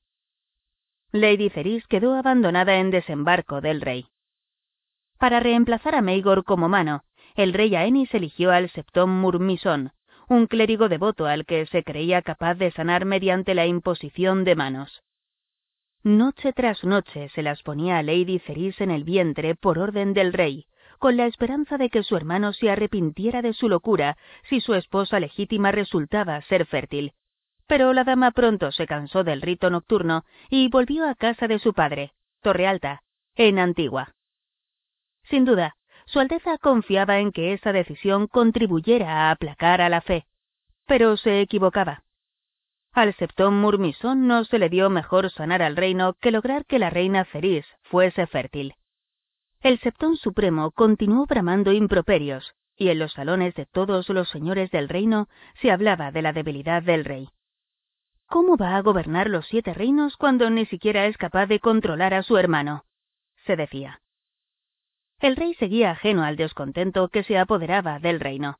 [1.13, 4.07] Lady Ceris quedó abandonada en desembarco del rey.
[5.17, 7.03] Para reemplazar a Maegor como mano,
[7.35, 9.93] el rey Aenis eligió al septón Murmisón,
[10.29, 15.03] un clérigo devoto al que se creía capaz de sanar mediante la imposición de manos.
[16.03, 20.31] Noche tras noche se las ponía a Lady Ceris en el vientre por orden del
[20.31, 20.67] rey,
[20.99, 24.17] con la esperanza de que su hermano se arrepintiera de su locura
[24.49, 27.13] si su esposa legítima resultaba ser fértil.
[27.67, 31.73] Pero la dama pronto se cansó del rito nocturno y volvió a casa de su
[31.73, 33.01] padre, Torrealta,
[33.35, 34.13] en Antigua.
[35.23, 35.75] Sin duda,
[36.09, 40.25] su Alteza confiaba en que esa decisión contribuyera a aplacar a la fe,
[40.87, 42.03] pero se equivocaba.
[42.93, 46.89] Al septón Murmisón no se le dio mejor sanar al reino que lograr que la
[46.89, 48.73] reina Ceris fuese fértil.
[49.61, 54.89] El septón supremo continuó bramando improperios, y en los salones de todos los señores del
[54.89, 55.27] reino
[55.61, 57.29] se hablaba de la debilidad del rey.
[58.25, 62.23] ¿Cómo va a gobernar los siete reinos cuando ni siquiera es capaz de controlar a
[62.23, 62.85] su hermano?
[63.45, 64.01] se decía.
[65.19, 68.59] El rey seguía ajeno al descontento que se apoderaba del reino.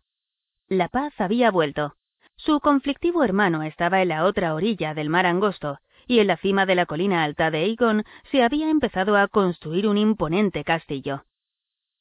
[0.68, 1.96] La paz había vuelto.
[2.36, 6.66] Su conflictivo hermano estaba en la otra orilla del mar angosto, y en la cima
[6.66, 11.24] de la colina alta de Aegon se había empezado a construir un imponente castillo.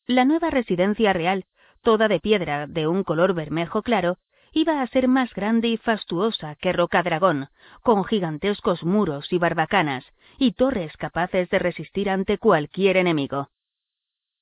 [0.06, 1.44] La nueva residencia real,
[1.82, 4.16] toda de piedra de un color bermejo claro,
[4.52, 7.48] iba a ser más grande y fastuosa que Rocadragón,
[7.82, 10.04] con gigantescos muros y barbacanas,
[10.38, 13.50] y torres capaces de resistir ante cualquier enemigo.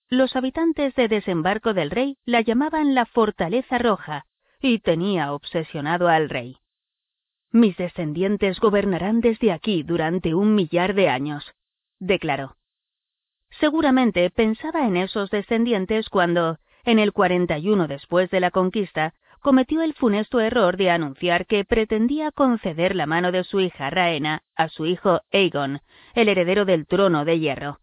[0.08, 4.24] Los habitantes de Desembarco del Rey la llamaban la Fortaleza Roja,
[4.60, 6.58] y tenía obsesionado al rey.
[7.50, 11.54] Mis descendientes gobernarán desde aquí durante un millar de años,
[11.98, 12.56] declaró.
[13.58, 19.94] Seguramente pensaba en esos descendientes cuando, en el 41 después de la conquista, cometió el
[19.94, 24.86] funesto error de anunciar que pretendía conceder la mano de su hija Raena a su
[24.86, 25.80] hijo Aegon,
[26.14, 27.80] el heredero del trono de hierro.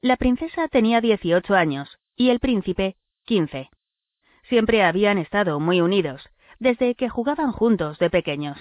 [0.00, 3.68] La princesa tenía 18 años y el príncipe 15.
[4.44, 6.22] Siempre habían estado muy unidos,
[6.60, 8.56] desde que jugaban juntos de pequeños.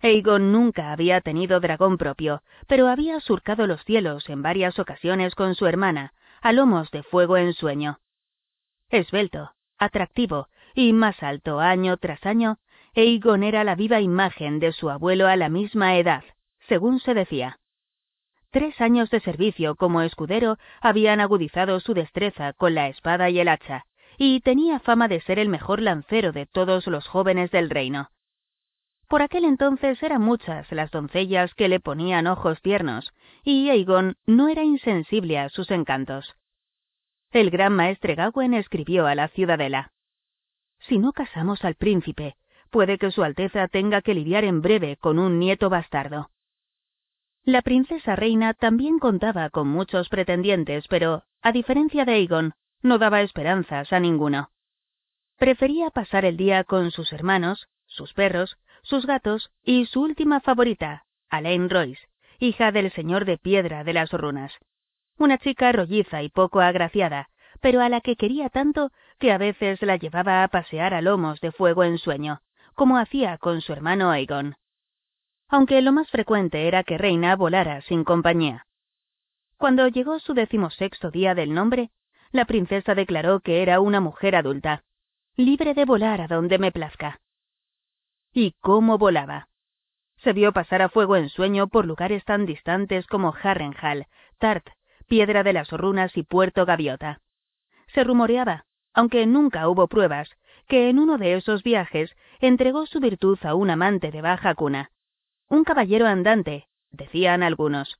[0.00, 5.56] Aegon nunca había tenido dragón propio, pero había surcado los cielos en varias ocasiones con
[5.56, 7.98] su hermana, a lomos de fuego en sueño.
[8.90, 12.58] Esbelto, atractivo y más alto año tras año,
[12.94, 16.22] Aegon era la viva imagen de su abuelo a la misma edad,
[16.68, 17.58] según se decía.
[18.50, 23.48] Tres años de servicio como escudero habían agudizado su destreza con la espada y el
[23.48, 23.84] hacha,
[24.16, 28.10] y tenía fama de ser el mejor lancero de todos los jóvenes del reino.
[29.06, 33.12] Por aquel entonces eran muchas las doncellas que le ponían ojos tiernos,
[33.42, 36.36] y Aegon no era insensible a sus encantos.
[37.30, 39.92] El gran maestre Gawain escribió a la ciudadela.
[40.80, 42.36] Si no casamos al príncipe,
[42.70, 46.30] puede que su Alteza tenga que lidiar en breve con un nieto bastardo.
[47.48, 52.52] La princesa reina también contaba con muchos pretendientes, pero, a diferencia de Aegon,
[52.82, 54.50] no daba esperanzas a ninguno.
[55.38, 61.06] Prefería pasar el día con sus hermanos, sus perros, sus gatos y su última favorita,
[61.30, 64.52] Alain Royce, hija del señor de piedra de las runas.
[65.16, 67.30] Una chica rolliza y poco agraciada,
[67.62, 71.40] pero a la que quería tanto que a veces la llevaba a pasear a lomos
[71.40, 72.42] de fuego en sueño,
[72.74, 74.56] como hacía con su hermano Aegon.
[75.48, 78.66] Aunque lo más frecuente era que Reina volara sin compañía.
[79.56, 81.90] Cuando llegó su decimosexto día del nombre,
[82.30, 84.84] la princesa declaró que era una mujer adulta,
[85.36, 87.20] libre de volar a donde me plazca
[88.32, 89.48] y cómo volaba.
[90.18, 94.06] Se vio pasar a fuego en sueño por lugares tan distantes como Harrenhal,
[94.38, 94.68] Tart,
[95.06, 97.20] Piedra de las Runas y Puerto Gaviota.
[97.94, 100.28] Se rumoreaba, aunque nunca hubo pruebas,
[100.66, 104.90] que en uno de esos viajes entregó su virtud a un amante de baja cuna.
[105.48, 107.98] Un caballero andante, decían algunos.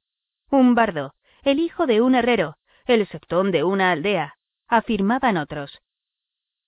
[0.51, 4.35] Un bardo, el hijo de un herrero, el septón de una aldea,
[4.67, 5.81] afirmaban otros.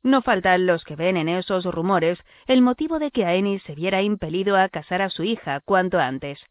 [0.02, 4.00] No faltan los que ven en esos rumores el motivo de que Aenys se viera
[4.00, 6.42] impelido a casar a su hija cuanto antes.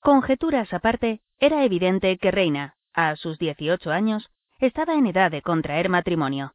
[0.00, 5.88] Conjeturas aparte, era evidente que Reina, a sus dieciocho años, estaba en edad de contraer
[5.88, 6.54] matrimonio.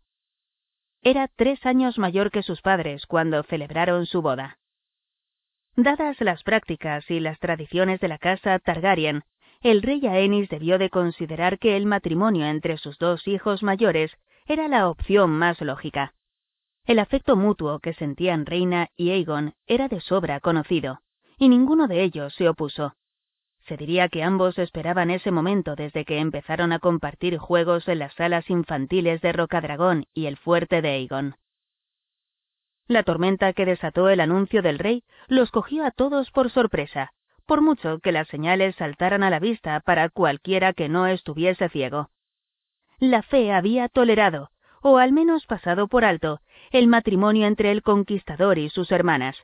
[1.01, 4.57] Era tres años mayor que sus padres cuando celebraron su boda.
[5.75, 9.23] Dadas las prácticas y las tradiciones de la casa Targaryen,
[9.61, 14.11] el rey Aenys debió de considerar que el matrimonio entre sus dos hijos mayores
[14.47, 16.13] era la opción más lógica.
[16.85, 20.99] El afecto mutuo que sentían Reina y Aegon era de sobra conocido,
[21.37, 22.95] y ninguno de ellos se opuso.
[23.67, 28.13] Se diría que ambos esperaban ese momento desde que empezaron a compartir juegos en las
[28.15, 31.35] salas infantiles de Rocadragón y el fuerte de Aegon.
[32.87, 37.13] La tormenta que desató el anuncio del rey los cogió a todos por sorpresa,
[37.45, 42.09] por mucho que las señales saltaran a la vista para cualquiera que no estuviese ciego
[43.01, 44.51] la fe había tolerado,
[44.83, 49.35] o al menos pasado por alto, el matrimonio entre el conquistador y sus hermanas,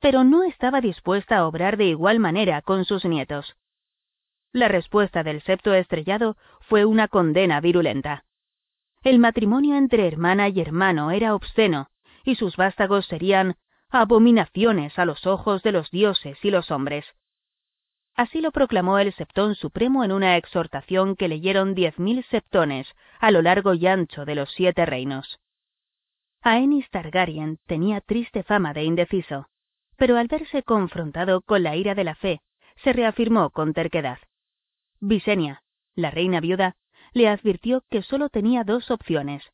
[0.00, 3.56] pero no estaba dispuesta a obrar de igual manera con sus nietos.
[4.52, 8.24] La respuesta del septo estrellado fue una condena virulenta.
[9.02, 11.88] El matrimonio entre hermana y hermano era obsceno,
[12.26, 13.56] y sus vástagos serían
[13.88, 17.06] abominaciones a los ojos de los dioses y los hombres.
[18.16, 22.88] Así lo proclamó el Septón Supremo en una exhortación que leyeron diez mil septones
[23.20, 25.38] a lo largo y ancho de los siete reinos.
[26.42, 29.46] Aenys Targaryen tenía triste fama de indeciso,
[29.96, 32.40] pero al verse confrontado con la ira de la fe,
[32.82, 34.18] se reafirmó con terquedad.
[34.98, 35.62] Visenia,
[35.94, 36.76] la reina viuda,
[37.12, 39.44] le advirtió que sólo tenía dos opciones.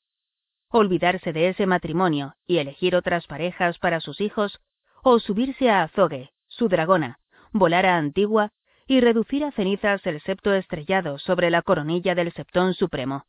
[0.75, 4.59] Olvidarse de ese matrimonio y elegir otras parejas para sus hijos,
[5.03, 7.19] o subirse a Azogue, su dragona,
[7.53, 8.53] volar a Antigua
[8.87, 13.27] y reducir a cenizas el septo estrellado sobre la coronilla del Septón Supremo.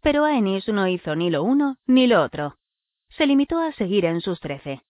[0.00, 2.56] Pero Aenys no hizo ni lo uno ni lo otro.
[3.10, 4.82] Se limitó a seguir en sus trece.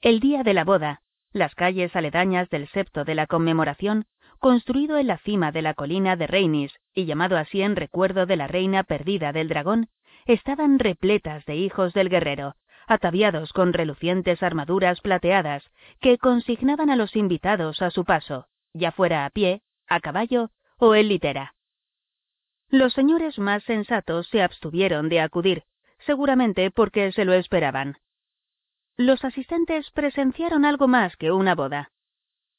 [0.00, 4.06] El día de la boda, las calles aledañas del septo de la conmemoración,
[4.40, 8.36] construido en la cima de la colina de Reinis y llamado así en recuerdo de
[8.36, 9.88] la reina perdida del dragón,
[10.26, 12.54] estaban repletas de hijos del guerrero,
[12.86, 15.70] ataviados con relucientes armaduras plateadas
[16.00, 20.94] que consignaban a los invitados a su paso, ya fuera a pie, a caballo o
[20.94, 21.54] en litera.
[22.68, 25.64] Los señores más sensatos se abstuvieron de acudir,
[26.00, 27.98] seguramente porque se lo esperaban.
[28.96, 31.90] Los asistentes presenciaron algo más que una boda.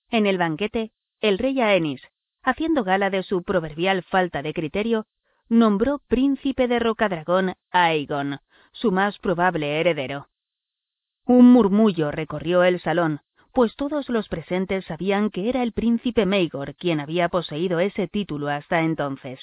[0.09, 2.01] En el banquete, el rey Aenis,
[2.43, 5.07] haciendo gala de su proverbial falta de criterio,
[5.49, 8.40] nombró príncipe de Rocadragón a Aegon,
[8.72, 10.27] su más probable heredero.
[11.25, 16.75] Un murmullo recorrió el salón, pues todos los presentes sabían que era el príncipe Maegor
[16.75, 19.40] quien había poseído ese título hasta entonces.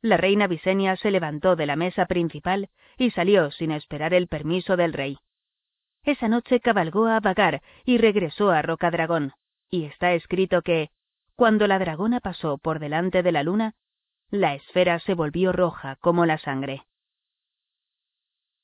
[0.00, 4.76] La reina Visenia se levantó de la mesa principal y salió sin esperar el permiso
[4.76, 5.18] del rey.
[6.04, 9.32] Esa noche cabalgó a vagar y regresó a Rocadragón,
[9.68, 10.90] y está escrito que,
[11.34, 13.74] cuando la dragona pasó por delante de la luna,
[14.30, 16.86] la esfera se volvió roja como la sangre.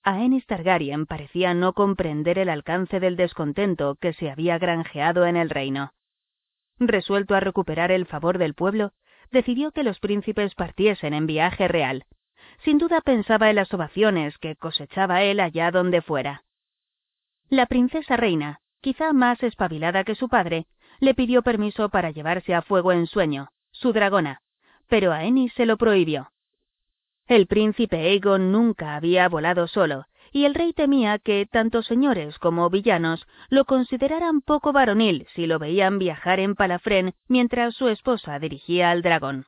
[0.04, 5.48] Aenys Targaryen parecía no comprender el alcance del descontento que se había granjeado en el
[5.48, 5.92] reino.
[6.80, 8.92] Resuelto a recuperar el favor del pueblo,
[9.30, 12.04] decidió que los príncipes partiesen en viaje real.
[12.64, 16.44] Sin duda pensaba en las ovaciones que cosechaba él allá donde fuera.
[17.48, 20.66] La princesa reina, quizá más espabilada que su padre,
[20.98, 24.40] le pidió permiso para llevarse a fuego en sueño, su dragona,
[24.92, 26.32] pero Aenys se lo prohibió.
[27.26, 32.68] El príncipe Aegon nunca había volado solo, y el rey temía que tanto señores como
[32.68, 38.90] villanos lo consideraran poco varonil si lo veían viajar en palafrén mientras su esposa dirigía
[38.90, 39.46] al dragón.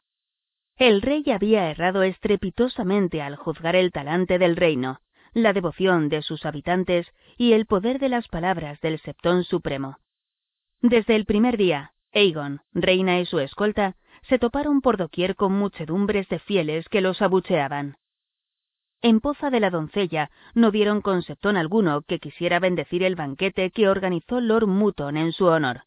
[0.79, 5.01] El rey había errado estrepitosamente al juzgar el talante del reino,
[5.35, 9.99] la devoción de sus habitantes y el poder de las palabras del Septón Supremo.
[10.81, 13.97] Desde el primer día, Aegon, reina y su escolta,
[14.29, 17.97] se toparon por doquier con muchedumbres de fieles que los abucheaban.
[19.03, 23.89] En poza de la doncella no dieron conceptón alguno que quisiera bendecir el banquete que
[23.89, 25.83] organizó Lord Mutton en su honor.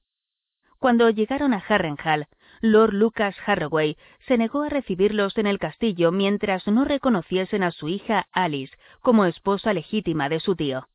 [0.77, 2.27] Cuando llegaron a Harrenhal,
[2.61, 7.87] Lord Lucas Harroway se negó a recibirlos en el castillo mientras no reconociesen a su
[7.89, 10.87] hija Alice como esposa legítima de su tío.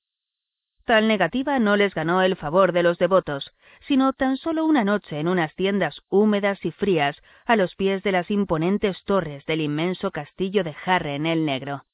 [0.85, 3.53] Tal negativa no les ganó el favor de los devotos,
[3.87, 8.11] sino tan solo una noche en unas tiendas húmedas y frías a los pies de
[8.11, 11.85] las imponentes torres del inmenso castillo de Harren el Negro.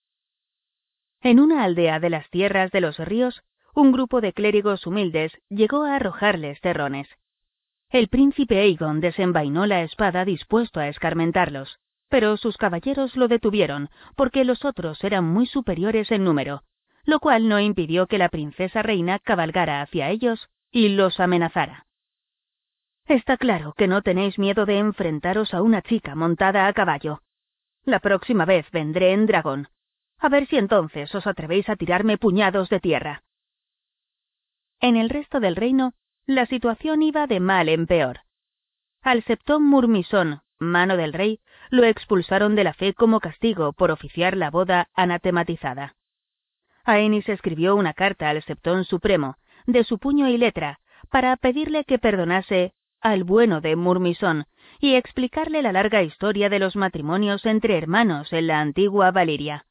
[1.20, 3.42] En una aldea de las tierras de los ríos,
[3.74, 7.08] un grupo de clérigos humildes llegó a arrojarles terrones.
[7.90, 14.44] El príncipe Aegon desenvainó la espada dispuesto a escarmentarlos, pero sus caballeros lo detuvieron porque
[14.44, 16.62] los otros eran muy superiores en número,
[17.08, 21.86] lo cual no impidió que la princesa reina cabalgara hacia ellos y los amenazara.
[23.06, 27.22] Está claro que no tenéis miedo de enfrentaros a una chica montada a caballo.
[27.86, 29.68] La próxima vez vendré en dragón.
[30.18, 33.22] A ver si entonces os atrevéis a tirarme puñados de tierra.
[34.78, 35.94] En el resto del reino,
[36.26, 38.20] la situación iba de mal en peor.
[39.00, 44.36] Al septón Murmisón, mano del rey, lo expulsaron de la fe como castigo por oficiar
[44.36, 45.94] la boda anatematizada.
[46.88, 49.36] Aenis escribió una carta al Septón Supremo,
[49.66, 54.46] de su puño y letra, para pedirle que perdonase al bueno de Murmisón
[54.80, 59.66] y explicarle la larga historia de los matrimonios entre hermanos en la antigua Valiria.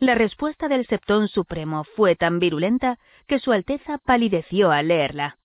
[0.00, 2.98] La respuesta del Septón Supremo fue tan virulenta
[3.28, 5.38] que Su Alteza palideció al leerla.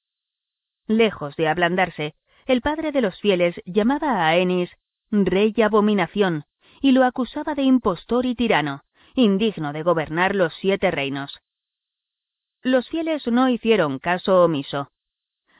[0.88, 4.72] Lejos de ablandarse, el padre de los fieles llamaba a Aenis
[5.12, 6.46] rey abominación
[6.82, 8.84] y lo acusaba de impostor y tirano,
[9.16, 11.42] indigno de gobernar los siete reinos.
[12.62, 14.90] Los fieles no hicieron caso omiso.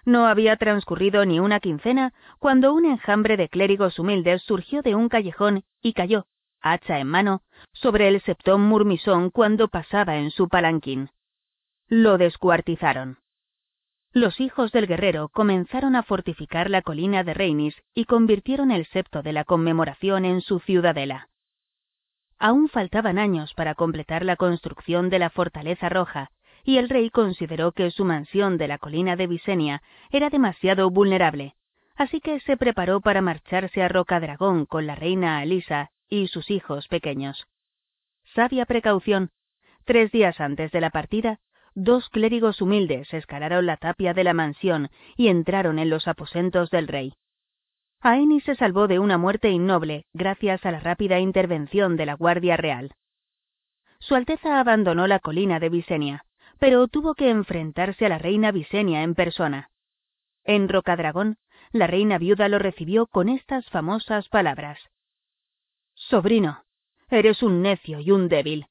[0.06, 5.10] No había transcurrido ni una quincena cuando un enjambre de clérigos humildes surgió de un
[5.10, 6.26] callejón y cayó,
[6.62, 7.42] hacha en mano,
[7.74, 11.10] sobre el septón murmisón cuando pasaba en su palanquín.
[11.88, 13.20] Lo descuartizaron.
[14.14, 19.24] Los hijos del guerrero comenzaron a fortificar la colina de Reinis y convirtieron el septo
[19.24, 21.30] de la conmemoración en su ciudadela.
[22.44, 26.30] Aún faltaban años para completar la construcción de la Fortaleza Roja,
[26.66, 29.82] y el rey consideró que su mansión de la colina de Visenia
[30.12, 31.56] era demasiado vulnerable,
[31.96, 36.90] así que se preparó para marcharse a Rocadragón con la reina Alisa y sus hijos
[36.90, 37.48] pequeños.
[38.36, 39.30] Sabia precaución.
[39.86, 41.40] Tres días antes de la partida,
[41.76, 46.90] dos clérigos humildes escalaron la tapia de la mansión y entraron en los aposentos del
[46.90, 47.14] rey.
[48.06, 52.58] Aenis se salvó de una muerte innoble gracias a la rápida intervención de la Guardia
[52.58, 52.94] Real.
[54.00, 56.26] Su Alteza abandonó la colina de Visenia,
[56.60, 59.70] pero tuvo que enfrentarse a la reina Visenia en persona.
[60.44, 61.38] En Rocadragón,
[61.72, 64.80] la reina viuda lo recibió con estas famosas palabras.
[65.94, 66.66] Sobrino,
[67.10, 68.68] eres un necio y un débil.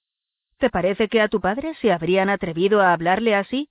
[0.59, 3.71] ¿Te parece que a tu padre se habrían atrevido a hablarle así?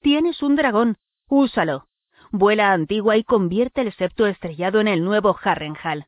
[0.00, 1.86] Tienes un dragón, úsalo.
[2.32, 6.06] Vuela a Antigua y convierte el septo estrellado en el nuevo Harrenhal.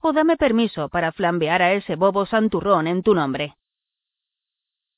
[0.00, 3.56] O dame permiso para flambear a ese bobo santurrón en tu nombre.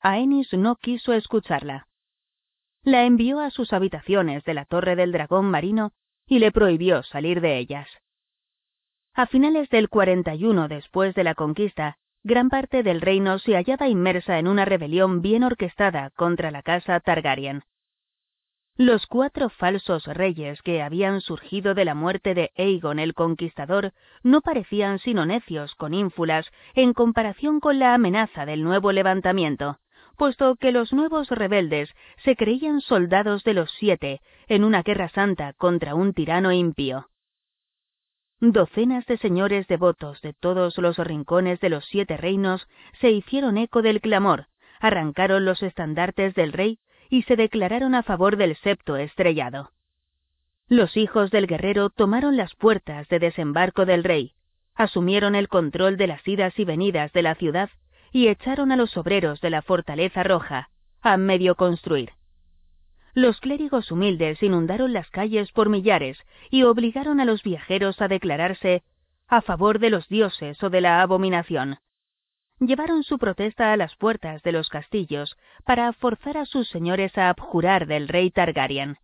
[0.00, 1.88] Aenis no quiso escucharla.
[2.84, 5.92] La envió a sus habitaciones de la Torre del Dragón Marino
[6.26, 7.88] y le prohibió salir de ellas.
[9.14, 14.38] A finales del 41 después de la conquista, gran parte del reino se hallaba inmersa
[14.38, 17.64] en una rebelión bien orquestada contra la casa Targaryen.
[18.84, 23.92] Los cuatro falsos reyes que habían surgido de la muerte de Aegon el Conquistador
[24.24, 29.78] no parecían sino necios con ínfulas en comparación con la amenaza del nuevo levantamiento,
[30.16, 31.94] puesto que los nuevos rebeldes
[32.24, 37.06] se creían soldados de los siete en una guerra santa contra un tirano impío.
[38.40, 42.66] Docenas de señores devotos de todos los rincones de los siete reinos
[43.00, 44.48] se hicieron eco del clamor,
[44.80, 46.80] arrancaron los estandartes del rey
[47.12, 49.70] y se declararon a favor del septo estrellado.
[50.66, 54.32] Los hijos del guerrero tomaron las puertas de desembarco del rey,
[54.74, 57.68] asumieron el control de las idas y venidas de la ciudad
[58.12, 60.70] y echaron a los obreros de la fortaleza roja
[61.02, 62.12] a medio construir.
[63.12, 66.16] Los clérigos humildes inundaron las calles por millares
[66.48, 68.84] y obligaron a los viajeros a declararse
[69.28, 71.76] a favor de los dioses o de la abominación,
[72.66, 77.28] llevaron su protesta a las puertas de los castillos para forzar a sus señores a
[77.28, 78.96] abjurar del rey Targaryen.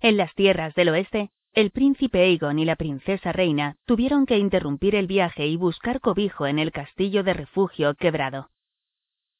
[0.00, 4.94] En las tierras del oeste, el príncipe Aegon y la princesa reina tuvieron que interrumpir
[4.94, 8.50] el viaje y buscar cobijo en el castillo de refugio quebrado.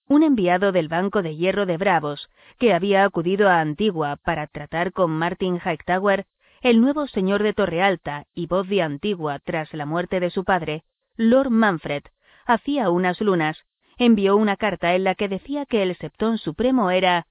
[0.09, 4.93] Un enviado del Banco de Hierro de Bravos, que había acudido a Antigua para tratar
[4.93, 6.27] con Martin Hightower,
[6.63, 10.85] el nuevo señor de Torrealta y voz de Antigua tras la muerte de su padre,
[11.17, 12.05] Lord Manfred,
[12.47, 13.65] hacía unas lunas,
[13.99, 17.27] envió una carta en la que decía que el Septón Supremo era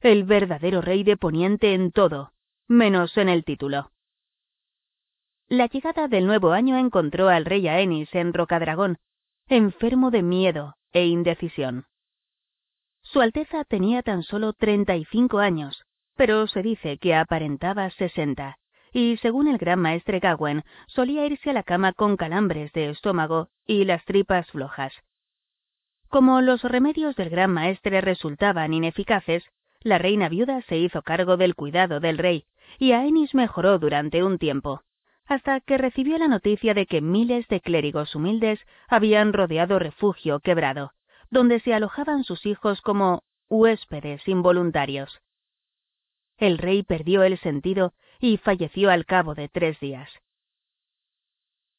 [0.00, 2.32] el verdadero rey de Poniente en todo,
[2.68, 3.90] menos en el título.
[5.48, 8.98] La llegada del nuevo año encontró al rey Aenis en Rocadragón,
[9.48, 11.86] enfermo de miedo e indecisión.
[13.02, 15.84] Su Alteza tenía tan solo treinta y cinco años,
[16.16, 18.58] pero se dice que aparentaba sesenta,
[18.94, 23.48] y según el gran maestre Gawen, solía irse a la cama con calambres de estómago
[23.66, 24.94] y las tripas flojas.
[26.08, 29.42] Como los remedios del gran maestre resultaban ineficaces,
[29.80, 32.44] la reina viuda se hizo cargo del cuidado del rey,
[32.78, 34.82] y Aenis mejoró durante un tiempo,
[35.26, 40.92] hasta que recibió la noticia de que miles de clérigos humildes habían rodeado refugio quebrado,
[41.30, 45.20] donde se alojaban sus hijos como huéspedes involuntarios.
[46.36, 47.92] El rey perdió el sentido
[48.24, 50.08] y falleció al cabo de tres días.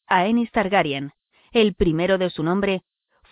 [0.06, 1.12] Aenis Targaryen,
[1.52, 2.84] el primero de su nombre,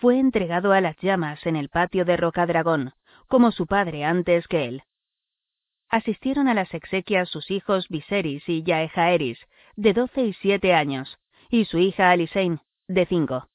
[0.01, 2.93] fue entregado a las llamas en el patio de Rocadragón,
[3.27, 4.83] como su padre antes que él.
[5.89, 9.37] Asistieron a las exequias sus hijos Viserys y Yaejaeris,
[9.75, 11.19] de doce y siete años,
[11.51, 13.47] y su hija Alisain, de cinco.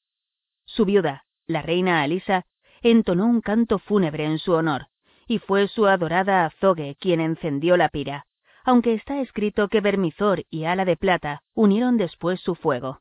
[0.67, 2.47] Su viuda, la reina Alisa,
[2.81, 4.87] entonó un canto fúnebre en su honor,
[5.27, 8.28] y fue su adorada Azogue quien encendió la pira
[8.65, 13.01] aunque está escrito que Vermizor y Ala de Plata unieron después su fuego.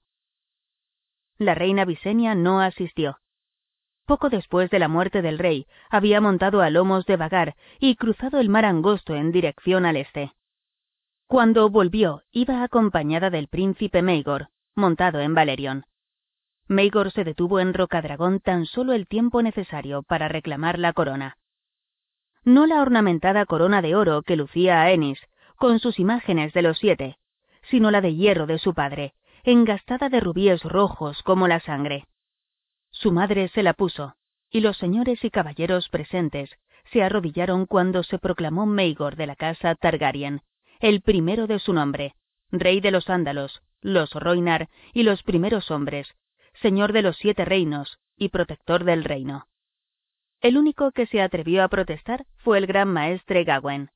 [1.37, 3.19] La reina Visenia no asistió.
[4.05, 8.39] Poco después de la muerte del rey, había montado a lomos de vagar y cruzado
[8.39, 10.33] el mar angosto en dirección al este.
[11.27, 15.85] Cuando volvió, iba acompañada del príncipe Maegor, montado en Valerion.
[16.69, 21.37] Maegor se detuvo en Rocadragón tan solo el tiempo necesario para reclamar la corona.
[22.45, 25.19] No la ornamentada corona de oro que lucía a Ennis,
[25.57, 27.17] con sus imágenes de los siete,
[27.69, 29.13] sino la de hierro de su padre,
[29.43, 32.05] engastada de rubíes rojos como la sangre.
[32.91, 34.15] Su madre se la puso,
[34.49, 36.49] y los señores y caballeros presentes
[36.91, 40.41] se arrodillaron cuando se proclamó Maegor de la casa Targaryen,
[40.79, 42.15] el primero de su nombre,
[42.51, 46.07] rey de los Ándalos, los Roinar y los primeros hombres,
[46.61, 49.47] señor de los siete reinos y protector del reino.
[50.41, 53.89] El único que se atrevió a protestar fue el gran maestre Gawain.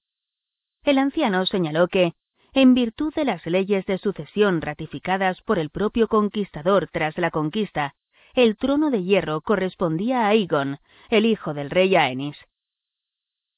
[0.83, 2.13] El anciano señaló que,
[2.53, 7.93] en virtud de las leyes de sucesión ratificadas por el propio conquistador tras la conquista,
[8.33, 10.79] el trono de hierro correspondía a Aegon,
[11.09, 12.37] el hijo del rey Aenys.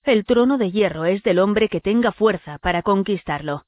[0.03, 3.65] El trono de hierro es del hombre que tenga fuerza para conquistarlo,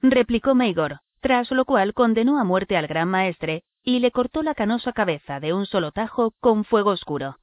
[0.00, 4.54] replicó Maegor, tras lo cual condenó a muerte al gran maestre y le cortó la
[4.54, 7.38] canosa cabeza de un solo tajo con fuego oscuro.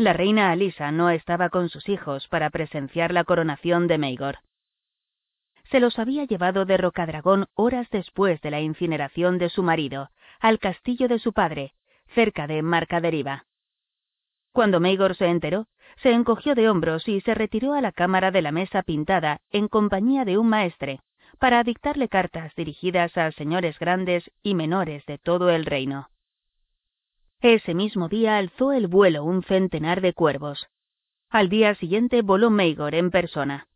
[0.00, 4.38] La reina Alisa no estaba con sus hijos para presenciar la coronación de Maegor.
[5.70, 10.08] Se los había llevado de Rocadragón horas después de la incineración de su marido,
[10.40, 11.74] al castillo de su padre,
[12.14, 13.44] cerca de Marcaderiva.
[14.52, 15.66] Cuando Maegor se enteró,
[16.02, 19.68] se encogió de hombros y se retiró a la cámara de la mesa pintada en
[19.68, 21.00] compañía de un maestre,
[21.38, 26.09] para dictarle cartas dirigidas a señores grandes y menores de todo el reino.
[27.40, 30.68] Ese mismo día alzó el vuelo un centenar de cuervos.
[31.30, 33.66] Al día siguiente voló Maegor en persona.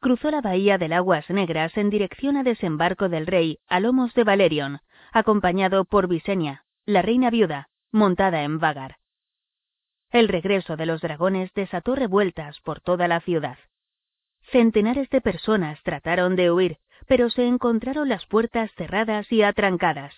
[0.00, 4.24] Cruzó la bahía del Aguas Negras en dirección a desembarco del rey a lomos de
[4.24, 4.80] Valerion,
[5.12, 8.96] acompañado por Visenia, la reina viuda, montada en Vagar.
[10.10, 13.58] El regreso de los dragones desató revueltas por toda la ciudad.
[14.50, 20.14] Centenares de personas trataron de huir, pero se encontraron las puertas cerradas y atrancadas.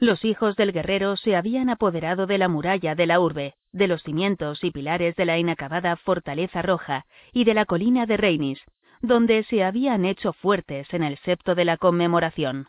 [0.00, 4.02] Los hijos del guerrero se habían apoderado de la muralla de la urbe, de los
[4.04, 8.60] cimientos y pilares de la inacabada Fortaleza Roja y de la colina de Reinis,
[9.00, 12.68] donde se habían hecho fuertes en el septo de la conmemoración.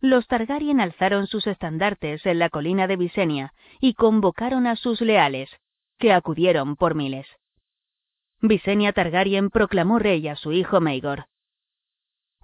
[0.00, 5.48] Los Targaryen alzaron sus estandartes en la colina de Visenia y convocaron a sus leales,
[5.98, 7.26] que acudieron por miles.
[8.42, 11.24] Visenia Targaryen proclamó rey a su hijo Maegor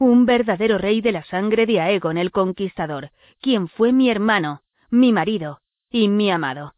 [0.03, 5.13] un verdadero rey de la sangre de Aegon el Conquistador, quien fue mi hermano, mi
[5.13, 6.75] marido y mi amado.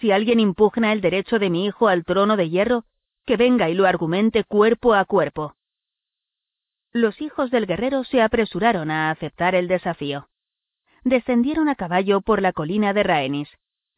[0.00, 2.84] Si alguien impugna el derecho de mi hijo al trono de hierro,
[3.26, 5.54] que venga y lo argumente cuerpo a cuerpo.
[6.90, 10.28] Los hijos del guerrero se apresuraron a aceptar el desafío.
[11.04, 13.48] Descendieron a caballo por la colina de Raenis,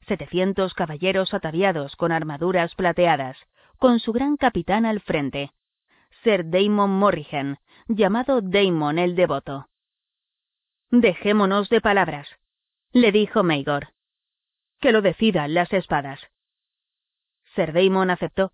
[0.06, 3.38] setecientos caballeros ataviados con armaduras plateadas,
[3.78, 5.50] con su gran capitán al frente,
[6.24, 9.68] Sir Damon Morrigan, llamado Damon el Devoto.
[10.90, 12.28] Dejémonos de palabras,
[12.92, 13.88] le dijo Maegor.
[14.80, 16.20] Que lo decidan las espadas.
[17.54, 18.52] Sir Damon aceptó.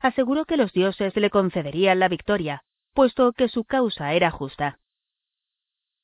[0.00, 2.62] Aseguró que los dioses le concederían la victoria,
[2.94, 4.78] puesto que su causa era justa.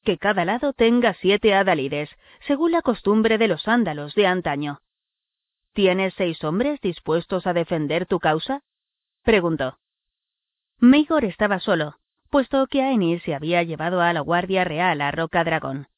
[0.04, 2.10] Que cada lado tenga siete adalides,
[2.46, 4.82] según la costumbre de los ándalos de antaño.
[5.72, 8.62] ¿Tienes seis hombres dispuestos a defender tu causa?
[9.22, 9.78] preguntó.
[10.78, 11.96] Maegor estaba solo,
[12.26, 15.88] puesto que Aenir se había llevado a la Guardia Real a Roca Dragón.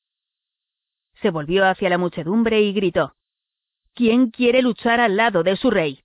[1.21, 3.15] Se volvió hacia la muchedumbre y gritó
[3.95, 6.05] ¿Quién quiere luchar al lado de su rey?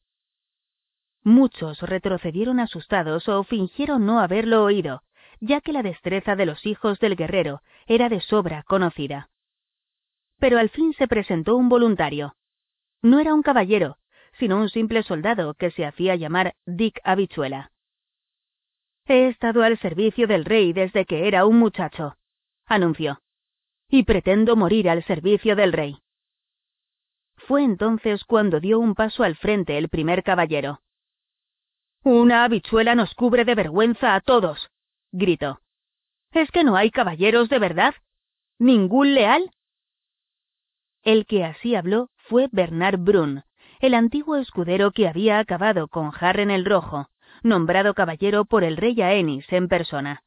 [1.24, 5.04] Muchos retrocedieron asustados o fingieron no haberlo oído,
[5.40, 9.30] ya que la destreza de los hijos del guerrero era de sobra conocida.
[10.40, 12.36] Pero al fin se presentó un voluntario.
[13.02, 13.98] No era un caballero,
[14.40, 17.73] sino un simple soldado que se hacía llamar Dick Habichuela.
[19.06, 22.16] He estado al servicio del rey desde que era un muchacho,
[22.66, 23.22] anunció,
[23.90, 25.98] y pretendo morir al servicio del rey.
[27.36, 30.82] Fue entonces cuando dio un paso al frente el primer caballero.
[32.04, 34.70] Una habichuela nos cubre de vergüenza a todos,
[35.12, 35.60] gritó.
[36.32, 37.96] ¿Es que no hay caballeros de verdad?
[38.58, 39.52] ¿Ningún leal?
[41.04, 43.44] El que así habló fue Bernard Brun,
[43.82, 47.10] el antiguo escudero que había acabado con Harren el Rojo,
[47.44, 50.24] nombrado caballero por el rey Aenis en persona.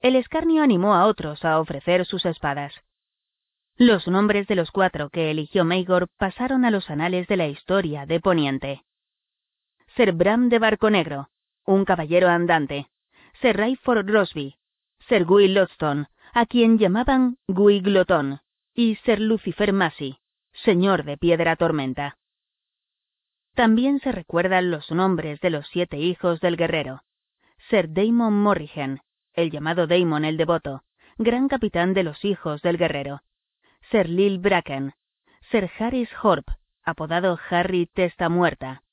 [0.00, 2.72] El escarnio animó a otros a ofrecer sus espadas.
[3.76, 8.06] Los nombres de los cuatro que eligió Maegor pasaron a los anales de la historia
[8.06, 8.84] de Poniente.
[9.96, 11.28] Ser Bram de Barco Negro,
[11.64, 12.88] un caballero andante.
[13.40, 14.56] Ser Rayford Rosby.
[15.08, 18.40] Ser Guy Lodstone, a quien llamaban Guy Glotón.
[18.74, 20.18] Y Ser Lucifer Masi,
[20.64, 22.16] señor de Piedra Tormenta.
[23.58, 27.02] También se recuerdan los nombres de los siete hijos del guerrero.
[27.68, 29.00] Ser Damon Morrigan,
[29.32, 30.84] el llamado Damon el Devoto,
[31.16, 33.24] gran capitán de los hijos del guerrero.
[33.90, 34.92] Ser Lil Bracken.
[35.50, 36.46] Ser Harris Horp,
[36.84, 38.84] apodado Harry Testa Muerta.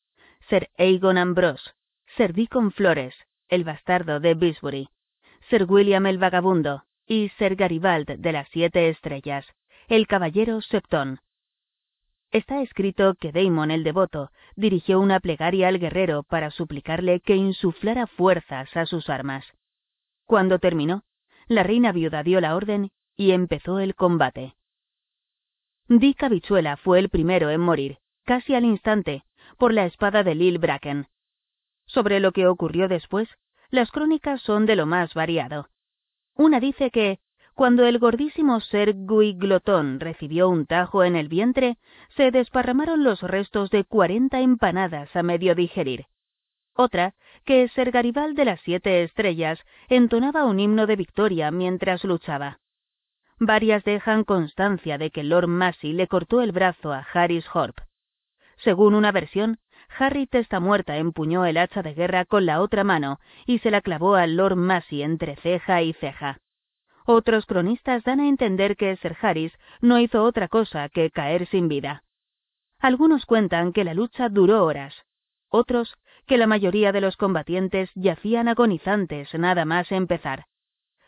[0.49, 1.73] Ser Aegon Ambrose.
[2.17, 3.13] Ser Deacon Flores,
[3.49, 4.89] el bastardo de Bisbury.
[5.51, 6.85] Ser William el Vagabundo.
[7.05, 9.45] Y Ser Garibald de las Siete Estrellas,
[9.87, 11.19] el caballero Septón,
[12.35, 18.07] Está escrito que Damon el devoto dirigió una plegaria al guerrero para suplicarle que insuflara
[18.07, 19.45] fuerzas a sus armas.
[20.25, 21.03] Cuando terminó,
[21.47, 24.57] la reina viuda dio la orden y empezó el combate.
[25.87, 29.23] Dick Habichuela fue el primero en morir, casi al instante,
[29.57, 31.07] por la espada de Lil Bracken.
[31.85, 33.29] Sobre lo que ocurrió después,
[33.69, 35.69] las crónicas son de lo más variado.
[36.33, 37.19] Una dice que,
[37.55, 41.77] Cuando el gordísimo ser Gui Glotón recibió un tajo en el vientre,
[42.17, 46.05] se desparramaron los restos de cuarenta empanadas a medio digerir.
[46.75, 47.13] Otra,
[47.45, 52.59] que Ser Garibal de las Siete Estrellas, entonaba un himno de victoria mientras luchaba.
[53.39, 57.77] Varias dejan constancia de que Lord Massey le cortó el brazo a Harris Horp.
[58.57, 59.59] Según una versión,
[59.97, 60.27] Harry
[60.59, 64.27] Muerta empuñó el hacha de guerra con la otra mano y se la clavó a
[64.27, 66.41] Lord Massey entre ceja y ceja.
[67.05, 71.67] Otros cronistas dan a entender que Sir Harris no hizo otra cosa que caer sin
[71.67, 72.03] vida.
[72.79, 75.05] Algunos cuentan que la lucha duró horas,
[75.49, 80.45] otros que la mayoría de los combatientes yacían agonizantes nada más empezar.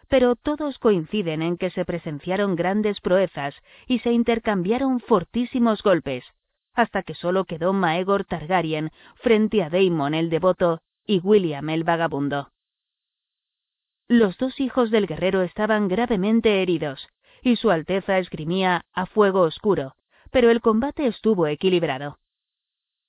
[0.08, 3.56] Pero todos coinciden en que se presenciaron grandes proezas
[3.88, 6.24] y se intercambiaron fortísimos golpes,
[6.76, 12.52] hasta que solo quedó Maegor Targaryen frente a Daemon el devoto y William el vagabundo.
[14.10, 17.10] Los dos hijos del guerrero estaban gravemente heridos,
[17.42, 19.96] y su Alteza esgrimía a fuego oscuro,
[20.32, 22.18] pero el combate estuvo equilibrado.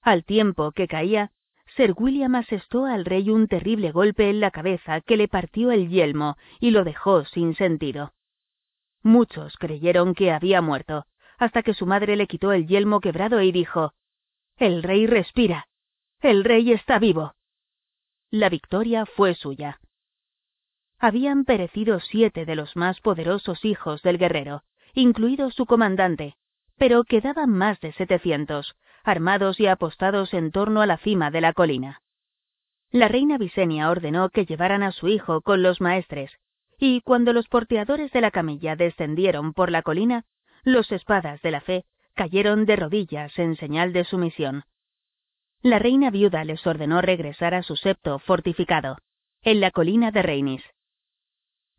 [0.02, 1.30] Al tiempo que caía,
[1.76, 5.88] Sir William asestó al rey un terrible golpe en la cabeza que le partió el
[5.88, 8.12] yelmo y lo dejó sin sentido.
[9.02, 11.06] Muchos creyeron que había muerto,
[11.38, 13.92] hasta que su madre le quitó el yelmo quebrado y dijo
[14.56, 15.68] El rey respira.
[16.20, 17.34] El rey está vivo.
[18.30, 19.78] La victoria fue suya
[20.98, 24.62] habían perecido siete de los más poderosos hijos del guerrero,
[24.94, 26.36] incluido su comandante,
[26.76, 31.52] pero quedaban más de setecientos, armados y apostados en torno a la cima de la
[31.52, 32.02] colina.
[32.90, 36.32] La reina Visenia ordenó que llevaran a su hijo con los maestres,
[36.78, 40.24] y cuando los porteadores de la camilla descendieron por la colina,
[40.64, 44.64] los espadas de la fe cayeron de rodillas en señal de sumisión.
[45.62, 48.98] La reina viuda les ordenó regresar a su septo fortificado,
[49.42, 50.62] en la colina de Reinis.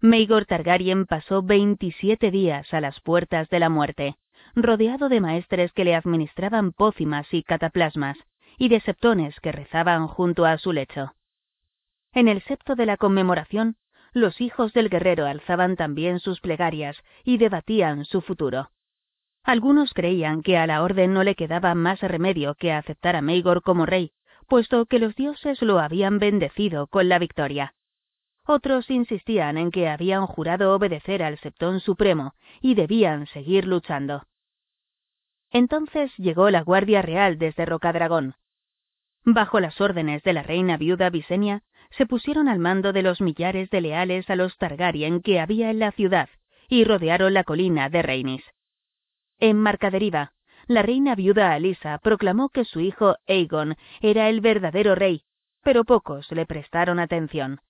[0.02, 4.16] Maegor Targaryen pasó 27 días a las puertas de la muerte,
[4.56, 8.18] rodeado de maestres que le administraban pócimas y cataplasmas,
[8.58, 11.16] y de septones que rezaban junto a su lecho.
[12.14, 13.76] En el septo de la conmemoración,
[14.14, 16.96] los hijos del guerrero alzaban también sus plegarias
[17.26, 18.72] y debatían su futuro.
[19.44, 23.64] Algunos creían que a la orden no le quedaba más remedio que aceptar a Maegor
[23.64, 24.14] como rey,
[24.48, 27.74] puesto que los dioses lo habían bendecido con la victoria.
[28.52, 34.26] Otros insistían en que habían jurado obedecer al Septón Supremo y debían seguir luchando.
[35.52, 38.34] Entonces llegó la Guardia Real desde Rocadragón.
[39.24, 41.62] Bajo las órdenes de la reina viuda Visenia,
[41.92, 45.78] se pusieron al mando de los millares de leales a los Targaryen que había en
[45.78, 46.28] la ciudad
[46.70, 48.44] y rodearon la colina de Reinis.
[49.38, 50.34] En Marcaderiva,
[50.66, 55.22] la reina viuda Alisa proclamó que su hijo Aegon era el verdadero rey,
[55.62, 57.62] pero pocos le prestaron atención.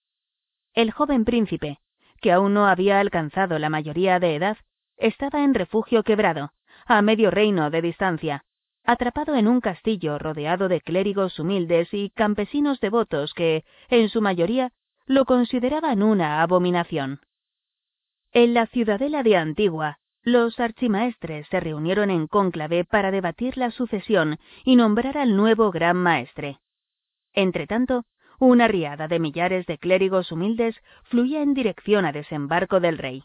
[0.74, 1.80] El joven príncipe,
[2.22, 4.58] que aún no había alcanzado la mayoría de edad,
[4.98, 6.52] estaba en refugio quebrado,
[6.86, 8.44] a medio reino de distancia,
[8.84, 14.72] atrapado en un castillo rodeado de clérigos humildes y campesinos devotos que, en su mayoría,
[15.06, 17.22] lo consideraban una abominación.
[18.32, 24.38] En la ciudadela de Antigua, los archimaestres se reunieron en cónclave para debatir la sucesión
[24.64, 26.60] y nombrar al nuevo gran maestre.
[27.34, 28.06] Entretanto,
[28.40, 33.24] una riada de millares de clérigos humildes fluía en dirección a desembarco del rey.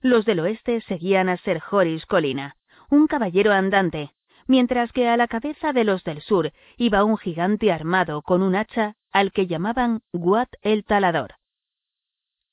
[0.00, 2.56] Los del oeste seguían a Ser Joris Colina,
[2.88, 4.12] un caballero andante,
[4.46, 8.54] mientras que a la cabeza de los del sur iba un gigante armado con un
[8.54, 11.34] hacha al que llamaban Guat el Talador.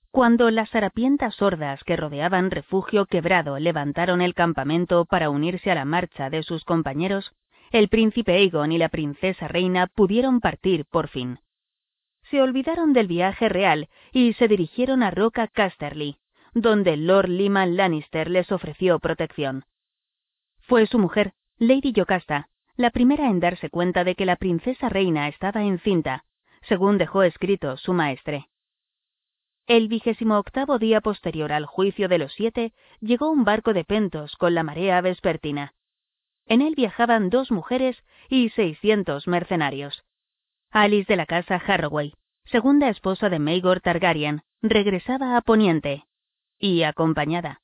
[0.10, 5.86] Cuando las harapientas sordas que rodeaban refugio quebrado levantaron el campamento para unirse a la
[5.86, 7.34] marcha de sus compañeros,
[7.72, 11.40] el príncipe Aegon y la princesa reina pudieron partir por fin
[12.36, 16.18] se olvidaron del viaje real y se dirigieron a Roca Casterly,
[16.54, 19.64] donde Lord Lyman Lannister les ofreció protección.
[20.60, 25.30] Fue su mujer, Lady Yocasta, la primera en darse cuenta de que la princesa reina
[25.30, 26.26] estaba encinta,
[26.64, 28.50] según dejó escrito su maestre.
[29.66, 34.36] El vigésimo octavo día posterior al juicio de los siete, llegó un barco de pentos
[34.36, 35.74] con la marea vespertina.
[36.48, 40.04] En él viajaban dos mujeres y seiscientos mercenarios.
[40.70, 42.14] Alice de la casa Harroway,
[42.46, 46.06] segunda esposa de Maegor Targaryen, regresaba a Poniente,
[46.60, 47.62] y acompañada.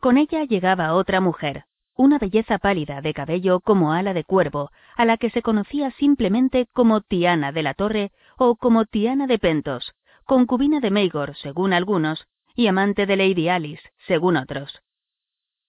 [0.00, 1.64] Con ella llegaba otra mujer,
[1.96, 6.66] una belleza pálida de cabello como ala de cuervo, a la que se conocía simplemente
[6.72, 12.26] como Tiana de la Torre o como Tiana de Pentos, concubina de Maegor, según algunos,
[12.54, 14.82] y amante de Lady Alice, según otros.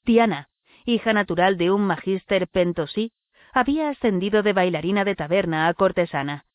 [0.03, 0.49] Tiana,
[0.85, 3.11] hija natural de un magíster pentosí,
[3.53, 6.45] había ascendido de bailarina de taberna a cortesana.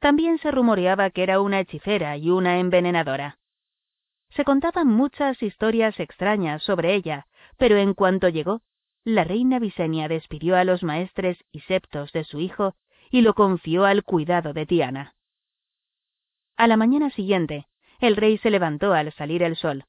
[0.00, 3.38] También se rumoreaba que era una hechicera y una envenenadora.
[4.30, 7.26] Se contaban muchas historias extrañas sobre ella,
[7.58, 8.62] pero en cuanto llegó,
[9.04, 12.74] la reina Visenia despidió a los maestres y septos de su hijo
[13.10, 15.14] y lo confió al cuidado de Tiana.
[16.56, 17.66] A la mañana siguiente,
[18.00, 19.84] el rey se levantó al salir el sol.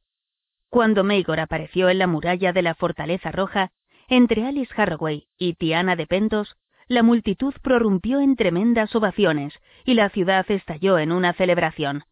[0.69, 3.71] Cuando Maegor apareció en la muralla de la Fortaleza Roja,
[4.07, 6.57] entre Alice Harroway y Tiana de Pentos,
[6.91, 9.53] la multitud prorrumpió en tremendas ovaciones
[9.85, 12.03] y la ciudad estalló en una celebración.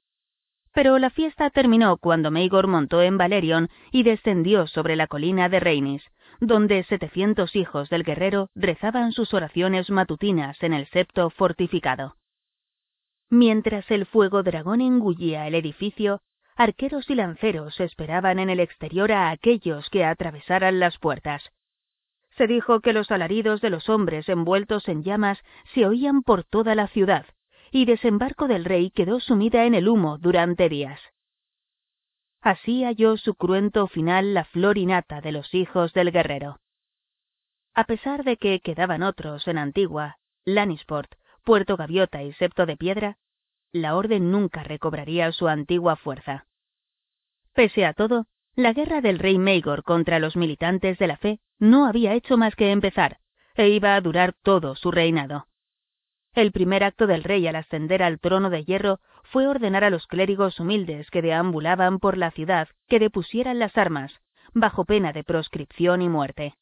[0.74, 5.60] Pero la fiesta terminó cuando Maegor montó en Valerion y descendió sobre la colina de
[5.60, 6.10] Reinis,
[6.40, 12.16] donde setecientos hijos del guerrero rezaban sus oraciones matutinas en el septo fortificado.
[13.30, 16.22] Mientras el fuego dragón engullía el edificio,
[16.56, 21.52] arqueros y lanceros esperaban en el exterior a aquellos que atravesaran las puertas.
[22.40, 25.44] Se dijo que los alaridos de los hombres envueltos en llamas
[25.74, 27.26] se oían por toda la ciudad,
[27.70, 31.02] y desembarco del rey quedó sumida en el humo durante días.
[32.40, 36.62] Así halló su cruento final la flor innata de los hijos del guerrero.
[37.74, 43.18] A pesar de que quedaban otros en Antigua, Lannisport, Puerto Gaviota y Septo de Piedra,
[43.74, 46.46] la orden nunca recobraría su antigua fuerza.
[47.52, 51.86] Pese a todo, la guerra del rey Maegor contra los militantes de la fe no
[51.86, 53.20] había hecho más que empezar,
[53.56, 55.48] e iba a durar todo su reinado.
[56.34, 60.08] El primer acto del rey al ascender al trono de hierro fue ordenar a los
[60.08, 64.20] clérigos humildes que deambulaban por la ciudad que depusieran las armas,
[64.54, 66.56] bajo pena de proscripción y muerte.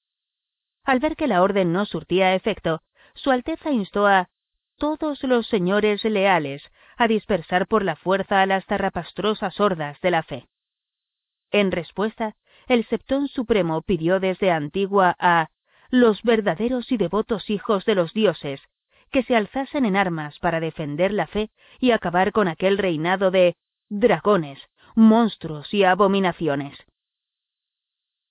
[0.83, 2.81] Al ver que la orden no surtía efecto,
[3.13, 4.29] Su Alteza instó a
[4.77, 6.63] todos los señores leales
[6.97, 10.47] a dispersar por la fuerza a las zarrapastrosas hordas de la fe.
[11.51, 12.35] En respuesta,
[12.67, 15.49] el Septón Supremo pidió desde Antigua a
[15.89, 18.61] los verdaderos y devotos hijos de los dioses
[19.11, 23.55] que se alzasen en armas para defender la fe y acabar con aquel reinado de
[23.89, 24.59] dragones,
[24.95, 26.77] monstruos y abominaciones.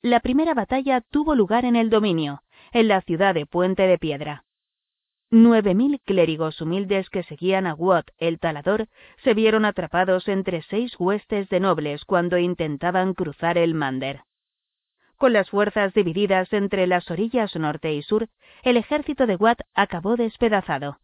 [0.02, 4.45] La primera batalla tuvo lugar en el dominio, en la ciudad de Puente de Piedra.
[5.38, 8.88] Nueve mil clérigos humildes que seguían a Watt el talador
[9.22, 14.22] se vieron atrapados entre seis huestes de nobles cuando intentaban cruzar el Mander.
[15.18, 18.28] Con las fuerzas divididas entre las orillas norte y sur,
[18.62, 21.00] el ejército de Watt acabó despedazado.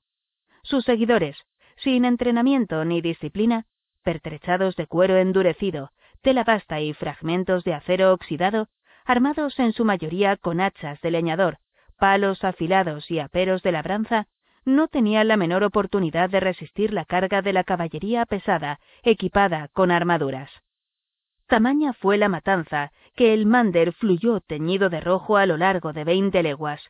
[0.62, 1.36] Sus seguidores,
[1.77, 3.67] sin entrenamiento ni disciplina,
[4.02, 5.91] pertrechados de cuero endurecido,
[6.23, 8.69] tela basta y fragmentos de acero oxidado,
[9.05, 11.59] armados en su mayoría con hachas de leñador,
[12.03, 14.27] palos afilados y aperos de labranza,
[14.65, 19.93] no tenían la menor oportunidad de resistir la carga de la caballería pesada, equipada con
[19.93, 20.51] armaduras.
[21.47, 26.03] Tamaña fue la matanza que el Mander fluyó teñido de rojo a lo largo de
[26.03, 26.83] veinte leguas.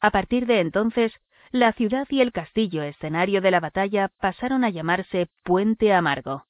[0.00, 1.12] A partir de entonces,
[1.50, 6.46] la ciudad y el castillo escenario de la batalla pasaron a llamarse Puente Amargo.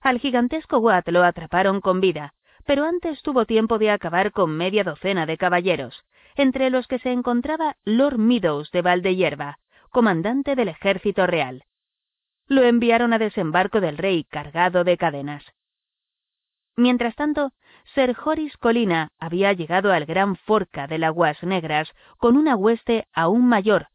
[0.00, 2.32] Al gigantesco Watt lo atraparon con vida,
[2.64, 6.04] pero antes tuvo tiempo de acabar con media docena de caballeros,
[6.38, 9.58] entre los que se encontraba Lord Meadows de Valdehierba,
[9.90, 11.64] comandante del ejército real.
[12.46, 15.44] Lo enviaron a desembarco del rey cargado de cadenas.
[16.76, 17.50] Mientras tanto,
[17.92, 23.48] Sir Horis Colina había llegado al gran forca de Aguas Negras con una hueste aún
[23.48, 23.88] mayor,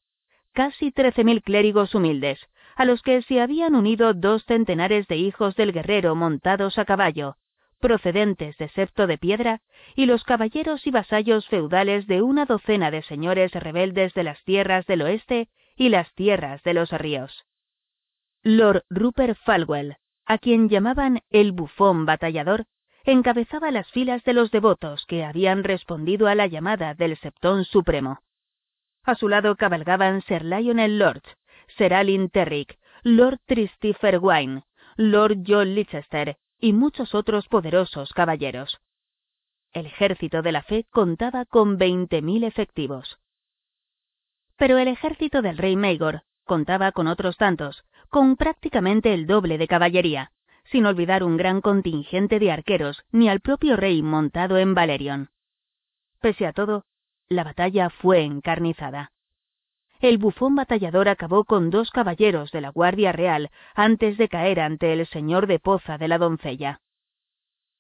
[0.52, 2.40] casi trece mil clérigos humildes,
[2.76, 7.38] a los que se habían unido dos centenares de hijos del guerrero montados a caballo,
[7.84, 9.60] procedentes de Septo de Piedra,
[9.94, 14.86] y los caballeros y vasallos feudales de una docena de señores rebeldes de las tierras
[14.86, 17.46] del oeste y las tierras de los ríos.
[18.42, 22.68] Lord Rupert Falwell, a quien llamaban el bufón batallador,
[23.04, 28.22] encabezaba las filas de los devotos que habían respondido a la llamada del Septón Supremo.
[29.04, 31.36] A su lado cabalgaban Sir Lionel Lorch,
[31.78, 34.64] Sir Alin Terrick, Lord Tristifer Wine,
[34.96, 38.80] Lord John Leicester y muchos otros poderosos caballeros.
[39.74, 43.20] El ejército de la fe contaba con veinte mil efectivos.
[44.56, 49.68] Pero el ejército del rey Maegor contaba con otros tantos, con prácticamente el doble de
[49.68, 50.32] caballería,
[50.72, 55.32] sin olvidar un gran contingente de arqueros, ni al propio rey montado en Valerion.
[56.22, 56.86] Pese a todo,
[57.28, 59.12] la batalla fue encarnizada.
[60.04, 64.92] El bufón batallador acabó con dos caballeros de la Guardia Real antes de caer ante
[64.92, 66.82] el señor de poza de la doncella.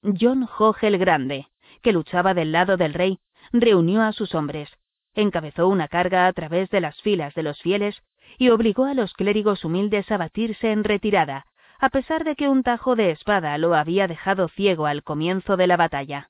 [0.04, 1.48] John Hoge el Grande,
[1.82, 3.20] que luchaba del lado del rey,
[3.52, 4.70] reunió a sus hombres,
[5.14, 8.02] encabezó una carga a través de las filas de los fieles
[8.38, 11.46] y obligó a los clérigos humildes a batirse en retirada,
[11.78, 15.68] a pesar de que un tajo de espada lo había dejado ciego al comienzo de
[15.68, 16.30] la batalla.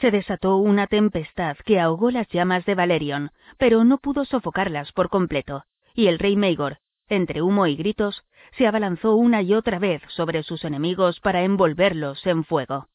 [0.00, 5.10] Se desató una tempestad que ahogó las llamas de Valerion, pero no pudo sofocarlas por
[5.10, 5.64] completo,
[5.94, 8.24] y el rey Maegor, entre humo y gritos,
[8.56, 12.88] se abalanzó una y otra vez sobre sus enemigos para envolverlos en fuego.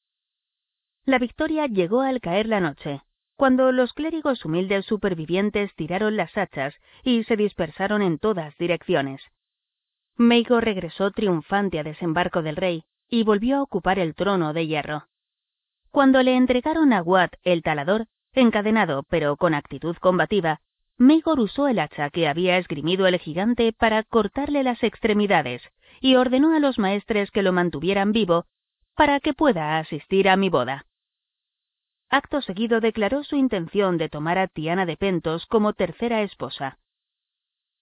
[1.05, 3.03] La victoria llegó al caer la noche,
[3.35, 9.21] cuando los clérigos humildes supervivientes tiraron las hachas y se dispersaron en todas direcciones.
[10.15, 15.07] Meigo regresó triunfante a desembarco del rey y volvió a ocupar el trono de hierro.
[15.95, 20.59] Cuando le entregaron a Watt el talador, encadenado pero con actitud combativa,
[20.97, 25.61] Meigor usó el hacha que había esgrimido el gigante para cortarle las extremidades
[26.01, 28.43] y ordenó a los maestres que lo mantuvieran vivo
[28.93, 30.85] para que pueda asistir a mi boda.
[32.09, 36.77] Acto seguido declaró su intención de tomar a Tiana de Pentos como tercera esposa.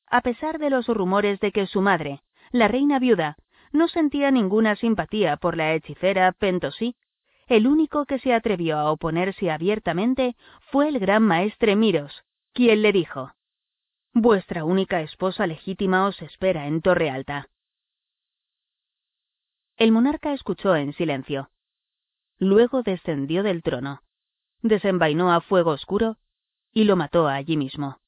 [0.05, 3.37] A pesar de los rumores de que su madre, la reina viuda,
[3.71, 6.95] no sentía ninguna simpatía por la hechicera Pentosí,
[7.47, 10.35] el único que se atrevió a oponerse abiertamente
[10.71, 12.23] fue el gran maestre Miros,
[12.53, 13.33] quien le dijo
[14.13, 17.49] Vuestra única esposa legítima os espera en Torre Alta.
[19.75, 21.49] El monarca escuchó en silencio.
[22.37, 24.03] Luego descendió del trono,
[24.61, 26.17] desenvainó a fuego oscuro
[26.71, 27.99] y lo mató allí mismo.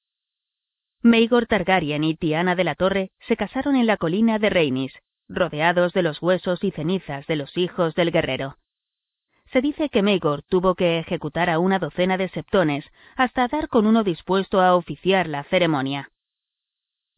[1.01, 4.93] Meigor Targaryen y Tiana de la Torre se casaron en la colina de Reinis,
[5.27, 8.57] rodeados de los huesos y cenizas de los hijos del guerrero.
[9.55, 12.83] Se dice que Meigor tuvo que ejecutar a una docena de septones
[13.15, 16.11] hasta dar con uno dispuesto a oficiar la ceremonia.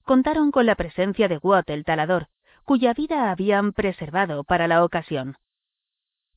[0.04, 2.28] Contaron con la presencia de Wat el talador,
[2.64, 5.38] cuya vida habían preservado para la ocasión.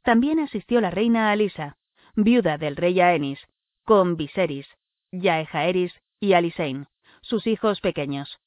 [0.00, 1.76] También asistió la reina Alisa,
[2.16, 3.46] viuda del rey Aenis,
[3.84, 4.68] con Viserys,
[5.12, 6.86] Yaejaeris y Alisein,
[7.20, 8.39] sus hijos pequeños.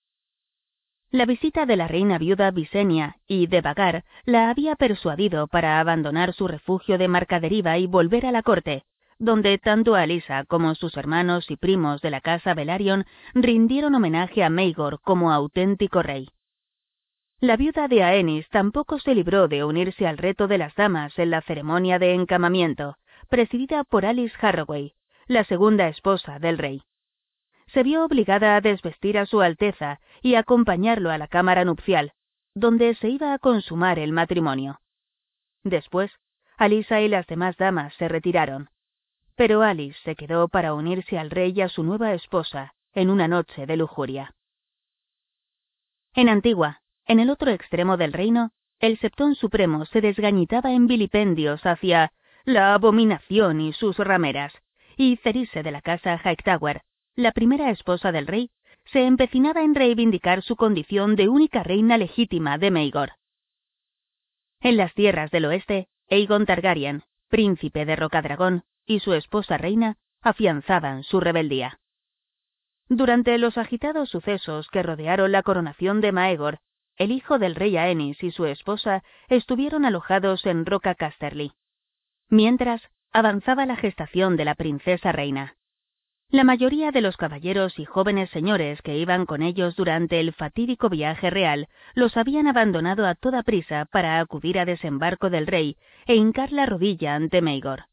[1.14, 6.34] La visita de la reina viuda Visenia y de Vagar la había persuadido para abandonar
[6.34, 8.84] su refugio de Marcaderiva y volver a la corte,
[9.20, 14.50] donde tanto Alisa como sus hermanos y primos de la casa Velaryon rindieron homenaje a
[14.50, 16.30] Meigor como auténtico rey.
[17.40, 21.30] La viuda de Aenis tampoco se libró de unirse al reto de las damas en
[21.30, 22.98] la ceremonia de encamamiento,
[23.30, 24.96] presidida por Alice Harroway,
[25.28, 26.82] la segunda esposa del rey
[27.74, 32.14] se vio obligada a desvestir a su Alteza y acompañarlo a la cámara nupcial,
[32.54, 34.80] donde se iba a consumar el matrimonio.
[35.64, 36.12] Después,
[36.56, 38.70] Alisa y las demás damas se retiraron,
[39.36, 43.28] pero Alice se quedó para unirse al rey y a su nueva esposa en una
[43.28, 44.36] noche de lujuria.
[46.14, 51.66] En Antigua, en el otro extremo del reino, el Septón Supremo se desgañitaba en vilipendios
[51.66, 52.14] hacia
[52.46, 54.54] la abominación y sus rameras,
[54.96, 56.84] y Cerise de la casa Hightower
[57.16, 58.50] la primera esposa del rey,
[58.86, 63.14] se empecinaba en reivindicar su condición de única reina legítima de Meigor.
[64.60, 71.04] En las tierras del oeste, Aegon Targaryen, príncipe de Rocadragón, y su esposa reina afianzaban
[71.04, 71.80] su rebeldía.
[72.90, 76.60] Durante los agitados sucesos que rodearon la coronación de Maegor,
[76.98, 81.54] el hijo del rey Aenys y su esposa estuvieron alojados en Roca Casterly.
[82.30, 85.56] Mientras, avanzaba la gestación de la princesa reina.
[86.34, 90.90] La mayoría de los caballeros y jóvenes señores que iban con ellos durante el fatídico
[90.90, 96.16] viaje real los habían abandonado a toda prisa para acudir a desembarco del rey e
[96.16, 97.84] hincar la rodilla ante Meigor.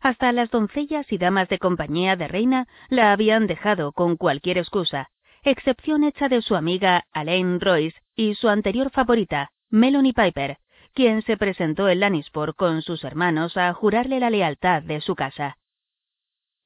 [0.00, 5.08] Hasta las doncellas y damas de compañía de reina la habían dejado con cualquier excusa,
[5.44, 10.58] excepción hecha de su amiga Alain Royce y su anterior favorita, Melanie Piper,
[10.92, 15.56] quien se presentó en Lannisport con sus hermanos a jurarle la lealtad de su casa.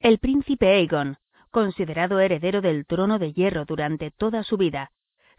[0.03, 1.15] El príncipe Aegon,
[1.49, 4.91] considerado heredero del trono de hierro durante toda su vida,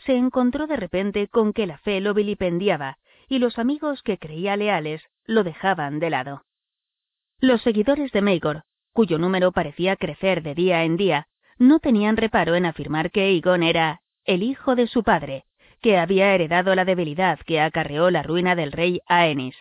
[0.07, 2.97] se encontró de repente con que la fe lo vilipendiaba
[3.29, 6.47] y los amigos que creía leales lo dejaban de lado.
[7.41, 8.63] Los seguidores de Maegor,
[8.95, 11.27] cuyo número parecía crecer de día en día,
[11.59, 15.45] no tenían reparo en afirmar que Aegon era el hijo de su padre,
[15.83, 19.57] que había heredado la debilidad que acarreó la ruina del rey Aenys,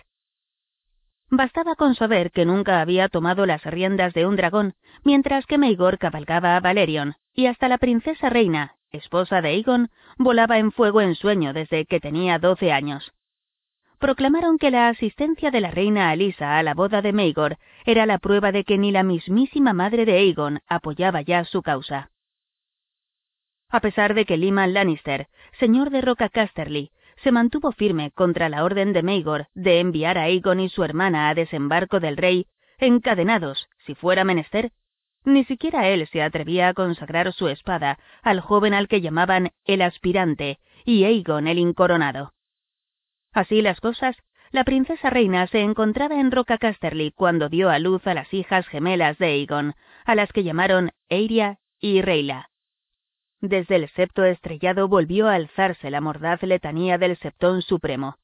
[1.35, 5.97] Bastaba con saber que nunca había tomado las riendas de un dragón, mientras que Meigor
[5.97, 9.89] cabalgaba a Valerion, y hasta la princesa reina, esposa de Aegon,
[10.19, 13.15] volaba en fuego en sueño desde que tenía doce años.
[13.97, 18.19] Proclamaron que la asistencia de la reina Alisa a la boda de Meigor era la
[18.19, 22.11] prueba de que ni la mismísima madre de Aegon apoyaba ya su causa.
[23.69, 25.29] A pesar de que Lyman Lannister,
[25.59, 26.91] señor de Roca Casterly,
[27.23, 31.29] se mantuvo firme contra la orden de Maegor de enviar a Aegon y su hermana
[31.29, 34.71] a desembarco del rey, encadenados, si fuera menester,
[35.25, 39.81] ni siquiera él se atrevía a consagrar su espada al joven al que llamaban el
[39.81, 42.33] aspirante y Aegon el incoronado.
[43.31, 44.17] Así las cosas,
[44.51, 48.67] la princesa reina se encontraba en Roca Casterly cuando dio a luz a las hijas
[48.67, 52.49] gemelas de Aegon, a las que llamaron Eiria y Reila.
[53.43, 58.15] Desde el septo estrellado volvió a alzarse la mordaz letanía del septón supremo.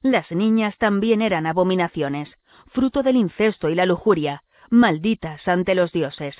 [0.00, 2.32] Las niñas también eran abominaciones,
[2.68, 6.36] fruto del incesto y la lujuria, malditas ante los dioses.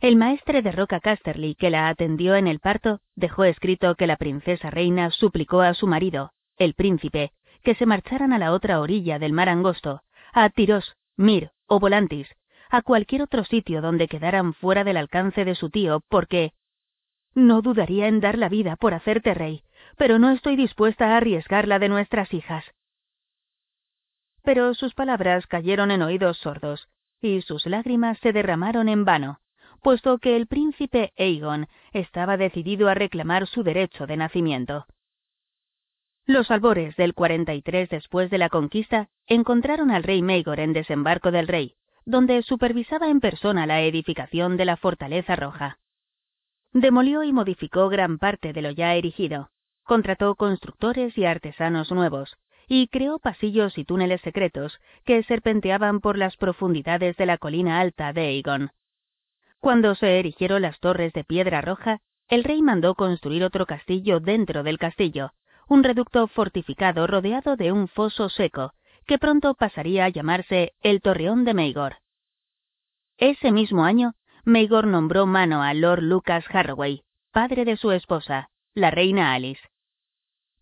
[0.00, 4.16] El maestre de Roca Casterly, que la atendió en el parto, dejó escrito que la
[4.16, 9.18] princesa reina suplicó a su marido, el príncipe, que se marcharan a la otra orilla
[9.18, 10.00] del mar angosto,
[10.32, 12.28] a Tiros, Mir o Volantis,
[12.70, 16.52] a cualquier otro sitio donde quedaran fuera del alcance de su tío, porque
[17.36, 19.62] no dudaría en dar la vida por hacerte rey,
[19.96, 22.64] pero no estoy dispuesta a arriesgar la de nuestras hijas.
[24.42, 26.88] Pero sus palabras cayeron en oídos sordos,
[27.20, 29.40] y sus lágrimas se derramaron en vano,
[29.82, 34.86] puesto que el príncipe Aegon estaba decidido a reclamar su derecho de nacimiento.
[36.24, 41.48] Los albores del 43 después de la conquista encontraron al rey Maegor en desembarco del
[41.48, 41.74] rey,
[42.06, 45.78] donde supervisaba en persona la edificación de la Fortaleza Roja.
[46.78, 49.48] Demolió y modificó gran parte de lo ya erigido,
[49.82, 52.36] contrató constructores y artesanos nuevos,
[52.68, 58.12] y creó pasillos y túneles secretos que serpenteaban por las profundidades de la colina alta
[58.12, 58.72] de Aegon.
[59.58, 64.62] Cuando se erigieron las torres de piedra roja, el rey mandó construir otro castillo dentro
[64.62, 65.30] del castillo,
[65.68, 68.74] un reducto fortificado rodeado de un foso seco,
[69.06, 71.96] que pronto pasaría a llamarse el Torreón de Maegor.
[73.16, 74.12] Ese mismo año,
[74.48, 77.02] Maegor nombró mano a Lord Lucas Harroway,
[77.32, 79.68] padre de su esposa, la reina Alice.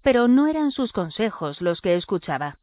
[0.01, 2.57] Pero no eran sus consejos los que escuchaba.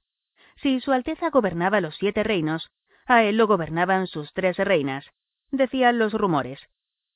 [0.63, 2.71] Si Su Alteza gobernaba los siete reinos,
[3.05, 5.05] a él lo gobernaban sus tres reinas,
[5.51, 6.59] decían los rumores.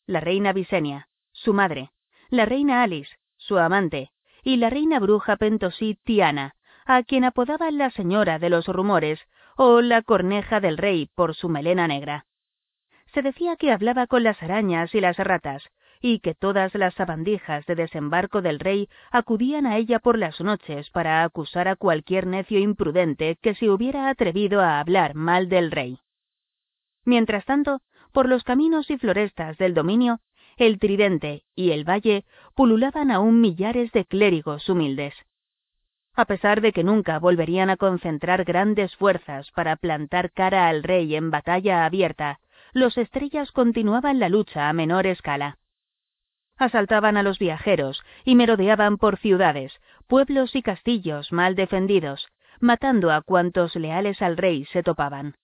[0.05, 1.89] La reina Visenia, su madre,
[2.29, 4.11] la reina Alice, su amante,
[4.43, 6.53] y la reina bruja Pentosí Tiana,
[6.85, 9.19] a quien apodaban la señora de los rumores
[9.57, 12.27] o la corneja del rey por su melena negra.
[13.15, 15.63] Se decía que hablaba con las arañas y las ratas,
[16.01, 20.89] y que todas las sabandijas de desembarco del rey acudían a ella por las noches
[20.89, 25.97] para acusar a cualquier necio imprudente que se hubiera atrevido a hablar mal del rey.
[27.05, 27.79] Mientras tanto,
[28.11, 30.19] por los caminos y florestas del dominio,
[30.57, 35.13] el tridente y el valle pululaban aún millares de clérigos humildes.
[36.15, 41.15] A pesar de que nunca volverían a concentrar grandes fuerzas para plantar cara al rey
[41.15, 42.39] en batalla abierta,
[42.75, 45.57] los estrellas continuaban la lucha a menor escala.
[46.57, 49.71] Asaltaban a los viajeros y merodeaban por ciudades,
[50.07, 52.27] pueblos y castillos mal defendidos,
[52.59, 55.37] matando a cuantos leales al rey se topaban.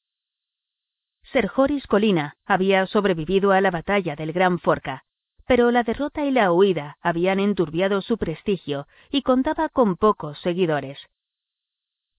[1.31, 5.05] Serjoris Colina había sobrevivido a la batalla del Gran Forca,
[5.47, 10.99] pero la derrota y la huida habían enturbiado su prestigio y contaba con pocos seguidores.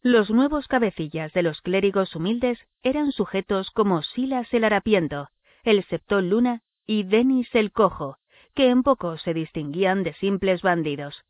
[0.05, 5.29] Los nuevos cabecillas de los clérigos humildes eran sujetos como Silas el Harapiento,
[5.63, 8.19] el Septón Luna y Denis el Cojo,
[8.53, 11.25] que en poco se distinguían de simples bandidos.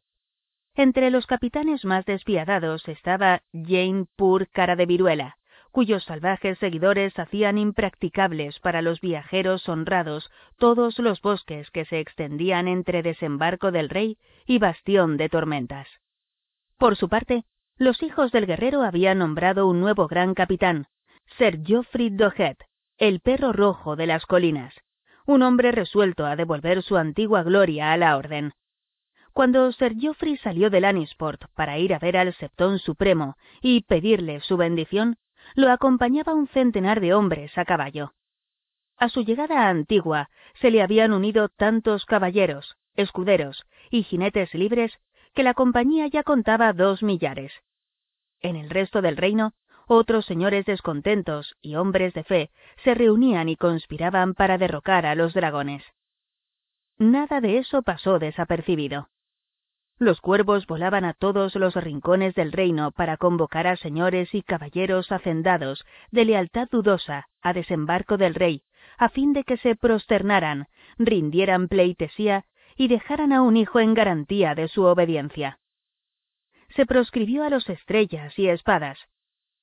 [0.74, 5.36] Entre los capitanes más despiadados estaba Jane Pur Cara de Viruela,
[5.70, 12.68] cuyos salvajes seguidores hacían impracticables para los viajeros honrados todos los bosques que se extendían
[12.68, 15.88] entre Desembarco del Rey y Bastión de Tormentas.
[16.78, 17.44] Por su parte,
[17.82, 20.86] los hijos del guerrero habían nombrado un nuevo gran capitán,
[21.36, 22.58] Sir Geoffrey Dohet,
[22.96, 24.74] el perro rojo de las colinas,
[25.26, 28.52] un hombre resuelto a devolver su antigua gloria a la orden.
[29.32, 34.40] Cuando Sir Geoffrey salió de Lannisport para ir a ver al Septón Supremo y pedirle
[34.40, 35.16] su bendición,
[35.54, 38.12] lo acompañaba un centenar de hombres a caballo.
[38.96, 40.30] A su llegada a Antigua
[40.60, 44.92] se le habían unido tantos caballeros, escuderos y jinetes libres
[45.34, 47.52] que la compañía ya contaba dos millares.
[48.42, 49.52] En el resto del reino,
[49.86, 52.50] otros señores descontentos y hombres de fe
[52.84, 55.84] se reunían y conspiraban para derrocar a los dragones.
[56.98, 59.08] Nada de eso pasó desapercibido.
[59.98, 65.12] Los cuervos volaban a todos los rincones del reino para convocar a señores y caballeros
[65.12, 68.62] hacendados de lealtad dudosa a desembarco del rey,
[68.98, 70.66] a fin de que se prosternaran,
[70.98, 72.44] rindieran pleitesía
[72.76, 75.60] y dejaran a un hijo en garantía de su obediencia.
[76.74, 78.98] Se proscribió a los estrellas y espadas.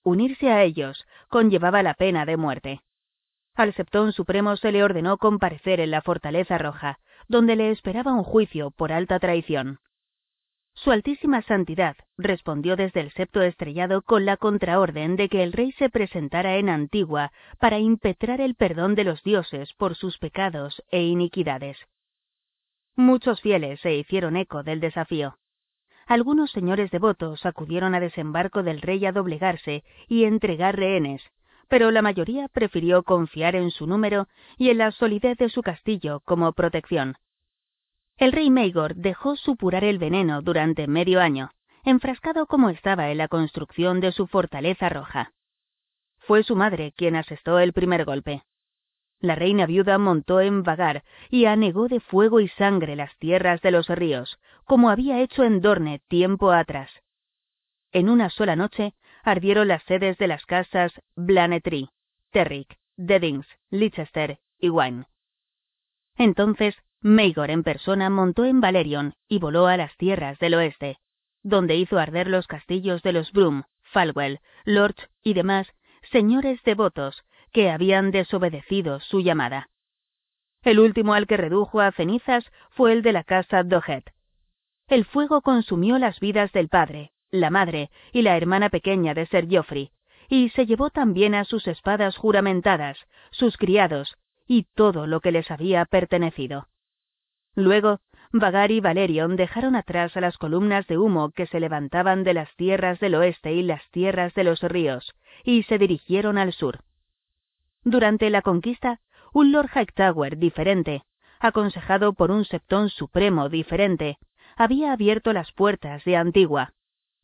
[0.03, 2.81] Unirse a ellos conllevaba la pena de muerte.
[3.55, 8.23] Al Septón Supremo se le ordenó comparecer en la Fortaleza Roja, donde le esperaba un
[8.23, 9.79] juicio por alta traición.
[10.75, 15.73] Su Altísima Santidad respondió desde el septo estrellado con la contraorden de que el rey
[15.73, 21.01] se presentara en Antigua para impetrar el perdón de los dioses por sus pecados e
[21.01, 21.77] iniquidades.
[22.95, 25.38] Muchos fieles se hicieron eco del desafío.
[26.09, 31.21] Algunos señores devotos acudieron a desembarco del rey a doblegarse y entregar rehenes,
[31.67, 36.21] pero la mayoría prefirió confiar en su número y en la solidez de su castillo
[36.21, 37.17] como protección.
[38.17, 41.51] El rey Maegor dejó supurar el veneno durante medio año,
[41.83, 45.33] enfrascado como estaba en la construcción de su fortaleza roja.
[46.21, 48.41] Fue su madre quien asestó el primer golpe.
[49.21, 53.71] La reina viuda montó en vagar y anegó de fuego y sangre las tierras de
[53.71, 56.89] los ríos, como había hecho en Dorne tiempo atrás.
[57.91, 61.89] En una sola noche ardieron las sedes de las casas Blanetry,
[62.31, 65.05] Terrick, Deddings, Leicester y Wine.
[66.15, 70.97] Entonces, Maegor en persona montó en Valerion y voló a las tierras del oeste,
[71.43, 75.67] donde hizo arder los castillos de los Broom, Falwell, Lorch y demás
[76.11, 79.69] señores devotos que habían desobedecido su llamada.
[80.63, 84.11] El último al que redujo a cenizas fue el de la casa Dohet.
[84.87, 89.47] El fuego consumió las vidas del padre, la madre y la hermana pequeña de Sir
[89.47, 89.91] Geoffrey,
[90.27, 92.97] y se llevó también a sus espadas juramentadas,
[93.31, 96.67] sus criados y todo lo que les había pertenecido.
[97.55, 97.99] Luego,
[98.31, 102.55] Vagar y Valerion dejaron atrás a las columnas de humo que se levantaban de las
[102.55, 106.79] tierras del oeste y las tierras de los ríos, y se dirigieron al sur.
[107.89, 108.99] Durante la conquista,
[109.33, 111.01] un Lord Hightower diferente,
[111.39, 114.19] aconsejado por un septón supremo diferente,
[114.55, 116.73] había abierto las puertas de Antigua,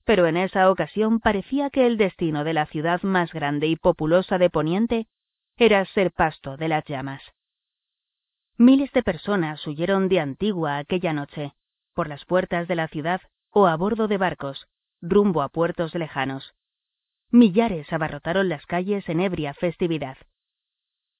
[0.05, 4.39] pero en esa ocasión parecía que el destino de la ciudad más grande y populosa
[4.39, 5.05] de Poniente
[5.55, 7.21] era ser pasto de las llamas.
[8.57, 11.53] Miles de personas huyeron de Antigua aquella noche,
[11.93, 13.21] por las puertas de la ciudad
[13.51, 14.67] o a bordo de barcos,
[14.99, 16.55] rumbo a puertos lejanos.
[17.29, 20.17] Millares abarrotaron las calles en ebria festividad.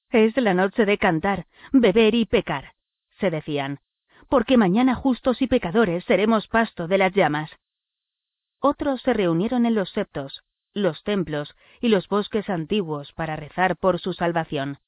[0.10, 2.74] Es la noche de cantar, beber y pecar,
[3.20, 3.80] se decían,
[4.30, 7.52] porque mañana justos y pecadores seremos pasto de las llamas.
[8.60, 10.44] Otros se reunieron en los septos,
[10.74, 14.80] los templos y los bosques antiguos para rezar por su salvación.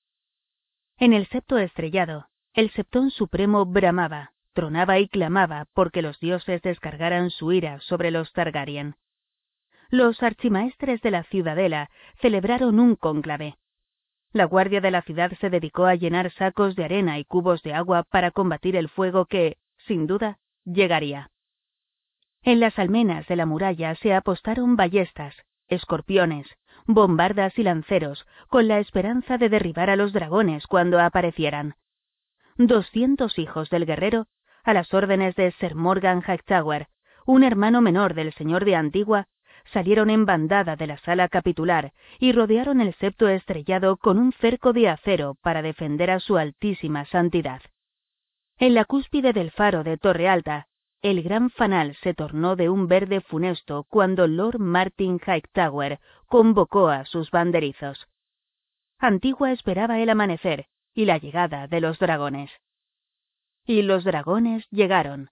[0.98, 7.30] En el septo estrellado, el septón supremo bramaba, tronaba y clamaba porque los dioses descargaran
[7.30, 8.96] su ira sobre los Targaryen.
[9.90, 11.90] Los archimaestres de la ciudadela
[12.20, 13.58] celebraron un cónclave.
[14.38, 17.74] La guardia de la ciudad se dedicó a llenar sacos de arena y cubos de
[17.74, 19.58] agua para combatir el fuego que,
[19.88, 21.32] sin duda, llegaría.
[22.44, 25.36] En las almenas de la muralla se apostaron ballestas,
[25.68, 26.46] escorpiones,
[26.86, 31.74] bombardas y lanceros, con la esperanza de derribar a los dragones cuando aparecieran.
[32.58, 34.28] Doscientos hijos del guerrero,
[34.64, 36.90] a las órdenes de Sir Morgan Hightower,
[37.26, 39.26] un hermano menor del señor de Antigua,
[39.74, 44.74] salieron en bandada de la sala capitular y rodearon el septo estrellado con un cerco
[44.74, 47.62] de acero para defender a su altísima santidad.
[48.58, 50.68] En la cúspide del faro de Torre Alta,
[51.02, 57.06] el gran fanal se tornó de un verde funesto cuando Lord Martin Hightower convocó a
[57.06, 58.08] sus banderizos.
[59.00, 62.50] Antigua esperaba el amanecer y la llegada de los dragones.
[63.64, 65.30] Y los dragones llegaron.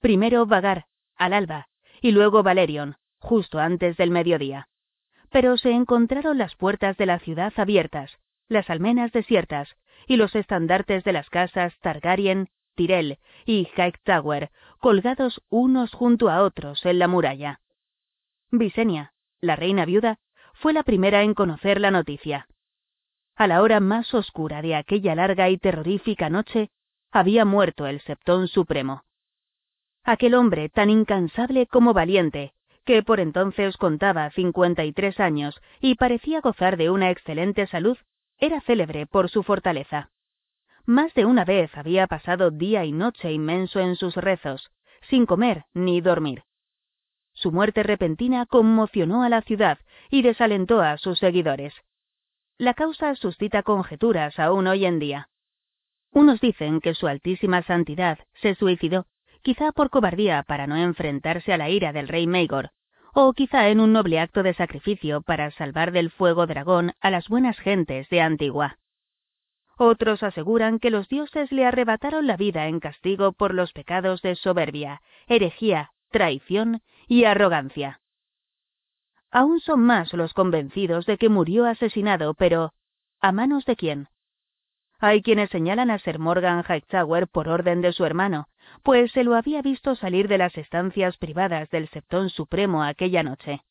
[0.00, 1.68] Primero Vagar, al alba,
[2.00, 4.68] y luego Valerion, justo antes del mediodía.
[5.30, 11.04] Pero se encontraron las puertas de la ciudad abiertas, las almenas desiertas, y los estandartes
[11.04, 17.60] de las casas Targaryen, Tyrell y Hightower colgados unos junto a otros en la muralla.
[18.50, 20.18] Visenia, la reina viuda,
[20.54, 22.48] fue la primera en conocer la noticia.
[23.36, 26.70] A la hora más oscura de aquella larga y terrorífica noche,
[27.10, 29.04] había muerto el Septón Supremo.
[30.04, 32.52] Aquel hombre tan incansable como valiente,
[32.88, 37.98] que por entonces contaba cincuenta y tres años y parecía gozar de una excelente salud,
[38.38, 40.10] era célebre por su fortaleza.
[40.86, 44.70] Más de una vez había pasado día y noche inmenso en sus rezos,
[45.10, 46.44] sin comer ni dormir.
[47.34, 51.74] Su muerte repentina conmocionó a la ciudad y desalentó a sus seguidores.
[52.56, 55.28] La causa suscita conjeturas aún hoy en día.
[56.10, 59.04] Unos dicen que su altísima santidad se suicidó,
[59.42, 62.70] quizá por cobardía para no enfrentarse a la ira del rey Maegor,
[63.14, 67.28] o quizá en un noble acto de sacrificio para salvar del fuego dragón a las
[67.28, 68.78] buenas gentes de Antigua.
[69.76, 74.34] Otros aseguran que los dioses le arrebataron la vida en castigo por los pecados de
[74.34, 78.00] soberbia, herejía, traición y arrogancia.
[79.30, 82.72] Aún son más los convencidos de que murió asesinado, pero
[83.20, 84.08] ¿a manos de quién?
[85.00, 88.48] Hay quienes señalan a Sir Morgan Hightower por orden de su hermano,
[88.82, 93.62] pues se lo había visto salir de las estancias privadas del Septón Supremo aquella noche.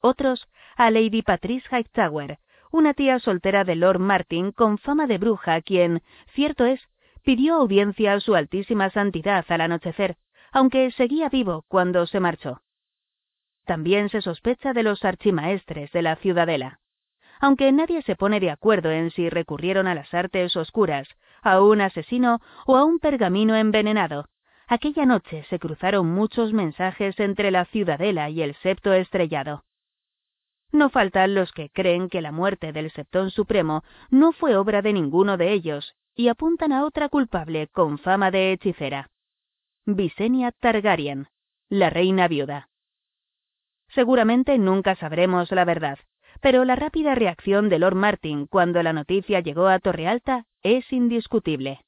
[0.00, 2.38] Otros, a Lady Patrice Hightower,
[2.70, 6.02] una tía soltera de Lord Martin con fama de bruja, quien,
[6.34, 6.80] cierto es,
[7.24, 10.16] pidió audiencia a su altísima santidad al anochecer,
[10.52, 12.62] aunque seguía vivo cuando se marchó.
[13.64, 16.80] También se sospecha de los archimaestres de la ciudadela.
[17.42, 21.08] Aunque nadie se pone de acuerdo en si recurrieron a las artes oscuras,
[21.42, 24.28] a un asesino o a un pergamino envenenado.
[24.68, 29.64] Aquella noche se cruzaron muchos mensajes entre la ciudadela y el septo estrellado.
[30.70, 34.92] No faltan los que creen que la muerte del Septón Supremo no fue obra de
[34.92, 39.10] ninguno de ellos y apuntan a otra culpable con fama de hechicera.
[39.84, 41.26] Visenya Targaryen,
[41.68, 42.68] la reina viuda.
[43.88, 45.98] Seguramente nunca sabremos la verdad,
[46.42, 51.84] pero la rápida reacción de Lord Martin cuando la noticia llegó a Torrealta es indiscutible.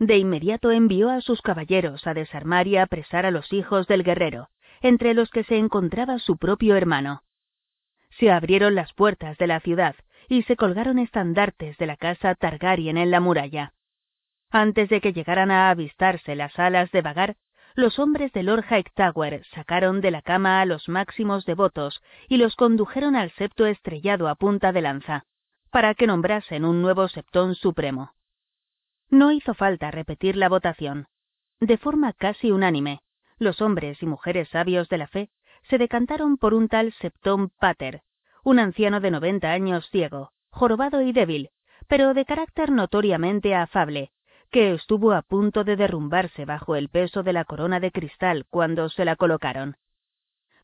[0.00, 4.48] De inmediato envió a sus caballeros a desarmar y apresar a los hijos del guerrero,
[4.82, 7.22] entre los que se encontraba su propio hermano.
[8.18, 9.94] Se abrieron las puertas de la ciudad
[10.28, 13.72] y se colgaron estandartes de la casa Targaryen en la muralla.
[14.50, 17.36] Antes de que llegaran a avistarse las alas de Vagar,
[17.74, 22.54] los hombres de Lord Hightower sacaron de la cama a los máximos devotos y los
[22.54, 25.24] condujeron al septo estrellado a punta de lanza,
[25.70, 28.14] para que nombrasen un nuevo septón supremo.
[29.10, 31.06] No hizo falta repetir la votación.
[31.58, 33.00] De forma casi unánime,
[33.38, 35.30] los hombres y mujeres sabios de la fe
[35.68, 38.02] se decantaron por un tal Septón Pater,
[38.44, 41.50] un anciano de noventa años ciego, jorobado y débil,
[41.88, 44.12] pero de carácter notoriamente afable,
[44.54, 48.88] que estuvo a punto de derrumbarse bajo el peso de la corona de cristal cuando
[48.88, 49.78] se la colocaron.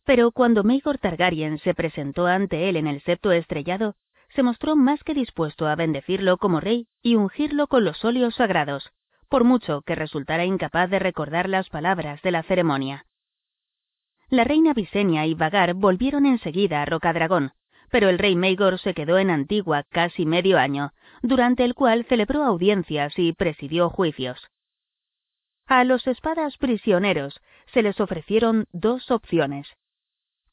[0.04, 3.96] Pero cuando Maegor Targaryen se presentó ante él en el septo estrellado,
[4.36, 8.92] se mostró más que dispuesto a bendecirlo como rey y ungirlo con los óleos sagrados,
[9.28, 13.06] por mucho que resultara incapaz de recordar las palabras de la ceremonia.
[14.28, 17.54] La reina Visenya y Vagar volvieron enseguida a Rocadragón,
[17.90, 20.92] pero el rey Maegor se quedó en Antigua casi medio año,
[21.22, 24.50] durante el cual celebró audiencias y presidió juicios.
[25.66, 27.40] A los espadas prisioneros
[27.72, 29.68] se les ofrecieron dos opciones.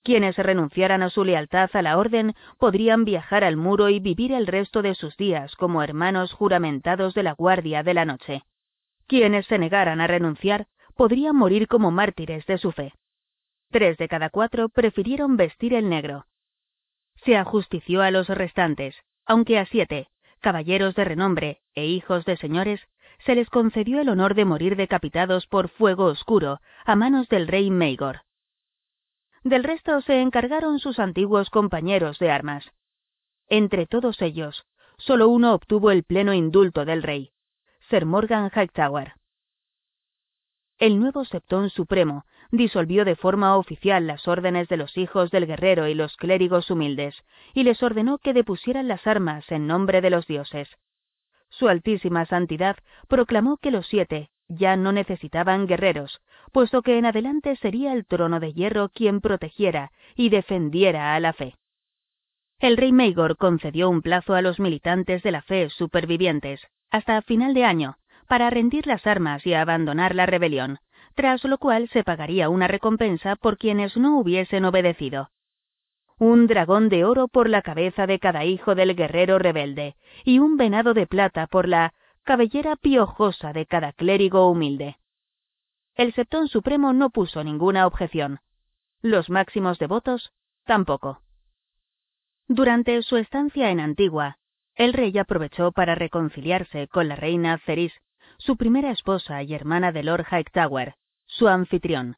[0.03, 4.47] Quienes renunciaran a su lealtad a la orden podrían viajar al muro y vivir el
[4.47, 8.43] resto de sus días como hermanos juramentados de la Guardia de la Noche.
[9.07, 12.93] Quienes se negaran a renunciar podrían morir como mártires de su fe.
[13.69, 16.25] Tres de cada cuatro prefirieron vestir el negro.
[17.25, 20.07] Se ajustició a los restantes, aunque a siete,
[20.39, 22.81] caballeros de renombre e hijos de señores,
[23.25, 27.69] se les concedió el honor de morir decapitados por fuego oscuro a manos del rey
[27.71, 28.21] Maegor.
[29.43, 32.65] Del resto se encargaron sus antiguos compañeros de armas.
[33.49, 34.65] Entre todos ellos,
[34.97, 37.31] solo uno obtuvo el pleno indulto del rey,
[37.89, 39.13] Sir Morgan Hightower.
[40.79, 45.87] El nuevo Septón Supremo disolvió de forma oficial las órdenes de los hijos del guerrero
[45.87, 47.23] y los clérigos humildes,
[47.55, 50.69] y les ordenó que depusieran las armas en nombre de los dioses.
[51.49, 57.55] Su altísima santidad proclamó que los siete ya no necesitaban guerreros, puesto que en adelante
[57.55, 61.55] sería el trono de hierro quien protegiera y defendiera a la fe.
[62.59, 67.53] El rey Maegor concedió un plazo a los militantes de la fe supervivientes, hasta final
[67.53, 67.97] de año,
[68.27, 70.79] para rendir las armas y abandonar la rebelión,
[71.15, 75.31] tras lo cual se pagaría una recompensa por quienes no hubiesen obedecido.
[76.19, 80.57] Un dragón de oro por la cabeza de cada hijo del guerrero rebelde, y un
[80.57, 84.97] venado de plata por la cabellera piojosa de cada clérigo humilde.
[85.95, 88.39] El Septón Supremo no puso ninguna objeción.
[89.01, 90.31] Los máximos devotos
[90.65, 91.21] tampoco.
[92.47, 94.37] Durante su estancia en Antigua,
[94.75, 97.93] el rey aprovechó para reconciliarse con la reina Ceris,
[98.37, 102.17] su primera esposa y hermana de Lord Hightower, su anfitrión.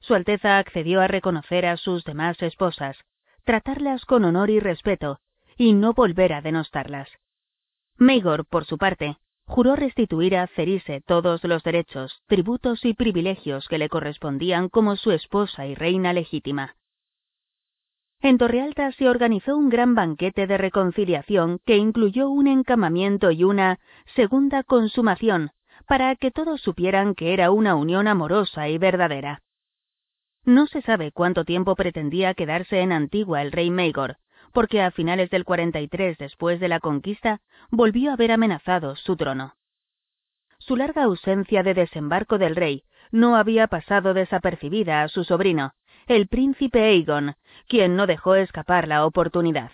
[0.00, 2.96] Su Alteza accedió a reconocer a sus demás esposas,
[3.44, 5.20] tratarlas con honor y respeto,
[5.56, 7.08] y no volver a denostarlas.
[7.96, 13.78] Maegor, por su parte, juró restituir a Cerise todos los derechos, tributos y privilegios que
[13.78, 16.76] le correspondían como su esposa y reina legítima.
[18.24, 23.80] En Torrealta se organizó un gran banquete de reconciliación que incluyó un encamamiento y una
[24.14, 25.50] segunda consumación
[25.88, 29.42] para que todos supieran que era una unión amorosa y verdadera.
[30.44, 34.18] No se sabe cuánto tiempo pretendía quedarse en Antigua el rey Maegor,
[34.52, 37.40] porque a finales del 43 después de la conquista
[37.72, 39.56] volvió a haber amenazado su trono.
[40.58, 45.72] Su larga ausencia de desembarco del rey no había pasado desapercibida a su sobrino,
[46.06, 47.34] el príncipe Aegon,
[47.68, 49.70] quien no dejó escapar la oportunidad.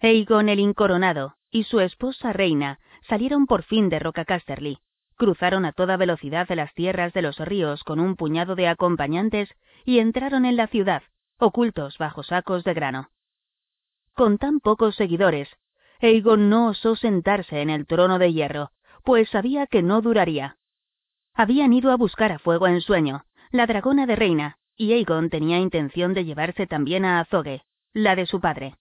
[0.00, 4.78] Aegon el incoronado y su esposa reina salieron por fin de Rocacasterly,
[5.16, 9.54] cruzaron a toda velocidad de las tierras de los ríos con un puñado de acompañantes
[9.84, 11.02] y entraron en la ciudad,
[11.38, 13.10] ocultos bajo sacos de grano.
[14.14, 15.48] Con tan pocos seguidores,
[16.00, 18.70] Aegon no osó sentarse en el trono de hierro,
[19.04, 20.56] pues sabía que no duraría.
[21.34, 25.58] Habían ido a buscar a fuego en sueño, la dragona de reina, y Aegon tenía
[25.58, 28.76] intención de llevarse también a Azogue, la de su padre.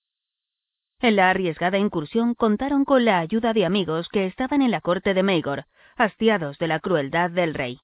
[1.02, 5.14] En la arriesgada incursión contaron con la ayuda de amigos que estaban en la corte
[5.14, 5.66] de Maegor,
[5.98, 7.82] hastiados de la crueldad del rey.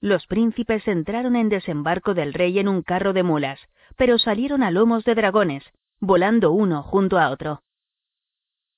[0.00, 3.60] Los príncipes entraron en desembarco del rey en un carro de mulas,
[3.94, 5.62] pero salieron a lomos de dragones,
[6.00, 7.62] volando uno junto a otro.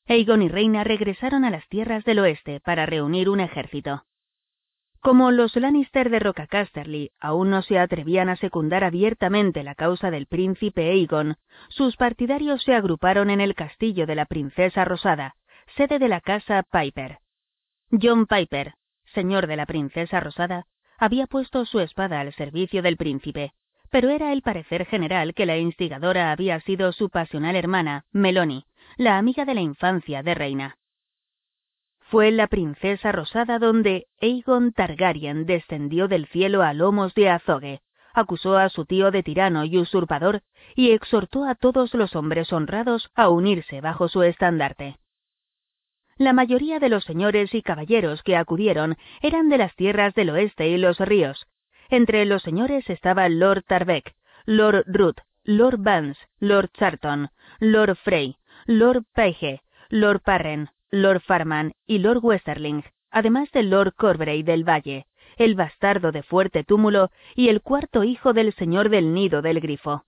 [0.06, 4.04] Aegon y Reina regresaron a las tierras del oeste para reunir un ejército.
[5.02, 10.26] Como los Lannister de Rocacasterly aún no se atrevían a secundar abiertamente la causa del
[10.26, 11.38] príncipe Aegon,
[11.70, 15.34] sus partidarios se agruparon en el castillo de la princesa Rosada,
[15.76, 17.18] sede de la casa Piper.
[18.00, 18.74] John Piper,
[19.12, 20.66] señor de la princesa Rosada,
[20.98, 23.54] había puesto su espada al servicio del príncipe,
[23.90, 28.66] pero era el parecer general que la instigadora había sido su pasional hermana, Meloni,
[28.96, 30.76] la amiga de la infancia de Reina.
[32.12, 37.80] Fue la princesa rosada donde Aegon Targaryen descendió del cielo a lomos de Azogue,
[38.12, 40.42] acusó a su tío de tirano y usurpador
[40.74, 44.98] y exhortó a todos los hombres honrados a unirse bajo su estandarte.
[46.18, 50.68] La mayoría de los señores y caballeros que acudieron eran de las tierras del oeste
[50.68, 51.46] y los ríos.
[51.88, 59.04] Entre los señores estaba Lord Tarbeck, Lord Ruth, Lord Vance, Lord Charton, Lord Frey, Lord
[59.14, 65.06] Paige, Lord Parren, Lord Farman y Lord Westerling, además de Lord Corbray del Valle,
[65.38, 70.04] el bastardo de fuerte túmulo y el cuarto hijo del señor del nido del grifo.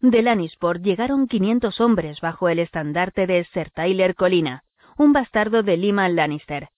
[0.00, 4.64] De Lannisport llegaron quinientos hombres bajo el estandarte de Sir Tyler Colina,
[4.96, 6.70] un bastardo de Lima Lannister.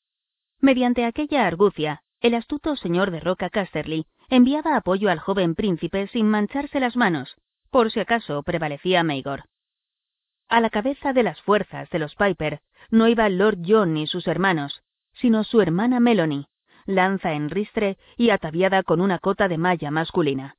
[0.61, 6.29] Mediante aquella argucia, el astuto señor de Roca Casterly enviaba apoyo al joven príncipe sin
[6.29, 7.37] mancharse las manos,
[7.71, 9.45] por si acaso prevalecía Maegor.
[10.55, 14.29] A la cabeza de las fuerzas de los Piper no iba Lord John ni sus
[14.29, 14.85] hermanos,
[15.15, 16.47] sino su hermana Melanie,
[16.87, 20.55] lanza en ristre y ataviada con una cota de malla masculina.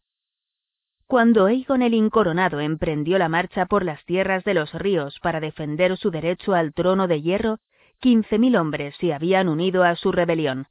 [1.07, 5.95] Cuando Aegon el Incoronado emprendió la marcha por las tierras de los ríos para defender
[5.95, 7.59] su derecho al trono de hierro,
[8.01, 10.67] quince mil hombres se habían unido a su rebelión.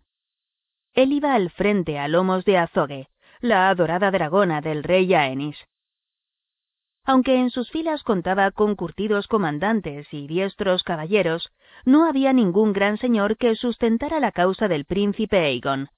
[0.92, 3.08] Él iba al frente a lomos de Azogue,
[3.40, 5.56] la adorada dragona del rey Aenys.
[7.06, 11.52] Aunque en sus filas contaba con curtidos comandantes y diestros caballeros,
[11.84, 15.88] no había ningún gran señor que sustentara la causa del príncipe Aegon.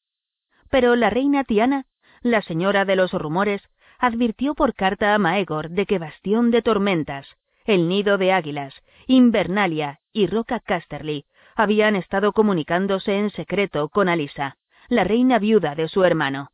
[0.68, 1.86] Pero la reina Tiana,
[2.22, 3.62] la señora de los rumores,
[3.98, 7.28] advirtió por carta a Maegor de que Bastión de Tormentas,
[7.64, 8.74] el Nido de Águilas,
[9.06, 15.88] Invernalia y Roca Casterly habían estado comunicándose en secreto con Alisa, la reina viuda de
[15.88, 16.50] su hermano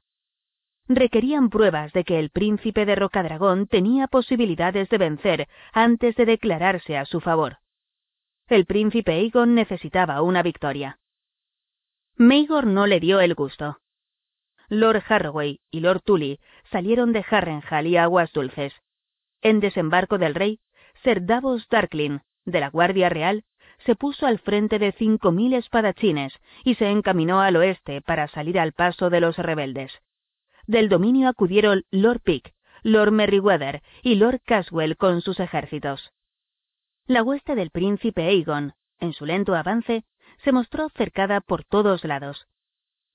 [0.89, 6.97] requerían pruebas de que el príncipe de Rocadragón tenía posibilidades de vencer antes de declararse
[6.97, 7.59] a su favor.
[8.49, 10.99] El príncipe Aegon necesitaba una victoria.
[12.17, 13.79] Maegor no le dio el gusto.
[14.69, 18.75] Lord Harroway y Lord Tully salieron de Harrenhal y Aguas Dulces.
[19.41, 20.61] En desembarco del rey,
[21.03, 23.45] Sir Davos Darklin, de la Guardia Real,
[23.87, 26.33] se puso al frente de cinco mil espadachines
[26.65, 29.93] y se encaminó al oeste para salir al paso de los rebeldes
[30.73, 32.53] del dominio acudieron Lord Pick,
[32.83, 36.13] Lord Merryweather y Lord Caswell con sus ejércitos.
[37.07, 40.05] La hueste del príncipe Aegon, en su lento avance,
[40.43, 42.49] se mostró cercada por todos lados.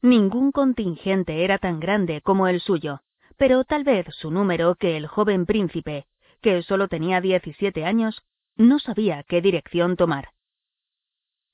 [0.01, 3.01] Ningún contingente era tan grande como el suyo,
[3.37, 6.05] pero tal vez su número que el joven príncipe,
[6.41, 8.23] que solo tenía diecisiete años,
[8.55, 10.29] no sabía qué dirección tomar.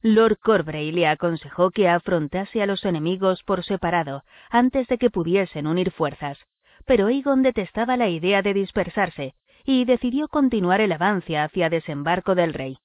[0.05, 5.65] Lord Corbray le aconsejó que afrontase a los enemigos por separado antes de que pudiesen
[5.65, 6.37] unir fuerzas,
[6.85, 9.33] pero Aegon detestaba la idea de dispersarse
[9.63, 12.79] y decidió continuar el avance hacia desembarco del rey.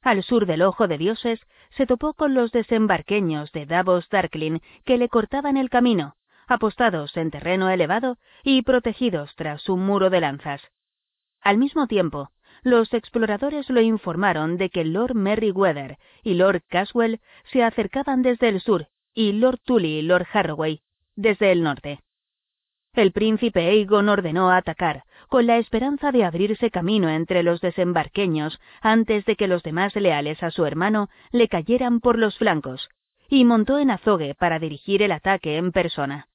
[0.00, 1.40] Al sur del Ojo de Dioses
[1.76, 7.30] se topó con los desembarqueños de Davos Darklin que le cortaban el camino, apostados en
[7.30, 10.62] terreno elevado y protegidos tras un muro de lanzas.
[11.42, 12.30] Al mismo tiempo,
[12.62, 17.20] los exploradores lo informaron de que Lord Merryweather y Lord Caswell
[17.52, 20.82] se acercaban desde el sur y Lord Tully y Lord Harroway
[21.16, 22.00] desde el norte.
[22.94, 29.24] El príncipe Aegon ordenó atacar, con la esperanza de abrirse camino entre los desembarqueños antes
[29.24, 32.88] de que los demás leales a su hermano le cayeran por los flancos,
[33.28, 36.28] y montó en azogue para dirigir el ataque en persona.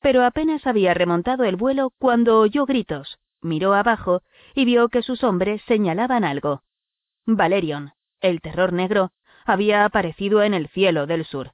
[0.00, 4.22] Pero apenas había remontado el vuelo cuando oyó gritos, miró abajo
[4.54, 6.62] y vio que sus hombres señalaban algo.
[7.26, 9.10] Valerion, el terror negro,
[9.44, 11.52] había aparecido en el cielo del sur.